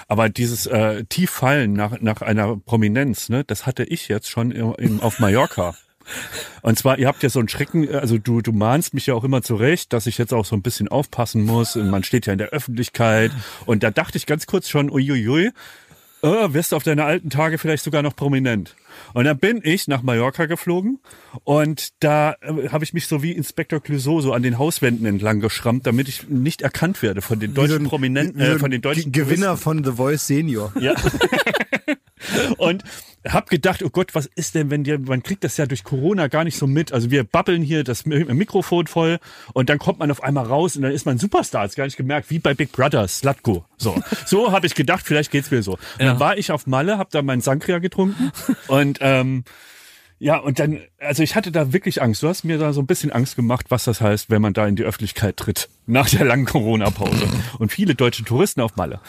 Aber 0.08 0.28
dieses 0.28 0.66
äh, 0.66 1.04
Tieffallen 1.04 1.72
nach, 1.72 2.00
nach 2.00 2.22
einer 2.22 2.56
Prominenz, 2.56 3.28
ne, 3.28 3.44
das 3.44 3.66
hatte 3.66 3.84
ich 3.84 4.08
jetzt 4.08 4.28
schon 4.28 4.50
im, 4.50 4.74
im, 4.76 5.00
auf 5.00 5.18
Mallorca. 5.18 5.74
Und 6.62 6.78
zwar, 6.78 6.98
ihr 6.98 7.06
habt 7.06 7.22
ja 7.22 7.28
so 7.28 7.38
einen 7.38 7.48
Schrecken, 7.48 7.92
also 7.94 8.18
du, 8.18 8.40
du 8.40 8.52
mahnst 8.52 8.94
mich 8.94 9.06
ja 9.06 9.14
auch 9.14 9.24
immer 9.24 9.42
zurecht, 9.42 9.92
dass 9.92 10.06
ich 10.06 10.18
jetzt 10.18 10.32
auch 10.32 10.44
so 10.44 10.56
ein 10.56 10.62
bisschen 10.62 10.88
aufpassen 10.88 11.44
muss. 11.44 11.76
Und 11.76 11.90
man 11.90 12.04
steht 12.04 12.26
ja 12.26 12.32
in 12.32 12.38
der 12.38 12.48
Öffentlichkeit. 12.48 13.30
Und 13.66 13.82
da 13.82 13.90
dachte 13.90 14.18
ich 14.18 14.26
ganz 14.26 14.46
kurz 14.46 14.68
schon, 14.68 14.90
uiuiui, 14.90 15.50
äh, 16.22 16.52
wirst 16.54 16.72
du 16.72 16.76
auf 16.76 16.82
deine 16.82 17.04
alten 17.04 17.30
Tage 17.30 17.58
vielleicht 17.58 17.84
sogar 17.84 18.02
noch 18.02 18.14
prominent. 18.16 18.74
Und 19.14 19.24
dann 19.24 19.38
bin 19.38 19.60
ich 19.64 19.88
nach 19.88 20.02
Mallorca 20.02 20.46
geflogen 20.46 20.98
und 21.44 21.88
da 22.00 22.36
äh, 22.42 22.68
habe 22.68 22.84
ich 22.84 22.92
mich 22.94 23.06
so 23.06 23.22
wie 23.22 23.32
Inspektor 23.32 23.80
Clouseau 23.80 24.20
so 24.20 24.32
an 24.32 24.42
den 24.42 24.58
Hauswänden 24.58 25.06
entlang 25.06 25.40
geschrammt, 25.40 25.86
damit 25.86 26.08
ich 26.08 26.28
nicht 26.28 26.62
erkannt 26.62 27.02
werde 27.02 27.22
von 27.22 27.40
den 27.40 27.50
so 27.54 27.62
deutschen 27.62 27.82
ein- 27.84 27.88
Prominenten, 27.88 28.40
so 28.40 28.46
äh, 28.52 28.58
von 28.58 28.70
den 28.70 28.80
deutschen 28.82 29.12
Ge- 29.12 29.24
Gewinner 29.24 29.56
von 29.56 29.82
The 29.84 29.92
Voice 29.92 30.26
Senior. 30.26 30.72
ja. 30.80 30.94
Und 32.56 32.84
hab 33.24 33.48
gedacht, 33.48 33.82
oh 33.84 33.90
Gott, 33.90 34.14
was 34.14 34.26
ist 34.26 34.54
denn, 34.54 34.70
wenn 34.70 34.82
dir, 34.82 34.98
man 34.98 35.22
kriegt 35.22 35.44
das 35.44 35.56
ja 35.56 35.66
durch 35.66 35.84
Corona 35.84 36.26
gar 36.26 36.42
nicht 36.42 36.56
so 36.58 36.66
mit. 36.66 36.92
Also 36.92 37.10
wir 37.10 37.22
babbeln 37.22 37.62
hier 37.62 37.84
das 37.84 38.04
Mi- 38.04 38.24
Mikrofon 38.32 38.88
voll 38.88 39.18
und 39.52 39.68
dann 39.68 39.78
kommt 39.78 40.00
man 40.00 40.10
auf 40.10 40.22
einmal 40.24 40.44
raus 40.44 40.74
und 40.74 40.82
dann 40.82 40.90
ist 40.92 41.06
man 41.06 41.18
Superstar. 41.18 41.62
Hat's 41.62 41.76
gar 41.76 41.84
nicht 41.84 41.96
gemerkt, 41.96 42.30
wie 42.30 42.40
bei 42.40 42.52
Big 42.54 42.72
Brother, 42.72 43.06
Slutko. 43.06 43.64
So, 43.76 44.02
so 44.26 44.50
habe 44.50 44.66
ich 44.66 44.74
gedacht, 44.74 45.06
vielleicht 45.06 45.30
geht's 45.30 45.50
mir 45.52 45.62
so. 45.62 45.72
Und 45.72 45.80
Ja. 46.00 46.06
dann 46.06 46.20
war 46.20 46.36
ich 46.36 46.50
auf 46.50 46.66
Malle, 46.66 46.98
hab 46.98 47.10
da 47.10 47.22
meinen 47.22 47.42
Sangria 47.42 47.78
getrunken 47.78 48.32
und 48.66 48.98
ähm, 49.00 49.44
ja, 50.18 50.36
und 50.38 50.60
dann, 50.60 50.80
also 51.00 51.24
ich 51.24 51.34
hatte 51.34 51.50
da 51.50 51.72
wirklich 51.72 52.00
Angst. 52.00 52.22
Du 52.22 52.28
hast 52.28 52.44
mir 52.44 52.56
da 52.56 52.72
so 52.72 52.80
ein 52.80 52.86
bisschen 52.86 53.10
Angst 53.10 53.34
gemacht, 53.34 53.66
was 53.70 53.82
das 53.84 54.00
heißt, 54.00 54.30
wenn 54.30 54.40
man 54.40 54.52
da 54.52 54.68
in 54.68 54.76
die 54.76 54.84
Öffentlichkeit 54.84 55.36
tritt, 55.36 55.68
nach 55.86 56.08
der 56.08 56.24
langen 56.24 56.44
Corona-Pause. 56.44 57.26
Und 57.58 57.72
viele 57.72 57.96
deutsche 57.96 58.22
Touristen 58.22 58.60
auf 58.60 58.76
Malle. 58.76 59.00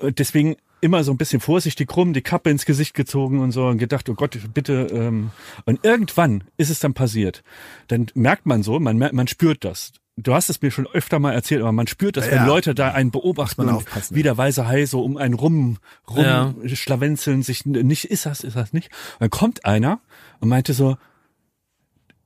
Und 0.00 0.18
deswegen 0.18 0.56
immer 0.84 1.02
so 1.02 1.10
ein 1.12 1.16
bisschen 1.16 1.40
vorsichtig 1.40 1.94
rum, 1.96 2.12
die 2.12 2.20
Kappe 2.22 2.50
ins 2.50 2.64
Gesicht 2.66 2.94
gezogen 2.94 3.40
und 3.40 3.50
so 3.52 3.66
und 3.66 3.78
gedacht, 3.78 4.08
oh 4.08 4.14
Gott, 4.14 4.38
bitte. 4.52 4.86
Ähm. 4.92 5.30
Und 5.64 5.84
irgendwann 5.84 6.44
ist 6.58 6.70
es 6.70 6.78
dann 6.78 6.94
passiert. 6.94 7.42
Dann 7.88 8.06
merkt 8.14 8.46
man 8.46 8.62
so, 8.62 8.78
man, 8.78 8.96
merkt- 8.98 9.14
man 9.14 9.26
spürt 9.26 9.64
das. 9.64 9.92
Du 10.16 10.32
hast 10.32 10.48
es 10.48 10.62
mir 10.62 10.70
schon 10.70 10.86
öfter 10.86 11.18
mal 11.18 11.32
erzählt, 11.32 11.62
aber 11.62 11.72
man 11.72 11.88
spürt 11.88 12.16
das, 12.16 12.26
Ja. 12.26 12.32
wenn 12.32 12.46
Leute 12.46 12.72
da 12.74 12.92
einen 12.92 13.10
beobachten 13.10 13.62
und 13.62 13.70
aufpassen. 13.70 14.14
wie 14.14 14.22
der 14.22 14.36
weiße 14.38 14.68
Hai 14.68 14.86
so 14.86 15.02
um 15.02 15.16
einen 15.16 15.34
rum, 15.34 15.78
rum 16.08 16.24
Ja. 16.24 16.54
schlawenzeln, 16.74 17.42
sich 17.42 17.66
nicht, 17.66 18.04
ist 18.04 18.24
das, 18.26 18.44
ist 18.44 18.54
das 18.54 18.72
nicht? 18.72 18.90
Und 19.14 19.22
dann 19.22 19.30
kommt 19.30 19.64
einer 19.64 19.98
und 20.38 20.48
meinte 20.50 20.72
so, 20.72 20.96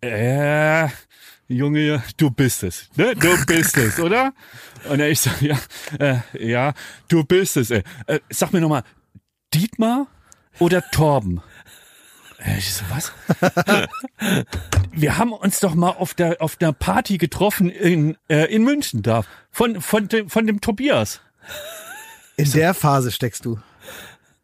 äh, 0.03 0.89
Junge, 1.49 2.03
du 2.19 2.31
bist 2.31 2.63
es, 2.63 2.91
ne? 2.97 3.15
Du 3.17 3.35
bist 3.47 3.77
es, 3.79 3.99
oder? 4.01 4.33
Und 4.89 5.01
ich 5.01 5.21
so, 5.21 5.31
ja, 5.41 5.59
äh, 5.99 6.19
ja, 6.39 6.75
du 7.09 7.25
bist 7.25 7.57
es. 7.57 7.71
Ey. 7.71 7.83
Äh, 8.07 8.21
sag 8.29 8.53
mir 8.53 8.61
nochmal, 8.61 8.83
Dietmar 9.55 10.07
oder 10.59 10.83
Torben? 10.91 11.41
Äh, 12.39 12.59
Ich 12.59 12.75
so, 12.75 12.85
was? 12.91 13.13
Wir 14.93 15.17
haben 15.17 15.33
uns 15.33 15.61
doch 15.61 15.75
mal 15.75 15.91
auf 15.93 16.13
der 16.15 16.43
auf 16.43 16.57
der 16.57 16.73
Party 16.73 17.17
getroffen 17.19 17.71
in 17.71 18.17
äh, 18.29 18.45
in 18.55 18.65
München 18.65 19.03
da 19.03 19.25
von 19.51 19.81
von 19.81 20.09
dem 20.09 20.29
von 20.29 20.47
dem 20.47 20.61
Tobias. 20.61 21.21
In 22.37 22.51
der 22.53 22.75
Phase 22.75 23.11
steckst 23.11 23.45
du. 23.45 23.59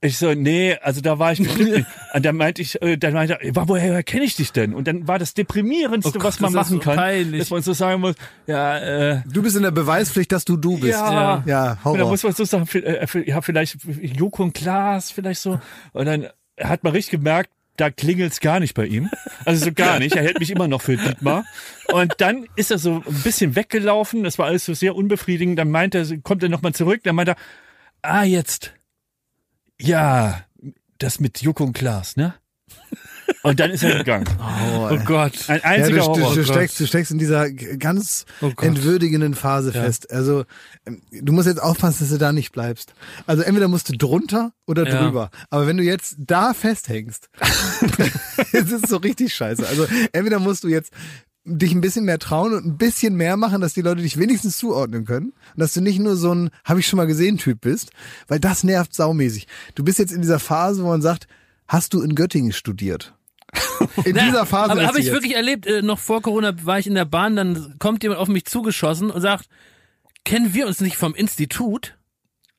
Ich 0.04 0.18
so, 0.18 0.34
nee, 0.34 0.76
also 0.82 1.00
da 1.00 1.18
war 1.18 1.32
ich. 1.32 1.40
Und 2.12 2.24
dann 2.26 2.36
meinte 2.36 2.60
ich, 2.60 2.80
äh, 2.82 2.98
dann 2.98 3.14
meinte 3.14 3.38
er, 3.40 3.68
woher 3.68 4.02
kenne 4.02 4.24
ich 4.24 4.36
dich 4.36 4.52
denn? 4.52 4.74
Und 4.74 4.86
dann 4.86 5.08
war 5.08 5.18
das 5.18 5.32
deprimierendste, 5.32 6.10
Oh 6.18 6.20
Gott, 6.20 6.24
was 6.24 6.40
man 6.40 6.52
das 6.52 6.66
ist 6.66 6.72
machen 6.72 6.80
so 6.82 6.84
kann, 6.90 6.96
peinlich. 6.96 7.38
dass 7.40 7.48
man 7.50 7.62
so 7.62 7.72
sagen 7.72 8.02
muss, 8.02 8.14
ja, 8.46 8.78
äh, 8.78 9.22
Du 9.26 9.42
bist 9.42 9.56
in 9.56 9.62
der 9.62 9.70
Beweispflicht, 9.70 10.30
dass 10.30 10.44
du 10.44 10.58
du 10.58 10.78
bist. 10.78 10.92
Ja. 10.92 11.42
Ja, 11.46 11.70
Und 11.70 11.78
dann 11.84 11.84
Horror. 11.84 12.10
muss 12.10 12.22
man 12.22 12.34
so 12.34 12.44
sagen, 12.44 12.68
äh, 12.74 13.06
ja, 13.24 13.40
vielleicht 13.40 13.78
Joko 14.02 14.42
und 14.42 14.52
Klaas, 14.52 15.10
vielleicht 15.10 15.40
so. 15.40 15.58
Und 15.94 16.04
dann 16.04 16.28
hat 16.60 16.84
man 16.84 16.92
richtig 16.92 17.12
gemerkt, 17.12 17.48
da 17.78 17.90
klingelt's 17.90 18.40
gar 18.40 18.60
nicht 18.60 18.74
bei 18.74 18.84
ihm. 18.86 19.08
Also 19.46 19.64
so 19.64 19.72
gar 19.72 19.98
nicht. 19.98 20.14
Er 20.16 20.22
hält 20.22 20.38
mich 20.38 20.50
immer 20.50 20.68
noch 20.68 20.82
für 20.82 20.98
Dietmar. 20.98 21.44
Und 21.92 22.12
dann 22.18 22.46
ist 22.56 22.70
er 22.70 22.78
so 22.78 23.02
ein 23.06 23.22
bisschen 23.24 23.56
weggelaufen. 23.56 24.22
Das 24.22 24.38
war 24.38 24.46
alles 24.46 24.66
so 24.66 24.74
sehr 24.74 24.94
unbefriedigend. 24.94 25.58
Dann 25.58 25.70
meint 25.70 25.94
er, 25.94 26.04
kommt 26.18 26.42
er 26.42 26.50
nochmal 26.50 26.74
zurück. 26.74 27.00
Dann 27.04 27.16
meint 27.16 27.30
er, 27.30 27.36
ah, 28.02 28.22
jetzt. 28.22 28.74
Ja, 29.86 30.40
das 30.98 31.20
mit 31.20 31.40
Joko 31.42 31.64
und 31.64 31.72
Klaas, 31.72 32.16
ne? 32.16 32.34
Und 33.42 33.58
dann 33.60 33.70
ist 33.70 33.82
er 33.82 33.98
gegangen. 33.98 34.26
Oh 34.76 34.98
Gott. 35.06 35.32
Ein 35.48 35.58
Ja, 35.58 35.64
einziger 35.64 36.00
du, 36.00 36.12
du, 36.12 36.20
Horror. 36.22 36.34
du, 36.34 36.44
steckst, 36.44 36.78
du 36.78 36.86
steckst 36.86 37.10
in 37.10 37.18
dieser 37.18 37.50
ganz 37.50 38.26
Oh 38.42 38.52
entwürdigenden 38.60 39.34
Phase 39.34 39.72
fest. 39.72 40.10
Also 40.12 40.44
ähm, 40.86 41.00
du 41.10 41.32
musst 41.32 41.46
jetzt 41.48 41.60
aufpassen, 41.62 42.00
dass 42.00 42.10
du 42.10 42.18
da 42.18 42.32
nicht 42.32 42.52
bleibst. 42.52 42.92
Also 43.26 43.42
entweder 43.42 43.68
musst 43.68 43.88
du 43.88 43.96
drunter 43.96 44.52
oder 44.66 44.86
Ja. 44.86 45.02
drüber. 45.02 45.30
Aber 45.48 45.66
wenn 45.66 45.76
du 45.78 45.82
jetzt 45.82 46.16
da 46.18 46.52
festhängst, 46.52 47.30
jetzt 48.52 48.72
ist 48.72 48.84
es 48.84 48.90
so 48.90 48.98
richtig 48.98 49.34
scheiße. 49.34 49.66
Also 49.66 49.86
entweder 50.12 50.38
musst 50.38 50.64
du 50.64 50.68
jetzt 50.68 50.92
dich 51.44 51.72
ein 51.72 51.80
bisschen 51.80 52.04
mehr 52.06 52.18
trauen 52.18 52.54
und 52.54 52.64
ein 52.64 52.76
bisschen 52.78 53.16
mehr 53.16 53.36
machen, 53.36 53.60
dass 53.60 53.74
die 53.74 53.82
Leute 53.82 54.02
dich 54.02 54.18
wenigstens 54.18 54.56
zuordnen 54.58 55.04
können 55.04 55.26
und 55.54 55.60
dass 55.60 55.74
du 55.74 55.80
nicht 55.80 55.98
nur 55.98 56.16
so 56.16 56.34
ein 56.34 56.50
habe 56.64 56.80
ich 56.80 56.86
schon 56.86 56.96
mal 56.96 57.06
gesehen 57.06 57.36
Typ 57.36 57.60
bist, 57.60 57.90
weil 58.28 58.40
das 58.40 58.64
nervt 58.64 58.94
saumäßig. 58.94 59.46
Du 59.74 59.84
bist 59.84 59.98
jetzt 59.98 60.12
in 60.12 60.22
dieser 60.22 60.38
Phase, 60.38 60.82
wo 60.82 60.88
man 60.88 61.02
sagt, 61.02 61.28
hast 61.68 61.92
du 61.92 62.02
in 62.02 62.14
Göttingen 62.14 62.52
studiert? 62.52 63.14
In 64.04 64.14
dieser 64.14 64.46
Phase 64.46 64.72
Aber 64.72 64.82
habe 64.82 64.94
sie 64.94 65.00
ich 65.00 65.06
jetzt. 65.06 65.14
wirklich 65.14 65.36
erlebt, 65.36 65.66
äh, 65.66 65.80
noch 65.82 66.00
vor 66.00 66.22
Corona 66.22 66.54
war 66.64 66.80
ich 66.80 66.88
in 66.88 66.94
der 66.94 67.04
Bahn, 67.04 67.36
dann 67.36 67.76
kommt 67.78 68.02
jemand 68.02 68.20
auf 68.20 68.26
mich 68.26 68.46
zugeschossen 68.46 69.10
und 69.10 69.20
sagt, 69.20 69.48
kennen 70.24 70.54
wir 70.54 70.66
uns 70.66 70.80
nicht 70.80 70.96
vom 70.96 71.14
Institut? 71.14 71.96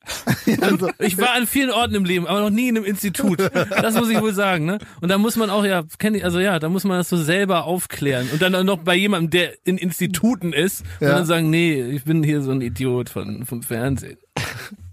Also, 0.60 0.90
Ich 0.98 1.18
war 1.18 1.34
an 1.34 1.46
vielen 1.46 1.70
Orten 1.70 1.94
im 1.94 2.04
Leben, 2.04 2.26
aber 2.26 2.40
noch 2.40 2.50
nie 2.50 2.68
in 2.68 2.76
einem 2.76 2.86
Institut. 2.86 3.40
Das 3.40 3.94
muss 3.94 4.08
ich 4.08 4.20
wohl 4.20 4.32
sagen, 4.34 4.64
ne? 4.64 4.78
Und 5.00 5.08
da 5.08 5.18
muss 5.18 5.36
man 5.36 5.50
auch 5.50 5.64
ja, 5.64 5.82
kenn 5.98 6.14
ich, 6.14 6.24
also 6.24 6.38
ja, 6.40 6.58
da 6.58 6.68
muss 6.68 6.84
man 6.84 6.98
das 6.98 7.08
so 7.08 7.16
selber 7.16 7.64
aufklären 7.64 8.28
und 8.32 8.40
dann 8.40 8.54
auch 8.54 8.64
noch 8.64 8.78
bei 8.78 8.94
jemandem, 8.94 9.30
der 9.30 9.52
in 9.64 9.78
Instituten 9.78 10.52
ist, 10.52 10.82
und 11.00 11.06
Ja. 11.08 11.14
dann 11.16 11.26
sagen, 11.26 11.50
nee, 11.50 11.82
ich 11.82 12.04
bin 12.04 12.22
hier 12.22 12.42
so 12.42 12.50
ein 12.52 12.60
Idiot 12.60 13.08
von 13.08 13.44
vom 13.44 13.62
Fernsehen. 13.62 14.18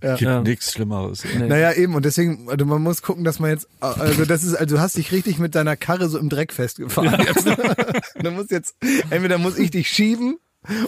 Gibt 0.02 0.22
Ja. 0.22 0.42
nichts 0.42 0.74
Schlimmeres. 0.74 1.24
Nee. 1.38 1.48
Naja, 1.48 1.74
eben, 1.74 1.96
und 1.96 2.04
deswegen, 2.06 2.50
also 2.50 2.66
man 2.66 2.82
muss 2.82 3.02
gucken, 3.02 3.24
dass 3.24 3.40
man 3.40 3.52
jetzt, 3.52 3.68
also 3.80 4.26
das 4.26 4.44
ist, 4.44 4.56
also 4.56 4.76
du 4.76 4.82
hast 4.82 4.98
dich 4.98 5.12
richtig 5.12 5.38
mit 5.40 5.56
deiner 5.56 5.76
Karre 5.76 6.10
so 6.10 6.18
im 6.18 6.30
Dreck 6.30 6.52
festgefahren. 6.54 7.16
Jetzt. 7.26 7.46
du 8.22 8.32
musst 8.32 8.52
jetzt, 8.52 8.76
entweder 9.10 9.38
muss 9.38 9.58
ich 9.58 9.72
dich 9.72 9.88
schieben 9.90 10.38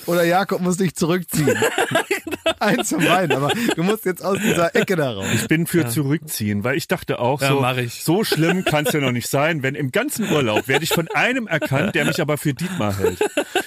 oder 0.06 0.24
Jakob 0.24 0.62
muss 0.62 0.78
dich 0.78 0.96
zurückziehen. 0.96 1.58
Eins 2.60 2.90
von 2.90 3.04
beiden, 3.04 3.36
aber 3.36 3.52
du 3.76 3.84
musst 3.84 4.06
jetzt 4.06 4.24
aus 4.24 4.38
dieser 4.40 4.76
Ecke 4.76 4.96
da 4.96 5.12
raus. 5.12 5.26
Ich 5.34 5.48
bin 5.48 5.68
für 5.68 5.88
zurückziehen, 5.88 6.64
weil 6.64 6.78
ich 6.78 6.88
dachte 6.88 7.20
auch 7.20 7.42
Ja, 7.42 7.50
so, 7.50 7.60
mach 7.60 7.78
ich. 7.78 8.04
so 8.04 8.24
schlimm 8.24 8.64
kann 8.64 8.86
es 8.86 8.94
ja 8.94 9.00
noch 9.02 9.12
nicht 9.12 9.28
sein, 9.30 9.64
wenn 9.64 9.76
im 9.76 9.92
ganzen 9.92 10.32
Urlaub 10.32 10.68
werde 10.68 10.84
ich 10.84 10.92
von 10.92 11.08
einem 11.10 11.48
erkannt, 11.48 11.96
der 11.96 12.06
mich 12.06 12.22
aber 12.22 12.38
für 12.38 12.54
Dietmar 12.54 12.98
hält. 12.98 13.20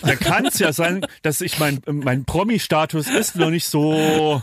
Dann 0.02 0.18
kann 0.18 0.46
es 0.46 0.59
ja 0.59 0.72
sein, 0.72 1.04
dass 1.22 1.40
ich 1.40 1.59
mein, 1.59 1.80
mein 1.86 2.24
Promi-Status 2.24 3.09
ist 3.09 3.36
noch 3.36 3.50
nicht 3.50 3.66
so, 3.66 4.42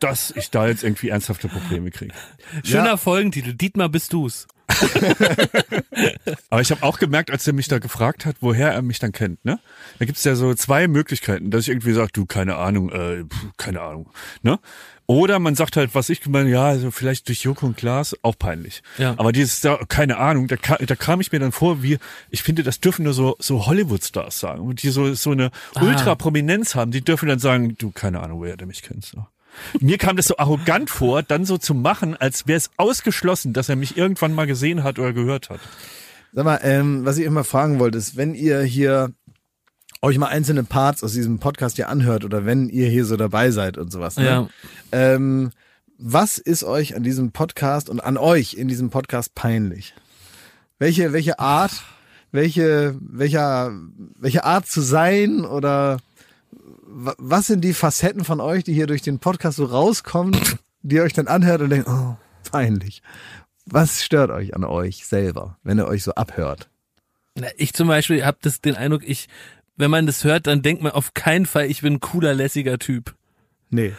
dass 0.00 0.30
ich 0.36 0.50
da 0.50 0.68
jetzt 0.68 0.84
irgendwie 0.84 1.08
ernsthafte 1.10 1.48
Probleme 1.48 1.90
kriege. 1.90 2.14
Schöner 2.64 2.96
Folgentitel, 2.96 3.54
Dietmar 3.54 3.88
bist 3.88 4.12
du's. 4.12 4.46
Aber 6.50 6.60
ich 6.60 6.70
habe 6.70 6.82
auch 6.82 6.98
gemerkt, 6.98 7.30
als 7.30 7.46
er 7.46 7.52
mich 7.52 7.68
da 7.68 7.78
gefragt 7.78 8.26
hat, 8.26 8.36
woher 8.40 8.72
er 8.72 8.82
mich 8.82 8.98
dann 8.98 9.12
kennt, 9.12 9.44
ne? 9.44 9.58
Da 9.98 10.04
gibt's 10.04 10.24
ja 10.24 10.34
so 10.34 10.54
zwei 10.54 10.88
Möglichkeiten, 10.88 11.50
dass 11.50 11.62
ich 11.62 11.68
irgendwie 11.70 11.92
sage, 11.92 12.10
du, 12.12 12.26
keine 12.26 12.56
Ahnung, 12.56 12.90
äh, 12.90 13.24
keine 13.56 13.80
Ahnung, 13.80 14.10
ne? 14.42 14.58
Oder 15.10 15.38
man 15.38 15.54
sagt 15.54 15.78
halt, 15.78 15.94
was 15.94 16.10
ich 16.10 16.20
gemeint, 16.20 16.50
ja, 16.50 16.66
also 16.66 16.90
vielleicht 16.90 17.28
durch 17.28 17.42
Joko 17.42 17.64
und 17.64 17.78
Klaas, 17.78 18.14
auch 18.20 18.38
peinlich. 18.38 18.82
Ja. 18.98 19.14
Aber 19.16 19.32
dieses, 19.32 19.62
da, 19.62 19.78
keine 19.88 20.18
Ahnung, 20.18 20.48
da, 20.48 20.56
da 20.56 20.96
kam 20.96 21.22
ich 21.22 21.32
mir 21.32 21.38
dann 21.38 21.50
vor, 21.50 21.82
wie, 21.82 21.96
ich 22.28 22.42
finde, 22.42 22.62
das 22.62 22.80
dürfen 22.80 23.04
nur 23.04 23.14
so, 23.14 23.34
so 23.38 23.64
Hollywood-Stars 23.64 24.38
sagen. 24.38 24.60
Und 24.60 24.82
die 24.82 24.90
so, 24.90 25.14
so 25.14 25.30
eine 25.30 25.50
Ultra-Prominenz 25.80 26.74
haben, 26.74 26.90
die 26.90 27.00
dürfen 27.00 27.26
dann 27.26 27.38
sagen, 27.38 27.74
du, 27.78 27.90
keine 27.90 28.20
Ahnung, 28.20 28.40
woher 28.40 28.58
du 28.58 28.66
mich 28.66 28.82
kennst. 28.82 29.12
So. 29.12 29.26
Mir 29.80 29.98
kam 29.98 30.16
das 30.16 30.26
so 30.26 30.36
arrogant 30.38 30.90
vor, 30.90 31.22
dann 31.22 31.44
so 31.44 31.58
zu 31.58 31.74
machen, 31.74 32.16
als 32.16 32.46
wäre 32.46 32.56
es 32.56 32.70
ausgeschlossen, 32.76 33.52
dass 33.52 33.68
er 33.68 33.76
mich 33.76 33.96
irgendwann 33.96 34.34
mal 34.34 34.46
gesehen 34.46 34.84
hat 34.84 34.98
oder 34.98 35.12
gehört 35.12 35.50
hat. 35.50 35.60
Sag 36.32 36.44
mal, 36.44 36.60
ähm, 36.62 37.04
was 37.04 37.18
ich 37.18 37.24
immer 37.24 37.44
fragen 37.44 37.78
wollte, 37.78 37.98
ist, 37.98 38.16
wenn 38.16 38.34
ihr 38.34 38.60
hier 38.62 39.12
euch 40.02 40.18
mal 40.18 40.28
einzelne 40.28 40.64
Parts 40.64 41.02
aus 41.02 41.12
diesem 41.12 41.38
Podcast 41.38 41.76
hier 41.76 41.88
anhört 41.88 42.24
oder 42.24 42.44
wenn 42.46 42.68
ihr 42.68 42.88
hier 42.88 43.04
so 43.04 43.16
dabei 43.16 43.50
seid 43.50 43.78
und 43.78 43.90
sowas. 43.90 44.16
Ne? 44.16 44.24
Ja. 44.24 44.48
Ähm, 44.92 45.50
was 45.98 46.38
ist 46.38 46.62
euch 46.62 46.94
an 46.94 47.02
diesem 47.02 47.32
Podcast 47.32 47.88
und 47.88 48.00
an 48.00 48.16
euch 48.16 48.54
in 48.54 48.68
diesem 48.68 48.90
Podcast 48.90 49.34
peinlich? 49.34 49.94
Welche, 50.78 51.12
welche 51.12 51.40
Art, 51.40 51.82
welche, 52.30 52.96
welcher, 53.00 53.72
welche 54.16 54.44
Art 54.44 54.66
zu 54.66 54.80
sein 54.80 55.44
oder 55.44 55.98
was 56.90 57.46
sind 57.46 57.62
die 57.62 57.74
Facetten 57.74 58.24
von 58.24 58.40
euch, 58.40 58.64
die 58.64 58.72
hier 58.72 58.86
durch 58.86 59.02
den 59.02 59.18
Podcast 59.18 59.56
so 59.58 59.64
rauskommen, 59.66 60.36
die 60.82 60.96
ihr 60.96 61.02
euch 61.02 61.12
dann 61.12 61.28
anhört 61.28 61.60
und 61.60 61.70
denkt, 61.70 61.88
oh, 61.88 62.16
peinlich. 62.50 63.02
Was 63.66 64.02
stört 64.02 64.30
euch 64.30 64.54
an 64.56 64.64
euch 64.64 65.06
selber, 65.06 65.58
wenn 65.62 65.78
ihr 65.78 65.86
euch 65.86 66.02
so 66.02 66.14
abhört? 66.14 66.68
Na, 67.34 67.48
Ich 67.58 67.74
zum 67.74 67.88
Beispiel 67.88 68.24
habe 68.24 68.38
das 68.40 68.60
den 68.62 68.74
Eindruck, 68.76 69.02
ich, 69.06 69.28
wenn 69.76 69.90
man 69.90 70.06
das 70.06 70.24
hört, 70.24 70.46
dann 70.46 70.62
denkt 70.62 70.82
man 70.82 70.92
auf 70.92 71.12
keinen 71.14 71.44
Fall, 71.46 71.66
ich 71.66 71.82
bin 71.82 71.94
ein 71.94 72.00
cooler, 72.00 72.32
lässiger 72.34 72.78
Typ. 72.78 73.14
Nee. 73.70 73.92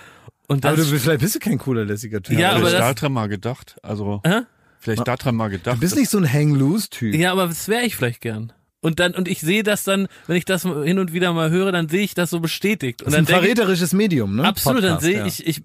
Und 0.47 0.65
Aber 0.65 0.75
das, 0.77 0.87
du 0.87 0.91
bist, 0.93 1.03
vielleicht 1.03 1.21
bist 1.21 1.35
du 1.35 1.39
kein 1.39 1.59
cooler, 1.59 1.85
lässiger 1.85 2.21
Typ. 2.23 2.39
Ja, 2.39 2.51
aber 2.53 2.61
vielleicht 2.67 2.81
das- 2.81 2.95
daran 2.95 3.13
mal 3.13 3.27
gedacht. 3.27 3.75
Also, 3.83 4.21
Hä? 4.25 4.41
vielleicht 4.79 5.07
daran 5.07 5.35
mal 5.35 5.49
gedacht. 5.49 5.75
Du 5.75 5.79
bist 5.81 5.95
nicht 5.95 6.09
so 6.09 6.17
ein 6.17 6.31
Hang-Loose-Typ. 6.33 7.13
ja, 7.13 7.31
aber 7.31 7.45
das 7.45 7.67
wäre 7.67 7.83
ich 7.85 7.95
vielleicht 7.95 8.21
gern. 8.21 8.51
Und 8.82 8.99
dann, 8.99 9.13
und 9.13 9.27
ich 9.27 9.41
sehe 9.41 9.63
das 9.63 9.84
dann, 9.84 10.07
wenn 10.27 10.38
ich 10.38 10.45
das 10.45 10.63
hin 10.63 10.99
und 10.99 11.11
wieder 11.11 11.34
mal 11.34 11.49
höre, 11.49 11.71
dann 11.71 11.89
sehe 11.89 12.01
ich 12.01 12.13
das 12.13 12.30
so 12.30 12.39
bestätigt. 12.39 13.01
Und 13.01 13.07
Das 13.07 13.13
ist 13.13 13.19
ein 13.19 13.25
dann 13.25 13.34
denke 13.36 13.47
ich, 13.49 13.55
verräterisches 13.55 13.93
Medium, 13.93 14.36
ne? 14.38 14.45
absolut, 14.45 14.84
dann 14.84 14.99
Podcast, 14.99 15.05
sehe 15.05 15.17
ja. 15.17 15.25
ich, 15.25 15.45
ich, 15.45 15.63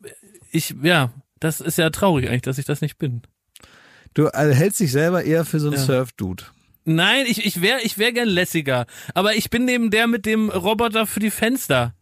ich, 0.50 0.74
ja, 0.82 1.12
das 1.38 1.60
ist 1.60 1.78
ja 1.78 1.90
traurig 1.90 2.28
eigentlich, 2.28 2.42
dass 2.42 2.58
ich 2.58 2.64
das 2.64 2.80
nicht 2.80 2.98
bin. 2.98 3.22
Du 4.14 4.26
äh, 4.26 4.54
hältst 4.54 4.80
dich 4.80 4.92
selber 4.92 5.22
eher 5.24 5.44
für 5.44 5.60
so 5.60 5.68
einen 5.68 5.76
Ja. 5.76 5.82
Surf-Dude. 5.82 6.44
Nein, 6.84 7.24
ich, 7.26 7.46
ich 7.46 7.62
wäre 7.62 7.80
ich 7.82 7.98
wär 7.98 8.12
gern 8.12 8.28
lässiger. 8.28 8.86
Aber 9.14 9.34
ich 9.34 9.48
bin 9.48 9.64
neben 9.64 9.90
der 9.90 10.06
mit 10.06 10.26
dem 10.26 10.50
Roboter 10.50 11.06
für 11.06 11.20
die 11.20 11.30
Fenster. 11.30 11.94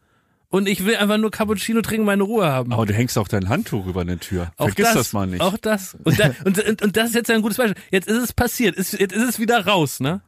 Und 0.48 0.68
ich 0.68 0.84
will 0.84 0.96
einfach 0.96 1.16
nur 1.16 1.30
Cappuccino 1.30 1.80
trinken 1.80 2.04
meine 2.04 2.24
Ruhe 2.24 2.46
haben. 2.46 2.72
Aber 2.72 2.84
du 2.84 2.92
hängst 2.92 3.16
auch 3.16 3.28
dein 3.28 3.48
Handtuch 3.48 3.86
über 3.86 4.02
eine 4.02 4.18
Tür. 4.18 4.52
Auch 4.58 4.66
Vergiss 4.66 4.92
das, 4.92 5.12
mal 5.14 5.26
nicht. 5.26 5.40
Auch 5.40 5.56
das. 5.56 5.96
Und, 6.04 6.20
da, 6.20 6.34
und, 6.44 6.58
und, 6.62 6.82
und 6.82 6.96
das 6.96 7.10
ist 7.10 7.14
jetzt 7.14 7.30
ein 7.30 7.40
gutes 7.40 7.56
Beispiel. 7.56 7.80
Jetzt 7.90 8.08
ist 8.08 8.18
es 8.18 8.32
passiert. 8.34 8.76
Ist, 8.76 8.92
jetzt 8.92 9.14
ist 9.14 9.26
es 9.26 9.38
wieder 9.38 9.64
raus, 9.66 10.00
ne? 10.00 10.20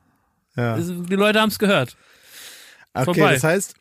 Ja. 0.57 0.77
Die 0.79 1.15
Leute 1.17 1.41
haben 1.41 1.49
es 1.51 1.59
gehört. 1.59 1.97
Okay, 2.95 3.05
vorbei. 3.07 3.33
das 3.35 3.43
heißt, 3.45 3.75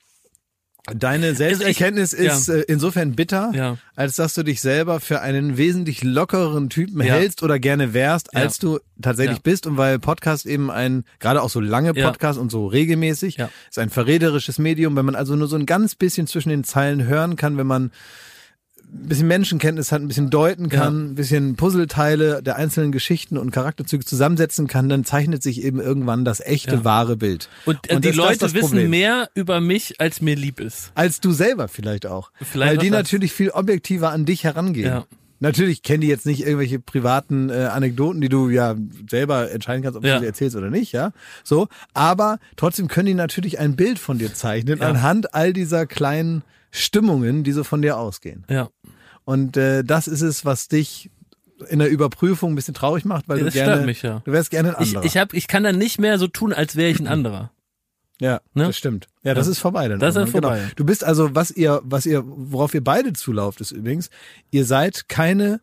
deine 0.93 1.33
Selbsterkenntnis 1.33 2.13
Also 2.13 2.23
ich- 2.25 2.31
ist 2.31 2.49
äh, 2.49 2.61
insofern 2.67 3.15
bitter, 3.15 3.51
Ja. 3.55 3.77
als 3.95 4.15
dass 4.17 4.33
du 4.33 4.43
dich 4.43 4.59
selber 4.59 4.99
für 4.99 5.21
einen 5.21 5.55
wesentlich 5.55 6.03
lockeren 6.03 6.69
Typen 6.69 6.99
Ja. 7.01 7.13
hältst 7.13 7.41
oder 7.41 7.57
gerne 7.57 7.93
wärst, 7.93 8.29
Ja. 8.33 8.41
als 8.41 8.57
du 8.59 8.79
tatsächlich 9.01 9.37
Ja. 9.37 9.41
bist. 9.43 9.65
Und 9.65 9.77
weil 9.77 9.99
Podcast 9.99 10.45
eben 10.45 10.69
ein, 10.69 11.05
gerade 11.19 11.41
auch 11.41 11.49
so 11.49 11.61
lange 11.61 11.93
Ja. 11.95 12.09
Podcast 12.09 12.37
und 12.37 12.51
so 12.51 12.67
regelmäßig, 12.67 13.37
Ja. 13.37 13.49
ist 13.69 13.79
ein 13.79 13.89
verräterisches 13.91 14.57
Medium, 14.59 14.95
wenn 14.97 15.05
man 15.05 15.15
also 15.15 15.35
nur 15.35 15.47
so 15.47 15.55
ein 15.55 15.65
ganz 15.65 15.95
bisschen 15.95 16.27
zwischen 16.27 16.49
den 16.49 16.63
Zeilen 16.65 17.05
hören 17.05 17.37
kann, 17.37 17.57
wenn 17.57 17.67
man 17.67 17.91
ein 18.93 19.07
bisschen 19.09 19.27
Menschenkenntnis 19.27 19.91
hat, 19.91 20.01
ein 20.01 20.07
bisschen 20.07 20.29
deuten 20.29 20.69
kann, 20.69 21.11
ein 21.11 21.15
bisschen 21.15 21.55
Puzzleteile 21.55 22.43
der 22.43 22.57
einzelnen 22.57 22.91
Geschichten 22.91 23.37
und 23.37 23.51
Charakterzüge 23.51 24.05
zusammensetzen 24.05 24.67
kann, 24.67 24.87
dann 24.87 25.03
zeichnet 25.03 25.41
sich 25.41 25.63
eben 25.63 25.79
irgendwann 25.79 26.23
das 26.25 26.39
echte, 26.39 26.75
Ja. 26.75 26.83
wahre 26.83 27.17
Bild. 27.17 27.49
Und, 27.65 27.89
äh, 27.89 27.95
Und 27.95 28.05
die 28.05 28.11
Leute 28.11 28.53
wissen 28.53 28.89
mehr 28.89 29.29
über 29.33 29.59
mich, 29.61 29.99
als 29.99 30.21
mir 30.21 30.35
lieb 30.35 30.59
ist. 30.59 30.91
Als 30.95 31.19
du 31.19 31.31
selber 31.31 31.67
vielleicht 31.67 32.05
auch. 32.05 32.31
Vielleicht 32.41 32.69
Weil 32.71 32.77
die 32.77 32.89
das. 32.91 32.99
natürlich 32.99 33.33
viel 33.33 33.49
objektiver 33.49 34.11
an 34.11 34.25
dich 34.25 34.43
herangehen. 34.43 34.85
Ja. 34.87 35.05
Natürlich 35.39 35.81
kennen 35.81 35.99
die 36.01 36.07
jetzt 36.07 36.25
nicht 36.25 36.41
irgendwelche 36.45 36.79
privaten 36.79 37.49
äh, 37.49 37.65
Anekdoten, 37.65 38.21
die 38.21 38.29
du 38.29 38.49
ja 38.49 38.75
selber 39.09 39.51
entscheiden 39.51 39.83
kannst, 39.83 39.97
ob 39.97 40.05
Ja. 40.05 40.13
du 40.15 40.19
sie 40.21 40.27
erzählst 40.27 40.55
oder 40.55 40.69
nicht, 40.69 40.93
ja. 40.93 41.11
So, 41.43 41.67
aber 41.93 42.37
trotzdem 42.55 42.87
können 42.87 43.07
die 43.07 43.13
natürlich 43.13 43.59
ein 43.59 43.75
Bild 43.75 43.99
von 43.99 44.19
dir 44.19 44.33
zeichnen 44.33 44.79
Ja. 44.79 44.87
anhand 44.87 45.33
all 45.33 45.51
dieser 45.51 45.85
kleinen 45.85 46.43
Stimmungen, 46.75 47.43
die 47.43 47.51
so 47.51 47.63
von 47.63 47.81
dir 47.83 47.97
ausgehen. 47.97 48.45
Ja. 48.49 48.69
Und 49.25 49.57
äh, 49.57 49.83
das 49.83 50.07
ist 50.07 50.21
es, 50.21 50.45
was 50.45 50.67
dich 50.67 51.09
in 51.69 51.79
der 51.79 51.89
Überprüfung 51.89 52.51
ein 52.53 52.55
bisschen 52.55 52.73
traurig 52.73 53.05
macht, 53.05 53.29
weil 53.29 53.37
Ja, 53.37 53.39
du 53.39 53.45
das 53.45 53.53
gerne, 53.53 53.85
mich, 53.85 54.01
ja. 54.01 54.21
du 54.25 54.31
wärst 54.31 54.49
gerne 54.51 54.75
ein 54.77 54.83
Ich, 54.83 54.89
anderer. 54.89 55.05
ich, 55.05 55.17
hab, 55.17 55.33
ich 55.33 55.47
kann 55.47 55.63
dann 55.63 55.77
nicht 55.77 55.99
mehr 55.99 56.19
so 56.19 56.27
tun, 56.27 56.51
als 56.51 56.75
wäre 56.75 56.89
ich 56.91 56.99
ein 56.99 57.07
anderer. 57.07 57.51
Ja, 58.19 58.41
Ne? 58.53 58.65
das 58.67 58.77
stimmt. 58.77 59.07
Ja, 59.23 59.33
das 59.33 59.47
Ja. 59.47 59.51
ist 59.53 59.59
vorbei 59.59 59.87
dann. 59.87 59.99
Das 59.99 60.15
ist 60.15 60.19
irgendwann, 60.21 60.41
vorbei. 60.43 60.59
Genau. 60.59 60.71
Du 60.75 60.85
bist 60.85 61.03
also, 61.03 61.33
was 61.35 61.51
ihr, 61.51 61.81
was 61.83 62.05
ihr, 62.05 62.23
worauf 62.25 62.73
ihr 62.73 62.83
beide 62.83 63.13
zulauft, 63.13 63.61
ist 63.61 63.71
übrigens, 63.71 64.09
ihr 64.51 64.65
seid 64.65 65.07
keine 65.09 65.61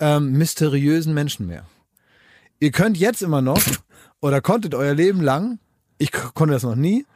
ähm, 0.00 0.32
mysteriösen 0.32 1.14
Menschen 1.14 1.46
mehr. 1.46 1.66
Ihr 2.60 2.70
könnt 2.72 2.96
jetzt 2.98 3.22
immer 3.22 3.42
noch 3.42 3.62
oder 4.20 4.40
konntet 4.40 4.74
euer 4.74 4.94
Leben 4.94 5.20
lang, 5.22 5.58
ich 5.98 6.10
konnte 6.12 6.52
das 6.54 6.62
noch 6.62 6.76
nie, 6.76 7.06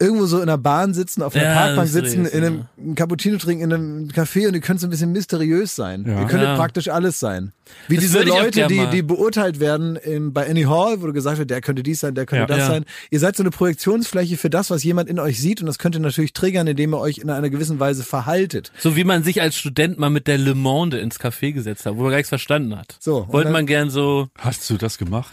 irgendwo 0.00 0.26
so 0.26 0.40
in 0.40 0.48
der 0.48 0.58
Bahn 0.58 0.92
sitzen, 0.92 1.22
auf 1.22 1.34
einer 1.36 1.44
Ja, 1.44 1.54
Parkbank 1.54 1.88
sitzen, 1.88 2.26
in 2.26 2.44
einem 2.44 2.64
einen 2.76 2.94
Cappuccino 2.96 3.38
trinken, 3.38 3.64
in 3.64 3.72
einem 3.72 4.08
Café 4.08 4.48
und 4.48 4.54
ihr 4.54 4.60
könnt 4.60 4.80
so 4.80 4.86
ein 4.86 4.90
bisschen 4.90 5.12
mysteriös 5.12 5.76
sein. 5.76 6.04
Ja. 6.06 6.20
Ihr 6.20 6.26
könntet 6.26 6.48
Ja. 6.48 6.56
praktisch 6.56 6.88
alles 6.88 7.20
sein. 7.20 7.52
Wie 7.88 7.94
Das 7.94 8.04
diese 8.04 8.22
Leute, 8.24 8.66
die, 8.66 8.86
die 8.92 9.02
beurteilt 9.02 9.60
werden 9.60 9.96
im, 9.96 10.32
bei 10.32 10.48
Annie 10.50 10.68
Hall, 10.68 11.00
wo 11.00 11.06
du 11.06 11.12
gesagt 11.12 11.38
wird, 11.38 11.48
der 11.50 11.60
könnte 11.60 11.82
dies 11.84 12.00
sein, 12.00 12.14
der 12.14 12.26
könnte 12.26 12.42
Ja. 12.42 12.46
das 12.46 12.58
Ja. 12.58 12.66
sein. 12.66 12.84
Ihr 13.10 13.20
seid 13.20 13.36
so 13.36 13.42
eine 13.42 13.50
Projektionsfläche 13.50 14.36
für 14.36 14.50
das, 14.50 14.70
was 14.70 14.82
jemand 14.82 15.08
in 15.08 15.18
euch 15.20 15.40
sieht 15.40 15.60
und 15.60 15.66
das 15.66 15.78
könnt 15.78 15.94
ihr 15.94 16.00
natürlich 16.00 16.32
triggern, 16.32 16.66
indem 16.66 16.92
ihr 16.92 16.98
euch 16.98 17.18
in 17.18 17.30
einer 17.30 17.48
gewissen 17.48 17.78
Weise 17.78 18.02
verhaltet. 18.02 18.72
So 18.78 18.96
wie 18.96 19.04
man 19.04 19.22
sich 19.22 19.40
als 19.42 19.56
Student 19.56 19.98
mal 19.98 20.10
mit 20.10 20.26
der 20.26 20.38
Le 20.38 20.54
Monde 20.54 20.98
ins 20.98 21.20
Café 21.20 21.52
gesetzt 21.52 21.86
hat, 21.86 21.96
wo 21.96 22.02
man 22.02 22.10
gar 22.10 22.16
nichts 22.18 22.28
verstanden 22.30 22.76
hat. 22.76 22.96
So, 23.00 23.26
Wollte 23.30 23.50
man 23.50 23.64
gern 23.66 23.90
so, 23.90 24.28
Hast 24.38 24.68
du 24.68 24.76
das 24.76 24.98
gemacht? 24.98 25.32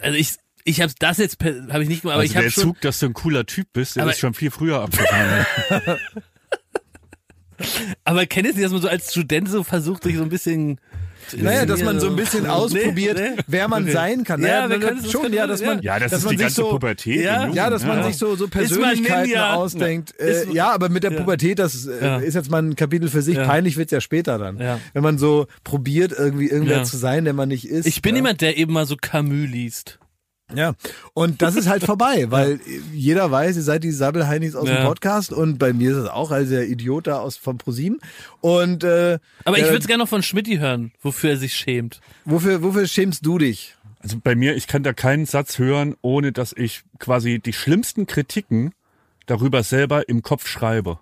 also 0.00 0.16
ich, 0.16 0.34
ich 0.64 0.80
habe 0.80 0.92
das 0.98 1.18
jetzt, 1.18 1.38
habe 1.42 1.82
ich 1.82 1.88
nicht 1.88 2.02
gemacht, 2.02 2.14
aber 2.14 2.22
also 2.22 2.30
ich 2.30 2.36
habe 2.36 2.44
der 2.46 2.50
schon, 2.50 2.62
Zug, 2.64 2.80
dass 2.80 2.98
du 2.98 3.06
ein 3.06 3.12
cooler 3.14 3.46
Typ 3.46 3.68
bist, 3.72 3.96
der 3.96 4.02
Aber- 4.04 4.12
ist 4.12 4.18
schon 4.18 4.34
viel 4.34 4.50
früher 4.50 4.80
abgefahren. 4.82 5.46
aber 8.04 8.26
kennt 8.26 8.46
ihr 8.48 8.52
nicht, 8.54 8.64
dass 8.64 8.72
man 8.72 8.80
so 8.82 8.88
als 8.88 9.10
Student 9.10 9.48
so 9.48 9.62
versucht, 9.62 10.02
sich 10.04 10.16
so 10.16 10.22
ein 10.22 10.28
bisschen 10.30 10.80
zu 11.28 11.36
Naja, 11.38 11.66
dass 11.66 11.82
man 11.82 12.00
so 12.00 12.08
ein 12.08 12.16
bisschen 12.16 12.44
Nee, 12.44 12.48
ausprobiert, 12.48 13.18
nee. 13.18 13.36
wer 13.46 13.68
man 13.68 13.86
sein 13.90 14.24
kann. 14.24 14.40
Ja, 14.42 14.66
Naja, 14.66 14.80
können- 14.80 15.02
das 15.02 15.12
schon, 15.12 15.22
können 15.22 15.34
ja, 15.34 15.46
dass 15.46 15.60
ja. 15.60 15.66
man, 15.74 15.82
ja, 15.82 15.98
das 15.98 16.10
dass 16.10 16.20
ist 16.20 16.24
man 16.24 16.32
die 16.32 16.36
sich 16.38 16.44
ganze 16.46 16.60
so, 16.62 16.70
Pubertät. 16.70 17.22
Ja. 17.24 17.40
Jugend, 17.42 17.54
Ja, 17.56 17.70
dass 17.70 17.84
man 17.84 17.98
ja. 17.98 18.04
sich 18.04 18.16
so, 18.16 18.34
so 18.34 18.48
Persönlichkeiten 18.48 19.36
ausdenkt. 19.38 20.10
Ist 20.12 20.48
Äh, 20.48 20.52
ja, 20.54 20.72
aber 20.72 20.88
mit 20.88 21.04
der 21.04 21.12
Ja. 21.12 21.18
Pubertät, 21.20 21.58
das 21.58 21.86
äh, 21.86 22.04
Ja. 22.04 22.16
ist 22.18 22.34
jetzt 22.34 22.50
mal 22.50 22.62
ein 22.62 22.74
Kapitel 22.74 23.08
für 23.08 23.20
sich. 23.22 23.36
Ja. 23.36 23.44
Peinlich 23.46 23.76
wird's 23.76 23.92
ja 23.92 24.00
später 24.00 24.38
dann. 24.38 24.58
Ja. 24.58 24.80
Wenn 24.94 25.02
man 25.02 25.18
so 25.18 25.46
probiert, 25.62 26.12
irgendwie 26.16 26.48
irgendwer 26.48 26.78
Ja. 26.78 26.84
zu 26.84 26.96
sein, 26.96 27.24
der 27.24 27.34
man 27.34 27.50
nicht 27.50 27.68
ist. 27.68 27.86
Ich 27.86 28.00
bin 28.02 28.12
ja. 28.14 28.16
jemand, 28.16 28.40
der 28.40 28.56
eben 28.56 28.72
mal 28.72 28.86
so 28.86 28.96
Camus 28.96 29.48
liest. 29.50 29.98
Ja, 30.54 30.74
und 31.14 31.42
das 31.42 31.56
ist 31.56 31.68
halt 31.68 31.84
vorbei, 31.84 32.26
weil 32.30 32.60
jeder 32.92 33.30
weiß, 33.30 33.56
ihr 33.56 33.62
seid 33.62 33.84
die 33.84 33.90
Sabbelheinis 33.90 34.54
aus 34.54 34.64
dem 34.66 34.74
Ja. 34.76 34.84
Podcast 34.86 35.32
und 35.32 35.58
bei 35.58 35.72
mir 35.72 35.90
ist 35.92 35.96
es 35.98 36.08
auch 36.08 36.30
als 36.30 36.48
der 36.50 36.68
Idiot 36.68 37.06
da 37.06 37.18
aus 37.20 37.36
vom 37.36 37.58
ProSieben. 37.58 37.98
Und 38.40 38.84
äh, 38.84 39.18
Aber 39.44 39.58
ich 39.58 39.64
äh, 39.64 39.68
würde 39.68 39.78
es 39.78 39.86
gerne 39.86 40.02
noch 40.04 40.08
von 40.08 40.22
Schmidti 40.22 40.56
hören, 40.58 40.92
wofür 41.02 41.30
er 41.30 41.36
sich 41.36 41.54
schämt. 41.54 42.00
wofür, 42.24 42.62
wofür 42.62 42.86
schämst 42.86 43.24
du 43.24 43.38
dich? 43.38 43.74
Also 44.00 44.16
bei 44.22 44.34
mir, 44.34 44.56
ich 44.56 44.66
kann 44.66 44.82
da 44.82 44.92
keinen 44.94 45.26
Satz 45.26 45.58
hören, 45.58 45.94
ohne 46.00 46.32
dass 46.32 46.54
ich 46.56 46.82
quasi 46.98 47.38
die 47.38 47.52
schlimmsten 47.52 48.06
Kritiken 48.06 48.72
darüber 49.26 49.62
selber 49.62 50.08
im 50.08 50.22
Kopf 50.22 50.46
schreibe. 50.46 50.98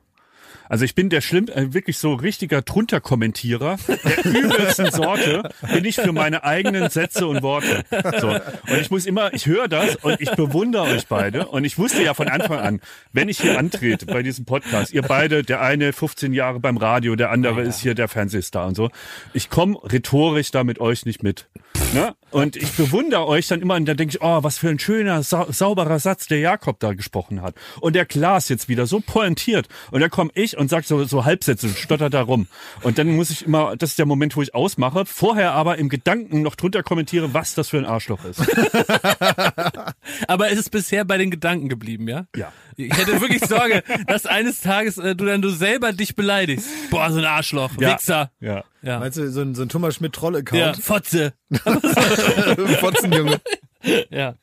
Also 0.69 0.85
ich 0.85 0.95
bin 0.95 1.11
der 1.11 1.21
schlimm, 1.21 1.49
äh, 1.49 1.73
wirklich 1.73 1.99
so 1.99 2.15
richtiger 2.15 2.63
Drunter-Kommentierer 2.63 3.77
der 3.89 4.25
übelsten 4.25 4.91
Sorte, 4.91 5.51
bin 5.73 5.85
ich 5.85 5.97
für 5.97 6.13
meine 6.13 6.45
eigenen 6.45 6.91
Sätze 6.91 7.27
und 7.27 7.43
Worte. 7.43 7.85
So. 8.21 8.29
Und 8.29 8.81
ich 8.81 8.91
muss 8.91 9.07
immer, 9.07 9.33
ich 9.33 9.47
höre 9.47 9.69
das 9.69 9.97
und 9.97 10.21
ich 10.21 10.31
bewundere 10.33 10.83
euch 10.85 11.07
beide. 11.07 11.47
Und 11.47 11.65
ich 11.65 11.79
wusste 11.79 12.03
ja 12.03 12.15
von 12.15 12.29
Anfang 12.29 12.59
an, 12.59 12.81
wenn 13.13 13.29
ich 13.29 13.41
hier 13.41 13.59
antrete 13.59 14.07
bei 14.07 14.23
diesem 14.23 14.45
Podcast, 14.45 14.93
ihr 14.93 15.03
beide, 15.03 15.43
der 15.43 15.61
eine 15.61 15.93
15 15.93 16.33
Jahre 16.33 16.61
beim 16.61 16.77
Radio, 16.77 17.17
der 17.17 17.31
andere 17.31 17.63
ist 17.63 17.81
hier 17.81 17.95
der 17.95 18.09
Fernsehstar 18.09 18.67
und 18.67 18.75
so. 18.75 18.91
Ich 19.33 19.51
komme 19.51 19.79
rhetorisch 19.83 20.51
da 20.51 20.65
mit 20.65 20.81
euch 20.81 21.07
nicht 21.07 21.23
mit. 21.23 21.47
Ne? 21.95 22.15
Und 22.31 22.57
ich 22.57 22.73
bewundere 22.73 23.27
euch 23.27 23.49
dann 23.49 23.63
immer 23.63 23.77
und 23.77 23.87
dann 23.87 23.97
denke 23.97 24.17
ich, 24.17 24.23
oh, 24.23 24.43
was 24.43 24.59
für 24.59 24.69
ein 24.69 24.79
schöner, 24.79 25.23
sau 25.23 25.47
sauberer 25.51 25.99
Satz 25.99 26.27
der 26.27 26.39
Jakob 26.39 26.79
da 26.81 26.93
gesprochen 26.93 27.41
hat. 27.41 27.55
Und 27.81 27.97
der 27.97 28.05
Klaas 28.05 28.51
jetzt 28.51 28.69
wieder 28.69 28.87
so 28.87 29.01
pointiert. 29.01 29.69
Und 29.91 30.01
dann 30.01 30.11
komme 30.11 30.31
ich 30.35 30.59
und 30.59 30.69
sag 30.69 30.85
so, 30.85 31.05
so 31.05 31.25
Halbsätze, 31.25 31.71
stotter 31.71 32.11
da 32.11 32.21
rum. 32.21 32.47
Und 32.83 32.99
dann 32.99 33.09
muss 33.17 33.31
ich 33.31 33.47
immer, 33.47 33.75
das 33.77 33.91
ist 33.91 33.99
der 33.99 34.05
Moment, 34.05 34.37
wo 34.37 34.43
ich 34.43 34.55
ausmache, 34.55 35.07
vorher 35.07 35.53
aber 35.53 35.79
im 35.79 35.89
Gedanken 35.89 36.43
noch 36.43 36.57
drunter 36.57 36.83
kommentiere, 36.83 37.33
was 37.33 37.55
das 37.55 37.71
für 37.71 37.79
ein 37.79 37.87
Arschloch 37.87 38.23
ist. 38.27 38.41
Aber 40.29 40.51
es 40.51 40.59
ist 40.59 40.71
bisher 40.71 41.05
bei 41.05 41.19
den 41.19 41.31
Gedanken 41.31 41.69
geblieben, 41.69 42.09
ja? 42.09 42.27
Ja. 42.37 42.53
Ich 42.77 42.97
hätte 42.97 43.21
wirklich 43.21 43.45
Sorge, 43.45 43.83
dass 44.07 44.27
eines 44.27 44.61
Tages 44.61 44.99
äh, 44.99 45.17
du 45.17 45.25
dann 45.25 45.43
du 45.43 45.49
selber 45.49 45.93
dich 45.93 46.15
beleidigst. 46.15 46.69
Boah, 46.91 47.11
so 47.11 47.19
ein 47.19 47.25
Arschloch, 47.25 47.71
Ja. 47.81 47.95
Wichser. 47.95 48.31
Ja. 48.41 48.65
Ja. 48.89 49.01
Meinst 49.01 49.19
du, 49.19 49.31
so 49.31 49.43
ein, 49.43 49.55
so 49.55 49.61
ein 49.61 49.69
Thomas 49.69 49.97
Schmidt-Troll-Account? 49.97 50.59
Ja, 50.59 50.73
Fotze. 50.73 51.35
Fotzenjunge. 52.81 53.39
Ja. 54.09 54.35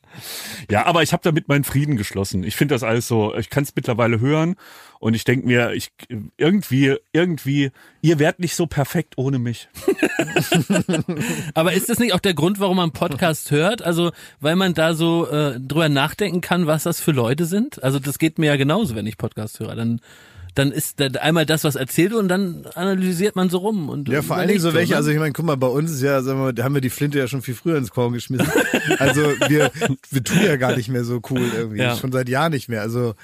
Ja, 0.70 0.86
aber 0.86 1.02
ich 1.02 1.14
habe 1.14 1.24
damit 1.24 1.48
meinen 1.48 1.64
Frieden 1.64 1.98
geschlossen. 1.98 2.44
Ich 2.44 2.56
finde 2.56 2.76
das 2.76 2.84
alles 2.84 3.08
so, 3.08 3.36
ich 3.36 3.50
kann 3.50 3.64
es 3.64 3.74
mittlerweile 3.76 4.20
hören 4.20 4.56
und 5.00 5.16
ich 5.16 5.24
denke 5.24 5.48
mir, 5.48 5.74
ich 5.74 5.90
irgendwie, 6.38 6.96
irgendwie, 7.12 7.72
ihr 8.04 8.20
werdet 8.20 8.40
nicht 8.40 8.56
so 8.56 8.68
perfekt 8.68 9.16
ohne 9.18 9.40
mich. 9.40 9.68
Aber 11.56 11.74
ist 11.74 11.90
das 11.90 11.98
nicht 11.98 12.14
auch 12.14 12.20
der 12.20 12.36
Grund, 12.36 12.60
warum 12.60 12.78
man 12.78 12.92
Podcast 12.92 13.50
hört? 13.50 13.82
Also, 13.82 14.12
weil 14.40 14.56
man 14.56 14.76
da 14.76 14.94
so 14.94 15.28
äh, 15.28 15.60
drüber 15.60 15.90
nachdenken 15.90 16.42
kann, 16.42 16.68
was 16.68 16.84
das 16.84 17.02
für 17.02 17.12
Leute 17.12 17.46
sind? 17.46 17.84
Also, 17.84 17.98
das 17.98 18.20
geht 18.20 18.38
mir 18.38 18.46
ja 18.46 18.58
genauso, 18.58 18.96
wenn 18.96 19.08
ich 19.08 19.18
Podcast 19.18 19.60
höre. 19.60 19.76
Dann 19.76 20.02
dann 20.56 20.72
ist 20.72 21.00
da 21.00 21.08
einmal 21.20 21.46
das, 21.46 21.66
was 21.66 21.76
erzählt 21.76 22.12
wird 22.12 22.22
und 22.22 22.30
dann 22.30 22.66
analysiert 22.76 23.36
man 23.36 23.50
so 23.50 23.58
rum. 23.58 23.90
Und 23.90 24.08
Ja, 24.08 24.22
vor 24.22 24.38
allen 24.38 24.48
Dingen 24.48 24.62
so 24.62 24.74
welche, 24.74 24.94
ne? 24.94 24.98
also 24.98 25.12
ich 25.12 25.20
meine, 25.20 25.34
guck 25.34 25.46
mal, 25.46 25.58
bei 25.58 25.68
uns 25.68 25.92
ist 25.92 26.02
ja, 26.02 26.22
sagen 26.22 26.40
wir 26.40 26.46
mal, 26.46 26.54
da 26.54 26.64
haben 26.64 26.74
wir 26.74 26.82
die 26.82 26.90
Flinte 26.90 27.20
ja 27.20 27.28
schon 27.28 27.42
viel 27.42 27.56
früher 27.56 27.78
ins 27.78 27.92
Korn 27.92 28.14
geschmissen. 28.14 28.48
Also 29.00 29.22
wir, 29.48 29.72
wir 30.12 30.24
tun 30.24 30.38
ja 30.44 30.58
gar 30.58 30.76
nicht 30.76 30.90
mehr 30.90 31.04
so 31.04 31.20
cool 31.30 31.50
irgendwie. 31.56 31.80
Ja. 31.80 31.96
Schon 31.96 32.12
seit 32.12 32.30
Jahren 32.30 32.52
nicht 32.52 32.70
mehr. 32.70 32.82
Also 32.82 33.16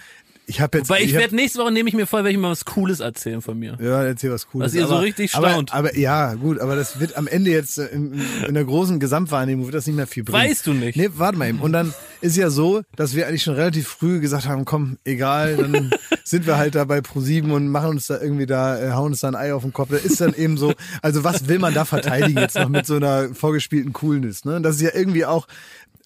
ich 0.48 0.60
habe 0.60 0.80
jetzt. 0.80 0.90
Weil 0.90 1.04
ich 1.04 1.14
hab, 1.14 1.22
werde 1.22 1.36
nächste 1.36 1.60
Woche 1.60 1.72
nehme 1.72 1.88
ich 1.88 1.96
mir 1.96 2.06
vor, 2.06 2.20
werde 2.20 2.32
ich 2.32 2.38
mal 2.38 2.52
was 2.52 2.66
Cooles 2.66 3.00
erzählen 3.00 3.42
von 3.42 3.58
mir. 3.58 3.78
Ja, 3.82 4.04
erzähl 4.04 4.32
was 4.32 4.48
Cooles. 4.48 4.68
Was 4.68 4.74
ihr 4.74 4.88
so 4.88 4.98
richtig 4.98 5.32
staunt. 5.32 5.74
Aber, 5.74 5.90
aber 5.90 5.98
ja, 5.98 6.34
gut, 6.34 6.60
aber 6.60 6.76
das 6.76 7.00
wird 7.00 7.16
am 7.16 7.28
Ende 7.28 7.52
jetzt 7.52 7.78
äh, 7.78 7.88
in, 7.88 8.22
in 8.48 8.54
der 8.54 8.66
großen 8.66 9.00
Gesamtwahrnehmung 9.00 9.66
wird 9.66 9.76
das 9.76 9.88
nicht 9.88 9.96
mehr 9.96 10.08
viel 10.08 10.24
bringen. 10.24 10.50
Weißt 10.50 10.68
du 10.68 10.74
nicht. 10.74 10.98
Nee, 10.98 11.10
warte 11.16 11.38
mal 11.38 11.48
eben. 11.50 11.60
Und 11.60 11.74
dann 11.74 11.94
ist 12.22 12.38
ja 12.38 12.50
so, 12.50 12.82
dass 12.96 13.16
wir 13.16 13.28
eigentlich 13.28 13.44
schon 13.44 13.56
relativ 13.56 13.88
früh 13.88 14.20
gesagt 14.20 14.48
haben, 14.48 14.66
komm, 14.66 14.98
egal, 15.06 15.58
dann 15.58 15.92
sind 16.24 16.46
wir 16.46 16.58
halt 16.58 16.76
da 16.76 16.86
bei 16.86 17.00
Pro7 17.00 17.52
und 17.52 17.68
machen 17.68 17.92
uns 17.92 18.08
da 18.08 18.20
irgendwie 18.20 18.46
da, 18.46 18.80
äh, 18.80 18.92
hauen 18.92 19.12
uns 19.12 19.22
da 19.22 19.30
ein 19.30 19.36
Ei 19.36 19.54
auf 19.54 19.64
den 19.64 19.74
Kopf. 19.74 19.90
Das 19.92 20.04
ist 20.04 20.22
dann 20.22 20.34
eben 20.34 20.58
so, 20.58 20.74
also 21.02 21.24
was 21.24 21.48
will 21.48 21.60
man 21.60 21.74
da 21.74 21.86
verteidigen 21.86 22.40
jetzt 22.40 22.56
noch 22.56 22.70
mit 22.70 22.86
so 22.86 22.96
einer 22.96 23.34
vorgespielten 23.34 23.94
Coolness, 23.94 24.46
ne? 24.46 24.62
Das 24.62 24.76
ist 24.76 24.82
ja 24.82 24.92
irgendwie 24.94 25.26
auch, 25.26 25.48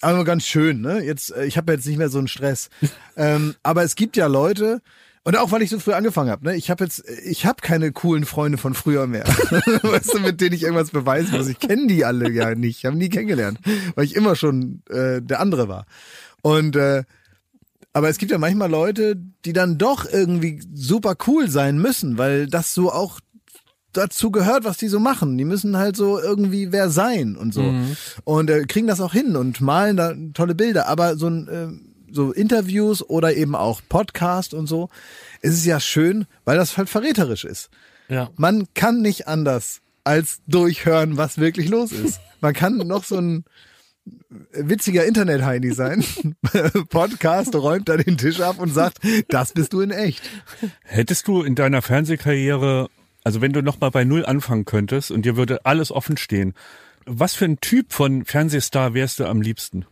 aber 0.01 0.23
ganz 0.23 0.45
schön, 0.45 0.81
ne? 0.81 1.03
Jetzt, 1.03 1.31
äh, 1.31 1.45
ich 1.45 1.57
habe 1.57 1.73
jetzt 1.73 1.85
nicht 1.85 1.97
mehr 1.97 2.09
so 2.09 2.17
einen 2.17 2.27
Stress. 2.27 2.69
ähm, 3.17 3.55
aber 3.63 3.83
es 3.83 3.95
gibt 3.95 4.17
ja 4.17 4.27
Leute, 4.27 4.81
und 5.23 5.35
auch 5.37 5.51
weil 5.51 5.63
ich 5.63 5.71
so 5.71 5.79
früh 5.79 5.93
angefangen 5.93 6.29
habe, 6.29 6.45
ne? 6.45 6.55
Ich 6.55 6.69
habe 6.69 6.83
jetzt, 6.83 7.03
ich 7.25 7.45
habe 7.45 7.61
keine 7.61 7.91
coolen 7.91 8.25
Freunde 8.25 8.57
von 8.57 8.73
früher 8.73 9.07
mehr, 9.07 9.25
weißt 9.81 10.13
du, 10.13 10.19
mit 10.19 10.39
denen 10.39 10.53
ich 10.53 10.63
irgendwas 10.63 10.91
beweisen 10.91 11.37
muss. 11.37 11.47
Ich 11.47 11.59
kenne 11.59 11.87
die 11.87 12.05
alle 12.05 12.29
ja 12.29 12.53
nicht, 12.53 12.79
ich 12.79 12.85
habe 12.85 12.97
nie 12.97 13.09
kennengelernt, 13.09 13.59
weil 13.95 14.05
ich 14.05 14.15
immer 14.15 14.35
schon 14.35 14.83
äh, 14.89 15.21
der 15.21 15.39
andere 15.39 15.67
war. 15.67 15.85
Und 16.41 16.75
äh, 16.75 17.03
aber 17.95 18.09
es 18.09 18.17
gibt 18.17 18.31
ja 18.31 18.37
manchmal 18.37 18.69
Leute, 18.69 19.15
die 19.45 19.53
dann 19.53 19.77
doch 19.77 20.05
irgendwie 20.05 20.61
super 20.73 21.15
cool 21.27 21.49
sein 21.49 21.79
müssen, 21.79 22.17
weil 22.17 22.45
das 22.45 22.73
so 22.73 22.91
auch 22.91 23.21
dazu 23.97 24.31
gehört, 24.31 24.63
was 24.63 24.77
die 24.77 24.87
so 24.87 24.99
machen. 24.99 25.37
Die 25.37 25.45
müssen 25.45 25.77
halt 25.77 25.95
so 25.95 26.19
irgendwie 26.19 26.71
wer 26.71 26.89
sein 26.89 27.35
und 27.35 27.53
so. 27.53 27.73
Und 28.23 28.49
äh, 28.49 28.63
kriegen 28.63 28.87
das 28.87 29.01
auch 29.01 29.13
hin 29.13 29.35
und 29.35 29.61
malen 29.61 29.97
da 29.97 30.13
tolle 30.33 30.55
Bilder. 30.55 30.87
Aber 30.87 31.17
so 31.17 31.27
ein 31.27 31.47
äh, 31.47 31.67
so 32.15 32.31
Interviews 32.31 33.07
oder 33.07 33.35
eben 33.35 33.55
auch 33.55 33.81
Podcast 33.87 34.53
und 34.53 34.67
so, 34.67 34.89
ist 35.41 35.53
es 35.53 35.65
ja 35.65 35.79
schön, 35.79 36.25
weil 36.45 36.57
das 36.57 36.77
halt 36.77 36.89
verräterisch 36.89 37.43
ist. 37.43 37.69
Ja. 38.07 38.29
Man 38.37 38.67
kann 38.73 39.01
nicht 39.01 39.27
anders 39.27 39.81
als 40.03 40.39
durchhören, 40.47 41.17
was 41.17 41.37
wirklich 41.37 41.69
los 41.69 41.91
ist. 41.91 42.19
Man 42.41 42.53
kann 42.53 42.77
noch 42.87 43.03
so 43.03 43.17
ein 43.17 43.43
witziger 44.51 45.05
Internet-Heini 45.05 45.73
sein. 45.73 46.03
Podcast 46.89 47.55
räumt 47.55 47.89
da 47.89 47.97
den 47.97 48.17
Tisch 48.17 48.39
ab 48.39 48.59
und 48.59 48.73
sagt, 48.73 48.99
das 49.29 49.53
bist 49.53 49.73
du 49.73 49.81
in 49.81 49.91
echt. 49.91 50.21
Hättest 50.83 51.27
du 51.27 51.41
in 51.41 51.55
deiner 51.55 51.81
Fernsehkarriere, 51.81 52.89
also 53.25 53.41
wenn 53.41 53.51
du 53.51 53.61
nochmal 53.61 53.91
bei 53.91 54.05
Null 54.05 54.25
anfangen 54.25 54.63
könntest 54.63 55.11
und 55.11 55.23
dir 55.25 55.35
würde 55.35 55.65
alles 55.65 55.91
offen 55.91 56.15
stehen, 56.15 56.53
was 57.05 57.35
für 57.35 57.45
ein 57.45 57.59
Typ 57.59 57.91
von 57.91 58.23
Fernsehstar 58.23 58.93
wärst 58.93 59.19
du 59.19 59.25
am 59.25 59.41
liebsten? 59.41 59.85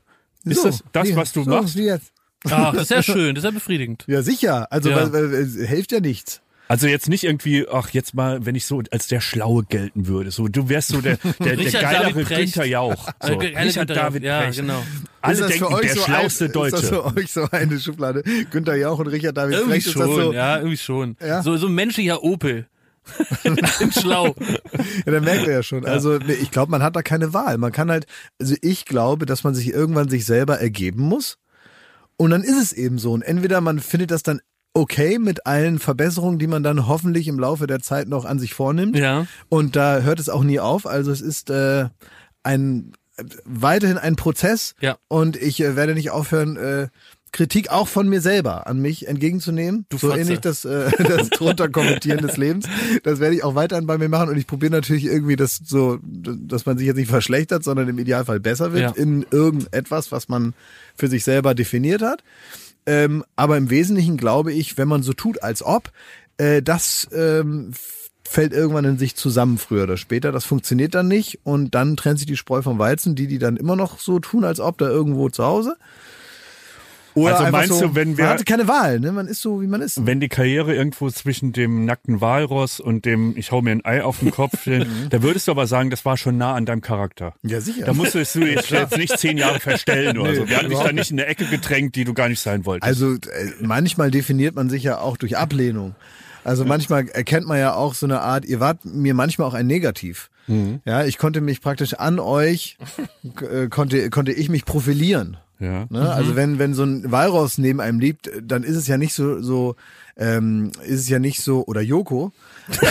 Ist 0.46 0.62
So, 0.62 0.68
das 0.70 0.84
das, 0.94 1.16
was 1.16 1.34
du 1.34 1.44
so, 1.44 1.50
machst? 1.50 1.76
Wie 1.76 1.84
jetzt. 1.86 2.12
Ach, 2.50 2.74
das 2.74 2.84
ist 2.84 2.92
ja 2.92 3.04
schön, 3.14 3.36
das 3.36 3.44
ist 3.44 3.50
ja 3.50 3.52
befriedigend. 3.54 4.04
Ja, 4.08 4.22
sicher. 4.22 4.72
Also 4.72 4.90
Ja. 4.90 5.12
Weil, 5.12 5.32
weil, 5.32 5.34
es 5.34 5.56
hilft 5.68 5.92
ja 5.92 6.00
nichts. 6.00 6.40
Also 6.70 6.88
jetzt 6.88 7.10
nicht 7.10 7.24
irgendwie, 7.26 7.68
ach 7.70 7.90
jetzt 7.90 8.14
mal, 8.16 8.46
wenn 8.46 8.56
ich 8.56 8.66
so 8.66 8.82
als 8.90 9.08
der 9.08 9.20
Schlaue 9.20 9.64
gelten 9.64 10.08
würde. 10.08 10.32
So, 10.32 10.48
du 10.48 10.70
wärst 10.70 10.90
so 10.90 11.02
der, 11.02 11.18
der, 11.40 11.58
der 11.58 11.72
geilere. 11.72 12.24
Günther 12.24 12.66
Jauch. 12.66 13.10
So, 13.22 13.34
Äh, 13.34 13.52
geile 13.52 13.68
Richard. 13.68 13.90
David 13.90 14.24
Ja, 14.24 14.42
Precht. 14.44 14.60
genau. 14.60 14.82
Alle 15.22 15.34
ist 15.34 15.42
das 15.42 15.48
denken, 15.52 15.66
für 15.68 15.72
euch 15.74 15.82
der 15.82 15.96
so 15.96 16.02
schlauste 16.04 16.46
ein, 16.46 16.52
Deutsche. 16.54 16.76
Ist 16.78 16.84
das 16.84 16.90
für 16.90 17.06
euch 17.06 17.32
so 17.32 17.48
eine 17.52 17.80
Schublade? 17.80 18.24
Günther 18.50 18.76
Jauch 18.78 18.98
und 19.00 19.08
Richard 19.08 19.38
David 19.38 19.56
Irgendwie 19.56 19.72
Precht, 19.74 19.88
ist 19.88 19.96
das 19.98 20.04
schon, 20.06 20.16
so? 20.16 20.34
ja, 20.34 20.58
irgendwie 20.58 20.78
schon. 20.78 21.18
Ja? 21.20 21.44
So, 21.44 21.58
so 21.58 21.68
ein 21.68 21.76
menschlicher 21.76 22.24
Opel. 22.24 22.68
In 23.44 23.92
schlau. 23.92 24.36
Ja, 25.06 25.12
dann 25.12 25.24
merkt 25.24 25.48
er 25.48 25.54
ja 25.54 25.64
schon. 25.64 25.86
Also 25.86 26.20
ich 26.20 26.52
glaube, 26.52 26.72
man 26.72 26.84
hat 26.84 26.96
da 26.96 27.02
keine 27.02 27.34
Wahl. 27.34 27.58
Man 27.58 27.72
kann 27.72 27.92
halt, 27.92 28.06
also 28.40 28.56
ich 28.62 28.86
glaube, 28.86 29.26
dass 29.26 29.44
man 29.44 29.56
sich 29.56 29.70
irgendwann 29.74 30.10
sich 30.10 30.26
selber 30.26 30.60
ergeben 30.60 31.02
muss. 31.02 31.38
Und 32.18 32.32
dann 32.32 32.44
ist 32.44 32.62
es 32.62 32.74
eben 32.74 32.98
so. 33.00 33.12
Und 33.12 33.22
entweder 33.22 33.62
man 33.62 33.80
findet 33.80 34.12
das 34.12 34.24
dann 34.24 34.40
okay 34.74 35.20
mit 35.20 35.46
allen 35.46 35.80
Verbesserungen, 35.80 36.40
die 36.40 36.48
man 36.48 36.64
dann 36.64 36.88
hoffentlich 36.88 37.28
im 37.28 37.40
Laufe 37.40 37.68
der 37.68 37.80
Zeit 37.80 38.08
noch 38.08 38.26
an 38.26 38.40
sich 38.40 38.54
vornimmt. 38.54 38.98
Ja. 38.98 39.28
Und 39.50 39.76
da 39.76 40.00
hört 40.00 40.20
es 40.20 40.30
auch 40.30 40.44
nie 40.44 40.60
auf. 40.60 40.86
Also 40.86 41.12
es 41.12 41.22
ist 41.22 41.50
äh, 41.50 41.90
ein 42.44 42.94
weiterhin 43.46 43.98
ein 43.98 44.16
Prozess. 44.16 44.76
Ja. 44.80 44.98
Und 45.08 45.36
ich 45.36 45.62
äh, 45.62 45.76
werde 45.76 45.94
nicht 45.94 46.12
aufhören, 46.12 46.58
äh, 46.58 46.88
Kritik 47.34 47.70
auch 47.70 47.90
von 47.90 48.08
mir 48.08 48.22
selber 48.22 48.68
an 48.68 48.80
mich 48.80 49.08
entgegenzunehmen. 49.08 49.86
Du 49.90 49.98
so 49.98 50.08
Fotze. 50.08 50.22
ähnlich 50.22 50.40
das, 50.40 50.64
äh, 50.64 50.90
das 51.04 51.30
drunter 51.32 51.68
kommentieren 51.68 52.20
des 52.26 52.38
Lebens. 52.38 52.66
Das 53.04 53.20
werde 53.20 53.36
ich 53.36 53.44
auch 53.44 53.56
weiterhin 53.56 53.86
bei 53.86 53.98
mir 53.98 54.08
machen 54.08 54.30
und 54.30 54.38
ich 54.38 54.48
probiere 54.48 54.72
natürlich 54.72 55.06
irgendwie 55.06 55.36
das 55.36 55.60
so, 55.66 56.00
dass 56.02 56.66
man 56.66 56.78
sich 56.78 56.88
jetzt 56.88 56.96
nicht 56.98 57.10
verschlechtert, 57.10 57.64
sondern 57.66 57.90
im 57.90 58.00
Idealfall 58.00 58.40
besser 58.40 58.72
wird 58.72 58.84
Ja. 58.84 58.90
in 59.04 59.26
irgendetwas, 59.32 60.12
was 60.14 60.30
man 60.30 60.54
für 60.96 61.10
sich 61.10 61.26
selber 61.26 61.54
definiert 61.56 62.02
hat. 62.02 62.24
Ähm, 62.86 63.24
aber 63.36 63.58
im 63.58 63.70
Wesentlichen 63.70 64.16
glaube 64.16 64.54
ich, 64.54 64.78
wenn 64.78 64.88
man 64.88 65.04
so 65.04 65.14
tut, 65.14 65.42
als 65.42 65.64
ob, 65.64 65.92
äh, 66.38 66.62
das 66.62 67.08
ähm, 67.14 67.72
fällt 68.26 68.54
irgendwann 68.54 68.86
in 68.86 68.98
sich 68.98 69.16
zusammen, 69.16 69.58
früher 69.58 69.84
oder 69.84 69.98
später. 69.98 70.32
Das 70.32 70.46
funktioniert 70.46 70.94
dann 70.96 71.08
nicht 71.08 71.40
und 71.44 71.74
dann 71.76 71.98
trennt 71.98 72.20
sich 72.20 72.28
die 72.28 72.38
Spreu 72.38 72.62
vom 72.62 72.80
Weizen, 72.80 73.16
die, 73.16 73.28
die 73.28 73.40
dann 73.40 73.58
immer 73.58 73.76
noch 73.76 74.00
so 74.00 74.20
tun, 74.20 74.44
als 74.44 74.60
ob 74.60 74.78
da 74.78 74.88
irgendwo 74.88 75.30
zu 75.30 75.44
Hause. 75.44 75.76
Oder 77.16 77.40
Also 77.40 77.52
meinst 77.52 77.74
so, 77.74 77.88
du, 77.88 77.96
wenn 77.96 78.18
wir- 78.18 78.24
Man 78.26 78.34
hatte 78.34 78.44
keine 78.44 78.68
Wahl, 78.68 79.00
ne? 79.00 79.12
Man 79.12 79.28
ist 79.28 79.42
so, 79.42 79.62
wie 79.62 79.68
man 79.68 79.82
ist. 79.82 80.06
Wenn 80.06 80.20
die 80.20 80.30
Karriere 80.30 80.74
irgendwo 80.76 81.10
zwischen 81.10 81.54
dem 81.54 81.86
nackten 81.86 82.22
Walross 82.22 82.80
und 82.80 83.06
dem 83.06 83.34
ich 83.38 83.52
hau 83.52 83.62
mir 83.62 83.72
ein 83.72 83.86
Ei 83.86 84.04
auf 84.04 84.20
den 84.20 84.32
Kopf 84.32 84.66
da 85.10 85.22
würdest 85.24 85.48
du 85.48 85.52
aber 85.52 85.68
sagen, 85.68 85.90
das 85.90 86.06
war 86.06 86.18
schon 86.18 86.38
nah 86.38 86.54
an 86.56 86.66
deinem 86.66 86.82
Charakter. 86.82 87.34
Ja, 87.44 87.62
sicher. 87.62 87.86
Da 87.86 87.94
musstest 87.94 88.36
du 88.36 88.40
dich 88.46 88.70
jetzt 88.70 88.98
nicht 88.98 89.18
zehn 89.18 89.38
Jahre 89.38 89.60
verstellen 89.60 90.18
oder 90.18 90.32
Nee, 90.32 90.38
so. 90.38 90.50
Wir 90.50 90.58
haben 90.58 90.70
dich 90.70 90.80
da 90.80 90.92
nicht 90.92 91.12
in 91.12 91.20
eine 91.20 91.28
Ecke 91.28 91.46
gedrängt, 91.46 91.96
die 91.96 92.04
du 92.04 92.14
gar 92.14 92.30
nicht 92.30 92.40
sein 92.40 92.66
wolltest. 92.66 92.88
Also 92.88 93.14
äh, 93.14 93.18
manchmal 93.62 94.12
definiert 94.12 94.56
man 94.56 94.70
sich 94.70 94.84
ja 94.84 95.00
auch 95.00 95.18
durch 95.18 95.38
Ablehnung. 95.38 95.96
Also 96.46 96.66
manchmal 96.66 97.08
erkennt 97.08 97.48
man 97.48 97.58
ja 97.58 97.74
auch 97.74 97.94
so 97.94 98.06
eine 98.06 98.20
Art, 98.20 98.44
ihr 98.44 98.60
wart 98.60 98.84
mir 98.84 99.14
manchmal 99.14 99.48
auch 99.48 99.54
ein 99.54 99.66
Negativ. 99.68 100.30
Mhm. 100.48 100.82
Ja, 100.84 101.06
ich 101.06 101.18
konnte 101.18 101.40
mich 101.40 101.62
praktisch 101.62 101.94
an 101.94 102.20
euch, 102.20 102.78
äh, 103.50 103.68
konnte, 103.70 104.10
konnte 104.10 104.34
ich 104.34 104.50
mich 104.50 104.66
profilieren. 104.66 105.38
Ja. 105.60 105.86
Ne? 105.90 106.12
Also 106.12 106.36
wenn, 106.36 106.60
wenn 106.60 106.74
so 106.74 106.84
ein 106.84 107.12
Walross 107.12 107.58
neben 107.58 107.80
einem 107.82 108.00
liegt, 108.00 108.30
dann 108.42 108.64
ist 108.64 108.76
es 108.76 108.88
ja 108.88 108.98
nicht 108.98 109.14
so, 109.14 109.42
so 109.42 109.76
ähm, 110.18 110.72
ist 110.86 111.02
es 111.02 111.10
ja 111.10 111.20
nicht 111.20 111.42
so, 111.42 111.66
oder 111.66 111.82
Joko. 111.82 112.32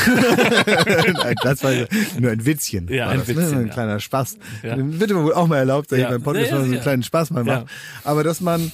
Nein, 1.13 1.35
das 1.43 1.63
war 1.63 1.73
nur 2.19 2.31
ein 2.31 2.45
Witzchen. 2.45 2.89
Ja, 2.89 3.07
war 3.07 3.13
ein 3.13 3.19
das, 3.21 3.29
Witzchen, 3.29 3.51
Ne? 3.51 3.57
Ein 3.61 3.67
ja. 3.69 3.73
kleiner 3.73 4.01
Spaß. 4.01 4.37
Ja. 4.63 4.75
Wird 4.79 5.15
wohl 5.15 5.33
auch 5.35 5.47
mal 5.47 5.59
erlaubt, 5.59 5.93
dass 5.93 5.99
Ja. 5.99 6.07
ich 6.07 6.11
beim 6.13 6.23
Podcast 6.23 6.51
Ja, 6.51 6.59
mal 6.59 6.65
so 6.67 6.73
einen 6.73 6.81
kleinen 6.83 7.03
Spaß 7.03 7.31
mal 7.31 7.45
mache. 7.45 7.67
Aber 8.05 8.25
dass 8.25 8.41
man 8.41 8.73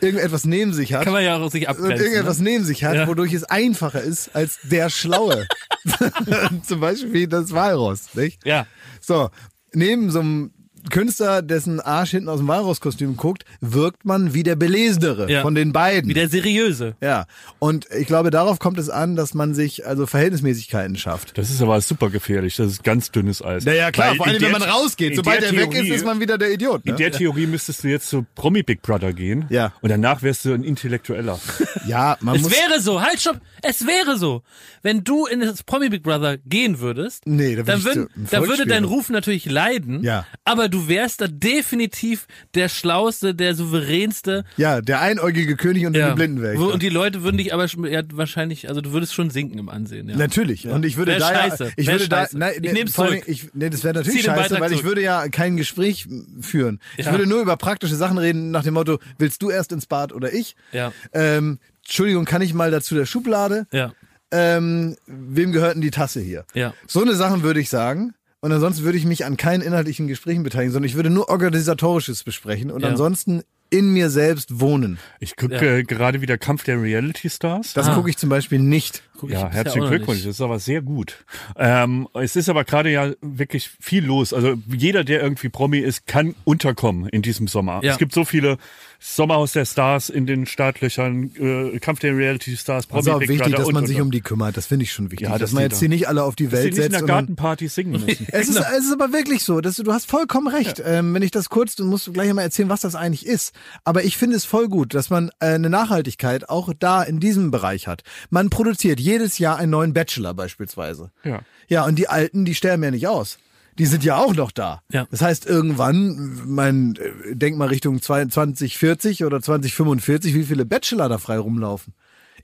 irgendetwas 0.00 0.44
neben 0.44 0.72
sich 0.74 0.92
hat 0.92 1.04
Kann 1.04 1.12
man 1.14 1.24
ja 1.24 1.36
auch 1.38 1.50
sich 1.50 1.68
abgrenzen. 1.68 1.96
irgendetwas 2.04 2.38
Ne? 2.38 2.44
neben 2.50 2.64
sich 2.64 2.84
hat, 2.84 3.06
wodurch 3.08 3.32
es 3.32 3.44
einfacher 3.44 4.02
ist 4.02 4.34
als 4.34 4.58
der 4.64 4.90
Schlaue. 4.90 5.46
Zum 6.64 6.80
Beispiel 6.80 7.12
wie 7.12 7.26
das 7.28 7.52
Walross, 7.52 8.14
nicht? 8.14 8.44
Ja. 8.44 8.66
So, 9.00 9.30
neben 9.72 10.10
so 10.10 10.20
einem 10.20 10.50
Künstler, 10.90 11.42
dessen 11.42 11.80
Arsch 11.80 12.10
hinten 12.12 12.28
aus 12.28 12.38
dem 12.38 12.48
Walross-Kostüm 12.48 13.16
guckt, 13.16 13.44
wirkt 13.60 14.04
man 14.04 14.34
wie 14.34 14.42
der 14.42 14.56
Belesenere 14.56 15.30
Ja. 15.30 15.42
von 15.42 15.54
den 15.54 15.72
beiden. 15.72 16.08
Wie 16.08 16.14
der 16.14 16.28
seriöse. 16.28 16.96
ja, 17.00 17.26
und 17.58 17.86
ich 17.96 18.06
glaube, 18.06 18.30
darauf 18.30 18.58
kommt 18.58 18.78
es 18.78 18.90
an, 18.90 19.16
dass 19.16 19.34
man 19.34 19.54
sich 19.54 19.86
also 19.86 20.06
Verhältnismäßigkeiten 20.06 20.96
schafft. 20.96 21.36
Das 21.38 21.50
ist 21.50 21.62
aber 21.62 21.80
super 21.80 22.10
gefährlich. 22.10 22.56
Das 22.56 22.66
ist 22.68 22.84
ganz 22.84 23.10
dünnes 23.10 23.42
Eis. 23.42 23.64
Naja, 23.64 23.90
klar, 23.90 24.10
Weil 24.10 24.16
vor 24.16 24.26
allem, 24.26 24.42
wenn 24.42 24.52
man 24.52 24.62
rausgeht. 24.62 25.16
Sobald 25.16 25.40
der 25.42 25.52
er 25.52 25.56
weg 25.56 25.74
ist, 25.74 25.88
ist 25.88 26.04
man 26.04 26.20
wieder 26.20 26.38
der 26.38 26.52
Idiot. 26.52 26.84
Ne? 26.84 26.92
In 26.92 26.96
der 26.98 27.10
Theorie 27.12 27.46
müsstest 27.46 27.84
du 27.84 27.88
jetzt 27.88 28.08
zu 28.08 28.26
Promi 28.34 28.62
Big 28.62 28.82
Brother 28.82 29.12
gehen. 29.12 29.46
Ja. 29.50 29.72
Und 29.80 29.90
danach 29.90 30.22
wärst 30.22 30.44
du 30.44 30.52
ein 30.52 30.62
Intellektueller. 30.64 31.38
ja, 31.86 32.16
man 32.20 32.36
Es 32.36 32.42
muss... 32.42 32.52
wäre 32.52 32.80
so, 32.80 33.00
halt 33.00 33.20
stopp, 33.20 33.40
es 33.62 33.86
wäre 33.86 34.18
so. 34.18 34.42
Wenn 34.82 35.04
du 35.04 35.26
in 35.26 35.40
das 35.40 35.62
Promi 35.62 35.88
Big 35.88 36.02
Brother 36.02 36.36
gehen 36.38 36.80
würdest, 36.80 37.26
Nee, 37.26 37.56
da 37.56 37.62
dann, 37.62 37.78
ich 37.78 37.84
würd, 37.84 38.10
dann 38.30 38.46
würde 38.48 38.66
dein 38.66 38.84
Ruf 38.84 39.08
natürlich 39.08 39.46
leiden, 39.46 40.02
Ja. 40.02 40.26
aber 40.44 40.68
du 40.68 40.75
wärst 40.88 41.20
da 41.20 41.26
definitiv 41.28 42.26
der 42.54 42.68
Schlauste, 42.68 43.34
der 43.34 43.54
Souveränste. 43.54 44.44
Ja, 44.56 44.80
der 44.80 45.00
einäugige 45.00 45.56
König 45.56 45.86
unter 45.86 45.98
Ja. 46.00 46.08
den 46.10 46.16
Blindenwächter. 46.16 46.60
Wo- 46.60 46.72
Und 46.72 46.82
die 46.82 46.88
Leute 46.88 47.22
würden 47.22 47.36
dich 47.38 47.52
aber 47.54 47.66
ja, 47.66 48.02
wahrscheinlich, 48.12 48.68
also 48.68 48.80
du 48.80 48.92
würdest 48.92 49.14
schon 49.14 49.30
sinken 49.30 49.58
im 49.58 49.68
Ansehen. 49.68 50.08
Ja. 50.08 50.16
Natürlich. 50.16 50.68
Und 50.68 50.84
ich 50.84 50.96
würde 50.96 51.12
Wär 51.12 51.18
da 51.18 51.32
ja, 51.32 51.42
scheiße. 51.50 51.72
ich 51.76 51.86
Wär 51.86 51.94
würde 51.94 52.08
da, 52.08 52.16
scheiße. 52.22 52.38
nein, 52.38 52.52
Ich 52.62 52.72
nehm's 52.72 52.92
zurück. 52.92 53.22
Ich, 53.26 53.48
nee, 53.54 53.70
das 53.70 53.84
wäre 53.84 53.94
natürlich 53.94 54.22
scheiße, 54.24 54.60
weil 54.60 54.70
ich 54.72 54.78
zurück. 54.78 54.90
würde 54.90 55.02
ja 55.02 55.28
kein 55.28 55.56
Gespräch 55.56 56.06
führen. 56.40 56.80
Ich 56.96 57.06
Ja. 57.06 57.12
würde 57.12 57.26
nur 57.26 57.40
über 57.42 57.56
praktische 57.56 57.96
Sachen 57.96 58.18
reden, 58.18 58.50
nach 58.50 58.62
dem 58.62 58.74
Motto, 58.74 58.98
willst 59.18 59.42
du 59.42 59.50
erst 59.50 59.72
ins 59.72 59.86
Bad 59.86 60.12
oder 60.12 60.32
ich? 60.32 60.56
Ja. 60.72 60.92
Ähm, 61.12 61.58
Entschuldigung, 61.84 62.24
kann 62.24 62.42
ich 62.42 62.52
mal 62.52 62.70
dazu 62.70 62.94
der 62.94 63.06
Schublade? 63.06 63.66
Ja. 63.72 63.92
Ähm, 64.32 64.96
wem 65.06 65.52
gehört 65.52 65.76
denn 65.76 65.82
die 65.82 65.92
Tasse 65.92 66.20
hier? 66.20 66.44
Ja. 66.52 66.74
So 66.88 67.00
eine 67.00 67.14
Sachen 67.14 67.44
würde 67.44 67.60
ich 67.60 67.68
sagen. 67.68 68.12
Und 68.40 68.52
ansonsten 68.52 68.84
würde 68.84 68.98
ich 68.98 69.04
mich 69.06 69.24
an 69.24 69.36
keinen 69.36 69.62
inhaltlichen 69.62 70.06
Gesprächen 70.06 70.42
beteiligen, 70.42 70.72
sondern 70.72 70.88
ich 70.88 70.94
würde 70.94 71.10
nur 71.10 71.28
organisatorisches 71.28 72.22
besprechen 72.24 72.70
und 72.70 72.82
Ja. 72.82 72.88
ansonsten 72.90 73.42
in 73.70 73.92
mir 73.92 74.10
selbst 74.10 74.60
wohnen. 74.60 74.98
Ich 75.18 75.34
gucke 75.34 75.54
Ja. 75.56 75.60
äh, 75.62 75.82
gerade 75.82 76.20
wieder 76.20 76.38
Kampf 76.38 76.62
der 76.64 76.80
Reality 76.80 77.28
Stars. 77.28 77.72
Das 77.72 77.88
Ah. 77.88 77.94
gucke 77.94 78.08
ich 78.10 78.16
zum 78.16 78.28
Beispiel 78.28 78.60
nicht. 78.60 79.02
Guck 79.18 79.30
Ja, 79.30 79.48
herzlichen 79.50 79.88
Glückwunsch. 79.88 80.20
Das 80.24 80.34
ist 80.36 80.40
aber 80.40 80.58
sehr 80.58 80.82
gut. 80.82 81.24
Ähm, 81.56 82.08
es 82.14 82.36
ist 82.36 82.48
aber 82.48 82.64
gerade 82.64 82.90
ja 82.90 83.12
wirklich 83.20 83.70
viel 83.80 84.04
los. 84.04 84.32
Also 84.32 84.54
jeder, 84.68 85.04
der 85.04 85.22
irgendwie 85.22 85.48
Promi 85.48 85.78
ist, 85.78 86.06
kann 86.06 86.34
unterkommen 86.44 87.08
in 87.08 87.22
diesem 87.22 87.48
Sommer. 87.48 87.80
Ja. 87.82 87.92
Es 87.92 87.98
gibt 87.98 88.12
so 88.12 88.24
viele 88.24 88.58
Sommerhaus 88.98 89.52
der 89.52 89.66
Stars 89.66 90.08
in 90.08 90.26
den 90.26 90.46
Startlöchern, 90.46 91.30
äh, 91.38 91.78
Kampf 91.80 92.00
der 92.00 92.16
Reality 92.16 92.56
Stars, 92.56 92.86
Promi 92.86 93.00
Das 93.02 93.06
ist 93.06 93.12
auch 93.14 93.18
Big 93.20 93.28
wichtig, 93.28 93.52
Brother 93.52 93.58
dass 93.64 93.72
man 93.72 93.82
und, 93.82 93.88
sich 93.88 94.00
um 94.00 94.10
die 94.10 94.20
kümmert. 94.20 94.56
Das 94.56 94.66
finde 94.66 94.84
ich 94.84 94.92
schon 94.92 95.10
wichtig. 95.10 95.28
Ja, 95.28 95.32
dass 95.32 95.40
dass 95.46 95.52
man 95.52 95.62
jetzt 95.64 95.80
die 95.80 95.88
nicht 95.88 96.08
alle 96.08 96.24
auf 96.24 96.34
die 96.34 96.44
Dass 96.44 96.52
Welt 96.54 96.64
nicht 96.74 96.76
in 96.76 96.82
setzt. 96.82 96.94
der 96.94 97.02
Gartenparty 97.02 97.68
singen 97.68 97.92
müssen. 98.06 98.26
Es 98.30 98.48
ist, 98.48 98.56
es 98.58 98.84
ist 98.86 98.92
aber 98.92 99.12
wirklich 99.12 99.44
so. 99.44 99.60
Das, 99.60 99.76
du 99.76 99.92
hast 99.92 100.10
vollkommen 100.10 100.48
recht. 100.48 100.82
Ähm, 100.84 101.12
wenn 101.14 101.22
ich 101.22 101.30
das 101.30 101.50
kurz, 101.50 101.76
du 101.76 101.84
musst 101.84 102.12
gleich 102.12 102.32
mal 102.32 102.42
erzählen, 102.42 102.68
was 102.68 102.80
das 102.80 102.94
eigentlich 102.94 103.26
ist. 103.26 103.54
Aber 103.84 104.02
ich 104.04 104.16
finde 104.16 104.36
es 104.36 104.44
voll 104.44 104.68
gut, 104.68 104.94
dass 104.94 105.10
man 105.10 105.28
äh, 105.40 105.46
eine 105.46 105.70
Nachhaltigkeit 105.70 106.48
auch 106.48 106.72
da 106.78 107.02
in 107.02 107.20
diesem 107.20 107.50
Bereich 107.50 107.86
hat. 107.86 108.02
Man 108.30 108.50
produziert 108.50 108.98
jedes 109.06 109.38
Jahr 109.38 109.56
einen 109.56 109.70
neuen 109.70 109.94
Bachelor 109.94 110.34
beispielsweise. 110.34 111.10
Ja. 111.24 111.40
Ja, 111.68 111.84
und 111.86 111.96
die 111.98 112.08
Alten, 112.08 112.44
die 112.44 112.54
sterben 112.54 112.82
ja 112.82 112.90
nicht 112.90 113.08
aus. 113.08 113.38
Die 113.78 113.86
sind 113.86 114.04
ja 114.04 114.16
auch 114.16 114.34
noch 114.34 114.52
da. 114.52 114.82
Ja. 114.90 115.06
Das 115.10 115.20
heißt, 115.22 115.46
irgendwann, 115.46 116.40
mein, 116.46 116.96
äh, 116.96 117.34
denk 117.34 117.56
mal 117.56 117.68
Richtung 117.68 118.00
2040 118.00 119.24
oder 119.24 119.40
2045, 119.40 120.34
wie 120.34 120.44
viele 120.44 120.64
Bachelor 120.64 121.08
da 121.08 121.18
frei 121.18 121.38
rumlaufen. 121.38 121.94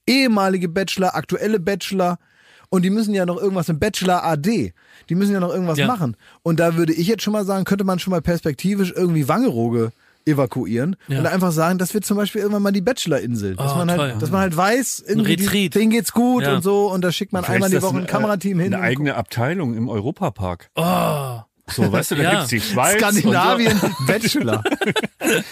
Ehemalige 0.06 0.68
Bachelor, 0.68 1.14
aktuelle 1.14 1.60
Bachelor. 1.60 2.18
Und 2.68 2.82
die 2.82 2.90
müssen 2.90 3.14
ja 3.14 3.26
noch 3.26 3.36
irgendwas 3.40 3.68
im 3.68 3.78
Bachelor 3.78 4.24
AD. 4.24 4.72
Die 5.09 5.14
müssen 5.14 5.32
ja 5.32 5.40
noch 5.40 5.52
irgendwas 5.52 5.78
Ja. 5.78 5.86
machen. 5.86 6.16
Und 6.43 6.59
da 6.59 6.76
würde 6.76 6.93
ich 6.93 7.06
jetzt 7.06 7.22
schon 7.22 7.32
mal 7.34 7.44
sagen, 7.44 7.64
könnte 7.64 7.84
man 7.84 7.98
schon 7.98 8.10
mal 8.12 8.22
perspektivisch 8.22 8.93
irgendwie 8.97 9.28
Wangerooge 9.28 9.93
evakuieren 10.27 10.97
Ja. 11.09 11.19
und 11.20 11.27
einfach 11.27 11.53
sagen, 11.53 11.78
das 11.78 11.94
wird 11.94 12.05
zum 12.05 12.16
Beispiel 12.16 12.40
irgendwann 12.43 12.62
mal 12.62 12.73
die 12.73 12.81
Bachelor-Insel. 12.81 13.57
Dass, 13.57 13.73
Oh, 13.73 13.77
man 13.77 13.90
halt, 13.90 13.99
toll. 14.01 14.15
dass 14.20 14.31
man 14.31 14.40
halt 14.43 14.57
weiß, 14.57 15.05
irgendwie 15.07 15.36
die- 15.36 15.70
denen 15.70 15.90
geht's 15.90 16.12
gut 16.12 16.44
Ja. 16.44 16.55
und 16.57 16.62
so 16.62 16.90
und 16.93 17.03
da 17.03 17.11
schickt 17.12 17.32
man 17.32 17.44
Vielleicht 17.44 17.57
einmal 17.65 17.70
die 17.70 17.82
Woche 17.82 17.97
ein 17.99 18.05
äh, 18.05 18.07
Kamerateam 18.09 18.59
hin. 18.61 18.74
Eine 18.74 18.82
eigene 18.82 19.15
Abteilung 19.16 19.77
im 19.77 19.89
Europapark. 19.89 20.70
Oh. 20.77 21.40
So, 21.69 21.90
weißt 21.90 22.11
du, 22.11 22.15
da 22.16 22.23
Ja. 22.24 22.31
gibt's 22.32 22.49
die 22.49 22.61
Schweiz. 22.61 22.99
Skandinavien 22.99 23.81
Bachelor. 24.07 24.62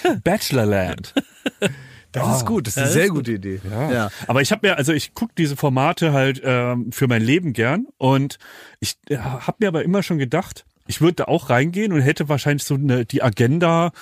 So. 0.02 0.10
Bachelorland. 0.24 1.14
Das 2.12 2.38
ist 2.38 2.46
gut, 2.46 2.66
das 2.66 2.72
ist 2.72 2.78
eine 2.78 2.86
das 2.86 2.94
sehr 2.94 3.04
ist 3.04 3.10
gute 3.10 3.32
Idee. 3.32 3.60
Ja. 3.70 3.90
Ja. 3.92 4.08
Aber 4.26 4.42
ich 4.42 4.50
habe 4.50 4.66
mir, 4.66 4.76
also 4.76 4.92
ich 4.92 5.14
gucke 5.14 5.32
diese 5.38 5.54
Formate 5.56 6.12
halt 6.12 6.40
ähm, 6.44 6.90
für 6.90 7.06
mein 7.06 7.22
Leben 7.22 7.52
gern 7.52 7.86
und 7.98 8.38
ich 8.80 8.96
äh, 9.08 9.18
habe 9.18 9.58
mir 9.60 9.68
aber 9.68 9.84
immer 9.84 10.02
schon 10.02 10.18
gedacht, 10.18 10.64
ich 10.88 11.00
würde 11.00 11.14
da 11.14 11.24
auch 11.26 11.50
reingehen 11.50 11.92
und 11.92 12.00
hätte 12.00 12.28
wahrscheinlich 12.28 12.64
so 12.64 12.74
eine, 12.74 13.04
die 13.06 13.22
Agenda 13.22 13.92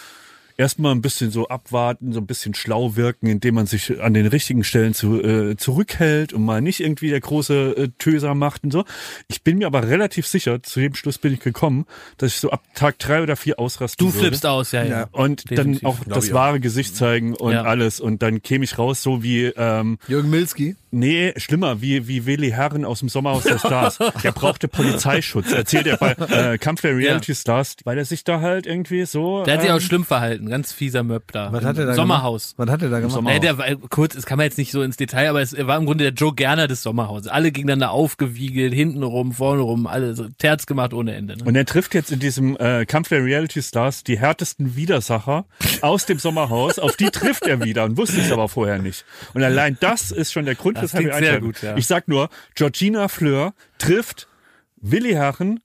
erstmal 0.58 0.92
ein 0.94 1.00
bisschen 1.00 1.30
so 1.30 1.48
abwarten, 1.48 2.12
so 2.12 2.20
ein 2.20 2.26
bisschen 2.26 2.52
schlau 2.52 2.96
wirken, 2.96 3.28
indem 3.28 3.54
man 3.54 3.66
sich 3.66 4.02
an 4.02 4.12
den 4.12 4.26
richtigen 4.26 4.64
Stellen 4.64 4.92
zu, 4.92 5.22
äh, 5.22 5.56
zurückhält 5.56 6.32
und 6.34 6.44
mal 6.44 6.60
nicht 6.60 6.80
irgendwie 6.80 7.08
der 7.10 7.20
große 7.20 7.70
äh, 7.76 7.88
Töser 7.98 8.34
macht 8.34 8.64
und 8.64 8.72
so. 8.72 8.84
Ich 9.28 9.42
bin 9.42 9.58
mir 9.58 9.66
aber 9.68 9.88
relativ 9.88 10.26
sicher, 10.26 10.62
zu 10.62 10.80
dem 10.80 10.94
Schluss 10.94 11.16
bin 11.18 11.32
ich 11.32 11.40
gekommen, 11.40 11.86
dass 12.18 12.32
ich 12.34 12.40
so 12.40 12.50
ab 12.50 12.62
Tag 12.74 12.98
drei 12.98 13.22
oder 13.22 13.36
vier 13.36 13.58
ausrasten 13.58 14.04
Du 14.04 14.12
würde. 14.12 14.26
flippst 14.26 14.44
aus, 14.46 14.72
ja, 14.72 14.82
ja. 14.84 15.08
Und 15.12 15.48
Definitiv, 15.50 15.80
dann 15.82 15.90
auch 15.90 16.00
glaub 16.04 16.14
das 16.16 16.32
wahre 16.32 16.60
Gesicht 16.60 16.96
zeigen 16.96 17.34
und 17.34 17.52
Ja. 17.52 17.62
alles. 17.62 18.00
Und 18.00 18.22
dann 18.22 18.42
käme 18.42 18.64
ich 18.64 18.76
raus, 18.78 19.02
so 19.02 19.22
wie, 19.22 19.44
ähm, 19.56 19.98
Jürgen 20.08 20.28
Milski. 20.28 20.74
Nee, 20.90 21.32
schlimmer, 21.36 21.80
wie, 21.80 22.08
wie 22.08 22.26
Willi 22.26 22.50
Herren 22.50 22.84
aus 22.84 23.00
dem 23.00 23.08
Sommerhaus 23.08 23.44
der 23.44 23.58
Stars. 23.58 23.98
Der 24.22 24.32
brauchte 24.32 24.68
Polizeischutz, 24.68 25.52
erzählt 25.52 25.86
er 25.86 25.96
bei 25.96 26.12
äh, 26.12 26.58
Kampf 26.58 26.80
der 26.80 26.96
Reality 26.96 27.34
Stars, 27.34 27.76
weil 27.84 27.98
er 27.98 28.04
sich 28.04 28.24
da 28.24 28.40
halt 28.40 28.66
irgendwie 28.66 29.04
so. 29.04 29.44
Der 29.44 29.54
hat 29.54 29.60
sich 29.60 29.70
ähm, 29.70 29.76
auch 29.76 29.80
schlimm 29.80 30.04
verhalten, 30.04 30.48
ganz 30.48 30.72
fieser 30.72 31.02
Möb 31.02 31.32
da. 31.32 31.52
Was 31.52 31.64
hat 31.64 31.78
er 31.78 31.86
da 31.86 31.94
Sommerhaus. 31.94 32.54
gemacht? 32.56 32.68
Was 32.68 32.72
hat 32.72 32.82
er 32.82 32.90
da 32.90 32.98
gemacht? 32.98 33.14
Sommerhaus. 33.14 33.34
Nee, 33.34 33.40
der 33.40 33.58
war, 33.58 33.66
kurz, 33.88 34.14
das 34.14 34.26
kann 34.26 34.38
man 34.38 34.44
jetzt 34.44 34.58
nicht 34.58 34.72
so 34.72 34.82
ins 34.82 34.96
Detail, 34.96 35.30
aber 35.30 35.40
es 35.40 35.52
er 35.52 35.66
war 35.66 35.76
im 35.76 35.86
Grunde 35.86 36.04
der 36.04 36.12
Joe 36.12 36.34
Gerner 36.34 36.68
des 36.68 36.82
Sommerhauses. 36.82 37.28
Alle 37.28 37.52
gegeneinander 37.52 37.90
aufgewiegelt, 37.90 38.74
hinten 38.74 39.02
rum, 39.02 39.32
vorne 39.32 39.62
rum, 39.62 39.86
alle 39.86 40.14
so 40.14 40.26
Terz 40.38 40.66
gemacht 40.66 40.92
ohne 40.94 41.14
Ende. 41.14 41.36
Ne? 41.36 41.44
Und 41.44 41.56
er 41.56 41.64
trifft 41.64 41.94
jetzt 41.94 42.10
in 42.10 42.18
diesem 42.18 42.56
äh, 42.56 42.86
Kampf 42.86 43.08
der 43.08 43.24
Reality 43.24 43.62
Stars 43.62 44.04
die 44.04 44.18
härtesten 44.18 44.76
Widersacher 44.76 45.46
aus 45.80 46.06
dem 46.06 46.18
Sommerhaus. 46.18 46.78
Auf 46.78 46.96
die 46.96 47.10
trifft 47.10 47.46
er 47.46 47.62
wieder 47.62 47.84
und 47.84 47.96
wusste 47.96 48.20
es 48.20 48.32
aber 48.32 48.48
vorher 48.48 48.78
nicht. 48.78 49.04
Und 49.34 49.42
allein 49.42 49.76
das 49.80 50.10
ist 50.10 50.32
schon 50.32 50.44
der 50.44 50.54
Grund, 50.54 50.77
Das 50.82 50.92
wir 50.94 51.00
klingt 51.00 51.14
sehr 51.14 51.22
einschalten. 51.22 51.46
gut, 51.46 51.62
ja. 51.62 51.76
Ich 51.76 51.86
sag 51.86 52.08
nur, 52.08 52.28
Georgina 52.54 53.08
Fleur 53.08 53.54
trifft 53.78 54.28
Willi 54.76 55.12
Herren, 55.12 55.60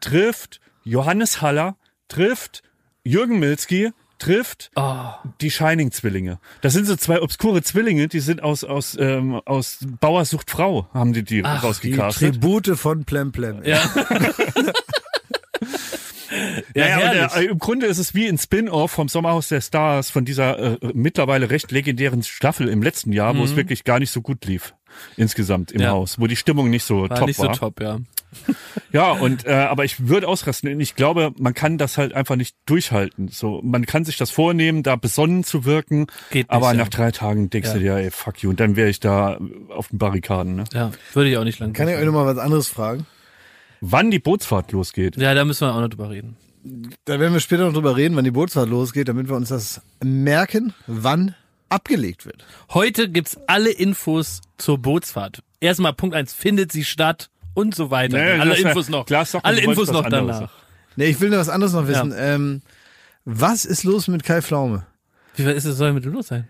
trifft 0.00 0.60
Johannes 0.84 1.40
Haller, 1.42 1.76
trifft 2.08 2.62
Jürgen 3.04 3.38
Milski, 3.38 3.92
trifft 4.18 4.70
Oh, 4.76 5.10
die 5.40 5.50
Shining-Zwillinge. 5.50 6.38
Das 6.62 6.72
sind 6.72 6.86
so 6.86 6.96
zwei 6.96 7.20
obskure 7.20 7.62
Zwillinge, 7.62 8.08
die 8.08 8.20
sind 8.20 8.42
aus, 8.42 8.64
aus, 8.64 8.96
ähm, 8.98 9.40
aus 9.44 9.78
Bauersucht 10.00 10.50
Frau, 10.50 10.88
haben 10.94 11.12
die 11.12 11.22
die 11.22 11.44
Ach, 11.44 11.60
Die 11.60 11.66
rausgecastet. 11.66 12.32
Tribute 12.34 12.78
von 12.78 13.04
Plem 13.04 13.30
Plem. 13.32 13.62
ja. 16.74 16.86
Ja, 16.86 16.86
ja, 16.88 16.96
und 16.96 17.02
herrlich. 17.16 17.36
äh, 17.48 17.50
im 17.52 17.58
Grunde 17.58 17.86
ist 17.86 17.98
es 17.98 18.14
wie 18.14 18.26
ein 18.28 18.38
Spin-off 18.38 18.90
vom 18.92 19.08
Sommerhaus 19.08 19.48
der 19.48 19.60
Stars, 19.60 20.10
von 20.10 20.24
dieser 20.24 20.58
äh, 20.58 20.78
mittlerweile 20.94 21.50
recht 21.50 21.70
legendären 21.72 22.22
Staffel 22.22 22.68
im 22.68 22.82
letzten 22.82 23.12
Jahr, 23.12 23.36
wo 23.36 23.44
es 23.44 23.56
wirklich 23.56 23.84
gar 23.84 23.98
nicht 23.98 24.10
so 24.10 24.20
gut 24.22 24.44
lief. 24.46 24.74
Insgesamt 25.16 25.72
im 25.72 25.78
Mhm. 25.78 25.84
Ja. 25.84 25.90
Haus, 25.90 26.18
wo 26.18 26.26
die 26.26 26.36
Stimmung 26.36 26.70
nicht 26.70 26.84
so 26.84 27.02
war 27.08 27.18
top 27.18 27.26
nicht 27.28 27.38
war. 27.38 27.54
so 27.54 27.60
top, 27.60 27.80
ja. 27.80 27.98
Ja, 28.92 29.12
und 29.12 29.46
äh, 29.46 29.52
aber 29.52 29.84
ich 29.84 30.08
würde 30.08 30.28
ausrasten. 30.28 30.78
Ich 30.80 30.94
glaube, 30.94 31.32
man 31.38 31.54
kann 31.54 31.78
das 31.78 31.96
halt 31.96 32.12
einfach 32.14 32.36
nicht 32.36 32.54
durchhalten. 32.66 33.28
So, 33.28 33.60
man 33.62 33.86
kann 33.86 34.04
sich 34.04 34.16
das 34.18 34.30
vornehmen, 34.30 34.82
da 34.82 34.96
besonnen 34.96 35.42
zu 35.44 35.64
wirken, 35.64 36.06
Geht 36.30 36.48
nicht, 36.48 36.50
aber 36.50 36.68
ja. 36.68 36.74
nach 36.74 36.88
drei 36.88 37.12
Tagen 37.12 37.48
denkst 37.50 37.68
Ja. 37.68 37.74
du 37.74 37.80
dir, 37.80 37.94
ey, 37.96 38.10
fuck 38.10 38.42
you, 38.42 38.50
und 38.50 38.60
dann 38.60 38.76
wäre 38.76 38.88
ich 38.90 39.00
da 39.00 39.38
auf 39.70 39.88
den 39.88 39.98
Barrikaden. 39.98 40.56
Ne? 40.56 40.64
Ja, 40.72 40.92
würde 41.14 41.30
ich 41.30 41.36
auch 41.38 41.44
nicht 41.44 41.58
lang. 41.60 41.72
Kann 41.72 41.88
ich 41.88 41.96
euch 41.96 42.04
noch 42.04 42.12
mal 42.12 42.26
was 42.26 42.38
anderes 42.38 42.68
fragen? 42.68 43.06
Wann 43.80 44.10
die 44.10 44.18
Bootsfahrt 44.18 44.72
losgeht? 44.72 45.16
Ja, 45.16 45.34
da 45.34 45.44
müssen 45.44 45.66
wir 45.66 45.74
auch 45.74 45.80
noch 45.80 45.88
drüber 45.88 46.10
reden. 46.10 46.36
Da 47.04 47.20
werden 47.20 47.32
wir 47.32 47.40
später 47.40 47.66
noch 47.66 47.72
drüber 47.72 47.96
reden, 47.96 48.16
wann 48.16 48.24
die 48.24 48.30
Bootsfahrt 48.30 48.68
losgeht, 48.68 49.08
damit 49.08 49.28
wir 49.28 49.36
uns 49.36 49.50
das 49.50 49.80
merken, 50.02 50.74
wann 50.86 51.34
abgelegt 51.68 52.26
wird. 52.26 52.44
Heute 52.70 53.08
gibt's 53.08 53.38
alle 53.46 53.70
Infos 53.70 54.40
zur 54.58 54.78
Bootsfahrt. 54.78 55.42
Erstmal 55.60 55.92
Punkt 55.92 56.16
eins 56.16 56.32
findet 56.32 56.72
sie 56.72 56.84
statt 56.84 57.30
und 57.54 57.74
so 57.74 57.90
weiter. 57.90 58.16
Nee, 58.16 58.40
alle 58.40 58.56
Infos 58.56 58.88
noch. 58.88 59.06
klar, 59.06 59.26
mal, 59.32 59.40
alle 59.42 59.60
Infos 59.60 59.90
noch 59.90 60.04
anderes. 60.04 60.36
danach. 60.38 60.52
Nee, 60.96 61.06
ich 61.06 61.20
will 61.20 61.30
noch 61.30 61.38
was 61.38 61.48
anderes 61.48 61.72
noch 61.72 61.86
wissen. 61.86 62.12
Ähm, 62.16 62.62
was 63.24 63.64
ist 63.64 63.84
los 63.84 64.08
mit 64.08 64.24
Kai 64.24 64.42
Pflaume? 64.42 64.86
Wie 65.36 65.44
weit 65.46 65.56
ist 65.56 65.64
es 65.66 65.76
soll 65.76 65.92
mit 65.92 66.04
dem 66.04 66.12
los 66.12 66.28
sein? 66.28 66.48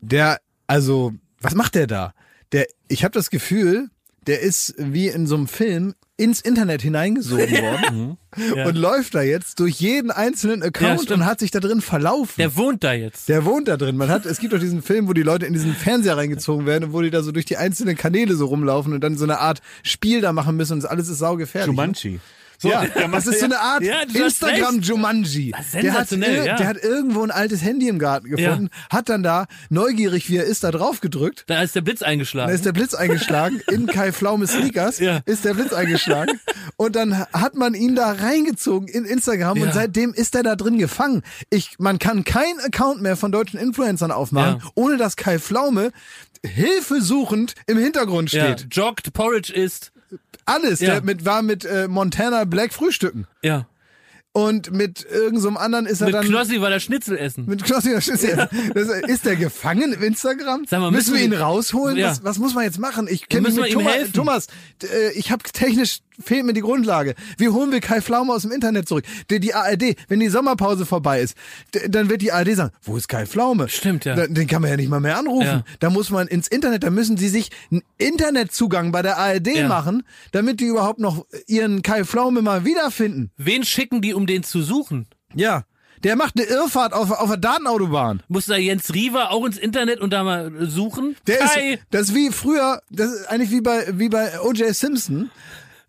Der, 0.00 0.40
also, 0.66 1.12
was 1.40 1.54
macht 1.54 1.74
der 1.74 1.86
da? 1.86 2.14
Der, 2.52 2.66
ich 2.88 3.04
habe 3.04 3.12
das 3.12 3.30
Gefühl, 3.30 3.88
der 4.26 4.40
ist 4.40 4.74
wie 4.78 5.08
in 5.08 5.26
so 5.26 5.36
einem 5.36 5.46
Film 5.46 5.94
ins 6.16 6.40
Internet 6.40 6.80
hineingesogen 6.82 7.50
worden 7.60 8.18
Ja. 8.56 8.66
und 8.66 8.76
läuft 8.76 9.14
da 9.14 9.22
jetzt 9.22 9.58
durch 9.60 9.74
jeden 9.80 10.10
einzelnen 10.10 10.60
Ja, 10.60 10.66
Account 10.68 11.02
stimmt. 11.02 11.20
und 11.20 11.26
hat 11.26 11.40
sich 11.40 11.50
da 11.50 11.60
drin 11.60 11.80
verlaufen. 11.80 12.34
Der 12.38 12.56
wohnt 12.56 12.82
da 12.84 12.92
jetzt. 12.92 13.28
Der 13.28 13.44
wohnt 13.44 13.68
da 13.68 13.76
drin. 13.76 13.96
Man 13.96 14.08
hat, 14.08 14.26
es 14.26 14.38
gibt 14.38 14.52
doch 14.52 14.58
diesen 14.60 14.82
Film, 14.82 15.08
wo 15.08 15.12
die 15.12 15.22
Leute 15.22 15.46
in 15.46 15.52
diesen 15.52 15.74
Fernseher 15.74 16.16
reingezogen 16.16 16.66
werden 16.66 16.84
und 16.84 16.92
wo 16.92 17.00
die 17.02 17.10
da 17.10 17.22
so 17.22 17.32
durch 17.32 17.44
die 17.46 17.56
einzelnen 17.56 17.96
Kanäle 17.96 18.34
so 18.36 18.46
rumlaufen 18.46 18.92
und 18.92 19.00
dann 19.02 19.16
so 19.16 19.24
eine 19.24 19.38
Art 19.40 19.60
Spiel 19.82 20.20
da 20.20 20.32
machen 20.32 20.56
müssen 20.56 20.74
und 20.74 20.82
das 20.82 20.90
alles 20.90 21.08
ist 21.08 21.18
saugefährlich. 21.18 21.76
ne? 21.76 22.20
So, 22.64 22.70
ja, 22.70 22.86
das 23.08 23.26
ist 23.26 23.40
so 23.40 23.44
eine 23.44 23.60
Art 23.60 23.82
Ja, 23.84 24.00
Instagram. 24.02 24.80
Jumanji. 24.80 25.52
Der 25.74 25.92
hat, 25.92 26.10
ja. 26.10 26.56
der 26.56 26.66
hat 26.66 26.82
irgendwo 26.82 27.22
ein 27.22 27.30
altes 27.30 27.62
Handy 27.62 27.88
im 27.88 27.98
Garten 27.98 28.28
gefunden, 28.30 28.70
hat 28.90 29.08
dann 29.10 29.22
da, 29.22 29.46
neugierig 29.68 30.28
wie 30.30 30.38
er 30.38 30.44
ist, 30.44 30.64
da 30.64 30.70
drauf 30.70 31.00
gedrückt. 31.00 31.44
Da 31.46 31.62
ist 31.62 31.74
der 31.74 31.82
Blitz 31.82 32.00
Da 32.00 32.06
eingeschlagen. 32.06 32.52
ist 32.54 32.64
der 32.64 32.72
Blitz 32.72 32.94
eingeschlagen, 32.94 33.60
in 33.70 33.86
Kai 33.86 34.12
Pflaume 34.12 34.46
Sneakers 34.46 34.98
Ja. 34.98 35.20
ist 35.26 35.44
der 35.44 35.54
Blitz 35.54 35.72
eingeschlagen. 35.72 36.40
Und 36.76 36.96
dann 36.96 37.18
hat 37.32 37.54
man 37.54 37.74
ihn 37.74 37.94
da 37.94 38.12
reingezogen 38.12 38.88
in 38.88 39.04
Instagram 39.04 39.58
Ja. 39.58 39.64
und 39.66 39.74
seitdem 39.74 40.14
ist 40.14 40.34
er 40.34 40.42
da 40.42 40.56
drin 40.56 40.78
gefangen. 40.78 41.22
Ich, 41.50 41.76
man 41.78 41.98
kann 41.98 42.24
keinen 42.24 42.60
Account 42.60 43.02
mehr 43.02 43.16
von 43.16 43.30
deutschen 43.30 43.60
Influencern 43.60 44.10
aufmachen, 44.10 44.60
Ja. 44.62 44.70
ohne 44.74 44.96
dass 44.96 45.16
Kai 45.16 45.38
Pflaume 45.38 45.92
hilfesuchend 46.64 47.54
im 47.66 47.78
Hintergrund 47.78 48.32
ja. 48.32 48.44
steht. 48.56 48.74
Joggt, 48.74 49.12
Porridge 49.12 49.52
isst. 49.52 49.92
Alles. 50.46 50.80
Ja. 50.80 50.94
Der 50.94 51.02
mit, 51.04 51.24
war 51.24 51.42
mit 51.42 51.64
äh, 51.64 51.88
Montana 51.88 52.44
Black 52.44 52.72
frühstücken. 52.74 53.26
Ja. 53.42 53.66
und 54.32 54.72
mit 54.72 55.04
irgendeinem 55.08 55.54
so 55.54 55.60
anderen 55.60 55.86
ist 55.86 56.00
er 56.00 56.06
Mit 56.06 56.14
dann 56.16 56.26
Knossi 56.26 56.60
war 56.60 56.68
der 56.68 56.80
Schnitzel 56.80 57.16
essen. 57.16 57.46
mit 57.46 57.62
Knossi 57.64 57.92
das 57.92 58.08
ist, 58.08 58.24
er- 58.24 58.48
das, 58.74 58.88
ist 58.88 59.24
der 59.24 59.36
gefangen 59.36 59.92
im 59.92 60.02
Instagram? 60.02 60.64
Sag 60.68 60.80
mal, 60.80 60.90
müssen 60.90 61.12
müssen 61.12 61.30
wir 61.30 61.36
ihn 61.38 61.40
rausholen? 61.40 61.96
Ja. 61.96 62.08
Was, 62.10 62.24
was 62.24 62.38
muss 62.38 62.54
man 62.54 62.64
jetzt 62.64 62.78
machen? 62.78 63.06
Ich 63.08 63.28
kenne 63.28 63.48
mich 63.48 63.56
mit 63.56 63.72
Thomas. 63.72 64.12
Thomas 64.12 64.46
äh, 64.82 65.12
ich 65.12 65.30
habe 65.30 65.42
technisch 65.44 66.00
fehlt 66.22 66.44
mir 66.44 66.52
die 66.52 66.60
Grundlage. 66.60 67.14
Wie 67.38 67.48
holen 67.48 67.72
wir 67.72 67.80
Kai 67.80 68.00
Pflaume 68.00 68.32
aus 68.32 68.42
dem 68.42 68.52
Internet 68.52 68.88
zurück? 68.88 69.04
Die, 69.30 69.40
die 69.40 69.54
ARD, 69.54 69.96
wenn 70.08 70.20
die 70.20 70.28
Sommerpause 70.28 70.86
vorbei 70.86 71.20
ist, 71.20 71.36
dann 71.88 72.08
wird 72.10 72.22
die 72.22 72.32
ARD 72.32 72.54
sagen, 72.56 72.70
wo 72.82 72.96
ist 72.96 73.08
Kai 73.08 73.26
Pflaume? 73.26 73.68
Stimmt, 73.68 74.04
ja. 74.04 74.26
Den 74.26 74.46
kann 74.46 74.62
man 74.62 74.70
ja 74.70 74.76
nicht 74.76 74.88
mal 74.90 75.00
mehr 75.00 75.18
anrufen. 75.18 75.46
Ja. 75.46 75.64
Da 75.80 75.90
muss 75.90 76.10
man 76.10 76.26
ins 76.28 76.48
Internet, 76.48 76.82
da 76.84 76.90
müssen 76.90 77.16
sie 77.16 77.28
sich 77.28 77.50
einen 77.70 77.82
Internetzugang 77.98 78.92
bei 78.92 79.02
der 79.02 79.18
ARD 79.18 79.48
Ja. 79.56 79.68
machen, 79.68 80.02
damit 80.32 80.60
die 80.60 80.66
überhaupt 80.66 80.98
noch 81.00 81.26
ihren 81.46 81.82
Kai 81.82 82.04
Pflaume 82.04 82.42
mal 82.42 82.64
wiederfinden. 82.64 83.30
Wen 83.36 83.64
schicken 83.64 84.00
die, 84.02 84.14
um 84.14 84.26
den 84.26 84.42
zu 84.42 84.62
suchen? 84.62 85.06
Ja. 85.34 85.64
Der 86.02 86.16
macht 86.16 86.34
eine 86.36 86.46
Irrfahrt 86.46 86.92
auf, 86.92 87.10
auf 87.10 87.28
der 87.28 87.38
Datenautobahn. 87.38 88.22
Muss 88.28 88.44
da 88.46 88.56
Jens 88.56 88.92
Riewer 88.92 89.30
auch 89.30 89.46
ins 89.46 89.56
Internet 89.56 90.00
und 90.00 90.12
da 90.12 90.22
mal 90.22 90.52
suchen? 90.68 91.16
Der 91.26 91.38
Kai, 91.38 91.72
ist, 91.74 91.82
das 91.90 92.02
ist 92.08 92.14
wie 92.14 92.30
früher, 92.30 92.82
das 92.90 93.10
ist 93.10 93.26
eigentlich 93.30 93.50
wie 93.50 93.62
bei, 93.62 93.86
wie 93.92 94.10
bei 94.10 94.38
O.J. 94.40 94.74
Simpson, 94.74 95.30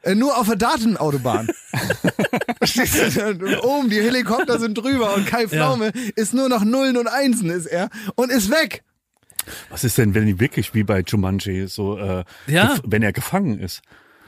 äh, 0.05 0.15
nur 0.15 0.37
auf 0.37 0.47
der 0.47 0.55
Datenautobahn. 0.55 1.49
Oben, 3.63 3.89
die 3.89 4.01
Helikopter 4.01 4.59
sind 4.59 4.75
drüber 4.77 5.13
und 5.15 5.25
Kai 5.27 5.47
Pflaume 5.47 5.91
ist 6.15 6.33
nur 6.33 6.49
noch 6.49 6.63
Nullen 6.63 6.97
und 6.97 7.07
Einsen 7.07 7.49
ist 7.49 7.65
er 7.65 7.89
und 8.15 8.31
ist 8.31 8.49
weg. 8.49 8.83
Was 9.69 9.83
ist 9.83 9.97
denn, 9.97 10.15
wenn 10.15 10.25
die 10.25 10.39
wirklich 10.39 10.73
wie 10.73 10.83
bei 10.83 11.01
Jumanji 11.01 11.67
so, 11.67 11.97
äh, 11.97 12.23
Ja. 12.47 12.75
wenn 12.83 13.03
er 13.03 13.13
gefangen 13.13 13.59
ist? 13.59 13.81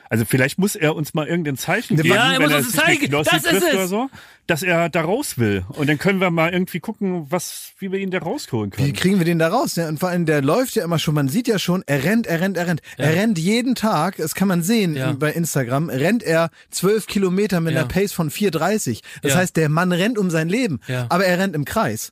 Also 0.09 0.25
vielleicht 0.25 0.57
muss 0.57 0.75
er 0.75 0.95
uns 0.95 1.13
mal 1.13 1.27
irgendein 1.27 1.57
Zeichen 1.57 1.97
Ja, 1.97 2.03
geben, 2.03 2.15
er 2.15 2.39
wenn 2.39 2.41
muss 2.43 2.51
er 2.51 2.61
mit 2.61 2.71
zeigen. 2.71 3.11
Das 3.11 3.27
ist 3.33 3.45
es. 3.51 3.73
oder 3.73 3.87
so, 3.87 4.09
dass 4.47 4.63
er 4.63 4.89
da 4.89 5.01
raus 5.01 5.37
will. 5.37 5.65
Und 5.69 5.89
dann 5.89 5.97
können 5.97 6.19
wir 6.21 6.31
mal 6.31 6.53
irgendwie 6.53 6.79
gucken, 6.79 7.25
was, 7.29 7.71
wie 7.79 7.91
wir 7.91 7.99
ihn 7.99 8.11
da 8.11 8.19
rausholen 8.19 8.71
Wie 8.73 8.75
können. 8.77 8.93
kriegen 8.93 9.17
wir 9.19 9.25
den 9.25 9.39
da 9.39 9.49
raus? 9.49 9.75
Ja, 9.75 9.87
und 9.89 9.99
vor 9.99 10.09
allem, 10.09 10.25
der 10.25 10.41
läuft 10.41 10.75
ja 10.75 10.83
immer 10.85 10.97
schon, 10.99 11.13
man 11.15 11.27
sieht 11.27 11.47
ja 11.47 11.59
schon, 11.59 11.83
er 11.87 12.03
rennt, 12.03 12.25
er 12.27 12.39
rennt, 12.39 12.55
er 12.57 12.67
rennt. 12.67 12.81
Er 12.97 13.13
rennt 13.13 13.37
jeden 13.37 13.75
Tag, 13.75 14.17
das 14.17 14.33
kann 14.35 14.47
man 14.47 14.63
sehen 14.63 14.95
Ja. 14.95 15.11
bei 15.11 15.31
Instagram, 15.33 15.89
rennt 15.89 16.23
er 16.23 16.51
zwölf 16.71 17.07
Kilometer 17.07 17.59
mit 17.59 17.73
Ja. 17.73 17.79
einer 17.81 17.87
Pace 17.89 18.13
von 18.13 18.29
4,30. 18.31 19.01
Das 19.21 19.33
Ja. 19.33 19.39
heißt, 19.39 19.57
der 19.57 19.69
Mann 19.69 19.91
rennt 19.91 20.17
um 20.17 20.29
sein 20.29 20.47
Leben, 20.49 20.79
Ja. 20.87 21.07
aber 21.09 21.25
er 21.25 21.37
rennt 21.39 21.55
im 21.55 21.65
Kreis. 21.65 22.11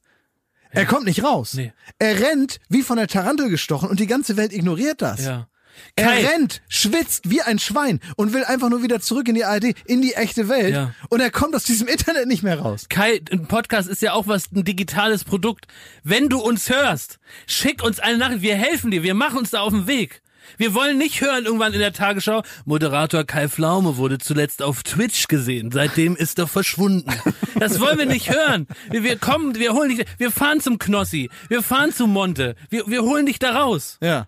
Er 0.72 0.85
kommt 0.85 1.05
nicht 1.05 1.23
raus. 1.23 1.53
Nee. 1.53 1.72
Er 1.99 2.19
rennt 2.19 2.59
wie 2.67 2.81
von 2.81 2.97
der 2.97 3.07
Tarantel 3.07 3.47
gestochen 3.49 3.88
und 3.89 4.01
die 4.01 4.07
ganze 4.07 4.35
Welt 4.35 4.51
ignoriert 4.51 5.01
das. 5.01 5.23
ja. 5.23 5.47
Er 5.95 6.07
Kai, 6.07 6.26
rennt, 6.26 6.61
schwitzt 6.68 7.30
wie 7.30 7.41
ein 7.41 7.60
Schwein 7.60 7.99
und 8.15 8.34
will 8.34 8.43
einfach 8.43 8.69
nur 8.69 8.84
wieder 8.84 8.99
zurück 8.99 9.27
in 9.27 9.35
die 9.35 9.45
ARD, 9.45 9.73
in 9.85 10.02
die 10.02 10.14
echte 10.14 10.49
Welt. 10.49 10.73
Ja. 10.73 10.93
Und 11.10 11.22
er 11.22 11.31
kommt 11.31 11.56
aus 11.56 11.64
diesem 11.64 11.88
Internet 11.88 12.27
nicht 12.27 12.43
mehr 12.43 12.60
raus. 12.60 12.88
Kai, 12.89 13.22
ein 13.31 13.47
Podcast 13.47 13.88
ist 13.88 14.02
ja 14.02 14.14
auch 14.14 14.27
was, 14.27 14.52
ein 14.52 14.64
digitales 14.64 15.23
Produkt. 15.23 15.65
Wenn 16.03 16.30
du 16.30 16.39
uns 16.39 16.69
hörst, 16.69 17.19
schick 17.47 17.84
uns 17.84 17.99
eine 17.99 18.18
Nachricht. 18.18 18.41
Wir 18.41 18.56
helfen 18.56 18.91
dir. 18.91 19.03
Wir 19.03 19.14
machen 19.14 19.38
uns 19.38 19.52
da 19.52 19.61
auf 19.61 19.72
den 19.72 19.88
Weg. 19.88 20.22
Wir 20.57 20.73
wollen 20.73 20.97
nicht 20.97 21.22
hören 21.22 21.45
irgendwann 21.45 21.73
in 21.73 21.80
der 21.80 21.93
Tagesschau, 21.93 22.43
Moderator 22.65 23.23
Kai 23.23 23.47
Pflaume 23.49 23.97
wurde 23.97 24.18
zuletzt 24.18 24.61
auf 24.61 24.84
Twitch 24.84 25.27
gesehen. 25.27 25.72
Seitdem 25.72 26.15
ist 26.15 26.39
er 26.39 26.47
verschwunden. 26.47 27.11
Das 27.57 27.80
wollen 27.80 27.97
wir 27.97 28.06
nicht 28.06 28.30
hören. 28.30 28.68
Wir, 28.91 29.03
wir 29.03 29.18
kommen, 29.18 29.56
wir 29.56 29.73
holen 29.73 29.95
dich, 29.95 30.06
wir 30.18 30.30
fahren 30.30 30.60
zum 30.60 30.77
Knossi. 30.77 31.30
Wir 31.47 31.64
fahren 31.64 31.93
zum 31.93 32.11
Monte. 32.11 32.56
Wir, 32.69 32.85
wir 32.88 33.02
holen 33.02 33.26
dich 33.26 33.39
da 33.39 33.61
raus. 33.61 33.97
Ja. 34.02 34.27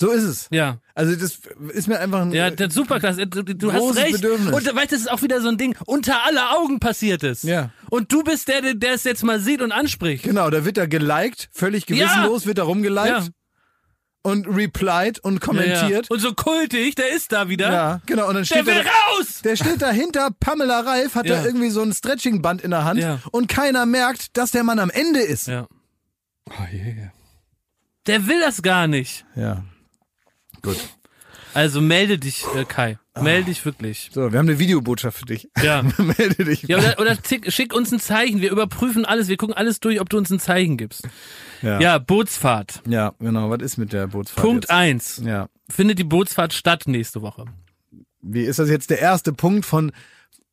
So 0.00 0.10
ist 0.12 0.22
es. 0.22 0.48
Ja. 0.50 0.78
Also 0.94 1.14
das 1.14 1.38
ist 1.74 1.86
mir 1.88 1.98
einfach 2.00 2.22
ein 2.22 2.32
Ja, 2.32 2.50
das 2.50 2.68
ist 2.68 2.74
superklasse. 2.74 3.26
Du, 3.26 3.42
du 3.42 3.72
hast 3.72 3.96
recht. 3.96 4.12
Bedürfnis. 4.12 4.52
Und 4.54 4.64
weißt 4.64 4.92
du, 4.92 4.94
das 4.96 5.00
ist 5.02 5.10
auch 5.10 5.20
wieder 5.22 5.40
so 5.42 5.48
ein 5.48 5.58
Ding, 5.58 5.76
unter 5.84 6.24
aller 6.24 6.56
Augen 6.58 6.80
passiert 6.80 7.22
es. 7.22 7.42
Ja. 7.42 7.70
Und 7.90 8.10
du 8.10 8.22
bist 8.22 8.48
der, 8.48 8.62
der 8.62 8.74
der 8.74 8.94
es 8.94 9.04
jetzt 9.04 9.22
mal 9.22 9.38
sieht 9.40 9.60
und 9.60 9.72
anspricht. 9.72 10.24
Genau, 10.24 10.48
da 10.48 10.64
wird 10.64 10.78
er 10.78 10.88
geliked, 10.88 11.50
völlig 11.52 11.84
gewissenlos 11.86 12.46
wird 12.46 12.56
er 12.58 12.64
rumgeliked 12.64 13.08
Ja. 13.08 13.26
und 14.22 14.46
replied 14.46 15.18
und 15.18 15.34
Ja, 15.34 15.40
kommentiert. 15.40 16.06
ja. 16.06 16.10
Und 16.10 16.20
so 16.20 16.32
kultig, 16.32 16.94
der 16.94 17.10
ist 17.14 17.30
da 17.32 17.50
wieder. 17.50 17.70
Ja, 17.70 18.00
genau. 18.06 18.22
Und 18.28 18.34
dann 18.36 18.44
Der 18.44 18.46
steht 18.46 18.64
will 18.66 18.74
er, 18.78 18.84
raus! 18.86 19.40
der 19.44 19.56
steht 19.56 19.82
dahinter, 19.82 20.30
Pamela 20.40 20.80
Reif 20.80 21.14
hat 21.14 21.26
Ja. 21.26 21.36
da 21.36 21.44
irgendwie 21.44 21.68
so 21.70 21.82
ein 21.82 21.92
Stretchingband 21.92 22.62
in 22.62 22.70
der 22.70 22.84
Hand 22.84 23.00
Ja. 23.00 23.18
und 23.32 23.48
keiner 23.48 23.84
merkt, 23.84 24.34
dass 24.38 24.50
der 24.50 24.64
Mann 24.64 24.78
am 24.78 24.88
Ende 24.90 25.20
ist. 25.20 25.46
Ja. 25.46 25.66
Oh, 26.48 26.52
yeah. 26.74 27.12
Der 28.06 28.26
will 28.26 28.40
das 28.40 28.62
gar 28.62 28.86
nicht. 28.86 29.26
Ja. 29.36 29.62
Gut. 30.62 30.76
Also 31.52 31.80
melde 31.80 32.18
dich, 32.18 32.44
äh, 32.54 32.64
Kai. 32.64 32.98
Melde 33.20 33.46
dich 33.46 33.64
wirklich. 33.64 34.10
So, 34.12 34.30
wir 34.32 34.38
haben 34.38 34.48
eine 34.48 34.58
Videobotschaft 34.60 35.18
für 35.18 35.26
dich. 35.26 35.48
Ja. 35.62 35.82
Melde 35.98 36.44
dich. 36.44 36.62
Ja, 36.62 36.78
oder, 36.78 36.98
oder 37.00 37.16
tick, 37.20 37.52
schick 37.52 37.74
uns 37.74 37.90
ein 37.92 37.98
Zeichen. 37.98 38.40
Wir 38.40 38.52
überprüfen 38.52 39.04
alles. 39.04 39.28
Wir 39.28 39.36
gucken 39.36 39.54
alles 39.56 39.80
durch, 39.80 40.00
ob 40.00 40.08
du 40.08 40.16
uns 40.16 40.30
ein 40.30 40.38
Zeichen 40.38 40.76
gibst. 40.76 41.08
ja. 41.60 41.80
Ja, 41.80 41.98
Bootsfahrt. 41.98 42.82
Ja, 42.86 43.14
genau. 43.18 43.50
Was 43.50 43.62
ist 43.62 43.78
mit 43.78 43.92
der 43.92 44.06
Bootsfahrt 44.06 44.44
Punkt 44.46 44.64
jetzt? 44.64 44.70
eins. 44.70 45.22
Ja. 45.24 45.48
Findet 45.68 45.98
die 45.98 46.04
Bootsfahrt 46.04 46.52
statt 46.52 46.84
nächste 46.86 47.20
Woche? 47.20 47.46
Wie 48.22 48.42
ist 48.42 48.58
das 48.60 48.68
jetzt 48.70 48.90
der 48.90 49.00
erste 49.00 49.32
Punkt 49.32 49.66
von 49.66 49.90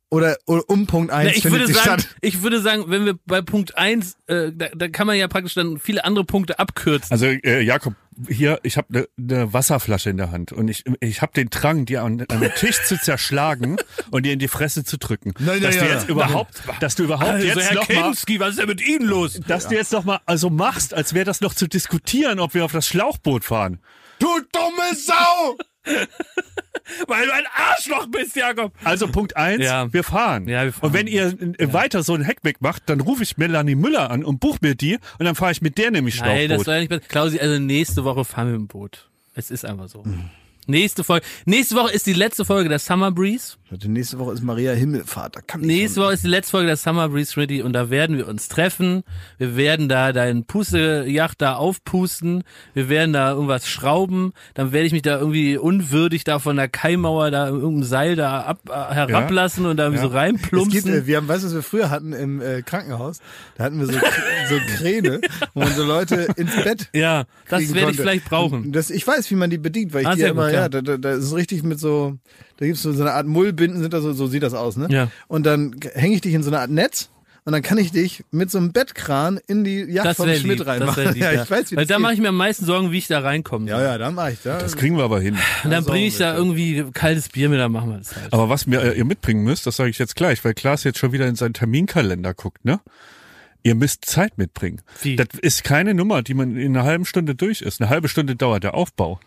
oder, 0.10 0.38
oder 0.46 0.70
um 0.70 0.88
Punkt 0.88 1.12
Na, 1.12 1.18
eins 1.18 1.38
ich 1.38 1.44
findet 1.44 1.62
würde 1.62 1.68
sie 1.68 1.74
sagen, 1.74 2.02
statt? 2.02 2.16
ich 2.22 2.42
würde 2.42 2.62
sagen, 2.62 2.86
wenn 2.88 3.06
wir 3.06 3.16
bei 3.26 3.42
Punkt 3.42 3.78
eins, 3.78 4.16
äh, 4.28 4.52
da, 4.54 4.68
da 4.76 4.88
kann 4.88 5.08
man 5.08 5.18
ja 5.18 5.28
praktisch 5.28 5.54
dann 5.54 5.80
viele 5.80 6.06
andere 6.06 6.24
Punkte 6.24 6.60
abkürzen. 6.60 7.12
Also 7.12 7.26
äh, 7.26 7.62
Jakob, 7.62 7.96
hier, 8.28 8.60
ich 8.64 8.78
habe 8.78 8.88
eine 8.90 9.08
ne 9.18 9.54
Wasserflasche 9.54 10.10
in 10.10 10.18
der 10.18 10.32
Hand 10.32 10.52
und 10.52 10.70
ich, 10.70 10.86
ich 11.02 11.22
habe 11.22 11.34
den 11.34 11.50
Drang, 11.50 11.86
die 11.86 11.98
an, 11.98 12.24
an 12.30 12.40
den 12.40 12.52
Tisch 12.56 12.84
zu 12.84 13.00
zerschlagen 13.00 13.78
und 14.12 14.26
dir 14.26 14.34
in 14.34 14.40
die 14.40 14.48
Fresse 14.48 14.84
zu 14.84 14.98
drücken. 14.98 15.34
Nein, 15.40 15.62
dass 15.62 15.76
nein, 15.76 15.86
du 15.86 15.90
ja. 15.90 16.00
jetzt 16.00 16.10
überhaupt, 16.10 16.62
dass 16.80 16.96
du 16.96 17.04
überhaupt 17.04 17.30
Also, 17.30 17.46
jetzt 17.46 17.70
Herr 17.70 17.76
noch 17.76 17.90
mal, 17.90 18.04
Kinski, 18.04 18.40
was 18.40 18.52
ist 18.52 18.60
denn 18.60 18.68
mit 18.68 18.86
Ihnen 18.86 19.06
los? 19.06 19.40
dass 19.48 19.68
du 19.68 19.76
jetzt 19.76 19.92
noch 19.92 20.06
mal 20.06 20.20
also 20.26 20.50
machst, 20.50 20.94
als 20.94 21.14
wäre 21.14 21.26
das 21.26 21.42
noch 21.42 21.54
zu 21.54 21.68
diskutieren, 21.68 22.40
ob 22.40 22.54
wir 22.54 22.64
auf 22.66 22.72
das 22.72 22.88
Schlauchboot 22.88 23.44
fahren. 23.44 23.80
Du 24.28 24.42
dumme 24.52 24.94
Sau! 24.96 25.58
Weil 27.08 27.26
du 27.28 27.34
ein 27.34 27.44
Arschloch 27.54 28.08
bist, 28.08 28.36
Jakob. 28.36 28.74
Also 28.84 29.08
Punkt 29.08 29.36
eins, 29.38 29.64
Ja. 29.64 29.92
wir 29.94 30.04
fahren. 30.04 30.48
Ja, 30.48 30.64
wir 30.66 30.74
fahren. 30.74 30.88
Und 30.88 30.94
wenn 30.94 31.08
ihr 31.08 31.28
äh, 31.60 31.74
weiter 31.74 32.04
so 32.04 32.14
ein 32.14 32.22
Heckmeck 32.24 32.62
macht, 32.62 32.84
dann 32.90 33.00
rufe 33.02 33.24
ich 33.24 33.38
Melanie 33.38 33.76
Müller 33.76 34.10
an 34.12 34.24
und 34.24 34.40
buch 34.40 34.58
mir 34.62 34.76
die 34.76 34.96
und 35.20 35.26
dann 35.26 35.36
fahre 35.36 35.52
ich 35.52 35.62
mit 35.62 35.78
der 35.78 35.92
nämlich 35.92 36.16
Schlauchboot. 36.16 36.36
Nein, 36.36 36.50
das 36.50 36.64
soll 36.64 36.76
ja 36.76 36.82
nicht. 36.82 37.10
Klausi, 37.10 37.40
also 37.40 37.60
nächste 37.60 38.04
Woche 38.04 38.26
fahren 38.26 38.48
wir 38.50 38.56
im 38.56 38.68
Boot. 38.68 39.10
Es 39.34 39.50
ist 39.52 39.66
einfach 39.66 39.88
so. 39.88 40.04
Nächste 40.68 41.04
Folge. 41.04 41.26
Nächste 41.46 41.76
Woche 41.76 41.94
ist 41.94 42.06
die 42.08 42.14
letzte 42.14 42.46
Folge 42.46 42.70
der 42.70 42.80
Summer 42.80 43.12
Breeze. 43.12 43.56
Warte, 43.70 43.90
nächste 43.90 44.20
Woche 44.20 44.34
ist 44.34 44.44
Maria 44.44 44.72
Himmelfahrt. 44.74 45.36
Da 45.36 45.42
kann 45.42 45.62
Nächste 45.62 46.02
Woche 46.02 46.14
ist 46.14 46.24
die 46.24 46.30
letzte 46.30 46.52
Folge 46.52 46.68
der 46.68 46.78
Summer 46.78 47.10
Breeze 47.10 47.36
Ready 47.38 47.62
und 47.62 47.74
da 47.74 47.90
werden 47.90 48.18
wir 48.18 48.28
uns 48.28 48.48
treffen. 48.48 49.04
Wir 49.38 49.56
werden 49.58 49.90
da 49.90 50.14
deinen 50.14 50.46
Pustejacht 50.46 51.42
da 51.42 51.56
aufpusten. 51.56 52.44
Wir 52.74 52.90
werden 52.90 53.14
da 53.14 53.32
irgendwas 53.32 53.68
schrauben. 53.68 54.34
Dann 54.54 54.72
werde 54.72 54.88
ich 54.88 54.94
mich 54.94 55.02
da 55.02 55.20
irgendwie 55.20 55.58
unwürdig 55.58 56.24
da 56.24 56.40
von 56.40 56.56
der 56.56 56.68
Kaimauer 56.70 57.32
da 57.32 57.48
irgendein 57.50 57.84
Seil 57.84 58.16
da 58.16 58.42
ab, 58.42 58.60
äh, 58.70 58.94
herablassen 58.94 59.66
und 59.66 59.78
da 59.78 59.84
irgendwie 59.86 60.02
so 60.02 60.08
Es 60.08 60.12
gibt, 60.14 60.22
reinplumpsen. 60.22 60.94
äh, 60.94 61.06
wir 61.08 61.18
haben, 61.18 61.28
weißt 61.28 61.44
du, 61.44 61.48
was 61.48 61.56
wir 61.56 61.64
früher 61.64 61.90
hatten 61.90 62.14
im 62.14 62.42
äh, 62.42 62.62
Krankenhaus? 62.62 63.20
Da 63.58 63.66
hatten 63.66 63.80
wir 63.80 63.86
so, 63.88 63.94
so 63.94 64.56
Kräne, 64.78 65.22
wo 65.54 65.62
man 65.62 65.74
so 65.74 65.84
Leute 65.84 66.28
ins 66.36 66.56
Bett 66.64 66.90
ja, 66.94 67.26
das 67.50 67.74
werde 67.74 67.92
ich 67.92 67.98
vielleicht 67.98 68.26
brauchen. 68.26 68.72
Das, 68.72 68.90
ich 68.90 69.06
weiß, 69.06 69.30
wie 69.32 69.36
man 69.36 69.50
die 69.50 69.58
bedient, 69.58 69.94
weil 69.94 70.02
ich 70.02 70.08
Ah, 70.08 70.14
die 70.14 70.22
sehr 70.22 70.30
immer, 70.30 70.52
ja, 70.62 70.70
da, 70.70 70.82
da, 70.82 70.98
da 70.98 71.12
ist 71.12 71.26
es 71.26 71.36
richtig 71.36 71.64
mit 71.64 71.80
so, 71.80 72.18
da 72.58 72.66
gibt's 72.66 72.82
so, 72.82 72.92
so 72.92 73.02
eine 73.02 73.14
Art 73.14 73.28
Mullbinden, 73.28 73.82
sind 73.82 73.94
da 73.94 74.02
so, 74.02 74.14
so 74.14 74.28
sieht 74.28 74.44
das 74.44 74.54
aus, 74.54 74.78
ne? 74.78 74.88
Ja. 74.90 75.10
Und 75.28 75.46
dann 75.46 75.76
hänge 75.94 76.16
ich 76.16 76.22
dich 76.22 76.34
in 76.34 76.44
so 76.44 76.50
eine 76.50 76.60
Art 76.60 76.70
Netz 76.70 77.10
und 77.48 77.54
dann 77.54 77.62
kann 77.62 77.78
ich 77.78 77.94
dich 77.94 78.26
mit 78.30 78.52
so 78.52 78.58
einem 78.58 78.74
Bettkran 78.74 79.40
in 79.48 79.64
die 79.64 79.80
Yacht 79.80 80.06
Das 80.06 80.18
vom 80.18 80.28
Schmidt 80.28 80.44
lieb. 80.44 80.58
Das 80.58 80.68
reinmachen. 80.68 81.06
wär 81.06 81.12
lieb 81.14 81.24
ja, 81.24 81.32
ja. 81.32 81.44
ich 81.44 81.50
weiß, 81.50 81.72
wie 81.72 81.78
Weil 81.78 81.86
das 81.86 81.96
da 81.96 82.00
mache 82.00 82.14
ich 82.14 82.20
mir 82.20 82.28
am 82.28 82.36
meisten 82.36 82.66
Sorgen, 82.66 82.92
wie 82.92 82.98
ich 82.98 83.08
da 83.08 83.20
reinkomme. 83.20 83.70
Ja, 83.70 83.82
ja, 83.82 83.98
dann 83.98 84.16
mache 84.16 84.34
ich 84.34 84.40
da. 84.44 84.58
Das 84.58 84.76
kriegen 84.76 84.98
wir 84.98 85.06
aber 85.06 85.22
hin. 85.22 85.38
Und 85.64 85.72
dann 85.72 85.86
bringe 85.86 86.08
ich 86.08 86.18
da 86.18 86.36
irgendwie 86.36 86.84
kaltes 86.94 87.30
Bier 87.30 87.48
mit, 87.48 87.58
dann 87.58 87.72
machen 87.72 87.90
wir 87.90 88.00
das 88.00 88.14
halt. 88.18 88.34
Aber 88.34 88.50
was 88.50 88.68
mir 88.68 88.82
äh, 88.82 88.98
ihr 88.98 89.06
mitbringen 89.06 89.46
müsst, 89.46 89.66
das 89.66 89.78
sage 89.78 89.90
ich 89.90 89.98
jetzt 89.98 90.18
gleich, 90.18 90.44
weil 90.44 90.56
Klaas 90.56 90.84
jetzt 90.84 91.00
schon 91.00 91.14
wieder 91.14 91.26
in 91.26 91.36
seinen 91.36 91.54
Terminkalender 91.54 92.34
guckt, 92.34 92.66
ne? 92.66 92.82
Ihr 93.64 93.76
müsst 93.76 94.04
Zeit 94.04 94.38
mitbringen. 94.38 94.82
Wie? 95.02 95.16
Das 95.16 95.28
ist 95.42 95.64
keine 95.64 95.94
Nummer, 95.94 96.24
die 96.24 96.34
man 96.34 96.58
in 96.58 96.76
einer 96.76 96.86
halben 96.86 97.06
Stunde 97.06 97.34
durch 97.34 97.62
ist. 97.62 97.80
Eine 97.80 97.90
halbe 97.90 98.10
Stunde 98.10 98.36
dauert 98.36 98.66
der 98.66 98.74
Aufbau. 98.74 99.22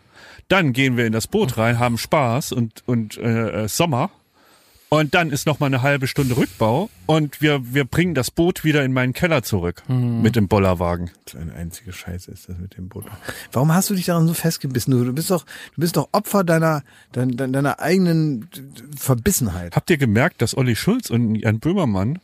Dann 0.47 0.73
gehen 0.73 0.97
wir 0.97 1.05
in 1.05 1.13
das 1.13 1.27
Boot 1.27 1.57
rein, 1.57 1.79
haben 1.79 1.97
Spaß 1.97 2.51
und, 2.51 2.83
und 2.85 3.17
äh, 3.17 3.63
äh, 3.63 3.67
Sommer. 3.67 4.11
Und 4.93 5.13
dann 5.15 5.29
ist 5.29 5.45
noch 5.47 5.61
mal 5.61 5.67
eine 5.67 5.81
halbe 5.83 6.05
Stunde 6.05 6.35
Rückbau 6.35 6.89
und 7.05 7.41
wir, 7.41 7.73
wir 7.73 7.85
bringen 7.85 8.13
das 8.13 8.29
Boot 8.29 8.65
wieder 8.65 8.83
in 8.83 8.91
meinen 8.91 9.13
Keller 9.13 9.41
zurück 9.41 9.83
mit 9.87 10.35
dem 10.35 10.49
Bollerwagen. 10.49 11.11
Eine 11.33 11.53
einzige 11.53 11.93
Scheiße 11.93 12.29
ist 12.29 12.49
das 12.49 12.57
mit 12.57 12.75
dem 12.75 12.89
Boot. 12.89 13.05
Warum 13.53 13.73
hast 13.73 13.89
du 13.89 13.95
dich 13.95 14.07
daran 14.07 14.27
so 14.27 14.33
festgebissen? 14.33 14.91
Du, 14.91 15.05
du 15.05 15.13
bist 15.13 15.31
doch, 15.31 15.45
du 15.45 15.79
bist 15.79 15.95
doch 15.95 16.09
Opfer 16.11 16.43
deiner, 16.43 16.83
deiner, 17.13 17.47
deiner 17.47 17.79
eigenen 17.79 18.49
Verbissenheit. 18.97 19.77
Habt 19.77 19.89
ihr 19.89 19.97
gemerkt, 19.97 20.41
dass 20.41 20.57
Olli 20.57 20.75
Schulz 20.75 21.09
und 21.09 21.35
Jan 21.35 21.59
Böhmermann, 21.59 22.19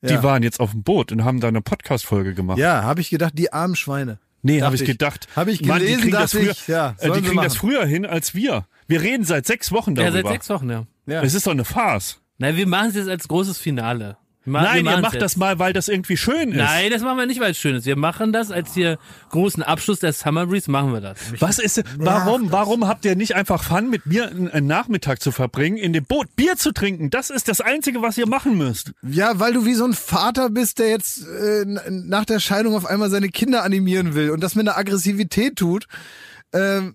die 0.00 0.14
Ja. 0.14 0.22
waren 0.22 0.42
jetzt 0.42 0.60
auf 0.60 0.70
dem 0.70 0.84
Boot 0.84 1.12
und 1.12 1.22
haben 1.22 1.40
da 1.40 1.48
eine 1.48 1.60
Podcast-Folge 1.60 2.32
gemacht? 2.32 2.56
Ja, 2.56 2.82
habe 2.82 3.02
ich 3.02 3.10
gedacht, 3.10 3.34
die 3.36 3.52
armen 3.52 3.76
Schweine. 3.76 4.18
Nee, 4.44 4.62
habe 4.62 4.76
ich 4.76 4.82
ich. 4.82 4.86
gedacht. 4.86 5.26
Hab 5.34 5.48
ich 5.48 5.62
Mann, 5.64 5.80
die 5.80 5.86
gelesen, 5.86 6.02
kriegen 6.02 6.12
das 6.12 6.32
früher, 6.32 6.50
ich, 6.52 6.68
ja, 6.68 6.94
äh, 6.98 7.10
die 7.10 7.22
kriegen 7.22 7.42
das 7.42 7.56
früher 7.56 7.84
hin 7.86 8.04
als 8.06 8.34
wir. 8.34 8.66
Wir 8.86 9.00
reden 9.00 9.24
seit 9.24 9.46
sechs 9.46 9.72
Wochen 9.72 9.96
Ja, 9.96 10.04
darüber. 10.10 10.28
seit 10.28 10.32
sechs 10.34 10.50
Wochen, 10.50 10.70
ja. 10.70 10.86
Ja. 11.06 11.22
Es 11.22 11.32
ist 11.34 11.46
doch 11.46 11.52
eine 11.52 11.64
Farce. 11.64 12.20
Nein, 12.38 12.56
wir 12.56 12.66
machen 12.66 12.90
es 12.90 12.94
jetzt 12.94 13.08
als 13.08 13.26
großes 13.26 13.58
Finale. 13.58 14.18
Ma- 14.46 14.60
wir 14.60 14.68
Nein, 14.82 14.86
ihr 14.86 15.00
macht 15.00 15.14
jetzt. 15.14 15.22
das 15.22 15.36
mal, 15.36 15.58
weil 15.58 15.72
das 15.72 15.88
irgendwie 15.88 16.16
schön 16.16 16.50
ist. 16.50 16.56
Nein, 16.56 16.90
das 16.90 17.02
machen 17.02 17.16
wir 17.16 17.26
nicht, 17.26 17.40
weil 17.40 17.52
es 17.52 17.58
schön 17.58 17.74
ist. 17.76 17.86
Wir 17.86 17.96
machen 17.96 18.32
das 18.32 18.50
als 18.50 18.74
hier 18.74 18.98
großen 19.30 19.62
Abschluss 19.62 20.00
der 20.00 20.12
Summer 20.12 20.46
Breeze, 20.46 20.70
machen 20.70 20.92
wir 20.92 21.00
das. 21.00 21.18
Was 21.40 21.58
ist, 21.58 21.82
warum, 21.96 22.52
warum 22.52 22.86
habt 22.86 23.04
ihr 23.04 23.16
nicht 23.16 23.34
einfach 23.34 23.62
Fun, 23.62 23.88
mit 23.88 24.04
mir 24.06 24.28
einen, 24.28 24.66
Nachmittag 24.66 25.22
zu 25.22 25.32
verbringen, 25.32 25.76
in 25.78 25.92
dem 25.92 26.04
Boot 26.04 26.36
Bier 26.36 26.56
zu 26.56 26.72
trinken? 26.72 27.10
Das 27.10 27.30
ist 27.30 27.48
das 27.48 27.60
Einzige, 27.60 28.02
was 28.02 28.18
ihr 28.18 28.26
machen 28.26 28.58
müsst. 28.58 28.92
Ja, 29.02 29.38
weil 29.40 29.54
du 29.54 29.64
wie 29.64 29.74
so 29.74 29.84
ein 29.86 29.94
Vater 29.94 30.50
bist, 30.50 30.78
der 30.78 30.90
jetzt 30.90 31.26
äh, 31.26 31.64
nach 31.66 32.24
der 32.26 32.38
Scheidung 32.40 32.74
auf 32.76 32.84
einmal 32.86 33.10
seine 33.10 33.30
Kinder 33.30 33.62
animieren 33.62 34.14
will 34.14 34.30
und 34.30 34.40
das 34.42 34.54
mit 34.54 34.68
einer 34.68 34.76
Aggressivität 34.76 35.56
tut. 35.56 35.86
Ähm, 36.52 36.94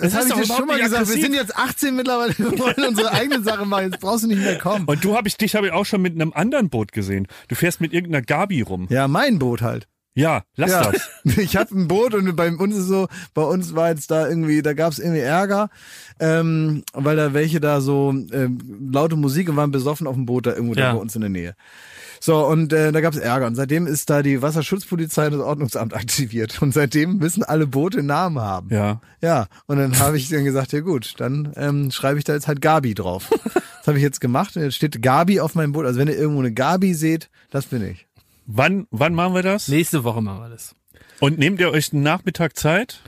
das 0.00 0.12
ist 0.14 0.18
habe 0.18 0.28
ich 0.28 0.34
dir 0.48 0.54
schon 0.54 0.66
mal 0.66 0.76
gesagt. 0.80 0.92
Wir 0.92 0.98
aggressiv. 1.00 1.22
sind 1.22 1.34
jetzt 1.34 1.56
18 1.56 1.96
mittlerweile, 1.96 2.34
wir 2.38 2.58
wollen 2.58 2.88
unsere 2.88 3.12
eigenen 3.12 3.44
Sachen 3.44 3.68
machen. 3.68 3.90
Jetzt 3.90 4.00
brauchst 4.00 4.24
du 4.24 4.28
nicht 4.28 4.40
mehr 4.42 4.58
kommen. 4.58 4.84
Und 4.86 5.04
du 5.04 5.16
hab 5.16 5.26
ich, 5.26 5.36
dich 5.36 5.54
habe 5.54 5.66
ich 5.68 5.72
auch 5.72 5.86
schon 5.86 6.02
mit 6.02 6.14
einem 6.14 6.32
anderen 6.32 6.68
Boot 6.70 6.92
gesehen. 6.92 7.26
Du 7.48 7.54
fährst 7.54 7.80
mit 7.80 7.92
irgendeiner 7.92 8.22
Gabi 8.22 8.62
rum. 8.62 8.86
Ja, 8.90 9.08
mein 9.08 9.38
Boot 9.38 9.62
halt. 9.62 9.88
Ja, 10.14 10.42
lass 10.56 10.70
Ja, 10.70 10.90
das. 10.92 11.10
ich 11.38 11.56
habe 11.56 11.74
ein 11.74 11.88
Boot 11.88 12.12
und 12.14 12.36
bei 12.36 12.52
uns 12.52 12.76
ist 12.76 12.84
so, 12.86 13.08
bei 13.32 13.42
uns 13.42 13.74
war 13.74 13.88
jetzt 13.88 14.10
da 14.10 14.28
irgendwie, 14.28 14.60
da 14.60 14.74
gab's 14.74 14.98
irgendwie 14.98 15.20
Ärger, 15.22 15.70
ähm, 16.20 16.82
weil 16.92 17.16
da 17.16 17.32
welche 17.32 17.60
da 17.60 17.80
so 17.80 18.10
ähm, 18.10 18.58
laute 18.92 19.16
Musik 19.16 19.48
und 19.48 19.56
waren 19.56 19.70
besoffen 19.70 20.06
auf 20.06 20.14
dem 20.14 20.26
Boot 20.26 20.46
da 20.46 20.52
irgendwo 20.52 20.74
Ja. 20.74 20.88
da 20.88 20.92
bei 20.96 21.00
uns 21.00 21.14
in 21.14 21.22
der 21.22 21.30
Nähe. 21.30 21.54
So, 22.24 22.46
und 22.46 22.72
äh, 22.72 22.92
da 22.92 23.00
gab's 23.00 23.16
Ärger. 23.16 23.48
Und 23.48 23.56
seitdem 23.56 23.88
ist 23.88 24.08
da 24.08 24.22
die 24.22 24.42
Wasserschutzpolizei 24.42 25.26
und 25.26 25.32
das 25.32 25.40
Ordnungsamt 25.40 25.92
aktiviert. 25.96 26.62
Und 26.62 26.72
seitdem 26.72 27.16
müssen 27.16 27.42
alle 27.42 27.66
Boote 27.66 28.04
Namen 28.04 28.38
haben. 28.38 28.68
Ja. 28.72 29.00
Ja, 29.20 29.48
und 29.66 29.78
dann 29.78 29.98
habe 29.98 30.16
ich 30.16 30.28
dann 30.28 30.44
gesagt, 30.44 30.70
ja 30.72 30.80
gut, 30.80 31.14
dann 31.18 31.52
ähm, 31.56 31.90
schreibe 31.90 32.18
ich 32.18 32.24
da 32.24 32.32
jetzt 32.34 32.46
halt 32.46 32.60
Gabi 32.60 32.94
drauf. 32.94 33.28
Das 33.82 33.88
habe 33.88 33.98
ich 33.98 34.04
jetzt 34.04 34.20
gemacht. 34.20 34.56
Und 34.56 34.62
jetzt 34.62 34.76
steht 34.76 35.02
Gabi 35.02 35.40
auf 35.40 35.56
meinem 35.56 35.72
Boot. 35.72 35.86
Also 35.86 35.98
wenn 35.98 36.06
ihr 36.06 36.14
irgendwo 36.16 36.38
eine 36.38 36.52
Gabi 36.52 36.94
seht, 36.94 37.28
das 37.50 37.66
bin 37.66 37.84
ich. 37.84 38.06
Wann, 38.46 38.86
wann 38.92 39.12
machen 39.12 39.34
wir 39.34 39.42
das? 39.42 39.66
Nächste 39.66 40.04
Woche 40.04 40.22
machen 40.22 40.38
wir 40.40 40.50
das. 40.50 40.76
Und 41.18 41.36
nehmt 41.40 41.58
ihr 41.58 41.72
euch 41.72 41.92
einen 41.92 42.04
Nachmittag 42.04 42.56
Zeit? 42.56 43.00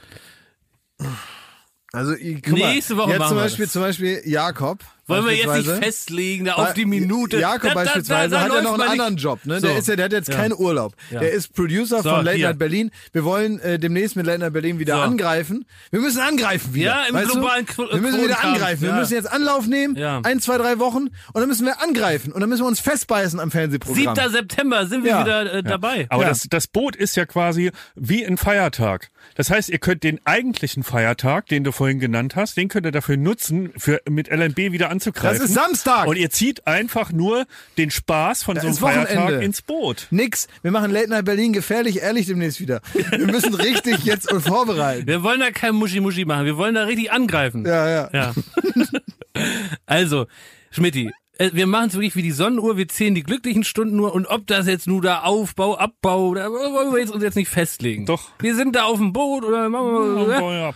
Also 1.93 2.15
ich- 2.15 2.43
guck 2.43 2.59
mal, 2.59 2.75
Nächste 2.75 2.97
Woche 2.97 3.11
jetzt 3.11 3.19
machen 3.21 3.29
zum 3.29 3.37
wir 3.37 3.43
Beispiel, 3.45 3.65
das. 3.67 3.73
zum 3.73 3.83
Beispiel 3.83 4.23
Jakob. 4.25 4.81
Wollen 5.07 5.25
wir 5.27 5.33
jetzt 5.35 5.55
nicht 5.67 5.71
festlegen, 5.85 6.45
da 6.47 6.55
auf 6.55 6.75
die 6.75 6.87
Minute. 6.87 7.39
Jakob 7.39 7.63
Da- 7.63 7.69
da- 7.69 7.75
beispielsweise 7.75 8.31
da- 8.31 8.37
da 8.39 8.45
hat 8.45 8.53
ja 8.55 8.63
noch 8.63 8.75
einen 8.81 8.91
anderen 8.91 9.17
Job. 9.17 9.41
Ne? 9.45 9.61
So. 9.61 9.67
Der 9.67 9.79
ist 9.79 9.89
ja, 9.89 9.97
der 9.97 10.05
hat 10.07 10.13
jetzt 10.13 10.29
Ja. 10.29 10.37
keinen 10.37 10.55
Urlaub. 10.55 10.95
Ja. 11.11 11.21
Der 11.21 11.33
ist 11.33 11.53
Producer 11.55 12.03
So, 12.03 12.11
von 12.11 12.25
Late. 12.25 12.39
Night 12.41 12.59
Berlin. 12.59 12.91
Wir 13.13 13.25
wollen 13.25 13.59
äh, 13.61 13.79
demnächst 13.79 14.17
mit 14.17 14.27
Late 14.27 14.39
Night 14.41 14.53
Berlin 14.53 14.79
wieder 14.79 14.97
So. 14.97 15.03
angreifen. 15.03 15.67
Wir 15.91 16.01
müssen 16.01 16.21
angreifen 16.21 16.75
wieder. 16.75 16.87
Ja, 16.91 17.05
im 17.09 17.15
weißt 17.15 17.31
globalen 17.33 17.67
du? 17.77 17.83
Wir 17.91 18.01
müssen 18.01 18.23
wieder 18.25 18.43
angreifen. 18.45 18.83
Wir 18.83 18.89
ja. 18.91 18.97
müssen 18.99 19.15
jetzt 19.15 19.31
Anlauf 19.31 19.67
nehmen. 19.67 19.97
Ja. 19.97 20.21
Ein, 20.25 20.41
zwei, 20.41 20.57
drei 20.59 20.79
Wochen. 20.79 21.09
Und 21.09 21.11
dann 21.35 21.49
müssen 21.49 21.67
wir 21.67 21.83
angreifen. 21.83 22.33
Und 22.33 22.41
dann 22.41 22.49
müssen 22.49 22.63
wir 22.63 22.69
uns 22.69 22.81
festbeißen 22.81 23.41
am 23.41 23.51
Fernsehprogramm. 23.51 24.15
7. 24.17 24.31
September 24.31 24.87
sind 24.87 25.05
wir 25.05 25.11
Ja. 25.11 25.21
wieder 25.25 25.53
äh, 25.55 25.63
dabei. 25.63 26.07
Aber 26.09 26.23
Ja. 26.23 26.29
das, 26.31 26.47
das 26.49 26.67
Boot 26.67 26.97
ist 26.97 27.17
ja 27.17 27.27
quasi 27.27 27.71
wie 27.95 28.25
ein 28.25 28.37
Feiertag. 28.39 29.11
Das 29.37 29.51
heißt, 29.51 29.69
ihr 29.71 29.79
könnt 29.79 30.03
den 30.03 30.21
eigentlichen 30.25 30.83
Feiertag, 30.83 31.47
den 31.47 31.65
du 31.65 31.73
vorhin 31.73 31.99
genannt 31.99 32.37
hast, 32.37 32.57
den 32.57 32.69
könnt 32.69 32.87
ihr 32.87 32.93
dafür 32.93 33.17
nutzen, 33.17 33.73
für 33.77 34.01
mit 34.09 34.29
LNB 34.29 34.73
wieder 34.73 34.91
anzugreifen. 34.95 35.39
Das 35.39 35.49
ist 35.49 35.55
Samstag. 35.55 36.07
Und 36.07 36.17
ihr 36.17 36.31
zieht 36.31 36.67
einfach 36.67 37.13
nur 37.13 37.47
den 37.77 37.91
Spaß 37.91 38.43
von 38.43 38.55
Da 38.55 38.63
so 38.63 38.69
einem 38.69 38.81
Wochenende. 38.81 39.07
Feiertag 39.09 39.43
ins 39.43 39.63
Boot. 39.63 40.07
Nix. 40.11 40.49
Wir 40.63 40.71
machen 40.71 40.91
Late 40.91 41.11
Night 41.11 41.25
Berlin 41.25 41.53
gefährlich 41.53 42.01
ehrlich 42.01 42.27
demnächst 42.27 42.61
wieder. 42.61 42.81
Wir 42.93 43.27
müssen 43.27 43.55
richtig 43.55 44.05
jetzt 44.05 44.33
uns 44.33 44.47
vorbereiten. 44.47 45.07
Wir 45.07 45.23
wollen 45.23 45.41
da 45.41 45.51
kein 45.51 45.75
Muschi-Muschi 45.75 46.25
machen, 46.25 46.47
wir 46.47 46.57
wollen 46.57 46.75
da 46.75 46.85
richtig 46.85 47.13
angreifen. 47.13 47.65
Ja, 47.67 47.89
ja. 47.89 48.11
Ja. 48.13 48.35
also, 49.87 50.27
Schmidti, 50.71 51.11
äh, 51.39 51.51
wir 51.53 51.67
machen 51.67 51.89
es 51.89 51.95
wirklich 51.95 52.17
wie 52.17 52.23
die 52.23 52.31
Sonnenuhr, 52.33 52.77
wir 52.77 52.89
zählen 52.89 53.15
die 53.15 53.23
glücklichen 53.23 53.65
Stunden 53.65 53.97
nur 53.97 54.15
und 54.15 54.27
ob 54.27 54.47
das 54.47 54.67
jetzt 54.67 54.87
nur 54.87 55.03
da 55.03 55.23
Aufbau, 55.23 55.77
Abbau, 55.77 56.35
da 56.35 56.51
wollen 56.51 56.93
wir 56.93 57.01
jetzt 57.01 57.13
uns 57.13 57.23
jetzt 57.23 57.37
nicht 57.37 57.49
festlegen. 57.49 58.07
Doch. 58.07 58.31
Wir 58.39 58.55
sind 58.55 58.77
da 58.77 58.85
auf 58.85 58.99
dem 58.99 59.13
Boot 59.13 59.45
oder 59.45 59.69
machen 59.69 59.93
wir, 59.93 60.53
Ja. 60.53 60.73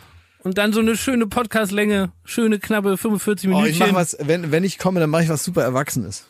Und 0.49 0.57
dann 0.57 0.73
so 0.73 0.81
eine 0.81 0.97
schöne 0.97 1.27
Podcastlänge, 1.27 2.11
schöne 2.25 2.59
knappe 2.59 2.97
45 2.97 3.49
Oh, 3.49 3.51
Minuten. 3.53 3.71
ich 3.71 3.79
mach 3.79 3.93
was, 3.93 4.17
wenn, 4.21 4.51
wenn 4.51 4.65
ich 4.65 4.79
komme, 4.79 4.99
dann 4.99 5.11
mache 5.11 5.25
ich 5.25 5.29
was 5.29 5.45
super 5.45 5.63
Erwachsenes. 5.63 6.27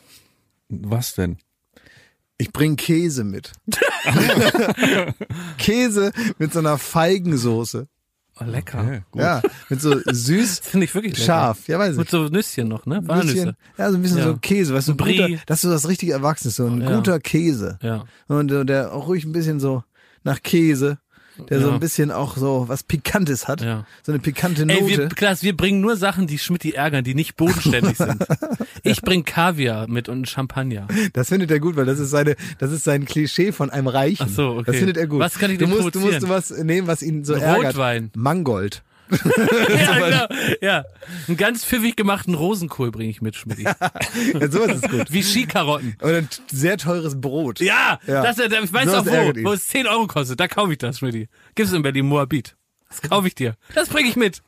Was 0.67 1.15
denn? 1.15 1.37
Ich 2.37 2.51
bring 2.51 2.75
Käse 2.75 3.23
mit. 3.23 3.53
Käse 5.57 6.11
mit 6.37 6.53
so 6.53 6.59
einer 6.59 6.77
Feigensoße. 6.77 7.87
oh, 8.39 8.43
lecker. 8.45 8.81
Okay, 8.81 9.01
gut. 9.11 9.21
Ja, 9.21 9.41
mit 9.69 9.81
so 9.81 9.95
süß, 10.05 10.59
Finde 10.59 10.85
ich 10.85 10.95
wirklich 10.95 11.13
lecker. 11.13 11.25
scharf. 11.25 11.67
Ja, 11.67 11.79
weiß 11.79 11.95
Mit 11.95 12.05
ich. 12.05 12.11
so 12.11 12.23
Nüsschen 12.27 12.67
noch, 12.67 12.85
ne? 12.85 13.01
Walnüsse. 13.05 13.33
bisschen, 13.33 13.57
ja, 13.77 13.89
so 13.91 13.97
ein 13.97 14.01
bisschen 14.01 14.17
Ja. 14.19 14.23
so 14.25 14.37
Käse, 14.37 14.73
weißt 14.73 14.87
du, 14.89 14.91
ein 14.93 14.97
Brie. 14.97 15.17
guter, 15.17 15.41
das 15.45 15.57
ist 15.57 15.61
so 15.63 15.69
das 15.71 15.87
richtige 15.87 16.13
Erwachsene, 16.13 16.51
so 16.51 16.65
ein 16.67 16.81
Ja. 16.81 16.95
guter 16.95 17.19
Käse. 17.19 17.79
Ja. 17.81 18.05
Und 18.27 18.51
äh, 18.51 18.65
der 18.65 18.93
auch 18.93 19.07
ruhig 19.07 19.25
ein 19.25 19.31
bisschen 19.31 19.59
so 19.59 19.83
nach 20.23 20.41
Käse, 20.43 20.99
der 21.49 21.61
so 21.61 21.67
Ja. 21.67 21.73
ein 21.73 21.79
bisschen 21.79 22.11
auch 22.11 22.37
so 22.37 22.65
was 22.67 22.83
Pikantes 22.83 23.47
hat. 23.47 23.61
Ja. 23.61 23.85
So 24.03 24.11
eine 24.11 24.19
pikante 24.19 24.63
Ey, 24.67 24.87
wir, 24.87 24.97
Note. 25.03 25.15
Klaas, 25.15 25.43
wir 25.43 25.55
bringen 25.55 25.81
nur 25.81 25.95
Sachen, 25.95 26.27
die 26.27 26.37
Schmidt 26.37 26.65
ärgern, 26.65 27.03
die 27.03 27.15
nicht 27.15 27.35
bodenständig 27.37 27.97
sind. 27.97 28.25
Ich 28.83 29.01
bring 29.01 29.23
Kaviar 29.25 29.87
mit 29.87 30.09
und 30.09 30.27
Champagner. 30.29 30.87
Das 31.13 31.29
findet 31.29 31.51
er 31.51 31.59
gut, 31.59 31.75
weil 31.75 31.85
das 31.85 31.99
ist 31.99 32.09
seine, 32.09 32.35
das 32.57 32.71
ist 32.71 32.83
sein 32.83 33.05
Klischee 33.05 33.51
von 33.51 33.69
einem 33.69 33.87
Reichen. 33.87 34.25
Ach 34.29 34.33
so, 34.33 34.49
okay. 34.51 34.63
Das 34.67 34.75
findet 34.77 34.97
er 34.97 35.07
gut. 35.07 35.19
Was 35.19 35.37
kann 35.39 35.51
ich 35.51 35.57
du 35.57 35.65
denn 35.65 35.77
musst, 35.77 35.95
du 35.95 35.99
musst 35.99 36.27
was 36.27 36.49
nehmen, 36.51 36.87
was 36.87 37.01
ihn 37.01 37.23
so 37.23 37.33
ärgert. 37.33 37.75
Rotwein. 37.75 38.11
Mangold. 38.15 38.83
ja, 39.69 39.99
genau. 39.99 40.27
ja, 40.61 40.85
einen 41.27 41.37
ganz 41.37 41.65
pfiffig 41.65 41.95
gemachten 41.95 42.35
Rosenkohl 42.35 42.91
bringe 42.91 43.09
ich 43.09 43.21
mit, 43.21 43.35
Schmidt. 43.35 43.59
Ja, 44.39 44.51
sowas 44.51 44.77
ist 44.77 44.89
gut. 44.89 45.11
Wie 45.11 45.23
Skikarotten. 45.23 45.97
Oder 46.01 46.17
ein 46.17 46.29
sehr 46.51 46.77
teures 46.77 47.19
Brot. 47.19 47.59
Ja, 47.59 47.99
Ja. 48.05 48.23
Das, 48.23 48.37
ich 48.37 48.73
weiß 48.73 48.85
Sowas 48.85 49.07
auch 49.07 49.11
wo, 49.11 49.43
wo 49.43 49.53
es 49.53 49.67
10 49.67 49.87
Euro 49.87 50.07
kostet. 50.07 50.39
Da 50.39 50.47
kaufe 50.47 50.71
ich 50.71 50.77
das, 50.77 50.99
Schmidt. 50.99 51.29
Gibt's 51.55 51.73
in 51.73 51.81
Berlin 51.81 52.05
Moabit. 52.05 52.55
Das 52.89 53.01
kaufe 53.01 53.27
ich 53.27 53.35
dir. 53.35 53.55
Das 53.75 53.89
bringe 53.89 54.09
ich 54.09 54.15
mit. 54.15 54.41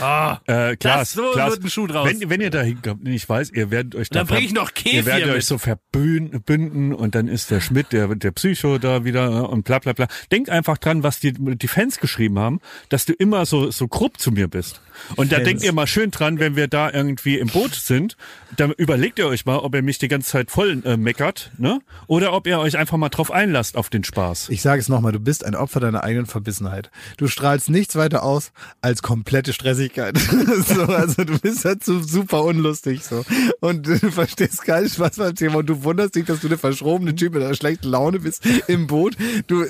Ah, 0.00 0.38
Äh, 0.46 0.76
Klaas, 0.76 1.12
so 1.12 1.30
Klaas, 1.32 1.52
wird 1.52 1.64
ein 1.64 1.70
Schuh 1.70 1.86
draus. 1.86 2.08
Wenn, 2.08 2.28
wenn 2.30 2.40
ihr 2.40 2.50
da 2.50 2.62
hinkommt, 2.62 3.06
ich 3.08 3.28
weiß, 3.28 3.50
ihr 3.52 3.70
werdet 3.70 3.94
euch 3.94 4.08
da 4.10 4.20
Dann 4.20 4.26
bring 4.26 4.44
ich 4.44 4.52
noch 4.52 4.74
Kefir 4.74 4.92
Ihr 4.94 5.06
werdet 5.06 5.26
mit. 5.26 5.36
euch 5.36 5.46
so 5.46 5.58
verbünden 5.58 6.92
und 6.94 7.14
dann 7.14 7.28
ist 7.28 7.50
der 7.50 7.60
Schmidt, 7.60 7.92
der, 7.92 8.14
der 8.14 8.30
Psycho 8.32 8.78
da 8.78 9.04
wieder 9.04 9.26
äh, 9.28 9.46
und 9.46 9.64
bla 9.64 9.78
bla 9.78 9.92
bla. 9.92 10.06
Denkt 10.30 10.50
einfach 10.50 10.78
dran, 10.78 11.02
was 11.02 11.20
die, 11.20 11.32
die 11.32 11.68
Fans 11.68 11.98
geschrieben 11.98 12.38
haben, 12.38 12.60
dass 12.88 13.06
du 13.06 13.12
immer 13.12 13.46
so, 13.46 13.70
so 13.70 13.88
grob 13.88 14.18
zu 14.20 14.30
mir 14.32 14.48
bist. 14.48 14.80
Und 15.16 15.32
da 15.32 15.38
denkt 15.38 15.62
ihr 15.62 15.72
mal 15.72 15.86
schön 15.86 16.10
dran, 16.10 16.38
wenn 16.38 16.56
wir 16.56 16.68
da 16.68 16.90
irgendwie 16.90 17.38
im 17.38 17.48
Boot 17.48 17.74
sind, 17.74 18.16
dann 18.56 18.72
überlegt 18.72 19.18
ihr 19.18 19.26
euch 19.26 19.46
mal, 19.46 19.58
ob 19.58 19.74
ihr 19.74 19.82
mich 19.82 19.98
die 19.98 20.08
ganze 20.08 20.30
Zeit 20.30 20.50
voll 20.50 20.82
äh, 20.84 20.96
meckert, 20.96 21.50
ne? 21.58 21.80
Oder 22.06 22.32
ob 22.32 22.46
ihr 22.46 22.58
euch 22.58 22.76
einfach 22.76 22.96
mal 22.96 23.08
drauf 23.08 23.30
einlasst 23.30 23.76
auf 23.76 23.90
den 23.90 24.04
Spaß. 24.04 24.48
Ich 24.50 24.62
sage 24.62 24.80
es 24.80 24.88
nochmal, 24.88 25.12
du 25.12 25.20
bist 25.20 25.44
ein 25.44 25.54
Opfer 25.54 25.80
deiner 25.80 26.04
eigenen 26.04 26.26
Verbissenheit. 26.26 26.90
Du 27.16 27.28
strahlst 27.28 27.70
nichts 27.70 27.96
weiter 27.96 28.22
aus 28.22 28.52
als 28.80 29.02
komplette 29.02 29.52
Stressigkeit. 29.52 30.18
so, 30.66 30.82
also 30.82 31.24
du 31.24 31.38
bist 31.38 31.64
halt 31.64 31.84
so 31.84 32.00
super 32.00 32.44
unlustig 32.44 33.04
so. 33.04 33.24
Und 33.60 33.86
du 34.02 34.10
verstehst 34.10 34.64
keinen 34.64 34.88
Spaß 34.88 35.16
beim 35.16 35.34
Thema 35.34 35.56
und 35.56 35.66
du 35.66 35.84
wunderst 35.84 36.14
dich, 36.14 36.24
dass 36.24 36.40
du 36.40 36.48
eine 36.48 36.58
verschrobene 36.58 37.14
Typ 37.14 37.34
mit 37.34 37.42
einer 37.42 37.54
schlechten 37.54 37.88
Laune 37.88 38.20
bist 38.20 38.42
im 38.66 38.86
Boot. 38.86 39.16
Du, 39.46 39.64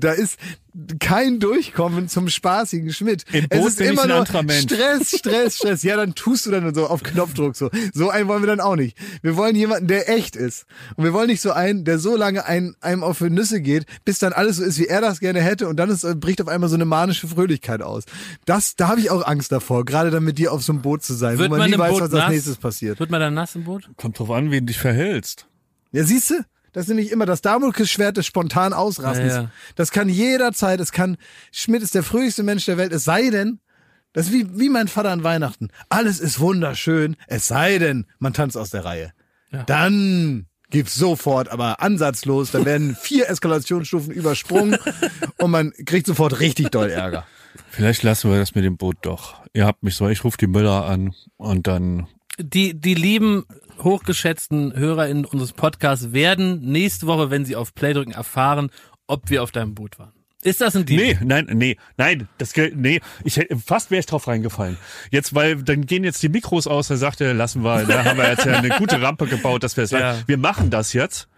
da 0.00 0.12
ist 0.12 0.38
kein 1.00 1.38
Durchkommen 1.38 2.08
zum 2.08 2.28
spaßigen 2.28 2.92
Schmidt. 2.92 3.24
Im 3.32 3.46
es 3.50 3.58
Boot 3.58 3.68
ist 3.68 3.78
bin 3.78 3.86
ich 3.86 3.92
immer 3.92 4.02
ein 4.02 4.08
nur. 4.08 4.50
Stress, 4.52 5.18
Stress, 5.18 5.56
Stress. 5.56 5.82
Ja, 5.82 5.96
dann 5.96 6.14
tust 6.14 6.46
du 6.46 6.50
dann 6.50 6.74
so 6.74 6.86
auf 6.86 7.02
Knopfdruck 7.02 7.56
so. 7.56 7.70
So 7.92 8.10
einen 8.10 8.28
wollen 8.28 8.42
wir 8.42 8.46
dann 8.46 8.60
auch 8.60 8.76
nicht. 8.76 8.96
Wir 9.22 9.36
wollen 9.36 9.54
jemanden, 9.54 9.86
der 9.86 10.08
echt 10.08 10.34
ist. 10.34 10.64
Und 10.96 11.04
wir 11.04 11.12
wollen 11.12 11.28
nicht 11.28 11.42
so 11.42 11.52
einen, 11.52 11.84
der 11.84 11.98
so 11.98 12.16
lange 12.16 12.46
ein, 12.46 12.74
einem 12.80 13.04
auf 13.04 13.18
die 13.18 13.30
Nüsse 13.30 13.60
geht, 13.60 13.84
bis 14.04 14.18
dann 14.18 14.32
alles 14.32 14.56
so 14.56 14.64
ist, 14.64 14.78
wie 14.78 14.86
er 14.86 15.00
das 15.00 15.20
gerne 15.20 15.40
hätte 15.40 15.68
und 15.68 15.76
dann 15.76 15.90
ist, 15.90 16.04
äh, 16.04 16.14
bricht 16.14 16.40
auf 16.40 16.48
einmal 16.48 16.70
so 16.70 16.74
eine 16.76 16.86
manische 16.86 17.28
Fröhlichkeit 17.28 17.82
aus. 17.82 18.04
Das, 18.46 18.74
da 18.76 18.88
habe 18.88 19.00
ich 19.00 19.10
auch 19.10 19.26
Angst 19.26 19.52
davor, 19.52 19.84
gerade 19.84 20.10
dann 20.10 20.24
mit 20.24 20.38
dir 20.38 20.52
auf 20.52 20.62
so 20.62 20.72
einem 20.72 20.82
Boot 20.82 21.02
zu 21.02 21.14
sein, 21.14 21.38
Wird 21.38 21.50
wo 21.50 21.56
man, 21.56 21.60
man 21.60 21.70
nie 21.70 21.78
weiß, 21.78 21.92
Boot 21.92 22.02
was 22.02 22.14
als 22.14 22.30
nächstes 22.30 22.56
passiert. 22.56 22.98
Wird 22.98 23.10
man 23.10 23.20
dann 23.20 23.34
nass 23.34 23.54
im 23.54 23.64
Boot? 23.64 23.90
Kommt 23.96 24.18
drauf 24.18 24.30
an, 24.30 24.50
wie 24.50 24.60
du 24.60 24.66
dich 24.66 24.78
verhältst. 24.78 25.46
Ja, 25.92 26.04
siehst 26.04 26.30
du? 26.30 26.34
Das 26.72 26.84
ist 26.84 26.88
nämlich 26.88 27.10
immer 27.10 27.26
das 27.26 27.42
Damoklesschwert 27.42 28.16
des 28.16 28.26
spontanen 28.26 28.72
Ausrastens. 28.72 29.32
Ja, 29.32 29.42
ja. 29.42 29.50
Das 29.74 29.90
kann 29.90 30.08
jederzeit, 30.08 30.80
es 30.80 30.92
kann, 30.92 31.16
Schmidt 31.52 31.82
ist 31.82 31.94
der 31.94 32.02
fröhlichste 32.02 32.42
Mensch 32.42 32.64
der 32.64 32.78
Welt, 32.78 32.92
es 32.92 33.04
sei 33.04 33.30
denn, 33.30 33.60
das 34.14 34.26
ist 34.26 34.32
wie, 34.32 34.58
wie 34.58 34.68
mein 34.68 34.88
Vater 34.88 35.10
an 35.10 35.22
Weihnachten. 35.24 35.68
Alles 35.88 36.20
ist 36.20 36.40
wunderschön, 36.40 37.16
es 37.26 37.46
sei 37.46 37.78
denn, 37.78 38.06
man 38.18 38.32
tanzt 38.32 38.56
aus 38.56 38.70
der 38.70 38.84
Reihe. 38.84 39.12
Ja. 39.50 39.64
Dann 39.64 40.46
gibt's 40.70 40.94
sofort, 40.94 41.50
aber 41.50 41.82
ansatzlos, 41.82 42.50
dann 42.50 42.64
werden 42.64 42.96
vier 43.00 43.28
Eskalationsstufen 43.28 44.10
übersprungen 44.10 44.78
und 45.38 45.50
man 45.50 45.72
kriegt 45.84 46.06
sofort 46.06 46.40
richtig 46.40 46.70
doll 46.70 46.88
Ärger. 46.88 47.26
Vielleicht 47.68 48.02
lassen 48.02 48.30
wir 48.30 48.38
das 48.38 48.54
mit 48.54 48.64
dem 48.64 48.78
Boot 48.78 48.96
doch. 49.02 49.42
Ihr 49.52 49.66
habt 49.66 49.82
mich 49.82 49.94
so, 49.94 50.08
ich 50.08 50.24
rufe 50.24 50.38
die 50.38 50.46
Müller 50.46 50.86
an 50.86 51.14
und 51.36 51.66
dann 51.66 52.06
Die, 52.38 52.72
die 52.78 52.94
lieben, 52.94 53.44
hochgeschätzten 53.84 54.74
HörerInnen 54.74 55.24
unseres 55.24 55.52
Podcasts 55.52 56.12
werden 56.12 56.60
nächste 56.60 57.06
Woche, 57.06 57.30
wenn 57.30 57.44
sie 57.44 57.56
auf 57.56 57.74
Play 57.74 57.92
drücken, 57.92 58.12
erfahren, 58.12 58.70
ob 59.06 59.30
wir 59.30 59.42
auf 59.42 59.50
deinem 59.50 59.74
Boot 59.74 59.98
waren. 59.98 60.12
Ist 60.44 60.60
das 60.60 60.74
ein 60.74 60.84
Deal? 60.84 61.00
Nee, 61.00 61.18
nein, 61.22 61.48
nee, 61.52 61.76
nein, 61.96 62.28
das 62.38 62.52
Geld, 62.52 62.76
nee, 62.76 63.00
ich 63.22 63.36
hätte, 63.36 63.56
fast 63.58 63.92
wäre 63.92 64.00
ich 64.00 64.06
drauf 64.06 64.26
reingefallen. 64.26 64.76
Jetzt, 65.12 65.36
weil 65.36 65.62
dann 65.62 65.86
gehen 65.86 66.02
jetzt 66.02 66.20
die 66.22 66.28
Mikros 66.28 66.66
aus, 66.66 66.88
da 66.88 66.96
sagt 66.96 67.20
er, 67.20 67.32
lassen 67.32 67.62
wir, 67.62 67.84
da 67.84 68.04
haben 68.04 68.18
wir 68.18 68.28
jetzt 68.28 68.44
ja 68.44 68.58
eine 68.58 68.70
gute 68.70 69.00
Rampe 69.00 69.26
gebaut, 69.26 69.62
dass 69.62 69.76
wir 69.76 69.84
es 69.84 69.90
Ja. 69.92 70.16
Wir 70.26 70.38
machen 70.38 70.70
das 70.70 70.92
jetzt. 70.94 71.28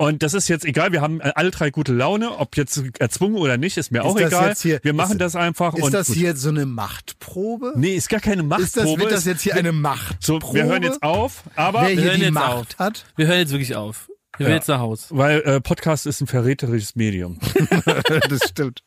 Und 0.00 0.22
das 0.22 0.32
ist 0.32 0.48
jetzt 0.48 0.64
egal, 0.64 0.92
wir 0.92 1.02
haben 1.02 1.20
alle 1.20 1.50
drei 1.50 1.70
gute 1.70 1.92
Laune, 1.92 2.38
ob 2.38 2.56
jetzt 2.56 2.82
erzwungen 2.98 3.36
oder 3.36 3.58
nicht, 3.58 3.76
ist 3.76 3.92
mir 3.92 4.02
auch 4.02 4.16
das 4.18 4.28
egal. 4.28 4.54
hier- 4.54 4.80
wir 4.82 4.94
machen 4.94 5.12
ist- 5.12 5.20
das 5.20 5.36
einfach. 5.36 5.74
Ist 5.74 5.82
und 5.82 5.92
das 5.92 6.06
gut. 6.06 6.16
hier 6.16 6.28
jetzt 6.30 6.40
so 6.40 6.48
eine 6.48 6.64
Machtprobe? 6.64 7.74
Nee, 7.76 7.96
ist 7.96 8.08
gar 8.08 8.20
keine 8.20 8.42
Machtprobe. 8.42 8.64
ist 8.64 8.76
das, 8.76 8.86
wird 8.98 9.12
das 9.12 9.18
Ist- 9.20 9.26
jetzt 9.26 9.42
hier 9.42 9.56
eine 9.56 9.72
Machtprobe? 9.72 10.46
so, 10.46 10.54
wir 10.54 10.64
hören 10.64 10.82
jetzt 10.82 11.02
auf, 11.02 11.42
aber 11.54 11.82
Wer 11.82 11.88
Wir 11.90 11.94
hier 11.96 12.04
hören 12.04 12.16
die 12.16 12.22
jetzt 12.24 12.32
Macht 12.34 12.52
auf. 12.54 12.78
hat? 12.78 13.04
Wir 13.16 13.26
hören 13.26 13.38
jetzt 13.40 13.50
wirklich 13.52 13.76
auf. 13.76 14.09
Wir 14.40 14.60
Ja. 14.66 14.78
Haus. 14.78 15.06
weil 15.10 15.40
äh, 15.42 15.60
Podcast 15.60 16.06
ist 16.06 16.20
ein 16.22 16.26
verräterisches 16.26 16.96
Medium. 16.96 17.38
das 18.28 18.48
stimmt. 18.48 18.82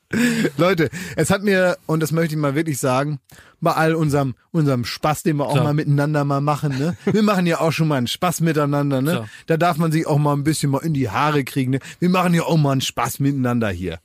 Leute, 0.58 0.90
es 1.16 1.30
hat 1.30 1.44
mir, 1.44 1.78
und 1.86 2.00
das 2.02 2.12
möchte 2.12 2.34
ich 2.36 2.42
mal 2.42 2.56
wirklich 2.56 2.80
sagen, 2.80 3.20
bei 3.62 3.72
all 3.74 3.94
unserem, 3.96 4.36
unserem 4.52 4.84
Spaß, 4.84 5.24
den 5.24 5.38
wir 5.38 5.46
auch 5.48 5.56
So. 5.58 5.64
mal 5.64 5.74
miteinander 5.74 6.24
mal 6.26 6.42
machen, 6.42 6.78
ne? 6.78 6.98
Wir 7.06 7.22
machen 7.24 7.46
ja 7.46 7.60
auch 7.60 7.72
schon 7.72 7.88
mal 7.88 7.98
einen 7.98 8.08
Spaß 8.08 8.42
miteinander, 8.42 9.02
ne? 9.02 9.12
So. 9.14 9.26
Da 9.46 9.58
darf 9.58 9.78
man 9.78 9.92
sich 9.92 10.08
auch 10.08 10.18
mal 10.18 10.34
ein 10.34 10.44
bisschen 10.44 10.72
mal 10.72 10.80
in 10.80 10.94
die 10.94 11.10
Haare 11.10 11.44
kriegen, 11.44 11.72
ne? 11.72 11.80
Wir 12.00 12.10
machen 12.10 12.34
ja 12.34 12.44
auch 12.44 12.58
mal 12.58 12.72
einen 12.72 12.82
Spaß 12.82 13.20
miteinander 13.20 13.70
hier. 13.70 14.00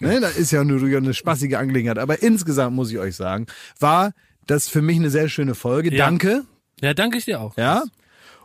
Ne? 0.00 0.20
Das 0.20 0.36
ist 0.36 0.50
ja 0.50 0.62
nur 0.64 0.82
eine 0.82 1.14
spaßige 1.14 1.54
Angelegenheit. 1.54 1.98
Aber 1.98 2.22
insgesamt 2.22 2.74
muss 2.76 2.90
ich 2.90 2.98
euch 2.98 3.16
sagen, 3.16 3.46
war 3.80 4.12
das 4.46 4.68
für 4.68 4.82
mich 4.82 4.96
eine 4.96 5.10
sehr 5.10 5.28
schöne 5.28 5.54
Folge. 5.54 5.94
Ja. 5.94 6.04
Danke. 6.06 6.42
Ja, 6.80 6.92
danke 6.92 7.18
ich 7.18 7.24
dir 7.24 7.40
auch. 7.40 7.56
Ja. 7.56 7.84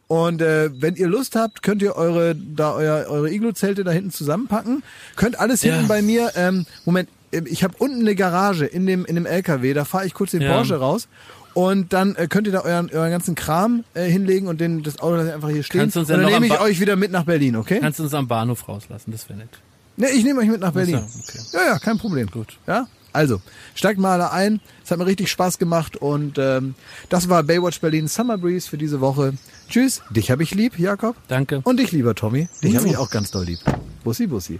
Und 0.08 0.42
äh, 0.42 0.70
wenn 0.82 0.96
ihr 0.96 1.08
Lust 1.08 1.36
habt, 1.36 1.62
könnt 1.64 1.82
ihr 1.82 1.96
eure 1.96 2.34
da 2.36 2.74
euer, 2.74 3.08
eure 3.10 3.30
Iglo-Zelte 3.30 3.84
da 3.84 3.92
hinten 3.92 4.12
zusammenpacken. 4.12 4.84
Könnt 5.18 5.38
alles 5.40 5.64
Ja. 5.64 5.74
hinten 5.74 5.88
bei 5.90 6.02
mir. 6.02 6.32
Ähm, 6.36 6.66
Moment, 6.86 7.10
äh, 7.32 7.42
ich 7.46 7.64
habe 7.64 7.74
unten 7.78 8.00
eine 8.02 8.16
Garage 8.16 8.66
in 8.66 8.86
dem 8.86 9.04
in 9.06 9.16
dem 9.16 9.26
LKW. 9.26 9.74
Da 9.74 9.84
fahre 9.84 10.06
ich 10.06 10.14
kurz 10.14 10.32
den 10.32 10.42
Ja. 10.42 10.54
Porsche 10.54 10.76
raus. 10.78 11.08
Und 11.54 11.92
dann 11.92 12.16
äh, 12.16 12.28
könnt 12.28 12.46
ihr 12.48 12.54
da 12.54 12.62
euren, 12.62 12.90
euren 12.92 13.10
ganzen 13.10 13.34
Kram 13.36 13.84
äh, 13.96 14.06
hinlegen 14.10 14.48
und 14.48 14.62
den, 14.62 14.84
das 14.84 15.00
Auto 15.00 15.16
lasse 15.16 15.30
ich 15.30 15.34
einfach 15.34 15.50
hier 15.50 15.64
stehen. 15.64 15.82
Kannst 15.82 15.98
uns 15.98 16.08
und 16.10 16.16
denn 16.16 16.22
dann 16.24 16.32
nehme 16.34 16.46
ich 16.46 16.54
Ba- 16.54 16.62
euch 16.64 16.80
wieder 16.80 16.96
mit 16.96 17.12
nach 17.12 17.24
Berlin, 17.24 17.56
okay? 17.56 17.80
Kannst 17.82 17.98
du 18.00 18.04
uns 18.04 18.14
am 18.14 18.28
Bahnhof 18.28 18.68
rauslassen, 18.68 19.12
das 19.12 19.28
wäre 19.28 19.40
nett. 19.40 19.50
Ne, 19.98 20.10
ich 20.12 20.24
nehme 20.24 20.40
euch 20.42 20.48
mit 20.50 20.62
nach 20.62 20.72
Berlin. 20.74 21.02
so, 21.08 21.20
okay. 21.20 21.40
Ja, 21.54 21.74
ja, 21.74 21.80
kein 21.80 21.98
Problem. 21.98 22.28
Gut. 22.30 22.60
Ja, 22.68 22.88
also 23.12 23.42
steigt 23.74 24.00
mal 24.00 24.14
alle 24.22 24.32
ein. 24.32 24.60
Es 24.86 24.92
hat 24.92 25.00
mir 25.00 25.08
richtig 25.08 25.32
Spaß 25.32 25.58
gemacht 25.58 25.98
und 25.98 26.38
ähm, 26.38 26.76
das 27.10 27.28
war 27.28 27.42
Baywatch 27.42 27.82
Berlin 27.82 28.08
Summer 28.08 28.38
Breeze 28.38 28.70
für 28.70 28.78
diese 28.78 29.02
Woche. 29.02 29.34
Tschüss. 29.70 30.02
Dich 30.10 30.32
habe 30.32 30.44
ich 30.44 30.54
lieb, 30.56 30.80
Jakob. 30.80 31.16
Danke. 31.28 31.62
Und 31.64 31.80
dich, 31.80 31.92
lieber 31.92 32.16
Tommy. 32.16 32.48
Dich 32.64 32.76
habe 32.76 32.88
ich 32.88 32.98
auch 32.98 33.10
ganz 33.10 33.32
doll 33.32 33.46
lieb. 33.46 33.60
Bussi, 34.04 34.28
Bussi. 34.28 34.60